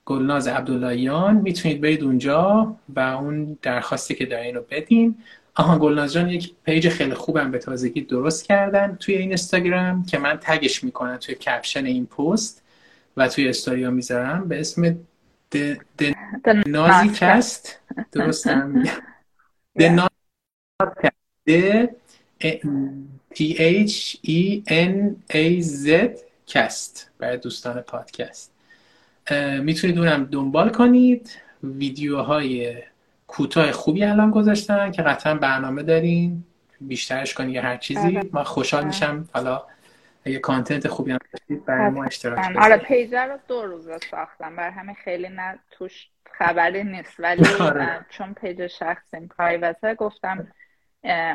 گلناز 0.04 0.48
عبداللهیان 0.48 1.36
می‌تونید 1.36 1.80
برید 1.80 2.02
اونجا 2.02 2.76
و 2.88 3.00
اون 3.00 3.58
درخواستی 3.62 4.14
که 4.14 4.26
دارین 4.26 4.54
رو 4.54 4.64
بدین. 4.70 5.16
آها 5.54 5.78
گلناز 5.78 6.12
جان 6.12 6.28
یک 6.28 6.54
page 6.64 6.88
خیلی 6.88 7.14
خوبم 7.14 7.50
به 7.50 7.58
تازگی 7.58 8.00
درست 8.00 8.44
کردن 8.44 8.96
توی 9.00 9.14
این 9.14 9.28
اینستاگرام 9.28 10.06
که 10.06 10.18
من 10.18 10.38
tag 10.42 10.68
ش 10.68 10.84
می‌کنم 10.84 11.16
توی 11.16 11.34
caption 11.34 11.86
این 11.86 12.06
پست 12.06 12.62
و 13.16 13.28
توی 13.28 13.48
استوریا 13.48 13.90
می‌ذارم. 13.90 14.48
به 14.48 14.60
اسم 14.60 14.98
نازی 16.66 17.08
cast 17.08 17.80
درستم؟ 18.12 18.84
د 21.46 21.88
T 23.36 23.38
H 23.86 23.96
E 24.38 24.62
N 24.66 24.94
A 25.42 25.60
Z 25.60 25.86
کست 26.50 27.10
برای 27.18 27.36
دوستان 27.36 27.80
پادکست. 27.80 28.52
می‌تونید 29.60 29.98
اونم 29.98 30.24
دنبال 30.24 30.68
کنید. 30.70 31.40
ویدیوهای 31.62 32.82
کوتاه 33.26 33.72
خوبی 33.72 34.04
الان 34.04 34.30
گذاشتن 34.30 34.90
که 34.90 35.02
قطعا 35.02 35.34
برنامه 35.34 35.82
دارین. 35.82 36.44
بیشترش 36.80 37.34
کنید 37.34 37.54
یا 37.54 37.62
هر 37.62 37.76
چیزی. 37.76 38.16
آره. 38.16 38.28
ما 38.32 38.44
خوشحال 38.44 38.80
آره. 38.80 38.88
میشم. 38.88 39.28
حالا 39.32 39.62
اگه 40.24 40.38
content 40.38 40.88
خوبی 40.88 41.10
هم 41.10 41.18
داشتید 41.32 41.64
برای 41.64 41.90
ما 41.90 42.04
اشتراک 42.04 42.38
بذارید 42.38 42.58
آره 42.58 42.76
پیج 42.76 43.26
رو 43.26 43.38
دو 43.48 43.62
روز 43.62 43.88
ساختم. 44.10 44.56
برای 44.56 44.72
همه 44.72 44.94
خیلی 44.94 45.28
نه 45.28 45.58
توش 45.70 46.08
خبری 46.32 46.84
نیست. 46.84 47.14
ولی 47.18 47.44
آره. 47.60 48.06
چون 48.10 48.34
page 48.34 48.66
شخصیم 48.66 49.28
private 49.38 49.87
ه 49.87 49.94
گفتم 49.94 50.52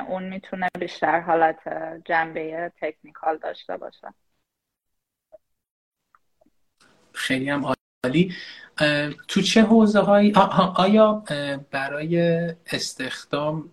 اون 0.08 0.24
می‌تونه 0.24 0.68
بیشتر 0.80 1.20
حالت 1.20 1.60
جنبه 2.06 2.72
تکنیکال 2.82 3.38
داشته 3.38 3.78
باشه. 3.78 4.08
خیلی 7.16 7.50
هم 7.50 7.66
عالی. 8.06 8.34
تو 9.28 9.42
چه 9.42 9.62
حوزه 9.62 10.00
هایی 10.00 10.34
آیا 10.76 11.24
برای 11.72 12.20
استخدام 12.72 13.70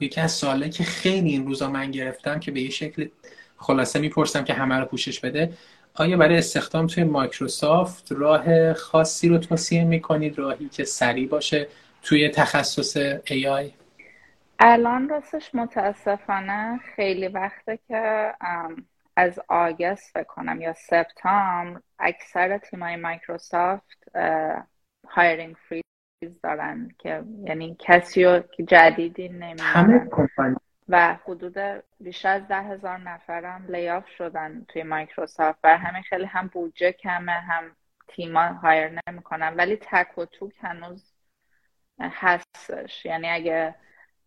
یکی 0.00 0.20
از 0.20 0.32
سواله 0.32 0.68
که 0.68 0.84
خیلی 0.84 1.30
این 1.30 1.46
روزا 1.46 1.70
من 1.70 1.90
گرفتم 1.90 2.40
که 2.40 2.50
به 2.50 2.60
یه 2.60 2.70
شکل 2.70 3.08
خلاصه 3.56 3.98
می‌پرسم 3.98 4.44
که 4.44 4.54
همه 4.54 4.74
رو 4.74 4.84
پوشش 4.84 5.20
بده 5.20 5.52
آیا 5.94 6.16
برای 6.16 6.38
استخدام 6.38 6.86
توی 6.86 7.04
مایکروسافت 7.04 8.12
راه 8.12 8.72
خاصی 8.74 9.28
رو 9.28 9.38
توصیه 9.38 9.84
می‌کنید؟ 9.84 10.38
راهی 10.38 10.68
که 10.68 10.84
سریع 10.84 11.28
باشه 11.28 11.68
توی 12.02 12.28
تخصص 12.28 12.96
AI 13.26 13.70
الان 14.58 15.08
راستش 15.08 15.54
متاسفانه 15.54 16.80
خیلی 16.96 17.28
وقته 17.28 17.78
که 17.88 18.32
از 19.20 19.40
آگست 19.48 20.18
بکنم 20.18 20.60
یا 20.60 20.72
سپتامبر 20.72 21.80
اکثر 21.98 22.58
تیمای 22.58 22.96
مایکروسافت 22.96 24.16
hiring 25.08 25.56
freeze 25.56 26.40
دارن 26.42 26.88
که 26.98 27.22
یعنی 27.44 27.76
کسی 27.78 28.24
رو 28.24 28.40
که 28.40 28.62
جدیدی 28.62 29.28
نمی‌دونن 29.28 30.08
و 30.88 31.14
حدود 31.24 31.82
بیشتر 32.00 32.28
از 32.28 32.48
ده 32.48 32.62
هزار 32.62 32.98
نفرم 32.98 33.66
layoff 33.68 34.08
شدن 34.08 34.64
توی 34.68 34.82
مایکروسافت 34.82 35.60
بر 35.60 35.76
همین 35.76 36.02
خیلی 36.02 36.24
هم 36.24 36.46
بودجه 36.46 36.92
کمه 36.92 37.32
هم 37.32 37.76
تیما 38.08 38.46
hire 38.46 39.00
نمی‌کنن. 39.08 39.54
ولی 39.56 39.76
تک 39.76 40.18
و 40.18 40.24
توک 40.24 40.52
هنوز 40.60 41.12
هستش. 42.00 43.06
یعنی 43.06 43.28
اگه 43.28 43.74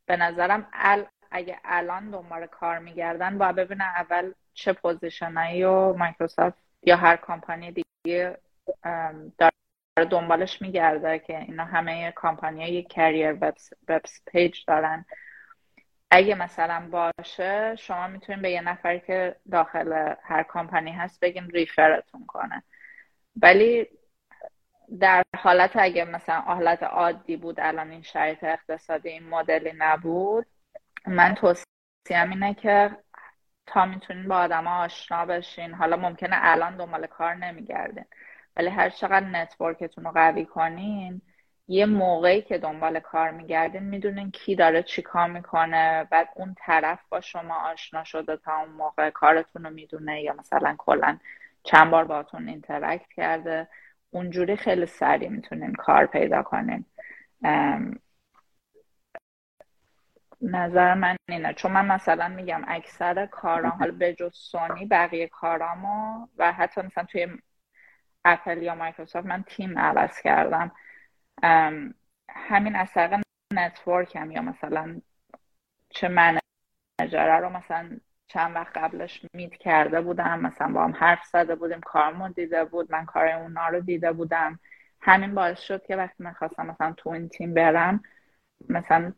به 0.06 0.18
نظرم 0.18 0.68
ال 0.74 1.06
اگه 1.32 1.60
الان 1.66 2.10
دنبال 2.10 2.46
کار 2.46 2.80
میگردن 2.80 3.38
باید 3.38 3.56
ببینن 3.56 3.92
اول 3.96 4.34
چه 4.54 4.74
پوزیشنایی 4.74 5.64
و 5.64 5.94
مایکروسافت 5.94 6.58
یا 6.84 6.98
هر 6.98 7.16
کمپانی 7.16 7.72
دیگه 7.72 8.38
دنبالش 9.96 10.62
میگرده 10.62 11.20
که 11.20 11.40
اینا 11.40 11.66
همه 11.66 12.12
کامپانی 12.12 12.64
یک 12.64 12.88
کریر 12.88 13.38
وب 13.88 14.02
پیج 14.26 14.64
دارن. 14.68 15.06
اگه 16.12 16.36
مثلا 16.36 16.90
باشه 16.92 17.76
شما 17.76 18.08
می‌تونین 18.08 18.42
به 18.42 18.52
یه 18.52 18.62
نفری 18.62 19.00
که 19.00 19.36
داخل 19.52 20.14
هر 20.24 20.44
کامپانی 20.44 20.92
هست 20.92 21.20
بگین 21.20 21.50
ریفرتون 21.50 22.26
کنه. 22.26 22.64
ولی 23.42 23.88
در 25.00 25.24
حالت 25.38 25.72
اگه 25.76 26.06
مثلا 26.06 26.42
حالت 26.42 26.84
عادی 26.84 27.38
بود 27.38 27.60
الان 27.60 27.92
این 27.92 28.02
شرایط 28.02 28.44
اقتصادی 28.44 29.10
این 29.10 29.30
مدلی 29.30 29.74
نبود 29.78 30.46
من 31.08 31.36
توصیم 31.36 32.30
اینه 32.30 32.54
که 32.54 32.98
تا 33.66 33.86
می‌تونین 33.86 34.28
با 34.28 34.36
آدم 34.38 34.68
آشنا 34.68 35.26
بشین. 35.26 35.74
حالا 35.74 35.98
ممکنه 35.98 36.36
الان 36.42 36.78
دنبال 36.78 37.08
کار 37.08 37.36
نمیگردین 37.36 38.06
ولی 38.58 38.68
هر 38.70 38.90
چقدر 38.90 39.26
network 39.26 39.80
تون 39.80 40.04
رو 40.04 40.12
قوی 40.12 40.46
کنین 40.46 41.22
یه 41.68 41.86
موقعی 41.86 42.42
که 42.42 42.58
دنبال 42.58 43.00
کار 43.00 43.32
میگردین 43.32 43.84
می‌دونین 43.84 44.32
کی 44.32 44.56
داره 44.56 44.84
چی 44.84 45.02
کار 45.02 45.28
می‌کنه 45.28 46.04
بعد 46.12 46.30
اون 46.36 46.56
طرف 46.58 47.00
با 47.10 47.22
شما 47.22 47.56
آشنا 47.56 48.04
شده 48.04 48.38
تا 48.38 48.58
اون 48.58 48.70
موقع 48.70 49.10
کارتون 49.10 49.64
رو 49.64 49.70
می‌دونه 49.70 50.22
یا 50.22 50.34
مثلا 50.34 50.76
کلا 50.78 51.18
چند 51.64 51.92
بار 51.92 52.04
باتون 52.06 52.50
interact 52.50 53.14
کرده. 53.16 53.68
اونجوری 54.12 54.56
خیلی 54.56 54.86
سریع 54.86 55.30
می‌تونین 55.30 55.74
کار 55.74 56.06
پیدا 56.06 56.44
کنین. 56.44 56.86
نظر 60.44 60.94
من 60.94 61.16
اینه. 61.30 61.54
چون 61.54 61.72
من 61.72 61.86
مثلا 61.86 62.28
میگم 62.28 62.62
اکثر 62.68 63.26
کارام 63.26 63.72
حالا 63.72 63.92
به 63.92 64.14
جز 64.14 64.32
سونی 64.36 64.86
بقیه 64.86 65.28
کارامو 65.28 66.28
و 66.38 66.52
حتی 66.52 66.82
مثلا 66.82 67.04
توی 67.04 67.28
اپل 68.26 68.62
یا 68.62 68.76
مایکروسافت 68.76 69.28
من 69.28 69.44
تیم 69.44 69.80
عوض 69.80 70.22
کردم. 70.22 70.72
همین 72.30 72.76
از 72.76 72.92
طریق 72.92 73.20
network 73.54 74.16
هم 74.16 74.32
یا 74.32 74.42
مثلا 74.42 75.02
چه 75.90 76.08
manager 76.08 77.22
ه 77.22 77.38
رو 77.38 77.50
مثلا 77.50 78.00
چند 78.28 78.56
وقت 78.56 78.78
قبلش 78.78 79.26
meet 79.34 79.56
کرده 79.56 80.02
بودم 80.02 80.40
مثلا 80.40 80.74
با 80.74 80.84
هم 80.84 80.92
حرف 80.92 81.26
زده 81.26 81.56
بودیم 81.56 81.82
کارمون 81.82 82.32
دیده 82.32 82.66
بود 82.66 82.92
من 82.92 83.06
کار 83.06 83.28
اونا 83.28 83.68
رو 83.68 83.80
دیده 83.80 84.12
بودم. 84.12 84.60
همین 85.02 85.36
باعث 85.36 85.60
شد 85.60 85.86
که 85.86 85.96
وقتی 85.96 86.24
من 86.24 86.34
خواستم 86.34 86.66
مثلا 86.66 86.94
تو 86.98 87.10
این 87.10 87.30
تیم 87.30 87.54
برم 87.54 88.04
مثلا 88.70 89.14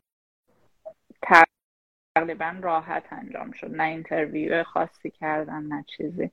تقریبا 2.16 2.56
راحت 2.62 3.04
انجام 3.12 3.52
شد. 3.52 3.76
نه 3.76 3.84
interview 3.84 4.64
خاصی 4.64 5.12
کردن 5.12 5.64
نه 5.64 5.86
چیزی. 5.98 6.32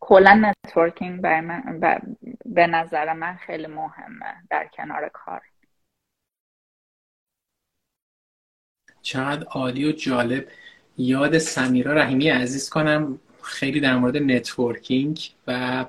کلا 0.00 0.52
networking 0.66 1.26
من 1.26 1.86
به 2.46 2.66
نظر 2.66 3.12
من 3.12 3.34
خیلی 3.36 3.66
مهمه 3.66 4.34
در 4.50 4.70
کنار 4.72 5.08
کار. 5.08 5.42
چقدر 9.02 9.44
عالی 9.44 9.84
و 9.84 9.92
جالب. 9.92 10.48
یاد 10.98 11.38
سمیرا 11.38 11.92
رحیمی 11.92 12.28
عزیز 12.28 12.70
کنم. 12.70 13.20
خیلی 13.42 13.80
در 13.80 13.96
مورد 13.96 14.16
networking 14.16 15.20
و 15.46 15.84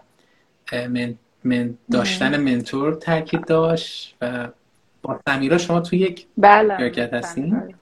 من, 0.71 1.15
من 1.43 1.77
داشتن 1.91 2.39
منتور 2.39 2.93
تاکید 2.93 3.45
داشت 3.45 4.17
و 4.21 4.49
با 5.01 5.19
سمیرا 5.27 5.57
شما 5.57 5.79
توی 5.79 5.99
یک 5.99 6.27
بله 6.37 6.77
شرکت 6.77 7.13
هستین؟ 7.13 7.75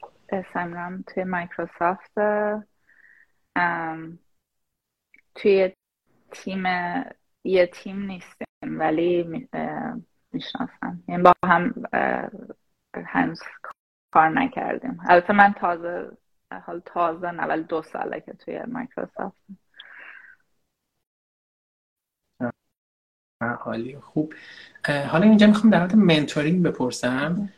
سمیرا 0.53 0.91
توی 1.07 1.23
مایکروسافت 1.23 2.11
توی 5.35 5.73
تیم 6.31 6.63
یه 7.43 7.65
تیم 7.65 7.99
نیستیم 7.99 8.47
ولی 8.61 9.23
می‌شناسم. 10.31 11.03
یعنی 11.07 11.23
با 11.23 11.33
هم 11.45 11.73
هنوز 13.05 13.41
کار 14.13 14.29
نکردیم. 14.29 14.99
البته 15.09 15.33
من 15.33 15.53
تازه 15.53 16.17
حال 16.65 16.81
تازه 16.85 17.31
نه 17.31 17.43
ولی 17.43 17.63
دو 17.63 17.81
ساله 17.81 18.21
که 18.21 18.33
توی 18.33 18.59
مایکروسافت. 18.63 19.37
حالی 23.59 23.99
خوب. 23.99 24.33
حالا 24.85 25.25
اینجا 25.25 25.47
می‌خوام 25.47 25.71
در 25.71 25.79
مورد 25.79 25.95
mentoring 25.95 26.65
بپرسم. 26.65 27.49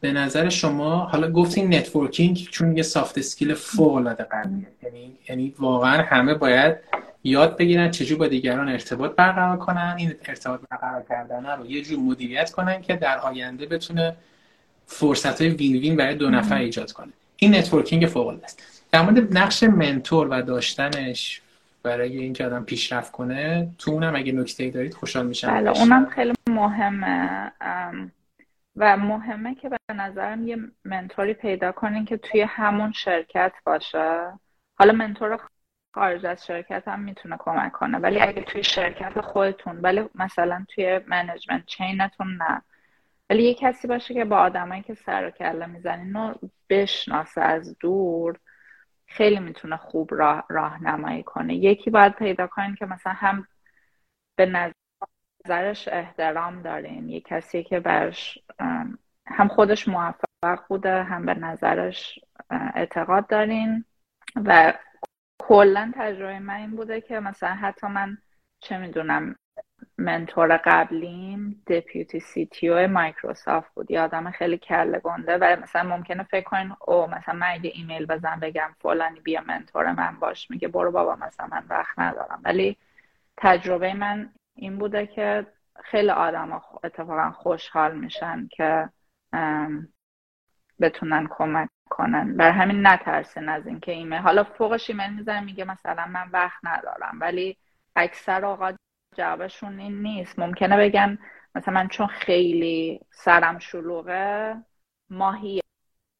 به 0.00 0.12
نظر 0.12 0.48
شما 0.48 0.96
حالا 0.96 1.30
گفتین 1.30 1.74
networking 1.74 2.48
چون 2.50 2.76
یه 2.76 2.82
soft 2.82 3.18
skill 3.18 3.54
فوق 3.54 3.94
العاده 3.94 4.26
یعنی 4.82 5.16
یعنی 5.28 5.54
واقعا 5.58 6.02
همه 6.02 6.34
باید 6.34 6.76
یاد 7.24 7.56
بگیرن 7.56 7.90
چجور 7.90 8.18
با 8.18 8.26
دیگران 8.26 8.68
ارتباط 8.68 9.14
برقرار 9.16 9.56
کنن. 9.56 9.94
این 9.98 10.14
ارتباط 10.24 10.60
برقرار 10.70 11.04
کردن 11.08 11.46
رو 11.46 11.66
یه 11.66 11.82
جور 11.82 11.98
مدیریت 11.98 12.50
کنن 12.50 12.82
که 12.82 12.96
در 12.96 13.18
آینده 13.18 13.66
بتونه 13.66 14.16
فرصت 14.86 15.40
های 15.40 15.50
win-win 15.50 15.96
برای 15.96 16.14
دو 16.14 16.30
نفر 16.30 16.56
ایجاد 16.56 16.92
کنه. 16.92 17.12
این 17.36 17.54
networking 17.54 18.06
فوق 18.06 18.40
است. 18.44 18.62
در 18.92 19.02
مورد 19.02 19.38
نقش 19.38 19.62
mentor 19.62 20.28
و 20.28 20.42
داشتنش 20.42 21.40
برای 21.82 22.18
اینکه 22.18 22.46
آدم 22.46 22.64
پیشرفت 22.64 23.12
کنه 23.12 23.68
تو 23.78 23.90
اونم 23.90 24.16
اگه 24.16 24.32
نکته 24.32 24.70
دارید 24.70 24.94
خوشحال 24.94 25.26
میشم. 25.26 25.48
بله 25.48 25.70
اونم 25.70 26.06
خیلی 26.06 26.32
مهمه. 26.48 27.52
و 28.78 28.96
مهمه 28.96 29.54
که 29.54 29.68
به 29.68 29.78
نظرم 29.94 30.46
یه 30.46 30.56
mentor 30.84 31.27
ی 31.27 31.34
پیدا 31.34 31.72
کنین 31.72 32.04
که 32.04 32.16
توی 32.16 32.40
همون 32.40 32.92
شرکت 32.92 33.52
باشه. 33.66 34.32
حالا 34.78 34.92
mentor 34.92 35.40
خارج 35.94 36.26
از 36.26 36.46
شرکت 36.46 36.88
هم 36.88 37.00
می‌تونه 37.00 37.36
کمک 37.38 37.72
کنه 37.72 37.98
ولی 37.98 38.20
اگه 38.20 38.42
توی 38.42 38.64
شرکت 38.64 39.20
خودتون 39.20 39.80
ولی 39.80 40.08
مثلا 40.14 40.66
توی 40.68 41.00
management 41.06 41.66
chain 41.66 42.10
تون 42.10 42.36
نه. 42.36 42.62
ولی 43.30 43.42
یه 43.42 43.54
کسی 43.54 43.88
باشه 43.88 44.14
که 44.14 44.24
با 44.24 44.36
آدمایی 44.36 44.82
که 44.82 44.94
سر 44.94 45.26
و 45.26 45.30
کله 45.30 45.66
می‌زنین 45.66 46.14
رو 46.14 46.34
بشناسه 46.70 47.40
از 47.40 47.78
دور 47.78 48.38
خیلی 49.06 49.38
می‌تونه 49.38 49.76
خوب 49.76 50.14
راه 50.14 50.46
راهنمایی 50.48 51.22
کنه. 51.22 51.54
یکی 51.54 51.90
باید 51.90 52.14
پیدا 52.14 52.46
کنین 52.46 52.74
که 52.74 52.86
مثلا 52.86 53.12
هم 53.12 53.46
به 54.36 54.46
نظرش 55.48 55.88
احترام 55.88 56.62
دارین 56.62 57.08
یه 57.08 57.20
کسی 57.20 57.62
که 57.62 57.80
برش 57.80 58.38
هم 59.26 59.48
خودش 59.48 59.88
موفق 59.88 60.66
بوده 60.68 61.02
هم 61.02 61.26
به 61.26 61.34
نظرش 61.34 62.18
اعتقاد 62.50 63.26
دارین. 63.26 63.84
و 64.44 64.72
کلا 65.38 65.92
تجربه 65.96 66.38
من 66.38 66.54
این 66.54 66.70
بوده 66.70 67.00
که 67.00 67.20
مثلا 67.20 67.54
حتی 67.54 67.86
من 67.86 68.18
چه 68.60 68.78
می‌دونم 68.78 69.36
منتور 69.98 70.56
قبلیم 70.56 71.62
دپیوتی 71.66 72.20
سی 72.20 72.46
تی 72.46 72.86
مایکروسافت 72.86 73.74
بود. 73.74 73.90
یه 73.90 74.00
آدم 74.00 74.30
خیلی 74.30 74.58
کله 74.58 74.98
گنده 74.98 75.38
و 75.38 75.56
مثلا 75.62 75.96
ممکنه 75.96 76.22
فکر 76.22 76.44
کنین 76.44 76.72
او 76.80 77.06
مثلا 77.06 77.34
من 77.34 77.46
اگه 77.50 77.70
ایمیل 77.74 78.06
بزن 78.06 78.40
بگم 78.40 78.70
فلانی 78.80 79.20
بیا 79.20 79.40
منتور 79.46 79.92
من 79.92 80.16
باش 80.20 80.50
میگه 80.50 80.68
برو 80.68 80.90
بابا 80.92 81.16
مثلا 81.16 81.46
من 81.46 81.64
وقت 81.70 81.98
ندارم. 81.98 82.40
ولی 82.44 82.76
تجربه 83.36 83.94
من 83.94 84.30
این 84.58 84.78
بوده 84.78 85.06
که 85.06 85.46
خیلی 85.84 86.10
آدم 86.10 86.62
اتفاقا 86.84 87.30
خوشحال 87.30 87.98
میشن 87.98 88.48
که 88.50 88.88
بتونن 90.80 91.26
کمک 91.30 91.68
کنن. 91.90 92.36
بر 92.36 92.50
همین 92.50 92.86
نترسین 92.86 93.48
از 93.48 93.66
اینکه 93.66 93.92
ایمیل 93.92 94.18
حالا 94.18 94.44
فوقش 94.44 94.90
ایمیل 94.90 95.14
می‌زنه 95.14 95.40
میگه 95.40 95.64
مثلا 95.64 96.06
من 96.06 96.30
وقت 96.32 96.58
ندارم 96.62 97.18
ولی 97.20 97.56
اکثر 97.96 98.44
اوقات 98.44 98.76
جوابشون 99.16 99.78
این 99.80 100.02
نیست. 100.02 100.38
ممکنه 100.38 100.76
بگن 100.76 101.18
مثلا 101.54 101.74
من 101.74 101.88
چون 101.88 102.06
خیلی 102.06 103.00
سرم 103.10 103.58
شلوغه 103.58 104.56
ماهی 105.10 105.60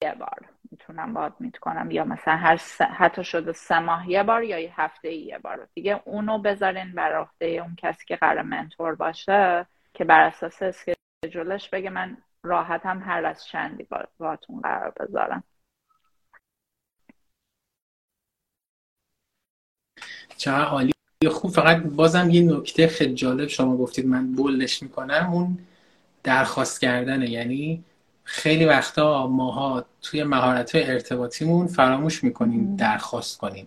یه 0.03 0.15
بار. 0.15 0.58
می‌تونم 0.89 1.15
باد 1.15 1.35
میت 1.41 1.57
کنم 1.59 1.91
یا 1.91 2.05
مثلا 2.05 2.37
هر 2.37 2.57
س... 2.57 2.81
حتی 2.81 3.25
شده 3.25 3.53
سه 3.53 3.79
ماه 3.79 4.11
یه 4.11 4.23
بار 4.23 4.43
یا 4.43 4.59
یه 4.59 4.81
هفته 4.81 5.13
یه 5.13 5.39
بار. 5.39 5.69
دیگه 5.75 6.03
اونو 6.05 6.39
بذارین 6.39 6.93
بر 6.95 7.13
عهده 7.17 7.47
اون 7.47 7.77
کسی 7.77 8.05
که 8.07 8.17
قرار 8.17 8.43
منتور 8.43 8.95
باشه 8.95 9.67
که 9.95 10.05
بر 10.05 10.21
اساس 10.21 10.63
اسکیجولش 10.63 11.69
بگه 11.69 11.91
من 11.91 12.17
راحت 12.43 12.87
هم 12.87 13.03
هر 13.03 13.25
از 13.25 13.45
چندی 13.47 13.87
باتون 14.19 14.61
قرار 14.61 14.93
بذارم. 15.01 15.45
چه 20.37 20.51
عالی 20.51 20.93
خوب 21.31 21.51
فقط 21.51 21.83
بازم 21.83 22.31
یه 22.31 22.43
نکته 22.43 22.89
خیلی 22.89 23.15
جالب 23.15 23.49
شما 23.49 23.77
گفتید 23.77 24.07
من 24.07 24.33
بولش 24.33 24.83
می‌کنم 24.83 25.31
اون 25.33 25.59
درخواست 26.25 26.81
کردنه. 26.81 27.31
یعنی 27.31 27.85
خیلی 28.31 28.65
وقتا 28.65 29.27
ماها 29.27 29.85
توی 30.03 30.25
مهارت 30.25 30.71
ارتباطیمون 30.75 31.67
فراموش 31.67 32.25
می‌کنیم 32.25 32.77
درخواست 32.77 33.39
کنیم. 33.39 33.67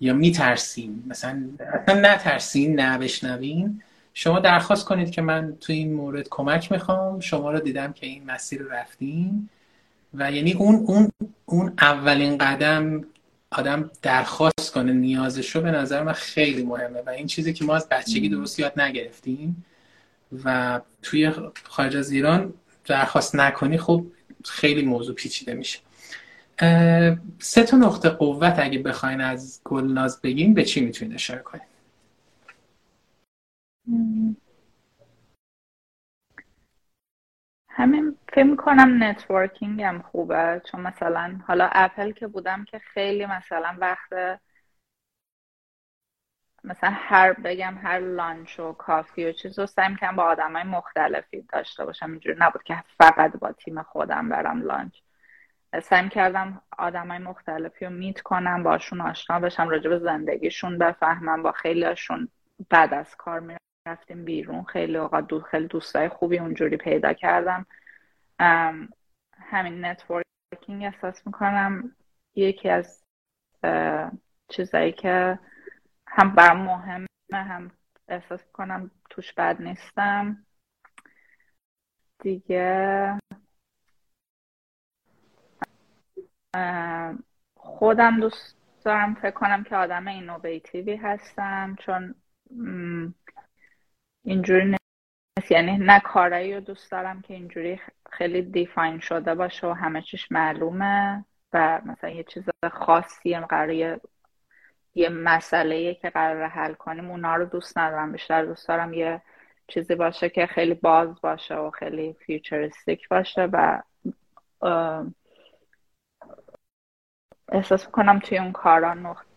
یا 0.00 0.14
میترسیم. 0.14 1.04
مثلا 1.06 1.42
اصلا 1.72 2.00
نترسین 2.00 2.80
نه 2.80 2.98
بشنوین 2.98 3.82
شما 4.14 4.40
درخواست 4.40 4.84
کنید 4.84 5.10
که 5.10 5.22
من 5.22 5.56
توی 5.60 5.76
این 5.76 5.92
مورد 5.92 6.28
کمک 6.28 6.72
می‌خوام. 6.72 7.20
شما 7.20 7.50
رو 7.50 7.60
دیدم 7.60 7.92
که 7.92 8.06
این 8.06 8.24
مسیر 8.26 8.62
رو 8.62 8.70
رفتیم 8.70 9.50
و 10.14 10.32
یعنی 10.32 10.52
اون 10.52 10.74
اون 10.86 11.10
اون 11.44 11.72
اولین 11.80 12.38
قدم 12.38 13.04
آدم 13.50 13.90
درخواست 14.02 14.72
کنه 14.72 14.92
نیازش 14.92 15.50
رو 15.50 15.60
به 15.60 15.70
نظر 15.70 16.02
من 16.02 16.12
خیلی 16.12 16.62
مهمه. 16.62 17.00
و 17.06 17.10
این 17.10 17.26
چیزی 17.26 17.52
که 17.52 17.64
ما 17.64 17.76
از 17.76 17.88
بچگی 17.88 18.28
درست 18.28 18.58
یاد 18.58 18.80
نگرفتیم 18.80 19.64
و 20.44 20.80
توی 21.02 21.32
خارج 21.64 21.96
از 21.96 22.10
ایران 22.10 22.54
درخواست 22.88 23.34
نکنی 23.34 23.78
خب 23.78 24.04
خیلی 24.44 24.82
موضوع 24.82 25.14
پیچیده 25.14 25.54
میشه. 25.54 25.78
سه 27.38 27.62
تا 27.62 27.76
نقطه 27.76 28.08
قوت 28.08 28.58
اگه 28.58 28.78
بخواین 28.78 29.20
از 29.20 29.60
گلناز 29.64 30.20
بگین 30.20 30.54
به 30.54 30.64
چی 30.64 30.80
می‌تونید 30.80 31.14
اشاره 31.14 31.42
کنید 31.42 31.62
همین 37.68 38.16
فکر 38.32 38.56
کنم 38.56 39.02
networking 39.02 39.82
هم 39.82 40.02
خوبه 40.02 40.62
چون 40.70 40.80
مثلا 40.80 41.40
حالا 41.46 41.68
اپل 41.72 42.12
که 42.12 42.26
بودم 42.26 42.64
که 42.64 42.78
خیلی 42.78 43.26
مثلا 43.26 43.76
وقت 43.80 44.40
مثلا 46.64 46.90
هر 46.92 47.32
بگم 47.32 47.78
هر 47.82 47.98
lunch 47.98 48.60
و 48.60 48.72
coffee 48.72 49.26
و 49.26 49.32
چیز 49.32 49.58
رو 49.58 49.66
سعی 49.66 49.96
کنم 49.96 50.16
با 50.16 50.22
آدم 50.22 50.52
های 50.52 50.64
مختلفی 50.64 51.42
داشته 51.42 51.84
باشم. 51.84 52.10
اینجوری 52.10 52.36
نبود 52.38 52.62
که 52.62 52.84
فقط 52.98 53.36
با 53.36 53.52
تیم 53.52 53.82
خودم 53.82 54.28
برم 54.28 54.62
lunch. 54.62 54.98
سعی 55.82 56.08
کردم 56.08 56.62
آدم 56.78 57.08
های 57.08 57.18
مختلفی 57.18 57.84
رو 57.84 57.90
meet 57.90 58.20
کنم 58.20 58.62
باشون 58.62 59.00
آشنا 59.00 59.40
بشم 59.40 59.68
راجع 59.68 59.90
به 59.90 59.98
زندگیشون 59.98 60.78
بفهمم. 60.78 61.42
با 61.42 61.52
خیلی 61.52 61.84
هاشون 61.84 62.28
بعد 62.70 62.94
از 62.94 63.16
کار 63.16 63.40
می‌رفتیم 63.40 64.24
بیرون. 64.24 64.64
خیلی 64.64 64.96
اوقات 64.96 65.26
دو 65.26 65.40
خیلی 65.40 65.66
دوستای 65.66 66.08
خوبی 66.08 66.38
اونجوری 66.38 66.76
پیدا 66.76 67.12
کردم. 67.12 67.66
همین 69.40 69.84
networking 69.84 70.84
احساس 70.84 71.26
می‌کنم 71.26 71.96
یکی 72.34 72.68
از 72.68 73.04
چیزایی 74.48 74.92
که 74.92 75.38
هم 76.10 76.34
برام 76.34 76.56
مهمه 76.60 77.06
هم 77.32 77.70
احساس 78.08 78.40
کنم 78.52 78.90
توش 79.10 79.32
بد 79.32 79.62
نیستم. 79.62 80.46
دیگه 82.18 83.18
خودم 87.56 88.20
دوست 88.20 88.56
دارم 88.84 89.14
فکر 89.14 89.30
کنم 89.30 89.64
که 89.64 89.76
آدم 89.76 90.08
اینوویتیوی 90.08 90.96
هستم 90.96 91.76
چون 91.78 92.14
اینجوری 94.24 94.64
نیست. 94.64 95.50
یعنی 95.50 95.78
نه 95.78 96.00
کارایی 96.00 96.54
رو 96.54 96.60
دوست 96.60 96.90
دارم 96.90 97.22
که 97.22 97.34
اینجوری 97.34 97.80
خیلی 98.10 98.42
دیفاین 98.42 99.00
شده 99.00 99.34
باشه 99.34 99.66
و 99.66 99.72
همه 99.72 100.02
چیش 100.02 100.32
معلومه 100.32 101.24
و 101.52 101.80
مثلا 101.84 102.10
یه 102.10 102.24
چیز 102.24 102.48
خاصی 102.72 103.38
قراره 103.38 104.00
یه 104.94 105.08
مسئله 105.08 105.94
که 105.94 106.10
قرار 106.10 106.46
حل 106.46 106.74
کنیم. 106.74 107.10
اونا 107.10 107.36
رو 107.36 107.44
دوست 107.44 107.78
ندارم. 107.78 108.12
بیشتر 108.12 108.44
دوست 108.44 108.68
دارم 108.68 108.92
یه 108.92 109.22
چیزی 109.68 109.94
باشه 109.94 110.28
که 110.28 110.46
خیلی 110.46 110.74
باز 110.74 111.20
باشه 111.20 111.54
و 111.54 111.70
خیلی 111.70 112.12
فیوچریستیک 112.12 113.08
باشه 113.08 113.48
و 113.52 113.82
احساس 117.52 117.88
کنم 117.88 118.18
توی 118.18 118.38
اون 118.38 118.52
کارا 118.52 118.94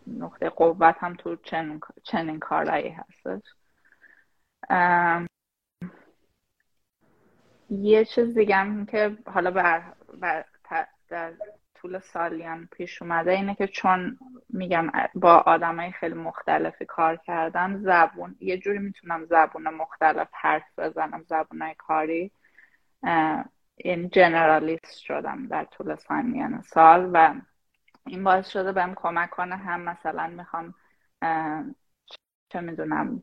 نقطه 0.08 0.50
قوت 0.50 0.96
هم 1.00 1.14
تو 1.16 1.36
چنین, 1.36 1.80
چنین 2.04 2.40
کارایی 2.40 2.90
هستش. 2.90 3.42
یه 7.70 8.06
چیز 8.06 8.38
دیگه 8.38 8.56
هم 8.56 8.86
که 8.86 9.18
حالا 9.26 9.52
بر, 9.52 9.94
بر 10.14 10.46
در 11.10 11.34
طول 11.82 12.00
سالیان 12.00 12.68
پیش 12.72 13.02
اومده 13.02 13.32
اینه 13.32 13.56
که 13.56 13.68
چون 13.68 14.18
میگم 14.50 14.92
با 15.16 15.38
آدمای 15.38 15.92
خیلی 15.92 16.14
مختلفی 16.14 16.86
کار 16.86 17.16
کردم 17.16 17.78
زبون 17.78 18.36
یه 18.40 18.58
جوری 18.58 18.80
می‌تونم 18.80 19.26
زبون 19.26 19.70
مختلف 19.70 20.28
حرف 20.32 20.80
بزنم 20.80 21.24
زبونای 21.28 21.76
کاری 21.78 22.32
این 23.76 24.10
generalist 24.10 25.00
شدم 25.00 25.48
در 25.48 25.64
طول 25.64 25.96
سالیان 25.96 26.62
سال 26.62 27.10
و 27.14 27.36
این 28.06 28.24
باعث 28.24 28.48
شده 28.48 28.72
بهم 28.72 28.96
کمک 28.96 29.30
کنه 29.30 29.56
هم 29.56 29.82
مثلا 29.82 30.28
می‌خوام 30.28 30.74
چه 32.50 32.62
می‌دونم 32.62 33.22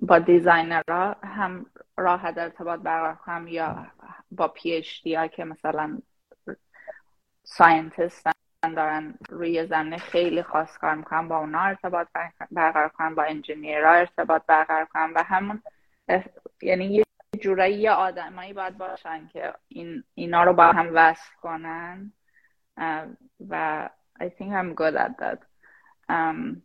با 0.00 0.18
designer 0.18 1.05
ها 1.05 1.16
هم 1.22 1.66
راحت 1.96 2.38
ارتباط 2.38 2.80
برقرار 2.80 3.14
کنم 3.14 3.48
یا 3.48 3.86
با 4.30 4.48
PhD 4.48 5.14
ها 5.14 5.26
که 5.26 5.44
مثلا 5.44 5.98
scientist 7.44 8.26
دارن 8.62 9.14
روی 9.28 9.66
زمینه 9.66 9.96
خیلی 9.98 10.42
خاص 10.42 10.78
کار 10.78 10.94
می‌کنن 10.94 11.28
با 11.28 11.38
اونا 11.38 11.60
ارتباط 11.60 12.08
برقرار 12.50 12.88
کنم 12.88 13.14
با 13.14 13.22
engineer 13.22 13.84
ها 13.84 13.92
ارتباط 13.92 14.42
برقرار 14.46 14.84
کنم 14.84 15.12
و 15.14 15.22
همون 15.22 15.62
یعنی 16.62 16.84
یه 16.84 17.04
جورایی 17.40 17.74
یه 17.74 17.90
آدمایی 17.90 18.52
باید 18.52 18.78
باشن 18.78 19.28
که 19.28 19.54
این 19.68 20.04
اینا 20.14 20.44
رو 20.44 20.52
با 20.52 20.64
هم 20.64 20.90
وصل 20.94 21.30
کنن. 21.42 22.12
و 23.48 23.88
I 24.20 24.28
think 24.28 24.52
I'm 24.52 24.74
good 24.74 24.96
at 24.96 25.12
that. 25.20 25.40
um, 26.08 26.62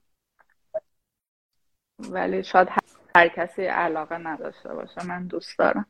ولی 2.00 2.44
شاید 2.44 2.68
هر 3.16 3.28
کسی 3.28 3.66
علاقه 3.66 4.18
نداشته 4.18 4.74
باشه 4.74 5.06
من 5.08 5.28
دوست 5.28 5.60
دارم. 5.60 5.86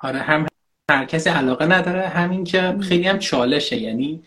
آره 0.00 0.18
هم 0.18 0.46
هر 0.90 1.04
کسی 1.04 1.30
علاقه 1.30 1.66
نداره. 1.66 2.08
همین 2.08 2.44
که 2.44 2.76
خیلی 2.80 3.08
هم 3.08 3.18
چالشه. 3.18 3.76
یعنی 3.76 4.22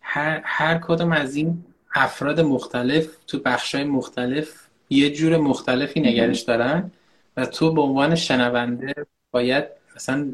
هر, 0.00 0.40
هر 0.44 0.78
کدوم 0.78 1.12
از 1.12 1.36
این 1.36 1.64
افراد 1.94 2.40
مختلف 2.40 3.06
تو 3.26 3.38
بخشای 3.38 3.84
مختلف 3.84 4.48
یه 4.90 5.10
جور 5.10 5.36
مختلفی 5.36 6.00
نگرش 6.00 6.40
دارن 6.40 6.90
و 7.36 7.46
تو 7.46 7.72
به 7.72 7.80
عنوان 7.80 8.14
شنونده 8.14 8.94
باید 9.30 9.64
مثلا 9.96 10.32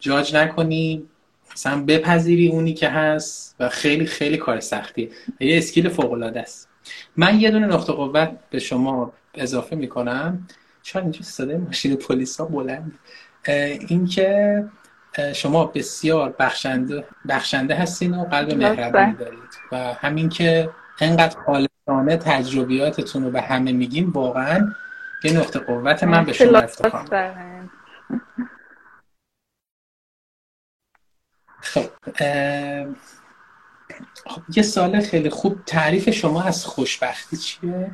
جاج 0.00 0.36
نکنی 0.36 1.08
مثلا 1.52 1.84
بپذیری 1.84 2.48
اونی 2.48 2.74
که 2.74 2.88
هست 2.88 3.56
و 3.60 3.68
خیلی 3.68 4.06
خیلی 4.06 4.36
کار 4.36 4.60
سختیه 4.60 5.10
یه 5.40 5.58
اسکیل 5.58 5.88
فوق 5.88 6.12
العاده 6.12 6.40
است. 6.40 6.68
من 7.16 7.40
یه 7.40 7.50
دونه 7.50 7.66
نقطه 7.66 7.92
قوت 7.92 8.30
به 8.50 8.58
شما 8.58 9.12
اضافه 9.34 9.76
می‌کنم. 9.76 10.48
چون 10.82 11.02
اینجا 11.02 11.22
صدای 11.22 11.56
ماشین 11.56 11.96
پلیس 11.96 12.40
ها 12.40 12.46
بلند 12.46 12.98
اینکه 13.88 14.64
شما 15.34 15.64
بسیار 15.64 16.34
بخشنده 16.38 17.04
بخشنده 17.28 17.74
هستین 17.74 18.14
و 18.14 18.24
قلب 18.24 18.54
مهربانی 18.54 19.12
دارید. 19.12 19.58
و 19.72 19.76
همین 19.76 20.28
که 20.28 20.70
انقدر 21.00 21.36
خالصانه 21.46 22.16
تجربیاتتون 22.16 23.24
رو 23.24 23.30
به 23.30 23.40
همه 23.40 23.72
میگین 23.72 24.08
واقعا 24.08 24.74
یه 25.24 25.38
نقطه 25.38 25.58
قوت 25.58 26.04
من 26.04 26.24
به 26.24 26.32
شما 26.32 26.58
افتخار 26.58 27.04
خب 31.60 31.84
خب 34.26 34.42
یه 34.56 34.62
سال 34.62 35.00
خیلی 35.00 35.30
خوب. 35.30 35.64
تعریف 35.66 36.10
شما 36.10 36.42
از 36.42 36.66
خوشبختی 36.66 37.36
چیه؟ 37.36 37.90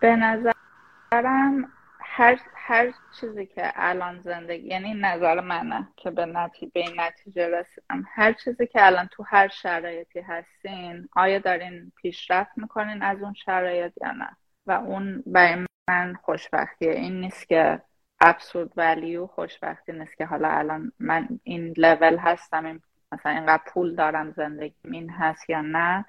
به 0.00 0.16
نظرم 0.16 1.72
هر 2.00 2.38
هر 2.68 2.92
چیزی 3.20 3.46
که 3.46 3.72
الان 3.74 4.20
زندگی 4.20 4.68
یعنی 4.68 4.94
نظر 4.94 5.40
منه 5.40 5.88
که 5.96 6.10
به 6.10 6.26
نتیجه 6.26 6.72
به 6.74 6.80
این 6.80 7.00
نتیجه 7.00 7.48
رسیدم. 7.48 8.04
هر 8.14 8.32
چیزی 8.32 8.66
که 8.66 8.86
الان 8.86 9.08
تو 9.12 9.22
هر 9.22 9.48
شرایطی 9.48 10.20
هستین 10.20 11.08
آیا 11.12 11.38
دارین 11.38 11.92
پیشرفت 11.96 12.58
می‌کنین 12.58 13.02
از 13.02 13.22
اون 13.22 13.34
شرایط 13.34 13.92
یا 14.02 14.12
نه؟ 14.12 14.36
و 14.66 14.72
اون 14.72 15.22
برای 15.26 15.66
من 15.90 16.14
خوشبختیه. 16.22 16.92
این 16.92 17.20
نیست 17.20 17.48
که 17.48 17.82
ابسولد 18.20 18.72
ولیو 18.76 19.26
خوشبختی 19.26 19.92
نیست 19.92 20.16
که 20.16 20.26
حالا 20.26 20.48
الان 20.48 20.92
من 21.00 21.28
این 21.44 21.74
لول 21.76 22.16
هستم 22.16 22.66
این 22.66 22.80
مثلا 23.12 23.32
اینقدر 23.32 23.62
پول 23.66 23.94
دارم 23.94 24.32
زندگی 24.32 24.74
این 24.84 25.10
هست 25.10 25.50
یا 25.50 25.60
نه. 25.60 26.04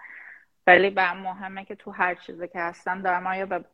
ولی 0.67 0.89
برام 0.89 1.17
مهمه 1.17 1.65
که 1.65 1.75
تو 1.75 1.91
هر 1.91 2.15
چیزی 2.15 2.47
که 2.47 2.59
هستم 2.59 3.01
دارم 3.01 3.27
آیا 3.27 3.45
به 3.45 3.65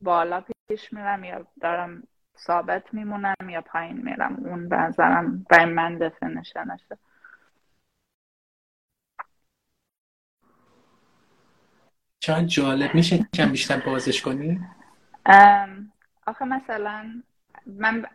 بالا 0.00 0.44
پیش 0.68 0.92
میرم 0.92 1.24
یا 1.24 1.46
دارم 1.60 2.02
ثابت 2.38 2.94
میمونم 2.94 3.48
یا 3.48 3.60
پایین 3.60 3.96
میرم 3.96 4.36
اون 4.44 4.68
به 4.68 4.76
نظرم 4.76 5.46
برای 5.50 5.64
من 5.64 5.98
دفنشنشه 5.98 6.98
چند 12.20 12.46
جالب 12.46 12.94
میشه 12.94 13.18
کم 13.34 13.50
بیشتر 13.50 13.80
بازش 13.80 14.22
کنی؟ 14.22 14.60
آخه 16.26 16.44
مثلا 16.44 17.22
من 17.66 18.06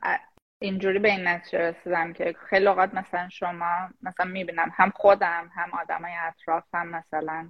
اینجوری 0.62 1.00
به 1.00 1.12
این 1.12 1.28
نتیجه 1.28 1.60
رسیدم 1.60 2.14
که 2.14 2.36
خیلی 2.50 2.68
اوقات 2.68 2.94
مثلا 2.94 3.30
شما 3.30 3.90
مثلا 4.02 4.26
می‌بینم 4.26 4.72
هم 4.76 4.91
خودم 4.96 5.52
هم 5.56 5.70
آدمای 5.74 6.14
اطرافم 6.28 6.88
مثلا 6.88 7.50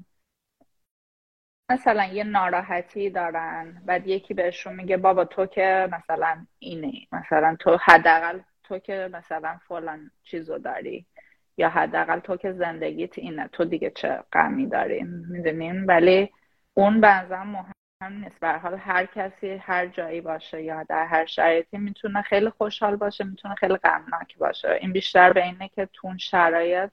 مثلا 1.70 2.06
یه 2.06 2.24
ناراحتی 2.24 3.10
دارن 3.10 3.82
بعد 3.86 4.08
یکی 4.08 4.34
بهشون 4.34 4.76
میگه 4.76 4.98
بابا 4.98 5.26
تو 5.26 5.46
که 5.46 5.90
مثلا 5.92 6.46
اینه 6.60 6.92
مثلا 7.12 7.56
تو 7.60 7.78
حداقل 7.84 8.40
تو 8.64 8.80
که 8.80 9.10
مثلا 9.14 9.60
فلان 9.68 10.12
چیزو 10.24 10.58
داری 10.58 11.06
یا 11.58 11.70
حداقل 11.70 12.20
تو 12.20 12.38
که 12.38 12.52
زندگیت 12.52 13.20
اینه 13.20 13.48
تو 13.48 13.66
دیگه 13.66 13.90
چه 13.90 14.24
غمی 14.34 14.68
داری 14.68 15.04
می‌دونین 15.04 15.86
ولی 15.86 16.30
اون 16.74 17.02
بنظرم 17.02 17.74
نیست. 18.12 18.40
به 18.40 18.52
حال 18.52 18.78
هر 18.78 19.06
کسی 19.06 19.50
هر 19.50 19.88
جایی 19.88 20.22
باشه 20.22 20.64
یا 20.64 20.84
در 20.84 21.06
هر 21.06 21.26
شرایطی 21.26 21.78
می‌تونه 21.78 22.22
خیلی 22.22 22.50
خوشحال 22.50 22.96
باشه 22.96 23.24
می‌تونه 23.24 23.56
خیلی 23.56 23.76
غمناک 23.76 24.38
باشه. 24.38 24.78
این 24.82 24.94
بیشتر 24.94 25.34
به 25.34 25.44
اینه 25.44 25.70
که 25.70 25.90
تون 25.94 26.18
شرایط 26.18 26.90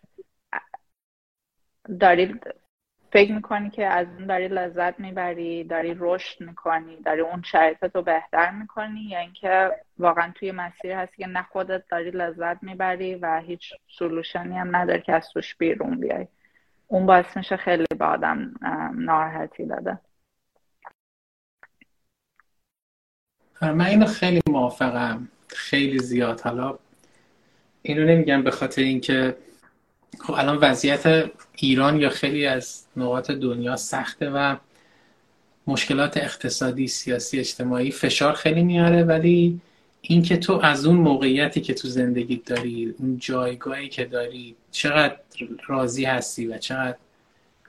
داری 2.01 2.41
فکر 3.17 3.33
می‌کنی 3.33 3.71
که 3.71 3.87
از 3.87 4.07
اون 4.19 4.27
داری 4.27 4.49
لذت 4.49 5.01
می‌بری 5.01 5.65
داری 5.65 5.97
رشد 5.99 6.41
می‌کنی 6.41 6.97
داری 6.97 7.21
اون 7.21 7.43
شرایطت 7.43 7.97
رو 7.97 8.03
بهتر 8.03 8.51
می‌کنی 8.51 9.01
یا 9.01 9.19
اینکه 9.19 9.71
واقعا 9.99 10.33
توی 10.35 10.53
مسیر 10.53 10.93
هستی 10.93 11.17
که 11.17 11.27
نه 11.27 11.43
خودت 11.43 11.85
داری 11.91 12.11
لذت 12.11 12.63
می‌بری 12.63 13.15
و 13.15 13.43
هیچ 13.47 13.73
سلوشنی 13.99 14.59
هم 14.59 14.77
نداری 14.77 15.03
که 15.03 15.13
از 15.13 15.29
توش 15.29 15.55
بیرون 15.55 16.01
بیای؟ 16.01 16.27
اون 16.87 17.07
باعث 17.07 17.37
میشه 17.37 17.57
خیلی 17.57 17.87
به 17.99 18.05
آدم 18.05 18.55
ناراحتی 18.95 19.67
داده 19.67 19.99
من 23.63 23.87
اینو 23.87 24.07
خیلی 24.07 24.41
موافقم. 24.49 25.29
خیلی 25.49 25.99
زیاد. 25.99 26.41
حالا 26.41 26.79
اینو 27.83 28.05
نمیگم 28.05 28.43
به 28.43 28.51
خاطر 28.51 28.83
اینکه 28.83 29.37
خب 30.19 30.33
الان 30.33 30.57
وضعیت 30.57 31.31
ایران 31.57 32.01
یا 32.01 32.11
خیلی 32.11 32.47
از 32.47 32.85
نقاط 32.97 33.31
دنیا 33.31 33.77
سخته 33.77 34.31
و 34.31 34.57
مشکلات 35.67 36.17
اقتصادی 36.17 36.89
سیاسی 36.89 37.39
اجتماعی 37.39 37.91
فشار 37.91 38.33
خیلی 38.33 38.63
میاره 38.63 39.03
ولی 39.03 39.61
اینکه 40.01 40.37
تو 40.37 40.61
از 40.63 40.87
اون 40.87 40.97
موقعیتی 40.97 41.61
که 41.61 41.75
تو 41.75 41.89
زندگی 41.89 42.43
داری 42.47 42.95
اون 42.99 43.19
جایگاهی 43.19 43.89
که 43.89 44.05
داری 44.05 44.57
چقدر 44.71 45.17
راضی 45.67 46.05
هستی 46.05 46.47
و 46.47 46.59
چقدر 46.59 46.97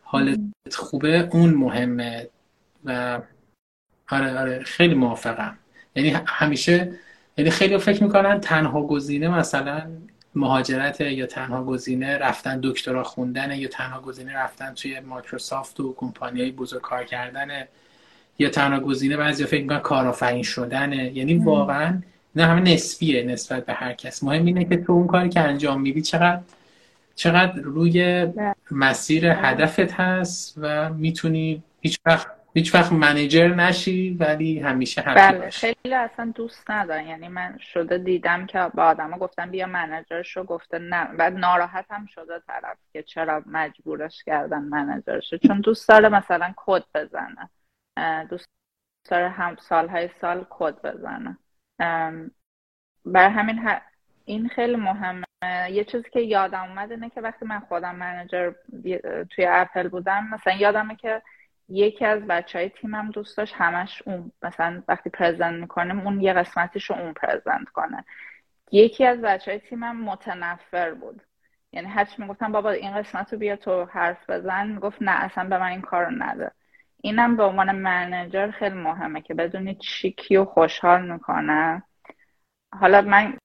حالت 0.04 0.40
خوبه 0.76 1.30
اون 1.32 1.54
مهمه 1.54 2.30
و 2.86 3.22
آره 4.10 4.40
آره 4.40 4.64
خیلی 4.64 4.96
موافقم. 4.96 5.58
یعنی 5.96 6.10
همیشه 6.26 6.94
یعنی 7.38 7.52
خیلی 7.52 7.78
فکر 7.78 8.04
می‌کنن 8.04 8.40
تنها 8.40 8.82
گزینه 8.82 9.28
مثلا 9.28 9.92
مهاجرت 10.38 11.02
یا 11.02 11.26
تنها 11.26 11.64
گزینه 11.64 12.18
رفتن 12.18 12.60
دکترا 12.64 13.04
خوندن 13.04 13.52
یا 13.52 13.68
تنها 13.68 14.02
گزینه 14.02 14.36
رفتن 14.36 14.74
توی 14.74 15.00
مایکروسافت 15.00 15.80
و 15.80 15.94
کمپانی 15.98 16.52
بزرگ 16.52 16.82
کار 16.82 17.04
کردن 17.04 17.48
یا 18.40 18.50
تنها 18.50 18.80
گزینه 18.80 19.18
بعضی 19.18 19.46
فکر 19.46 19.62
می‌کنن 19.62 19.80
کارآفرین 19.80 20.44
شدنه 20.44 21.18
یعنی 21.18 21.38
واقعا 21.38 22.02
نه 22.36 22.46
همه 22.46 22.74
نسبیه 22.74 23.24
نسبت 23.24 23.66
به 23.66 23.74
هر 23.74 23.94
کس 23.94 24.24
مهم 24.24 24.46
اینه 24.46 24.66
که 24.66 24.78
تو 24.78 24.94
اون 24.94 25.08
کاری 25.08 25.30
که 25.30 25.40
انجام 25.40 25.82
میدی 25.82 26.02
چقدر 26.02 26.42
چقدر 27.16 27.62
روی 27.62 28.26
بله. 28.26 28.56
مسیر 28.72 29.34
بله. 29.34 29.48
هدفت 29.48 29.92
هست 29.92 30.54
و 30.58 30.94
می‌تونی 30.94 31.64
هیچ 31.82 32.00
وقت 32.06 32.28
هیچ 32.58 32.76
وقت 32.76 32.92
منیجر 32.92 33.48
نشی 33.48 34.18
ولی 34.20 34.60
همیشه 34.60 35.02
هپی 35.02 35.38
بله 35.38 35.50
خیلی 35.50 35.94
اصلا 35.94 36.32
دوست 36.36 36.72
ندارن 36.72 37.08
یعنی 37.08 37.28
من 37.28 37.58
شده 37.58 37.98
دیدم 37.98 38.46
که 38.46 38.72
با 38.74 38.84
آدما 38.84 39.18
گفتم 39.18 39.52
بیا 39.52 39.68
منیجرش 39.68 40.38
رو 40.38 40.44
گفته 40.44 40.80
نه. 40.80 41.06
بعد 41.06 41.34
ناراحت 41.34 41.86
هم 41.90 42.06
شده 42.06 42.40
طرف 42.48 42.78
که 42.94 43.04
چرا 43.04 43.44
مجبورش 43.46 44.24
کردن 44.24 44.62
منیجرش 44.62 45.34
چون 45.48 45.62
دوست 45.62 45.90
داره 45.90 46.10
مثلا 46.10 46.54
کد 46.56 46.84
بزنه. 46.96 47.50
دوست 48.30 48.50
داره 49.10 49.30
هم 49.30 49.56
سالهای 49.56 50.10
سال 50.22 50.46
کد 50.50 50.82
بزنه. 50.82 51.38
بر 53.06 53.30
همین 53.30 53.70
این 54.26 54.50
خیلی 54.50 54.76
مهمه. 54.76 55.26
یه 55.72 55.84
چیزی 55.84 56.10
که 56.10 56.20
یادم 56.20 56.64
اومد 56.64 56.92
اینه 56.92 57.10
که 57.10 57.22
وقتی 57.22 57.46
من 57.46 57.60
خودم 57.60 57.96
منیجر 57.96 58.52
توی 59.30 59.46
اپل 59.46 59.88
بودم 59.88 60.28
مثلا 60.34 60.54
یادمه 60.54 60.96
که 60.96 61.22
یکی 61.70 62.06
از 62.06 62.28
بچه 62.28 62.60
های 62.60 62.70
تیمم 62.70 63.12
دوست 63.12 63.38
داشت 63.38 63.54
همش 63.58 64.02
اون 64.06 64.32
مثلا 64.42 64.84
وقتی 64.88 65.10
پرزنت 65.10 65.62
می‌کنیم 65.62 66.00
اون 66.00 66.22
یه 66.22 66.34
قسمتیش 66.34 66.92
اون 66.92 67.14
پرزنت 67.14 67.70
کنه. 67.70 68.06
یکی 68.72 69.06
از 69.06 69.22
بچه 69.22 69.52
های 69.52 69.60
تیمم 69.60 70.04
متنفر 70.04 70.94
بود. 70.94 71.22
یعنی 71.72 71.88
هرچی 71.88 72.22
می‌گفتم 72.22 72.52
بابا 72.52 72.72
این 72.72 72.96
قسمت 72.96 73.34
رو 73.34 73.40
بیا 73.40 73.56
تو 73.56 73.86
حرف 73.86 74.30
بزن. 74.30 74.68
می‌گفت 74.68 75.02
نه 75.02 75.12
اصلا 75.12 75.44
به 75.44 75.58
من 75.58 75.70
این 75.70 75.82
کار 75.82 76.06
رو 76.06 76.12
نده. 76.12 76.52
اینم 77.02 77.38
به 77.38 77.44
عنوان 77.44 77.72
منیجر 77.72 78.52
خیلی 78.52 78.76
مهمه 78.76 79.22
که 79.22 79.34
بدونی 79.34 79.76
چی 79.76 80.12
کیو 80.12 80.46
خوشحال 80.46 81.12
می‌کنه. 81.12 81.84
حالا 82.80 83.02
من 83.02 83.38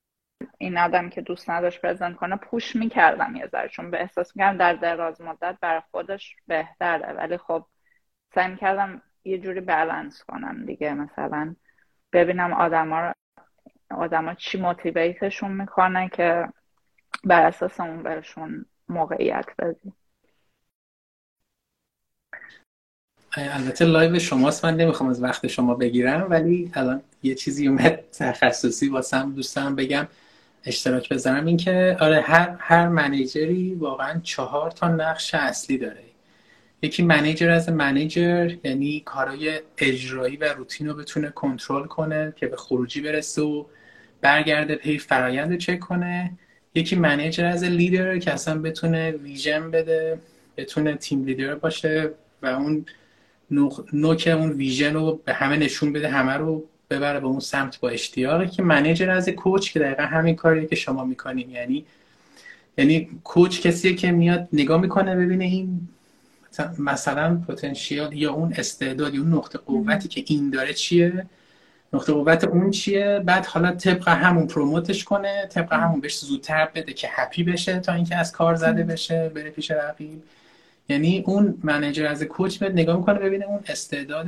این 0.58 0.78
آدم 0.78 1.08
که 1.10 1.20
دوست 1.20 1.50
نداشت 1.50 1.80
پرزنت 1.80 2.16
کنه 2.16 2.36
پوش 2.36 2.76
می‌کردم 2.76 3.36
یه 3.36 3.46
ذره 3.46 3.68
چون 3.68 3.90
به 3.90 4.00
احساس 4.00 4.36
می‌کردم 4.36 4.58
در 4.58 4.72
دراز 4.72 5.20
مدت 5.20 5.58
برای 5.60 5.82
خودش 5.90 6.36
بهتره. 6.46 7.12
ولی 7.12 7.36
خب 7.36 7.66
سعی 8.34 8.56
کردم 8.56 9.02
یه 9.24 9.38
جوری 9.38 9.60
بالانس 9.60 10.24
کنم 10.24 10.66
دیگه. 10.66 10.94
مثلا 10.94 11.56
ببینم 12.12 12.52
آدما 12.52 13.12
آدما 13.90 14.34
چی 14.34 14.60
موتیویتشون 14.60 15.52
می‌کنه 15.52 16.08
که 16.08 16.48
بر 17.24 17.46
اساس 17.46 17.80
اون 17.80 18.02
برشون 18.02 18.66
موقعیت 18.88 19.46
بدی. 19.58 19.92
البته 23.36 23.84
live 23.84 24.18
شماست. 24.18 24.64
من 24.64 24.76
نمی‌خوام 24.76 25.10
از 25.10 25.22
وقت 25.22 25.46
شما 25.46 25.74
بگیرم 25.74 26.26
ولی 26.30 26.70
الان 26.74 27.02
یه 27.22 27.34
چیزی 27.34 27.68
اومد 27.68 28.00
تخصصی 28.10 28.88
واسم 28.88 29.32
دوستم 29.32 29.76
بگم. 29.76 30.08
اشتراک 30.64 31.12
بزنم 31.12 31.46
اینکه 31.46 31.96
آره 32.00 32.20
هر 32.20 32.56
هر 32.58 32.88
manager 32.88 33.64
ی 33.64 33.74
واقعا 33.74 34.20
چهار 34.20 34.70
تا 34.70 34.88
نقش 34.88 35.34
اصلی 35.34 35.78
داره. 35.78 36.11
یکی 36.82 37.02
manager 37.02 37.50
as 37.50 37.68
manager 37.68 38.54
یعنی 38.64 39.00
کارهای 39.00 39.60
اجرایی 39.78 40.36
و 40.36 40.44
روتین 40.44 40.88
رو 40.88 40.94
بتونه 40.94 41.30
کنترل 41.30 41.86
کنه 41.86 42.32
که 42.36 42.46
به 42.46 42.56
خروجی 42.56 43.00
برسه 43.00 43.42
و 43.42 43.64
برگرده 44.20 44.74
پی 44.74 44.98
فرایند 44.98 45.50
رو 45.50 45.56
چک 45.56 45.80
کنه. 45.80 46.32
یکی 46.74 46.96
manager 46.96 47.44
as 47.44 47.64
leader 47.64 48.18
که 48.18 48.32
اصلا 48.32 48.58
بتونه 48.58 49.10
vision 49.10 49.70
بده 49.70 50.18
بتونه 50.56 50.94
تیم 50.94 51.24
لیدر 51.24 51.54
باشه 51.54 52.10
و 52.42 52.46
اون 52.46 52.86
نوک 53.92 54.34
اون 54.38 54.50
ویژن 54.52 54.94
رو 54.94 55.20
به 55.24 55.32
همه 55.32 55.56
نشون 55.56 55.92
بده 55.92 56.08
همه 56.08 56.32
رو 56.32 56.64
ببره 56.90 57.20
به 57.20 57.26
اون 57.26 57.40
سمت 57.40 57.80
با 57.80 57.88
اشتیاقی 57.88 58.46
که 58.46 58.62
منیجر 58.62 59.10
از 59.10 59.28
کوچ 59.28 59.72
که 59.72 59.78
دقیقا 59.78 60.02
همین 60.02 60.36
کاریه 60.36 60.66
که 60.66 60.76
شما 60.76 61.04
می‌کنیم 61.04 61.50
یعنی 61.50 61.84
یعنی 62.78 63.08
کوچ 63.24 63.60
کسیه 63.60 63.94
که 63.94 64.12
میاد 64.12 64.48
نگاه 64.52 64.80
می‌کنه 64.80 65.16
ببینه 65.16 65.44
این 65.44 65.88
مثلا 66.78 67.42
پتانسیل 67.48 68.12
یا 68.12 68.32
اون 68.32 68.52
استعداد 68.56 69.16
اون 69.16 69.34
نقطه 69.34 69.58
قوتی 69.58 70.08
که 70.08 70.24
این 70.26 70.50
داره 70.50 70.74
چیه؟ 70.74 71.26
نقطه 71.92 72.12
قوت 72.12 72.44
اون 72.44 72.70
چیه؟ 72.70 73.22
بعد 73.24 73.46
حالا 73.46 73.72
طبق 73.72 74.08
همون 74.08 74.46
پروموتش 74.46 75.04
کنه 75.04 75.46
طبق 75.46 75.72
همون 75.72 76.00
بهش 76.00 76.18
زودتر 76.18 76.68
بده 76.74 76.92
که 76.92 77.08
هپی 77.10 77.42
بشه 77.42 77.80
تا 77.80 77.92
اینکه 77.92 78.16
از 78.16 78.32
کار 78.32 78.54
زده 78.54 78.82
بشه 78.82 79.28
بره 79.28 79.50
پیش 79.50 79.70
رقیب. 79.70 80.22
یعنی 80.88 81.24
اون 81.26 81.58
منیجر 81.62 82.06
از 82.06 82.22
کوچ 82.22 82.58
به 82.58 82.68
نگاه 82.68 82.96
می‌کنه 82.96 83.18
ببینه 83.18 83.44
اون 83.44 83.60
استعداد 83.66 84.26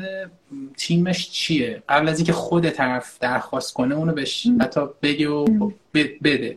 تیمش 0.76 1.30
چیه. 1.30 1.82
قبل 1.88 2.08
از 2.08 2.18
اینکه 2.18 2.32
خود 2.32 2.70
طرف 2.70 3.18
درخواست 3.20 3.74
کنه 3.74 3.94
اونو 3.94 4.12
بهش 4.12 4.46
حتی 4.60 4.80
بگه 5.02 5.28
و 5.28 5.70
بده. 5.94 6.56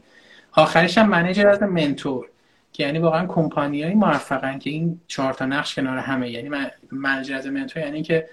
آخرش 0.52 0.98
هم 0.98 1.10
منیجر 1.10 1.48
از 1.48 1.64
منتور. 1.64 2.30
که 2.78 2.84
یعنی 2.84 2.99
واقعا 2.99 3.26
کمپانیایی 3.26 3.95
موفقن 3.95 4.60
که 4.60 4.70
این 4.70 5.02
چهار 5.08 5.34
تا 5.34 5.45
نقش 5.45 5.76
کنار 5.76 5.98
همه. 5.98 6.32
یعنی 6.32 6.49
منیجر 6.91 7.36
از 7.36 7.48
منتور 7.48 7.84
یعنی 7.84 8.04
که 8.04 8.30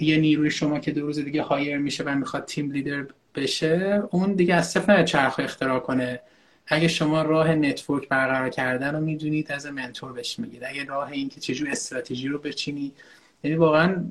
یه 0.00 0.18
نیروی 0.18 0.50
شما 0.50 0.78
که 0.78 0.90
دو 0.92 1.06
روز 1.06 1.18
دیگه 1.18 1.42
هایر 1.42 1.78
میشه 1.78 2.04
و 2.04 2.14
می‌خواد 2.14 2.44
تیم 2.44 2.70
لیدر 2.70 3.06
بشه 3.34 4.02
اون 4.10 4.32
دیگه 4.32 4.54
از 4.54 4.70
صفر 4.70 5.02
چرخ 5.02 5.40
اختراع 5.42 5.78
کنه. 5.78 6.20
اگه 6.66 6.88
شما 6.88 7.22
راه 7.22 7.54
نتورک 7.54 8.08
برقرار 8.08 8.48
کردن 8.48 8.94
رو 8.94 9.00
می‌دونید 9.00 9.52
از 9.52 9.66
منتور 9.66 10.12
بهش 10.12 10.38
میگید. 10.38 10.64
اگه 10.64 10.84
راه 10.84 11.10
این 11.10 11.28
که 11.28 11.40
چجور 11.40 11.70
استراتژی 11.70 12.28
رو 12.28 12.38
بچینید 12.38 12.96
یعنی 13.44 13.56
واقعا 13.56 14.04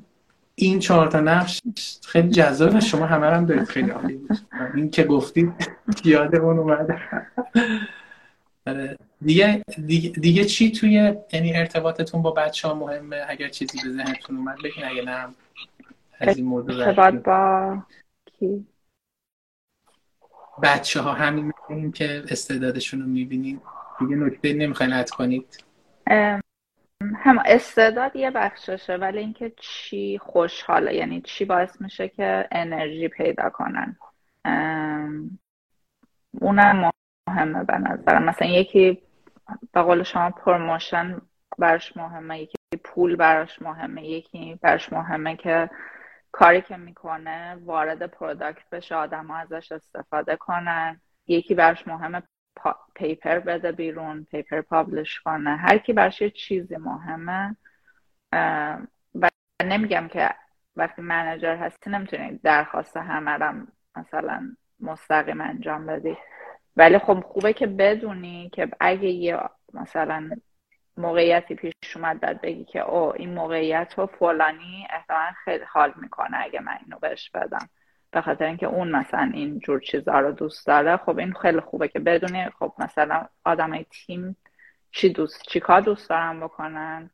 این 0.54 0.78
چهار 0.78 1.06
تا 1.06 1.20
نقش 1.20 1.60
خیلی 2.06 2.28
جذاب 2.28 2.80
شما 2.80 3.06
همه 3.06 3.26
هم 3.26 3.46
دارید. 3.46 3.64
خیلی 3.64 3.90
عالی 3.90 4.14
بود. 4.14 4.38
این 4.74 4.90
که 4.90 5.04
گفتید 5.04 5.52
یاد 6.04 6.36
اون 6.36 6.58
اومده 6.58 7.00
آره. 8.66 8.98
دیگه, 9.22 9.62
دیگه, 9.86 10.10
دیگه 10.10 10.44
چی 10.44 10.72
توی 10.72 11.14
یعنی 11.32 11.56
ارتباطتون 11.56 12.22
با 12.22 12.30
بچه 12.30 12.68
ها 12.68 12.74
مهمه؟ 12.74 13.24
اگر 13.28 13.48
چیزی 13.48 13.78
به 13.84 13.90
ذهنتون 13.90 14.36
اومد 14.36 14.56
بگین 14.64 14.84
اگه 14.84 15.02
نه 15.02 15.34
از 16.20 16.36
این 16.36 16.46
موضوع 16.46 16.86
ارتباط 16.86 17.14
با 17.14 17.82
کی؟ 18.38 18.66
بچه 20.62 21.00
ها 21.00 21.12
همین 21.12 21.52
این 21.68 21.92
که 21.92 22.22
استعدادشون 22.30 23.00
رو 23.00 23.06
می‌بینین. 23.06 23.60
دیگه 24.00 24.16
نکته 24.16 24.52
نمی‌خواین 24.52 24.92
add 24.92 25.10
کنید 25.10 25.64
هم 27.14 27.38
استعداد 27.46 28.16
یه 28.16 28.30
بخششه 28.30 28.94
ولی 28.96 29.18
اینکه 29.18 29.52
چی 29.56 30.18
خوشحاله 30.18 30.94
یعنی 30.94 31.20
چی 31.20 31.44
باعث 31.44 31.80
میشه 31.80 32.08
که 32.08 32.48
انرژی 32.52 33.08
پیدا 33.08 33.50
کنن. 33.50 33.96
اونم 36.40 36.90
مهمه 37.28 37.64
به 37.64 37.78
نظرم 37.78 38.24
مثلا 38.24 38.48
یکی 38.48 39.02
به 39.72 39.82
قول 39.82 40.02
شما 40.02 40.30
promotion 40.30 41.20
برش 41.58 41.96
مهمه 41.96 42.40
یکی 42.40 42.56
پول 42.84 43.16
براش 43.16 43.62
مهمه 43.62 44.04
یکی 44.04 44.58
براش 44.62 44.92
مهمه 44.92 45.36
که 45.36 45.70
کاری 46.32 46.62
که 46.62 46.76
می‌کنه 46.76 47.54
وارد 47.64 48.06
product 48.06 48.70
بشه 48.70 48.94
آدم 48.94 49.30
ازش 49.30 49.72
استفاده 49.72 50.36
کنن. 50.36 51.00
یکی 51.26 51.54
براش 51.54 51.88
مهمه 51.88 52.22
paper 52.94 53.38
بده 53.38 53.72
بیرون 53.72 54.24
paper 54.30 54.60
publish 54.60 55.20
کنه. 55.20 55.56
هر 55.56 55.78
کی 55.78 55.92
براش 55.92 56.20
یه 56.20 56.30
چیزی 56.30 56.76
مهمه 56.76 57.56
و 59.14 59.28
نمیگم 59.62 60.08
که 60.08 60.30
وقتی 60.76 61.02
manager 61.02 61.56
هستی 61.56 61.90
نمی‌تونی 61.90 62.40
درخواست 62.42 62.96
همه 62.96 63.66
مثلا 63.96 64.56
مستقیم 64.80 65.40
انجام 65.40 65.86
بدی. 65.86 66.16
ولی 66.78 66.98
خب 66.98 67.20
خوبه 67.20 67.52
که 67.52 67.66
بدونی 67.66 68.50
که 68.52 68.68
اگه 68.80 69.08
یه 69.08 69.38
مثلا 69.74 70.30
موقعیتی 70.96 71.54
پیش 71.54 71.72
اومد 71.96 72.20
بعد 72.20 72.40
بگی 72.40 72.64
که 72.64 72.80
او 72.80 73.16
این 73.16 73.34
موقعیت 73.34 73.94
رو 73.96 74.06
فلانی 74.06 74.86
احتمالا 74.90 75.32
خیلی 75.44 75.64
حال 75.64 75.92
می‌کنه 75.96 76.36
اگه 76.40 76.60
من 76.60 76.78
اینو 76.84 76.98
بهش 76.98 77.30
بدم. 77.30 77.68
به 78.10 78.20
خاطر 78.20 78.44
اینکه 78.44 78.66
اون 78.66 78.90
مثلا 78.90 79.30
این 79.34 79.58
جور 79.58 79.80
چیزها 79.80 80.20
رو 80.20 80.32
دوست 80.32 80.66
داره 80.66 80.96
خب 80.96 81.18
این 81.18 81.32
خیلی 81.32 81.60
خوبه 81.60 81.88
که 81.88 81.98
بدونی 81.98 82.50
خب 82.50 82.74
مثلا 82.78 83.26
آدمای 83.44 83.86
تیم 83.90 84.36
چی 84.92 85.08
دوست 85.08 85.42
چی 85.42 85.60
کار 85.60 85.80
دوست 85.80 86.10
دارن 86.10 86.40
بکنن. 86.40 87.10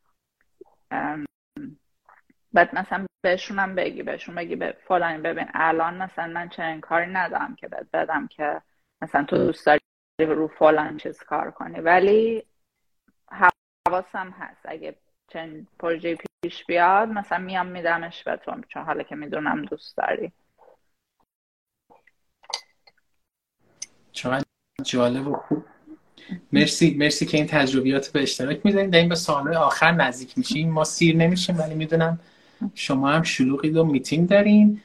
بعد 2.53 2.75
مثلا 2.75 3.05
بهشونم 3.21 3.75
بگی 3.75 4.03
بهشون 4.03 4.35
بگی 4.35 4.55
به 4.55 4.77
فلانی 4.87 5.17
ببین 5.17 5.47
الان 5.53 6.01
مثلا 6.01 6.27
من 6.27 6.49
چنین 6.49 6.81
کاری 6.81 7.11
ندارم 7.11 7.55
که 7.55 7.67
بدم 7.93 8.27
که 8.27 8.61
مثلا 9.01 9.23
تو 9.23 9.37
دوست 9.37 9.65
داری 9.65 9.79
رو 10.19 10.47
فلان 10.47 10.97
چیز 10.97 11.19
کار 11.19 11.51
کنی. 11.51 11.79
ولی 11.79 12.43
حواسم 13.87 14.35
هست. 14.39 14.61
اگه 14.65 14.95
چند 15.27 15.67
پروژه 15.79 16.17
پیش 16.43 16.65
بیاد 16.65 17.09
مثلا 17.09 17.37
میام 17.37 17.67
میدمش 17.67 18.23
به 18.23 18.35
تو. 18.35 18.61
چون 18.67 18.83
حالا 18.83 19.03
که 19.03 19.15
می‌دونم 19.15 19.65
دوست 19.65 19.97
داری. 19.97 20.31
چقدر 24.11 24.45
جالب 24.83 25.27
و 25.27 25.35
خوب. 25.35 25.65
مرسی 26.51 26.95
مرسی 26.99 27.25
که 27.25 27.37
این 27.37 27.47
تجربیات 27.47 28.11
به 28.11 28.21
اشتراک 28.21 28.65
می‌ذاریم 28.65 28.89
داریم 28.89 29.09
به 29.09 29.15
سال 29.15 29.55
آخر 29.55 29.91
نزدیک 29.91 30.37
میشیم. 30.37 30.71
ما 30.71 30.83
سیر 30.83 31.15
نمیشیم 31.15 31.59
ولی 31.59 31.75
می‌دونم 31.75 32.19
شما 32.73 33.09
هم 33.09 33.23
شلوغی 33.23 33.69
و 33.69 33.83
میتینگ 33.83 34.29
دارین. 34.29 34.81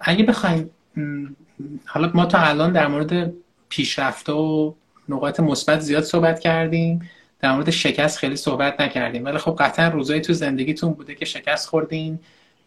اگه 0.00 0.24
بخوایم 0.28 0.70
حالا 1.86 2.10
ما 2.14 2.26
تا 2.26 2.38
الان 2.38 2.72
در 2.72 2.86
مورد 2.86 3.32
پیشرفته 3.68 4.32
و 4.32 4.72
نقاط 5.08 5.40
مثبت 5.40 5.80
زیاد 5.80 6.02
صحبت 6.02 6.40
کردیم. 6.40 7.10
در 7.40 7.52
مورد 7.52 7.70
شکست 7.70 8.18
خیلی 8.18 8.36
صحبت 8.36 8.80
نکردیم. 8.80 9.24
ولی 9.24 9.38
خب 9.38 9.56
قطعا 9.58 9.88
روزایی 9.88 10.20
تو 10.20 10.32
زندگیتون 10.32 10.92
بوده 10.92 11.14
که 11.14 11.24
شکست 11.24 11.68
خوردین 11.68 12.18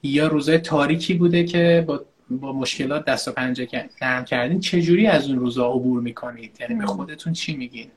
یا 0.04 0.28
روزای 0.28 0.58
تاریکی 0.58 1.14
بوده 1.14 1.44
که 1.44 1.84
با, 1.88 2.06
با 2.30 2.54
مشکلات 2.54 3.06
دست 3.06 3.28
و 3.28 3.32
پنجه 3.32 3.90
نرم 4.02 4.26
کردین. 4.26 4.60
چجوری 4.60 5.08
از 5.08 5.30
اون 5.30 5.40
روزا 5.40 5.68
عبور 5.72 6.02
می‌کنید؟ 6.02 6.58
یعنی 6.60 6.76
به 6.76 6.86
خودتون 6.86 7.34
چی 7.34 7.56
میگین؟ 7.56 7.92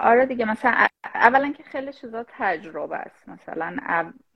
آره 0.00 0.26
دیگه 0.26 0.44
مثلا 0.44 0.86
اولا 1.14 1.52
که 1.52 1.62
خیلی 1.62 1.92
چیزا 1.92 2.24
تجربه 2.28 2.96
است. 2.96 3.28
مثلا 3.28 3.76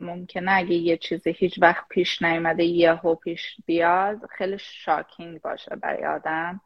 ممکنه 0.01 0.53
اگه 0.53 0.75
یه 0.75 0.97
چیزی 0.97 1.33
هیچ 1.33 1.59
وقت 1.63 1.89
پیش 1.89 2.23
نیومده 2.23 2.65
یهو 2.65 3.15
پیش 3.15 3.57
بیاد 3.67 4.27
خیلی 4.27 4.59
شاکینگ 4.59 5.41
باشه 5.41 5.77
برای 5.77 6.07
آدم. 6.07 6.61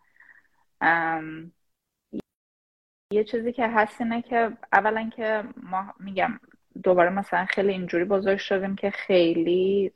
یه 3.12 3.24
چیزی 3.24 3.52
که 3.52 3.68
هست 3.68 4.00
اینه 4.00 4.22
که 4.22 4.56
اولا 4.72 5.10
که 5.16 5.44
ما 5.56 5.94
میگم 6.00 6.40
دوباره 6.84 7.10
مثلا 7.10 7.44
خیلی 7.44 7.70
اینجوری 7.72 8.04
بزرگ 8.04 8.38
شدیم 8.38 8.76
که 8.76 8.90
خیلی 8.90 9.92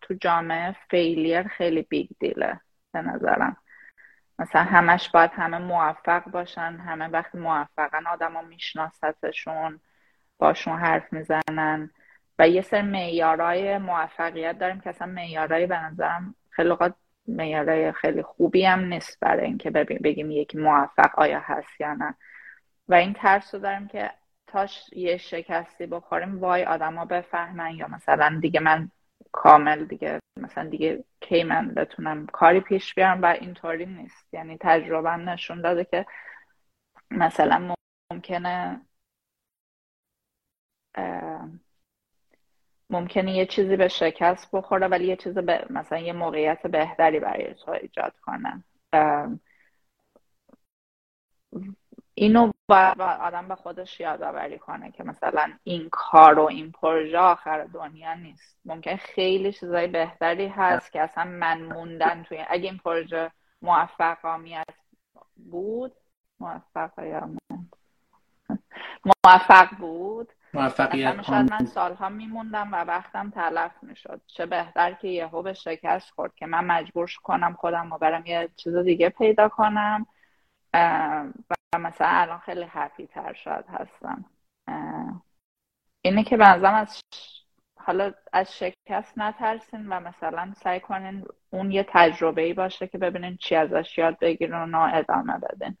تو 0.00 0.14
جامعه 0.20 0.76
failure 0.90 1.42
خیلی 1.48 1.82
big 1.82 2.10
deal 2.20 2.52
ه 2.52 2.60
به 2.92 3.02
نظرم. 3.02 3.56
مثلا 4.40 4.62
همش 4.62 5.08
باید 5.08 5.30
همه 5.34 5.58
موفق 5.58 6.24
باشن 6.30 6.76
همه 6.86 7.08
وقتی 7.08 7.38
موفقن 7.38 8.06
آدم 8.06 8.32
ها 8.32 8.42
میشناستشون 8.42 9.80
باشون 10.38 10.78
حرف 10.78 11.12
می‌زنن. 11.12 11.90
و 12.38 12.48
یه 12.48 12.62
سر 12.62 12.82
معیارای 12.82 13.78
موفقیت 13.78 14.58
داریم 14.58 14.80
که 14.80 14.90
اصلا 14.90 15.08
معیارای 15.08 15.66
به 15.66 15.78
نظرم 15.78 16.34
خیلی 16.50 16.74
معیارای 17.26 17.92
خیلی 17.92 18.22
خوبی 18.22 18.64
هم 18.64 18.84
نیست 18.84 19.20
برای 19.20 19.46
اینکه 19.46 19.70
بگیم 19.70 20.30
یکی 20.30 20.58
موفق 20.58 21.18
آیا 21.18 21.40
هست 21.40 21.80
یا 21.80 21.94
نه. 21.94 22.14
و 22.88 22.94
این 22.94 23.12
ترس 23.12 23.54
رو 23.54 23.60
داریم 23.60 23.88
که 23.88 24.10
تاش 24.46 24.90
یه 24.92 25.16
شکستی 25.16 25.86
بخوریم 25.86 26.40
وای 26.40 26.64
آدما 26.64 27.04
بفهمن 27.04 27.74
یا 27.74 27.88
مثلا 27.88 28.38
دیگه 28.42 28.60
من 28.60 28.90
کامل 29.32 29.84
دیگه. 29.84 30.20
مثلا 30.36 30.68
دیگه 30.68 31.04
کی 31.20 31.42
من 31.42 31.74
بتونم 31.74 32.26
کاری 32.26 32.60
پیش 32.60 32.94
بیارم 32.94 33.22
و 33.22 33.26
اینطوری 33.26 33.86
نیست. 33.86 34.34
یعنی 34.34 34.56
تجربه 34.60 35.16
نشون 35.16 35.60
داده 35.62 35.84
که 35.84 36.06
مثلا 37.10 37.74
ممکنه 38.12 38.80
ممکنه 42.90 43.36
یه 43.36 43.46
چیزی 43.46 43.76
به 43.76 43.88
شکست 43.88 44.50
بخوره 44.52 44.88
ولی 44.88 45.06
یه 45.06 45.16
چیز 45.16 45.34
به 45.38 45.66
مثلا 45.70 45.98
یه 45.98 46.12
موقعیت 46.12 46.66
بهتری 46.66 47.20
برای 47.20 47.54
تو 47.54 47.70
ایجاد 47.70 48.14
کنه. 48.22 48.64
اینو 52.14 52.52
باید 52.70 53.00
آدم 53.00 53.48
به 53.48 53.54
خودش 53.54 54.00
یادآوری 54.00 54.58
کنه 54.58 54.90
که 54.90 55.04
مثلا 55.04 55.52
این 55.64 55.88
کار 55.92 56.38
و 56.38 56.44
این 56.44 56.72
پروژه 56.72 57.18
آخر 57.18 57.64
دنیا 57.64 58.14
نیست. 58.14 58.58
ممکن 58.64 58.96
خیلی 58.96 59.52
چیزای 59.52 59.86
بهتری 59.86 60.48
هست 60.48 60.92
که 60.92 61.02
اصلا 61.02 61.24
من 61.24 61.62
موندن 61.62 62.22
توی 62.22 62.44
اگه 62.48 62.70
این 62.70 62.78
پروژه 62.78 63.30
موفقامیت 63.62 64.64
بود 65.50 65.92
موفق 66.40 66.90
موفق 69.24 69.68
بود 69.78 70.32
موفقیت 70.54 71.22
شاید 71.22 71.52
من 71.52 71.64
سالها 71.64 72.08
میموندم 72.08 72.72
و 72.72 72.76
وقتم 72.76 73.30
تلف 73.30 73.82
می‌شد. 73.82 74.20
چه 74.26 74.46
بهتر 74.46 74.92
که 74.92 75.08
یهو 75.08 75.42
به 75.42 75.52
شکست 75.52 76.10
خورد 76.10 76.34
که 76.34 76.46
من 76.46 76.64
مجبور 76.64 77.10
کنم 77.22 77.54
خودم 77.54 77.92
و 77.92 77.98
برم 77.98 78.26
یه 78.26 78.48
چیز 78.56 78.76
دیگه 78.76 79.08
پیدا 79.08 79.48
کنم. 79.48 80.06
و 80.74 81.54
مثلا 81.78 82.08
الان 82.08 82.38
خیلی 82.38 82.66
هپی 82.68 83.06
تر 83.06 83.32
شاید 83.32 83.64
هستم. 83.68 84.24
اینه 86.04 86.24
که 86.24 86.36
بنظرم 86.36 86.74
از 86.74 87.00
حالا 87.78 88.14
از 88.32 88.58
شکست 88.58 89.18
نترسین 89.18 89.86
و 89.86 90.00
مثلا 90.00 90.54
سعی 90.62 90.80
کنین 90.80 91.26
اون 91.50 91.70
یه 91.72 91.86
تجربه 91.88 92.42
ای 92.42 92.52
باشه 92.52 92.86
که 92.86 92.98
ببینین 92.98 93.36
چی 93.36 93.54
ازش 93.54 93.98
یاد 93.98 94.18
بگیرین 94.18 94.74
و 94.74 94.90
ادامه 94.94 95.38
بدین. 95.38 95.76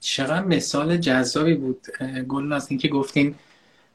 چقدر 0.00 0.44
مثال 0.44 0.96
جذابی 0.96 1.54
بود 1.54 1.86
گلناز 2.28 2.70
اینکه 2.70 2.88
گفتین 2.88 3.34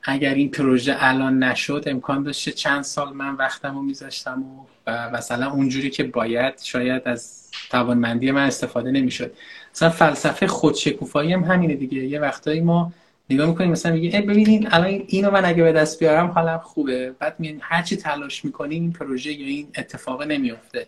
اگر 0.03 0.33
این 0.33 0.51
پروژه 0.51 0.95
الان 0.99 1.43
نشد 1.43 1.83
امکان 1.87 2.23
داشته 2.23 2.51
چند 2.51 2.81
سال 2.81 3.13
من 3.13 3.35
وقتم 3.35 3.75
رو 3.75 3.81
میذاشتم 3.81 4.43
و 4.87 5.09
مثلا 5.09 5.51
اونجوری 5.51 5.89
که 5.89 6.03
باید 6.03 6.59
شاید 6.61 7.01
از 7.05 7.49
توانمندی 7.69 8.31
من 8.31 8.45
استفاده 8.45 8.91
نمی‌شد. 8.91 9.33
مثلا 9.75 9.89
فلسفه 9.89 10.47
خودشکوفایی 10.47 11.33
هم 11.33 11.43
همینه 11.43 11.75
دیگه. 11.75 11.97
یه 11.97 12.19
وقتایی 12.19 12.61
ما 12.61 12.93
نگاه 13.29 13.49
می‌کنیم 13.49 13.71
مثلا 13.71 13.93
میگه 13.93 14.21
ببینین 14.21 14.67
الان 14.71 15.03
اینو 15.07 15.31
من 15.31 15.45
اگه 15.45 15.63
به 15.63 15.71
دست 15.71 15.99
بیارم 15.99 16.27
حالم 16.27 16.59
خوبه. 16.59 17.11
بعد 17.19 17.35
میگن 17.39 17.57
هرچی 17.61 17.97
تلاش 17.97 18.45
می‌کنیم 18.45 18.81
این 18.81 18.93
پروژه 18.93 19.31
یا 19.31 19.47
این 19.47 19.67
اتفاق 19.77 20.23
نمیفته 20.23 20.87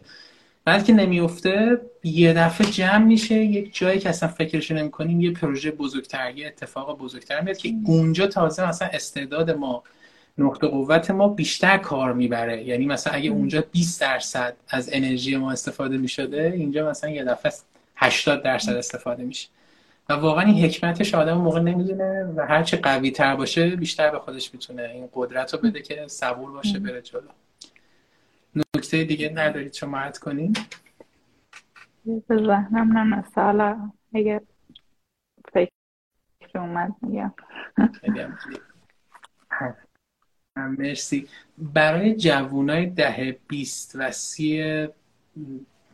بلکه 0.66 0.94
نمیفته 0.94 1.82
یه 2.04 2.34
دفعه 2.34 2.68
جمع 2.68 3.06
میشه 3.06 3.36
یک 3.36 3.76
جایی 3.76 4.00
که 4.00 4.10
اصلا 4.10 4.30
فکرش 4.30 4.72
نمی‌کنیم 4.72 5.22
یه 5.22 5.32
پروژه 5.32 5.72
بزرگتر 5.72 6.38
یه 6.38 6.48
اتفاق 6.48 6.98
بزرگتر 6.98 7.42
میاد 7.42 7.58
که 7.58 7.74
اونجا 7.86 8.28
تازه 8.28 8.68
مثلا 8.68 8.88
استعداد 8.88 9.52
ما 9.52 9.84
نقطه 10.38 10.68
قوت 10.68 11.12
ما 11.12 11.28
بیشتر 11.28 11.78
کار 11.78 12.14
می‌بره. 12.14 12.64
یعنی 12.64 12.86
مثلا 12.86 13.14
اگه 13.14 13.30
اونجا 13.30 13.64
20 13.72 14.02
درصد 14.02 14.56
از 14.70 14.90
انرژی 14.94 15.36
ما 15.36 15.52
استفاده 15.52 15.98
می‌شده 15.98 16.54
اینجا 16.56 16.90
مثلا 16.90 17.10
یه 17.10 17.24
دفعه 17.24 17.52
80 17.96 18.44
درصد 18.44 18.76
استفاده 18.76 19.24
میشه. 19.24 19.48
و 20.10 20.14
واقعا 20.14 20.46
این 20.46 20.66
حکمتش 20.66 21.16
آدم 21.16 21.38
موقع 21.38 21.60
نمی‌دونه 21.60 22.24
و 22.36 22.46
هرچی 22.46 22.78
قوی 22.78 23.12
تر 23.12 23.36
باشه 23.36 23.70
بیشتر 23.70 24.10
به 24.10 24.20
خودش 24.20 24.54
می‌تونه 24.54 24.92
این 24.94 25.10
قدرت 25.14 25.54
رو 25.54 25.60
بده 25.60 25.82
که 25.82 26.04
صبور 26.08 26.52
باشه 26.52 26.80
بره 26.80 27.02
جلو. 27.02 27.22
نکته 28.86 29.03
دیگه 29.03 29.30
ندارید 29.30 29.74
شما 29.74 29.98
عد 29.98 30.18
کنین. 30.18 30.56
به 32.06 32.38
ذهنم 32.38 32.98
نمیسته 32.98 33.41
حالا 33.41 33.91
اگه 34.14 34.41
فکر 35.53 35.70
اومد 36.56 36.95
میگم. 37.02 37.34
مرسی. 40.56 41.28
برای 41.57 42.16
جوانای 42.16 42.86
ده 42.86 43.40
بیست 43.48 43.95
و 43.95 44.12
سی 44.12 44.88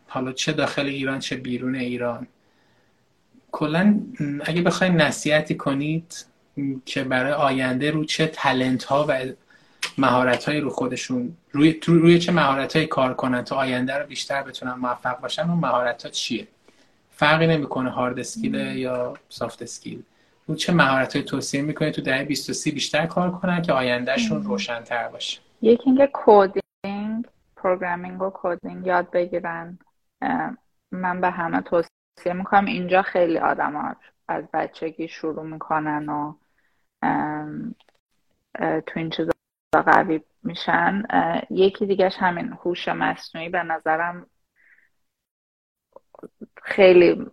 حالا 0.07 0.31
چه 0.31 0.51
داخل 0.51 0.85
ایران 0.85 1.19
چه 1.19 1.35
بیرون 1.35 1.75
ایران 1.75 2.27
کلا 3.51 3.99
اگه 4.45 4.61
بخواید 4.61 4.93
نصیحتی 4.93 5.55
کنید 5.55 6.25
که 6.85 7.03
برای 7.03 7.31
آینده 7.31 7.91
رو 7.91 8.05
چه 8.05 8.27
تلنت 8.27 8.83
ها 8.83 9.05
و 9.09 9.25
مهارت 9.97 10.49
رو 10.49 10.69
خودشون 10.69 11.37
روی, 11.51 11.79
روی 11.87 12.19
چه 12.19 12.31
مهارت 12.31 12.75
های 12.75 12.87
کار 12.87 13.13
کنن 13.13 13.43
تا 13.43 13.55
آینده 13.55 13.97
رو 13.97 14.05
بیشتر 14.05 14.43
بتونن 14.43 14.73
موفق 14.73 15.19
باشن 15.19 15.49
اون 15.49 15.59
مهارت 15.59 16.03
ها 16.03 16.09
چیه؟ 16.09 16.47
فرقی 17.11 17.47
نمی‌کنه 17.47 17.89
hard 17.89 18.19
skill 18.19 18.55
یا 18.55 19.13
soft 19.29 19.61
skill 19.61 20.03
رو 20.47 20.55
چه 20.55 20.73
مهارت 20.73 21.15
های 21.15 21.25
توصیه 21.25 21.61
می‌کنه 21.61 21.91
تو 21.91 22.01
دهه 22.01 22.23
20 22.23 22.69
بیشتر 22.69 23.05
کار 23.05 23.31
کنن 23.31 23.61
که 23.61 23.73
آیندهشون 23.73 24.43
روشنتر 24.43 25.07
باشه؟ 25.07 25.39
یکی 25.61 25.83
اینکه 25.85 26.09
coding 26.13 27.25
programming 27.55 28.21
و 28.21 28.31
coding 28.33 28.87
یاد 28.87 29.11
بگیرن. 29.11 29.79
من 30.91 31.21
به 31.21 31.29
همه 31.29 31.61
توصیه 31.61 32.33
می‌کنم. 32.33 32.65
اینجا 32.65 33.01
خیلی 33.01 33.37
آدم 33.37 33.95
از 34.27 34.43
بچگی 34.53 35.07
شروع 35.07 35.43
می‌کنن 35.43 36.09
و 36.09 36.33
تو 38.87 38.99
این 38.99 39.09
چیزا 39.09 39.31
قوی 39.73 40.21
میشن 40.43 41.03
یکی 41.49 41.85
دیگهش 41.85 42.17
همین 42.17 42.53
هوش 42.53 42.87
مصنوعی 42.87 43.49
به 43.49 43.63
نظرم 43.63 44.27
خیلی 46.63 47.25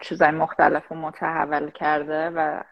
چیزای 0.00 0.30
مختلف 0.30 0.92
و 0.92 0.94
متحول 0.94 1.70
کرده 1.70 2.30
و 2.30 2.62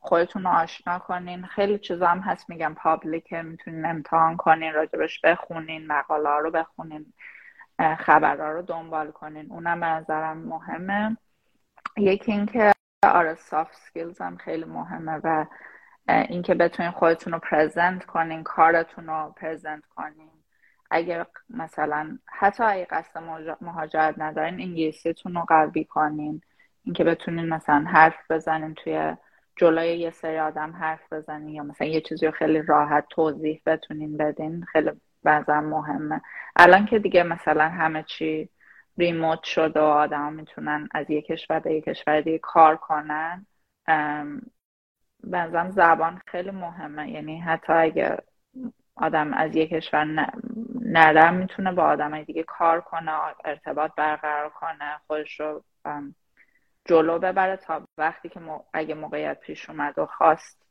خودتون 0.00 0.46
آشنا 0.46 0.98
کنین. 0.98 1.46
خیلی 1.46 1.78
چیزا 1.78 2.06
هم 2.06 2.18
هست 2.18 2.50
میگم 2.50 2.74
public 2.74 3.32
می‌تونین 3.32 3.86
امتحان 3.86 4.36
کنین 4.36 4.72
راجبش 4.72 5.20
بخونین 5.20 5.86
مقاله 5.86 6.30
رو 6.30 6.50
بخونین 6.50 7.12
خبرها 7.98 8.52
رو 8.52 8.62
دنبال 8.62 9.10
کنین. 9.10 9.52
اونم 9.52 9.80
به 9.80 9.86
نظرم 9.86 10.38
مهمه. 10.38 11.16
یکی 11.96 12.32
اینکه 12.32 12.72
آره 13.02 13.34
soft 13.34 13.74
skills 13.74 14.20
هم 14.20 14.36
خیلی 14.36 14.64
مهمه 14.64 15.20
و 15.24 15.46
اینکه 16.08 16.54
بتونین 16.54 16.92
خودتون 16.92 17.32
رو 17.32 17.38
present 17.38 18.04
کنین 18.04 18.42
کارتون 18.42 19.06
رو 19.06 19.34
present 19.36 19.86
کنین. 19.86 20.30
اگر 20.90 21.26
مثلا 21.50 22.18
حتی 22.26 22.64
اگه 22.64 22.84
قصد 22.84 23.18
مهاجرت 23.60 24.14
ندارین 24.18 24.60
انگلیسیتون 24.60 25.34
رو 25.34 25.40
قوی 25.48 25.84
کنین. 25.84 26.40
اینکه 26.84 27.04
بتونین 27.04 27.48
مثلا 27.48 27.84
حرف 27.88 28.30
بزنین 28.30 28.74
توی 28.74 29.16
جلوی 29.56 29.98
یه 29.98 30.10
سری 30.10 30.38
آدم 30.38 30.72
حرف 30.72 31.12
بزنین 31.12 31.48
یا 31.48 31.62
مثلا 31.62 31.86
یه 31.86 32.00
چیزی 32.00 32.26
رو 32.26 32.32
خیلی 32.32 32.62
راحت 32.62 33.04
توضیح 33.10 33.62
بتونین 33.66 34.16
بدین 34.16 34.64
خیلی 34.64 34.90
بعضا 35.22 35.60
مهمه. 35.60 36.20
الان 36.56 36.86
که 36.86 36.98
دیگه 36.98 37.22
مثلا 37.22 37.68
همه 37.68 38.02
چی 38.02 38.48
ریموت 38.98 39.42
شده 39.42 39.80
و 39.80 39.82
آدم 39.82 40.32
می‌تونن 40.32 40.88
از 40.94 41.10
یه 41.10 41.22
کشور 41.22 41.60
به 41.60 41.74
یه 41.74 41.80
کشور 41.80 42.20
دیگه 42.20 42.38
کار 42.38 42.76
کنن 42.76 43.46
بنظرم 45.24 45.70
زبان 45.70 46.20
خیلی 46.26 46.50
مهمه. 46.50 47.10
یعنی 47.10 47.40
حتی 47.40 47.72
اگه 47.72 48.16
آدم 48.94 49.34
از 49.34 49.56
یک 49.56 49.70
کشور 49.70 50.30
نرم 50.80 51.34
می‌تونه 51.34 51.72
با 51.72 51.82
آدم 51.82 52.22
دیگه 52.22 52.42
کار 52.42 52.80
کنه 52.80 53.12
ارتباط 53.44 53.94
برقرار 53.96 54.50
کنه 54.50 54.98
خودش 55.06 55.40
رو 55.40 55.64
جلو 56.84 57.18
ببره 57.18 57.56
تا 57.56 57.86
وقتی 57.98 58.28
که 58.28 58.40
اگه 58.72 58.94
موقعیت 58.94 59.40
پیش 59.40 59.70
اومد 59.70 59.98
و 59.98 60.06
خواست 60.06 60.62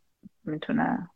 می‌تونه 0.44 1.10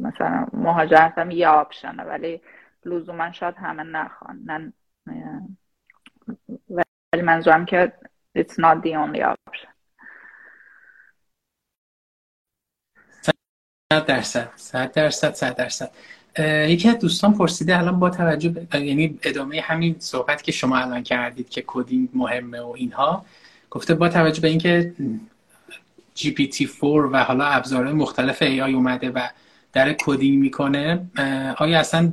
مثلا 0.00 0.46
مهاجرت 0.52 1.18
هم 1.18 1.30
یه 1.30 1.48
آپشنه 1.48 2.04
ولی 2.04 2.42
لزوما 2.84 3.32
شاید 3.32 3.54
همه 3.54 3.82
نخوان. 3.82 4.40
نه 4.44 4.72
ولی 6.70 7.22
منظورم 7.22 7.64
که 7.64 7.92
it's 8.34 8.58
not 8.58 8.82
the 8.82 8.94
only 8.96 9.22
option. 9.22 9.68
صد 13.92 14.06
درصد 14.06 14.50
صد 14.56 14.92
درصد 14.92 15.34
صد 15.34 15.56
درصد. 15.56 15.90
یکی 16.68 16.88
از 16.88 16.98
دوستان 16.98 17.34
پرسیده 17.34 17.78
الان 17.78 17.98
با 17.98 18.10
توجه 18.10 18.48
ب... 18.48 18.74
یعنی 18.74 19.18
ادامه 19.22 19.60
همین 19.60 19.96
صحبت 19.98 20.42
که 20.42 20.52
شما 20.52 20.76
الان 20.76 21.02
کردید 21.02 21.48
که 21.48 21.64
coding 21.66 22.08
مهمه 22.14 22.60
و 22.60 22.72
اینها 22.76 23.26
گفته 23.70 23.94
با 23.94 24.08
توجه 24.08 24.40
به 24.40 24.48
اینکه 24.48 24.94
GPT-4 26.16 26.82
و 26.82 27.24
حالا 27.24 27.44
ابزارهای 27.44 27.94
مختلف 27.94 28.42
AI 28.42 28.74
اومده 28.74 29.10
و 29.10 29.28
در 29.72 29.92
coding 29.92 30.38
می‌کنه 30.38 31.06
آیا 31.58 31.80
اصلا 31.80 32.12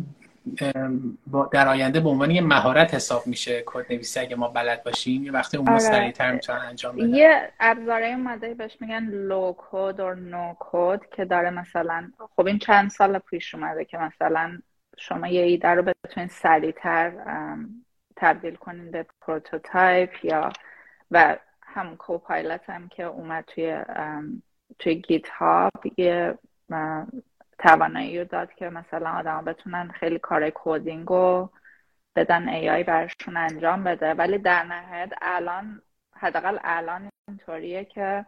در 1.52 1.68
آینده 1.68 2.00
به 2.00 2.10
عنوان 2.10 2.32
یه 2.32 2.42
مهارت 2.42 2.94
حساب 2.94 3.28
میشه 3.28 3.64
کد 3.66 3.86
نویسی 3.90 4.20
اگه 4.20 4.36
ما 4.36 4.48
بلد 4.48 4.84
باشیم 4.84 5.24
یه 5.24 5.32
وقتی 5.32 5.58
اون 5.58 5.70
آره. 5.70 5.80
سریعتر 5.80 6.32
می‌تونن 6.32 6.60
انجام 6.60 6.96
بدن 6.96 7.10
یه 7.10 7.52
ابزاره 7.60 8.08
اومده 8.08 8.54
بهش 8.54 8.78
میگن 8.80 9.04
low 9.04 9.56
code 9.58 10.00
و 10.00 10.16
no 10.16 10.54
code 10.60 11.02
که 11.16 11.26
داره 11.26 11.50
مثلا 11.50 12.12
خب 12.36 12.48
این 12.48 12.60
چند 12.60 12.90
سال 12.90 13.20
پیش 13.20 13.56
اومده 13.56 13.86
که 13.86 13.98
مثلا 13.98 14.60
شما 14.98 15.28
یه 15.28 15.42
ایده 15.42 15.68
رو 15.68 15.84
بتونید 15.84 16.30
سریعتر 16.30 17.12
تبدیل 18.16 18.56
کنید 18.56 18.92
به 18.92 19.06
prototype 19.22 20.26
یا 20.26 20.54
و 21.12 21.38
همون 21.62 21.96
Copilot 21.96 22.70
هم 22.70 22.88
که 22.88 23.04
اومد 23.04 23.44
توی 23.48 23.78
توی 24.80 24.96
GitHub 24.96 25.72
یه 25.98 26.38
توانایی 27.62 28.20
رو 28.20 28.26
داد 28.26 28.54
که 28.54 28.70
مثلا 28.70 29.10
آدم 29.12 29.46
بتونن 29.46 29.92
خیلی 29.92 30.20
کار 30.20 30.50
coding 30.50 31.08
رو 31.08 31.52
بدن 32.16 32.50
AI 32.50 32.84
براشون 32.84 33.38
انجام 33.38 33.84
بده. 33.84 34.14
ولی 34.14 34.38
در 34.38 34.64
نهایت 34.64 35.10
الان 35.22 35.82
حداقل 36.16 36.58
الان 36.64 37.10
اینطوریه 37.28 37.86
که 37.86 38.26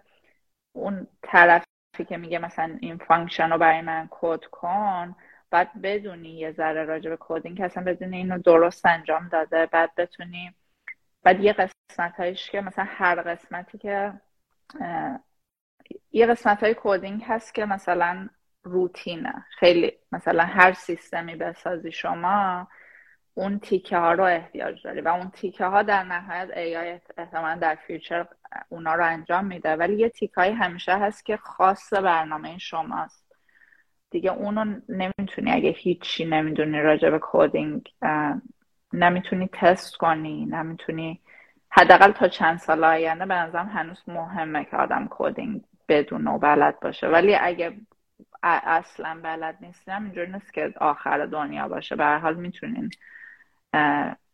اون 0.73 1.07
طرفی 1.21 1.65
که 2.09 2.17
میگه 2.17 2.39
مثلا 2.39 2.77
این 2.81 2.97
function 2.97 3.49
رو 3.49 3.57
برای 3.57 3.81
من 3.81 4.07
کد 4.11 4.45
کن 4.45 5.15
بعد 5.49 5.81
بدونی 5.81 6.29
یه 6.29 6.51
ذره 6.51 6.83
راجع 6.83 7.09
به 7.09 7.17
coding 7.19 7.57
که 7.57 7.65
اصلا 7.65 7.83
بدونی 7.83 8.17
اینو 8.17 8.37
درست 8.39 8.85
انجام 8.85 9.27
داده 9.27 9.65
بعد 9.65 9.95
بتونی 9.95 10.55
بعد 11.23 11.43
یه 11.43 11.53
قسمت 11.53 12.15
هایش 12.17 12.49
که 12.51 12.61
مثلا 12.61 12.85
هر 12.87 13.21
قسمتی 13.21 13.77
که 13.77 14.13
یه 16.11 16.25
قسمت 16.25 16.63
های 16.63 16.73
کودینگ 16.73 17.23
هست 17.27 17.53
که 17.55 17.65
مثلا 17.65 18.29
روتینه. 18.63 19.45
خیلی 19.49 19.91
مثلا 20.11 20.43
هر 20.43 20.73
سیستمی 20.73 21.35
بسازی 21.35 21.91
شما 21.91 22.67
اون 23.33 23.59
تیکه 23.59 23.97
ها 23.97 24.13
رو 24.13 24.23
احتیاج 24.23 24.83
داری 24.83 25.01
و 25.01 25.07
اون 25.07 25.29
تیکه 25.29 25.65
ها 25.65 25.83
در 25.83 26.03
نهایت 26.03 26.49
AI 26.49 27.01
احتمالا 27.17 27.55
در 27.55 27.75
فیوچر 27.75 28.25
اونا 28.69 28.95
رو 28.95 29.05
انجام 29.05 29.45
میده. 29.45 29.75
ولی 29.75 29.95
یه 29.95 30.09
تیکه 30.09 30.41
همیشه 30.41 30.97
هست 30.97 31.25
که 31.25 31.37
خاص 31.37 31.93
برنامه 31.93 32.57
شماست. 32.57 33.35
دیگه 34.09 34.31
اونو 34.31 34.79
نمی‌تونی 34.89 35.51
اگه 35.51 35.69
هیچی 35.69 36.25
نمی‌دونی 36.25 36.81
راجع 36.81 37.09
به 37.09 37.19
کودینگ 37.19 37.89
نمی‌تونی 38.93 39.49
تست 39.53 39.97
کنی 39.97 40.45
نمی‌تونی 40.45 41.21
حداقل 41.69 42.11
تا 42.11 42.27
چند 42.27 42.59
سال 42.59 42.83
آینده 42.83 43.25
به 43.25 43.33
نظرم 43.33 43.67
هنوز 43.67 44.03
مهمه 44.07 44.65
که 44.65 44.77
آدم 44.77 45.07
کودینگ 45.07 45.63
بدون 45.87 46.27
و 46.27 46.37
بلد 46.37 46.79
باشه. 46.79 47.07
ولی 47.07 47.35
اگه 47.35 47.73
اصلا 48.43 49.19
بلد 49.23 49.57
نیستم. 49.61 50.03
اینجور 50.03 50.25
نیست 50.25 50.53
که 50.53 50.73
آخر 50.81 51.25
دنیا 51.25 51.67
باشه. 51.67 51.95
به 51.95 52.03
هر 52.03 52.17
حال 52.17 52.35
می‌تونین 52.35 52.89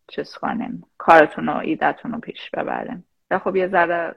چیز 0.07 0.33
کنین 0.35 0.83
کارتون 0.97 1.49
و 1.49 1.57
ایدتون 1.57 2.11
رو 2.11 2.19
پیش 2.19 2.49
ببرین. 2.49 3.03
خب 3.43 3.55
یه 3.55 3.67
ذره 3.67 4.15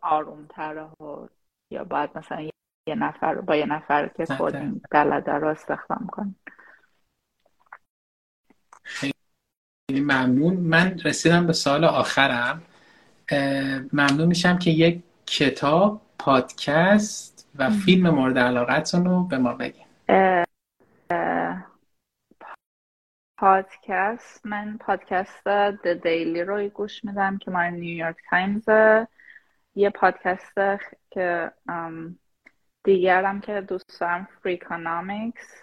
آرومتره 0.00 0.82
و 0.82 1.28
یا 1.70 1.84
باید 1.84 2.10
مثلا 2.14 2.40
یه 2.86 2.94
نفر 2.94 3.34
با 3.34 3.56
یه 3.56 3.66
نفر 3.66 4.08
که 4.08 4.26
کدین 4.38 4.80
بلده 4.90 5.32
رو 5.32 5.48
استخدام 5.48 6.06
کنین. 6.06 6.34
خیلی 8.82 9.14
ممنون. 9.90 10.56
من 10.56 10.98
رسیدم 11.04 11.46
به 11.46 11.52
سوال 11.52 11.84
آخرم. 11.84 12.62
ممنون 13.92 14.28
میشم 14.28 14.58
که 14.58 14.70
یک 14.70 15.02
کتاب 15.26 16.00
پادکست 16.18 17.39
و 17.60 17.70
فیلم 17.70 18.10
مورد 18.10 18.38
علاقتون 18.38 19.04
رو 19.04 19.24
به 19.24 19.38
ما 19.38 19.52
بگیم 19.52 19.86
پادکست 23.38 24.46
من 24.46 24.78
پادکست 24.80 25.48
The 25.84 26.02
Daily 26.02 26.42
رو 26.42 26.68
گوش 26.68 27.04
میدم 27.04 27.38
که 27.38 27.50
مال 27.50 27.70
نیویورک 27.70 28.16
تایمز. 28.30 28.68
یه 29.74 29.90
پادکست 29.90 30.58
که 31.10 31.52
دیگرم 32.84 33.40
که 33.40 33.60
دوست 33.60 34.00
دارم 34.00 34.28
Freakonomics 34.42 35.62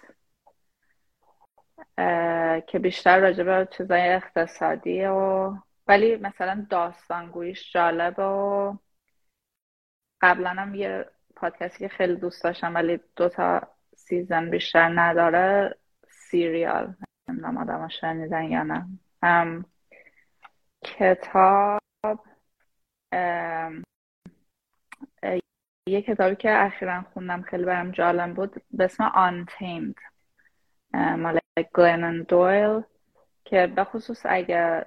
که 2.66 2.78
بیشتر 2.82 3.20
راجع 3.20 3.44
به 3.44 3.68
چیزای 3.70 4.12
اقتصادی 4.12 5.04
و 5.04 5.52
ولی 5.86 6.16
مثلا 6.16 6.66
داستانگویش 6.70 7.72
جالب 7.72 8.18
و 8.18 8.78
قبلا 10.20 10.50
هم 10.50 10.74
یه 10.74 11.06
پادکستی 11.40 11.78
که 11.78 11.88
خیلی 11.88 12.16
دوست 12.16 12.44
داشتم 12.44 12.74
ولی 12.74 13.00
دو 13.16 13.28
تا 13.28 13.60
سیزن 13.96 14.50
بیشتر 14.50 14.88
نداره 15.00 15.76
سیریال. 16.10 16.94
نمی‌دونم 17.28 17.58
آدم 17.58 17.88
شنیدن 17.88 18.44
یا 18.44 18.62
نه. 18.62 18.86
کتاب 20.84 21.80
یه 25.88 26.02
کتابی 26.02 26.36
که 26.36 26.64
اخیرا 26.64 27.02
خوندم 27.02 27.42
خیلی 27.42 27.64
برم 27.64 27.90
جالب 27.90 28.34
بود 28.34 28.62
به 28.70 28.84
اسم 28.84 29.08
Untamed. 29.08 30.00
مال 30.94 31.38
گلنن 31.74 32.22
دویل 32.22 32.82
که 33.44 33.66
به 33.66 33.84
خصوص 33.84 34.22
اگه 34.24 34.86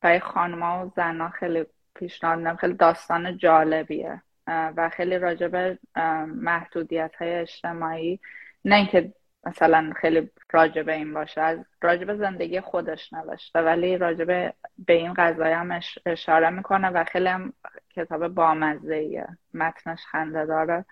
برای 0.00 0.20
خانما 0.20 0.86
و 0.86 0.92
زنها 0.96 1.28
خیلی 1.28 1.66
پیشنهاد 1.94 2.56
خیلی 2.56 2.74
داستان 2.74 3.38
جالبیه. 3.38 4.22
و 4.48 4.90
خیلی 4.92 5.18
راجب 5.18 5.78
محدودیت 6.26 7.14
های 7.18 7.34
اجتماعی. 7.34 8.20
نه 8.64 8.74
اینکه 8.76 9.12
مثلا 9.46 9.92
خیلی 10.00 10.30
راجب 10.52 10.88
این 10.88 11.14
باشه 11.14 11.40
از 11.40 11.58
راجب 11.82 12.16
زندگی 12.16 12.60
خودش 12.60 13.12
نوشته 13.12 13.58
ولی 13.58 13.98
راجب 13.98 14.54
به 14.78 14.92
این 14.92 15.14
قضایی 15.14 15.54
هم 15.54 15.80
اشاره 16.06 16.50
می‌کنه 16.50 16.88
و 16.88 17.04
خیلی 17.04 17.28
هم 17.28 17.52
کتاب 17.90 18.28
بامزه 18.28 18.94
ایه 18.94 19.26
متنش 19.54 20.00
خنده 20.10 20.46
داره. 20.46 20.84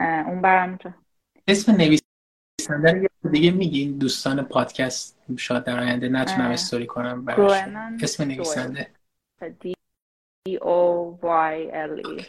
اون 0.00 0.42
برم 0.42 0.78
اسم 1.48 1.72
نویسنده 1.72 3.10
دیگه 3.30 3.50
میگین 3.50 3.98
دوستان 3.98 4.42
پادکست 4.42 5.18
شاید 5.38 5.64
در 5.64 5.80
آینده 5.80 6.08
نتونم 6.08 6.50
استوری 6.50 6.86
کنم 6.86 7.24
اسم 8.02 8.24
نویسنده. 8.24 8.90
دی 9.60 9.74
او 10.62 11.18
وای 11.22 11.70
ال 11.70 12.06
ای 12.06 12.24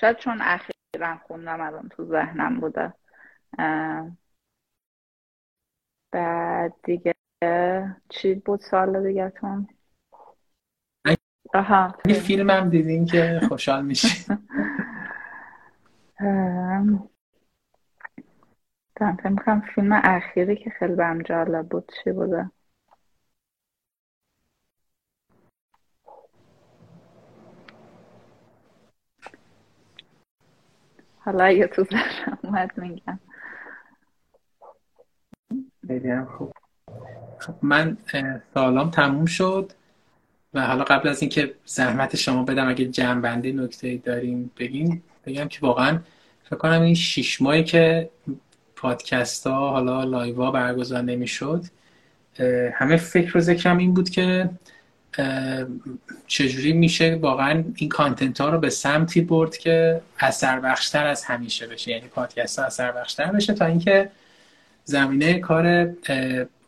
شاید 0.00 0.16
چون 0.16 0.38
اخیرا 0.40 1.16
خوندم 1.26 1.60
الان 1.60 1.88
تو 1.88 2.04
ذهنم 2.04 2.60
بوده. 2.60 2.92
بعد 6.12 6.74
دیگه 6.82 7.14
چی 8.08 8.34
بود 8.34 8.60
سال 8.60 9.06
دیگه 9.06 9.30
تون 9.30 9.68
آها 11.54 11.96
یه 12.06 12.14
فیلم 12.14 12.50
هم 12.50 12.70
دیدین 12.70 13.06
که 13.06 13.40
خوشحال 13.48 13.84
میشه 13.84 14.08
دارم 18.96 19.16
فکر 19.16 19.60
فیلم 19.74 20.00
اخیری 20.04 20.56
که 20.56 20.70
خیلی 20.70 20.94
برم 20.94 21.22
جالب 21.22 21.68
بود 21.68 21.92
چی 22.04 22.12
بوده؟ 22.12 22.50
حالا 31.26 31.44
اگه 31.44 31.66
تو 31.66 31.84
زرم 31.84 32.38
اومد 32.42 32.70
میگم. 32.76 33.18
خوب. 36.24 36.52
خب 37.38 37.54
من 37.62 37.96
سالام 38.54 38.90
تموم 38.90 39.26
شد 39.26 39.72
و 40.54 40.66
حالا 40.66 40.84
قبل 40.84 41.08
از 41.08 41.22
اینکه 41.22 41.54
زحمت 41.64 42.16
شما 42.16 42.42
بدم 42.42 42.68
اگه 42.68 42.84
جمع 42.84 43.36
نکته 43.36 43.96
داریم 43.96 44.50
بگیم 44.58 45.02
بگم 45.26 45.48
که 45.48 45.58
واقعا 45.62 45.98
فکر 46.44 46.56
کنم 46.56 46.82
این 46.82 46.94
شیش 46.94 47.42
ماهی 47.42 47.64
که 47.64 48.10
پادکست 48.76 49.46
ها 49.46 49.70
حالا 49.70 50.04
لایوا 50.04 50.50
برگزار 50.50 51.02
نمی‌شد 51.02 51.64
همه 52.74 52.96
فکر 52.96 53.36
و 53.36 53.40
ذکرم 53.40 53.78
این 53.78 53.94
بود 53.94 54.10
که 54.10 54.50
چجوری 56.26 56.72
میشه 56.72 57.18
واقعا 57.22 57.64
این 57.76 57.88
کانتنت 57.88 58.40
ها 58.40 58.48
رو 58.48 58.58
به 58.58 58.70
سمتی 58.70 59.20
برد 59.20 59.56
که 59.56 60.00
اثر 60.18 60.60
بخشتر 60.60 61.06
از 61.06 61.24
همیشه 61.24 61.66
بشه؟ 61.66 61.90
یعنی 61.90 62.08
پادکست 62.08 62.58
ها 62.58 62.64
اثر 62.64 62.92
بخشتر 62.92 63.32
بشه 63.32 63.54
تا 63.54 63.64
اینکه 63.64 64.10
زمینه 64.84 65.38
کار 65.38 65.94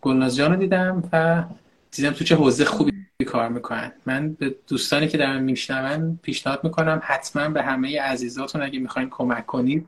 گلناز 0.00 0.40
رو 0.40 0.56
دیدم 0.56 1.08
و 1.12 1.44
دیدم 1.90 2.10
تو 2.10 2.24
چه 2.24 2.36
حوزه 2.36 2.64
خوبی 2.64 2.92
کار 3.26 3.48
می‌کنن. 3.48 3.92
من 4.06 4.32
به 4.32 4.54
دوستانی 4.68 5.08
که 5.08 5.18
دارن 5.18 5.42
میشنون 5.42 6.18
پیشنهاد 6.22 6.64
می‌کنم 6.64 7.02
حتما 7.04 7.48
به 7.48 7.62
همه 7.62 8.00
عزیزاتون 8.00 8.62
اگه 8.62 8.78
می‌خواین 8.78 9.08
کمک 9.10 9.46
کنید 9.46 9.86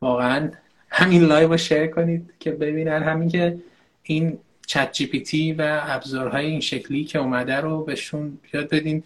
واقعا 0.00 0.50
همین 0.90 1.22
live 1.22 1.48
رو 1.48 1.56
share 1.56 1.86
کنید 1.86 2.30
که 2.40 2.50
ببینن. 2.50 3.02
همین 3.02 3.28
که 3.28 3.58
این 4.02 4.38
ChatGPT 4.70 5.52
و 5.52 5.80
ابزارهای 5.82 6.46
این 6.46 6.60
شکلی 6.60 7.04
که 7.04 7.18
اومده 7.18 7.56
رو 7.56 7.84
بهشون 7.84 8.38
یاد 8.52 8.68
بدین 8.68 9.02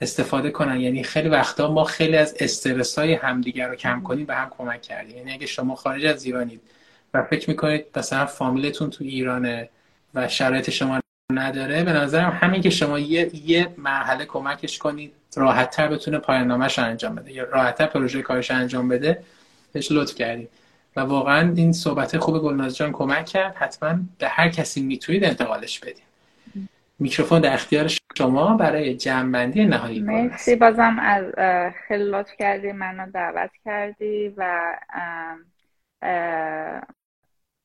استفاده 0.00 0.50
کنن. 0.50 0.80
یعنی 0.80 1.02
خیلی 1.02 1.28
وقتا 1.28 1.72
ما 1.72 1.84
خیلی 1.84 2.16
از 2.16 2.36
استرس 2.40 2.98
های 2.98 3.12
همدیگر 3.12 3.68
رو 3.68 3.74
کم 3.74 4.02
کنیم 4.02 4.26
به 4.26 4.34
هم 4.34 4.50
کمک 4.58 4.82
کردیم. 4.82 5.16
یعنی 5.16 5.32
اگه 5.32 5.46
شما 5.46 5.74
خارج 5.74 6.04
از 6.04 6.24
ایرانید 6.24 6.60
و 7.14 7.22
فکر 7.22 7.50
می‌کنید 7.50 7.86
مثلا 7.96 8.26
فامیلتون 8.26 8.90
تو 8.90 9.04
ایرانه 9.04 9.68
و 10.14 10.28
شرایط 10.28 10.70
شما 10.70 11.00
نداره 11.32 11.84
به 11.84 11.92
نظرم 11.92 12.38
همین 12.42 12.62
که 12.62 12.70
شما 12.70 12.98
یه, 12.98 13.30
یه 13.46 13.74
مرحله 13.78 14.24
کمکش 14.24 14.78
کنید 14.78 15.12
راحتتر 15.36 15.88
بتونه 15.88 16.18
پایان 16.18 16.46
نامش 16.46 16.78
انجام 16.78 17.14
بده 17.14 17.32
یا 17.32 17.44
راحتتر 17.44 17.86
پروژه 17.86 18.22
کارش 18.22 18.50
انجام 18.50 18.88
بده 18.88 19.22
بهش 19.72 19.92
لطف 19.92 20.14
کردید. 20.14 20.48
و 20.98 21.00
واقعا 21.00 21.54
این 21.56 21.72
صحبت 21.72 22.18
خوب 22.18 22.38
گلناز 22.38 22.76
جان 22.76 22.92
کمک 22.92 23.26
کرد. 23.26 23.54
حتما 23.56 23.98
به 24.18 24.28
هر 24.28 24.48
کسی 24.48 24.82
می‌تونید 24.82 25.24
انتقالش 25.24 25.80
بدید 25.80 26.02
میکروفون 26.98 27.40
در 27.40 27.52
اختیار 27.52 27.90
شما 28.16 28.56
برای 28.56 28.96
جمعبندی 28.96 29.64
نهایی 29.64 30.00
مرسی. 30.00 30.56
بازم 30.56 30.96
از 31.00 31.24
خیلی 31.88 32.04
لطف 32.04 32.36
کردی 32.38 32.72
منو 32.72 33.10
دعوت 33.10 33.50
کردی 33.64 34.34
و 34.36 34.60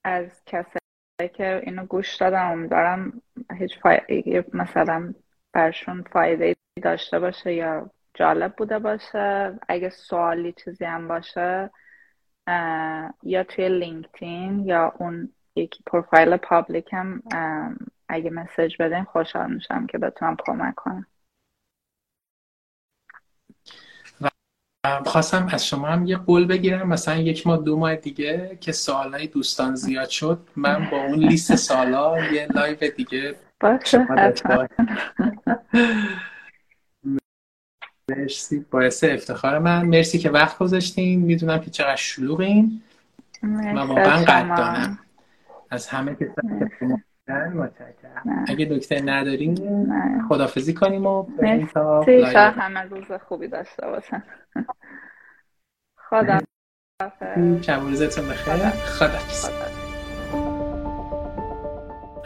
از 0.04 0.28
کسایی 0.46 1.30
که 1.34 1.62
اینو 1.64 1.86
گوش 1.86 2.16
دادم 2.16 2.52
امیدوارم 2.52 3.22
هیچ 3.60 3.80
فایده 3.80 4.46
مثلا 4.54 5.14
برشون 5.54 6.04
فایده 6.12 6.56
داشته 6.82 7.20
باشه 7.20 7.54
یا 7.54 7.90
جالب 8.14 8.54
بوده 8.58 8.80
باشه. 8.80 9.60
اگه 9.68 9.90
سوالی 9.90 10.54
چیزی 10.64 10.86
هم 10.86 11.08
باشه 11.08 11.70
یا 13.24 13.44
توی 13.44 13.70
لینکدین 13.70 14.66
یا 14.66 14.94
اون 15.00 15.30
یکی 15.56 15.84
پروفایل 15.86 16.38
پابلیکم 16.38 17.22
اگه 18.10 18.30
مسج 18.30 18.76
بدین 18.80 19.04
خوشحال 19.04 19.54
میشم 19.54 19.88
که 19.88 19.98
بتونم 19.98 20.38
کمک 20.46 20.76
کنم. 20.76 21.06
خواستم 25.06 25.48
از 25.52 25.68
شما 25.68 25.88
هم 25.88 26.06
یه 26.06 26.18
قول 26.18 26.48
بگیرم. 26.48 26.88
مثلا 26.88 27.16
یک 27.16 27.48
ماه 27.48 27.64
دو 27.64 27.78
ماه 27.78 27.96
دیگه 27.96 28.58
که 28.62 28.72
سوالای 28.72 29.28
دوستان 29.28 29.76
زیاد 29.76 30.10
شد 30.10 30.40
من 30.56 30.88
با 30.92 30.98
اون 30.98 31.20
لیست 31.20 31.56
سوالا 31.56 32.34
یه 32.34 32.48
لایو 32.56 32.78
دیگه 32.98 33.36
باشه 33.62 34.08
مرسی. 38.10 38.66
باعث 38.72 39.04
افتخار 39.04 39.60
من. 39.60 39.86
مرسی 39.86 40.20
که 40.20 40.30
وقت 40.30 40.58
گذاشتین. 40.58 41.22
می‌دونم 41.22 41.60
که 41.60 41.72
چقدر 41.72 41.96
شلوغین. 41.96 42.82
و 43.44 43.80
واقعا 43.80 44.24
قدردانم 44.24 45.00
از 45.70 45.88
همه 45.88 46.16
که 46.16 46.32
متشکرم. 47.28 48.46
اگه 48.48 48.66
دکتر 48.66 49.02
نداریم 49.06 49.56
خدافزی 50.30 50.74
کنیم 50.74 51.06
و 51.06 51.28
مرسی. 51.42 52.24
همه 52.36 52.80
روز 52.80 53.06
خوبی 53.28 53.48
داشته 53.48 53.88
باشن. 53.88 54.24
خدا 56.10 56.40
شب 57.62 57.82
روزتون 57.82 58.30
بخیر. 58.30 58.70
خدا 58.70 59.20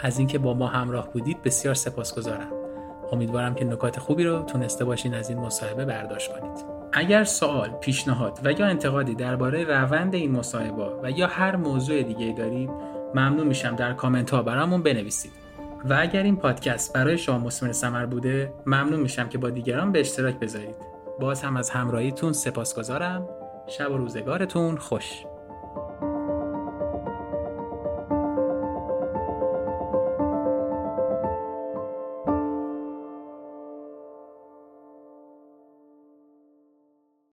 از 0.03 0.19
اینکه 0.19 0.37
با 0.39 0.53
ما 0.53 0.67
همراه 0.67 1.13
بودید 1.13 1.41
بسیار 1.41 1.73
سپاسگزارم. 1.73 2.66
امیدوارم 3.11 3.55
که 3.55 3.65
نکات 3.65 3.99
خوبی 3.99 4.23
رو 4.23 4.41
تونسته 4.43 4.85
باشین 4.85 5.13
از 5.13 5.29
این 5.29 5.39
مصاحبه 5.39 5.85
برداشت 5.85 6.31
کنید. 6.31 6.65
اگر 6.93 7.23
سوال، 7.23 7.69
پیشنهاد 7.69 8.39
و 8.43 8.51
یا 8.51 8.65
انتقادی 8.65 9.15
درباره 9.15 9.63
روند 9.63 10.15
این 10.15 10.31
مصاحبه 10.31 10.85
و 11.03 11.11
یا 11.11 11.27
هر 11.27 11.55
موضوع 11.55 12.03
دیگه 12.03 12.33
دارید 12.37 12.69
ممنون 13.15 13.47
میشم 13.47 13.75
در 13.75 13.93
کامنت 13.93 14.29
ها 14.29 14.41
برامون 14.41 14.83
بنویسید. 14.83 15.31
و 15.85 15.97
اگر 15.99 16.23
این 16.23 16.37
پادکست 16.37 16.93
برای 16.93 17.17
شما 17.17 17.37
مسمر 17.37 17.71
سمر 17.71 18.05
بوده 18.05 18.53
ممنون 18.65 18.99
میشم 18.99 19.29
که 19.29 19.37
با 19.37 19.49
دیگران 19.49 19.91
به 19.91 19.99
اشتراک 19.99 20.39
بذارید. 20.39 20.75
باز 21.19 21.41
هم 21.41 21.57
از 21.57 21.69
همراهیتون 21.69 22.33
سپاسگزارم. 22.33 23.27
شب 23.67 23.91
و 23.91 23.97
روزگارتون 23.97 24.77
خوش. 24.77 25.23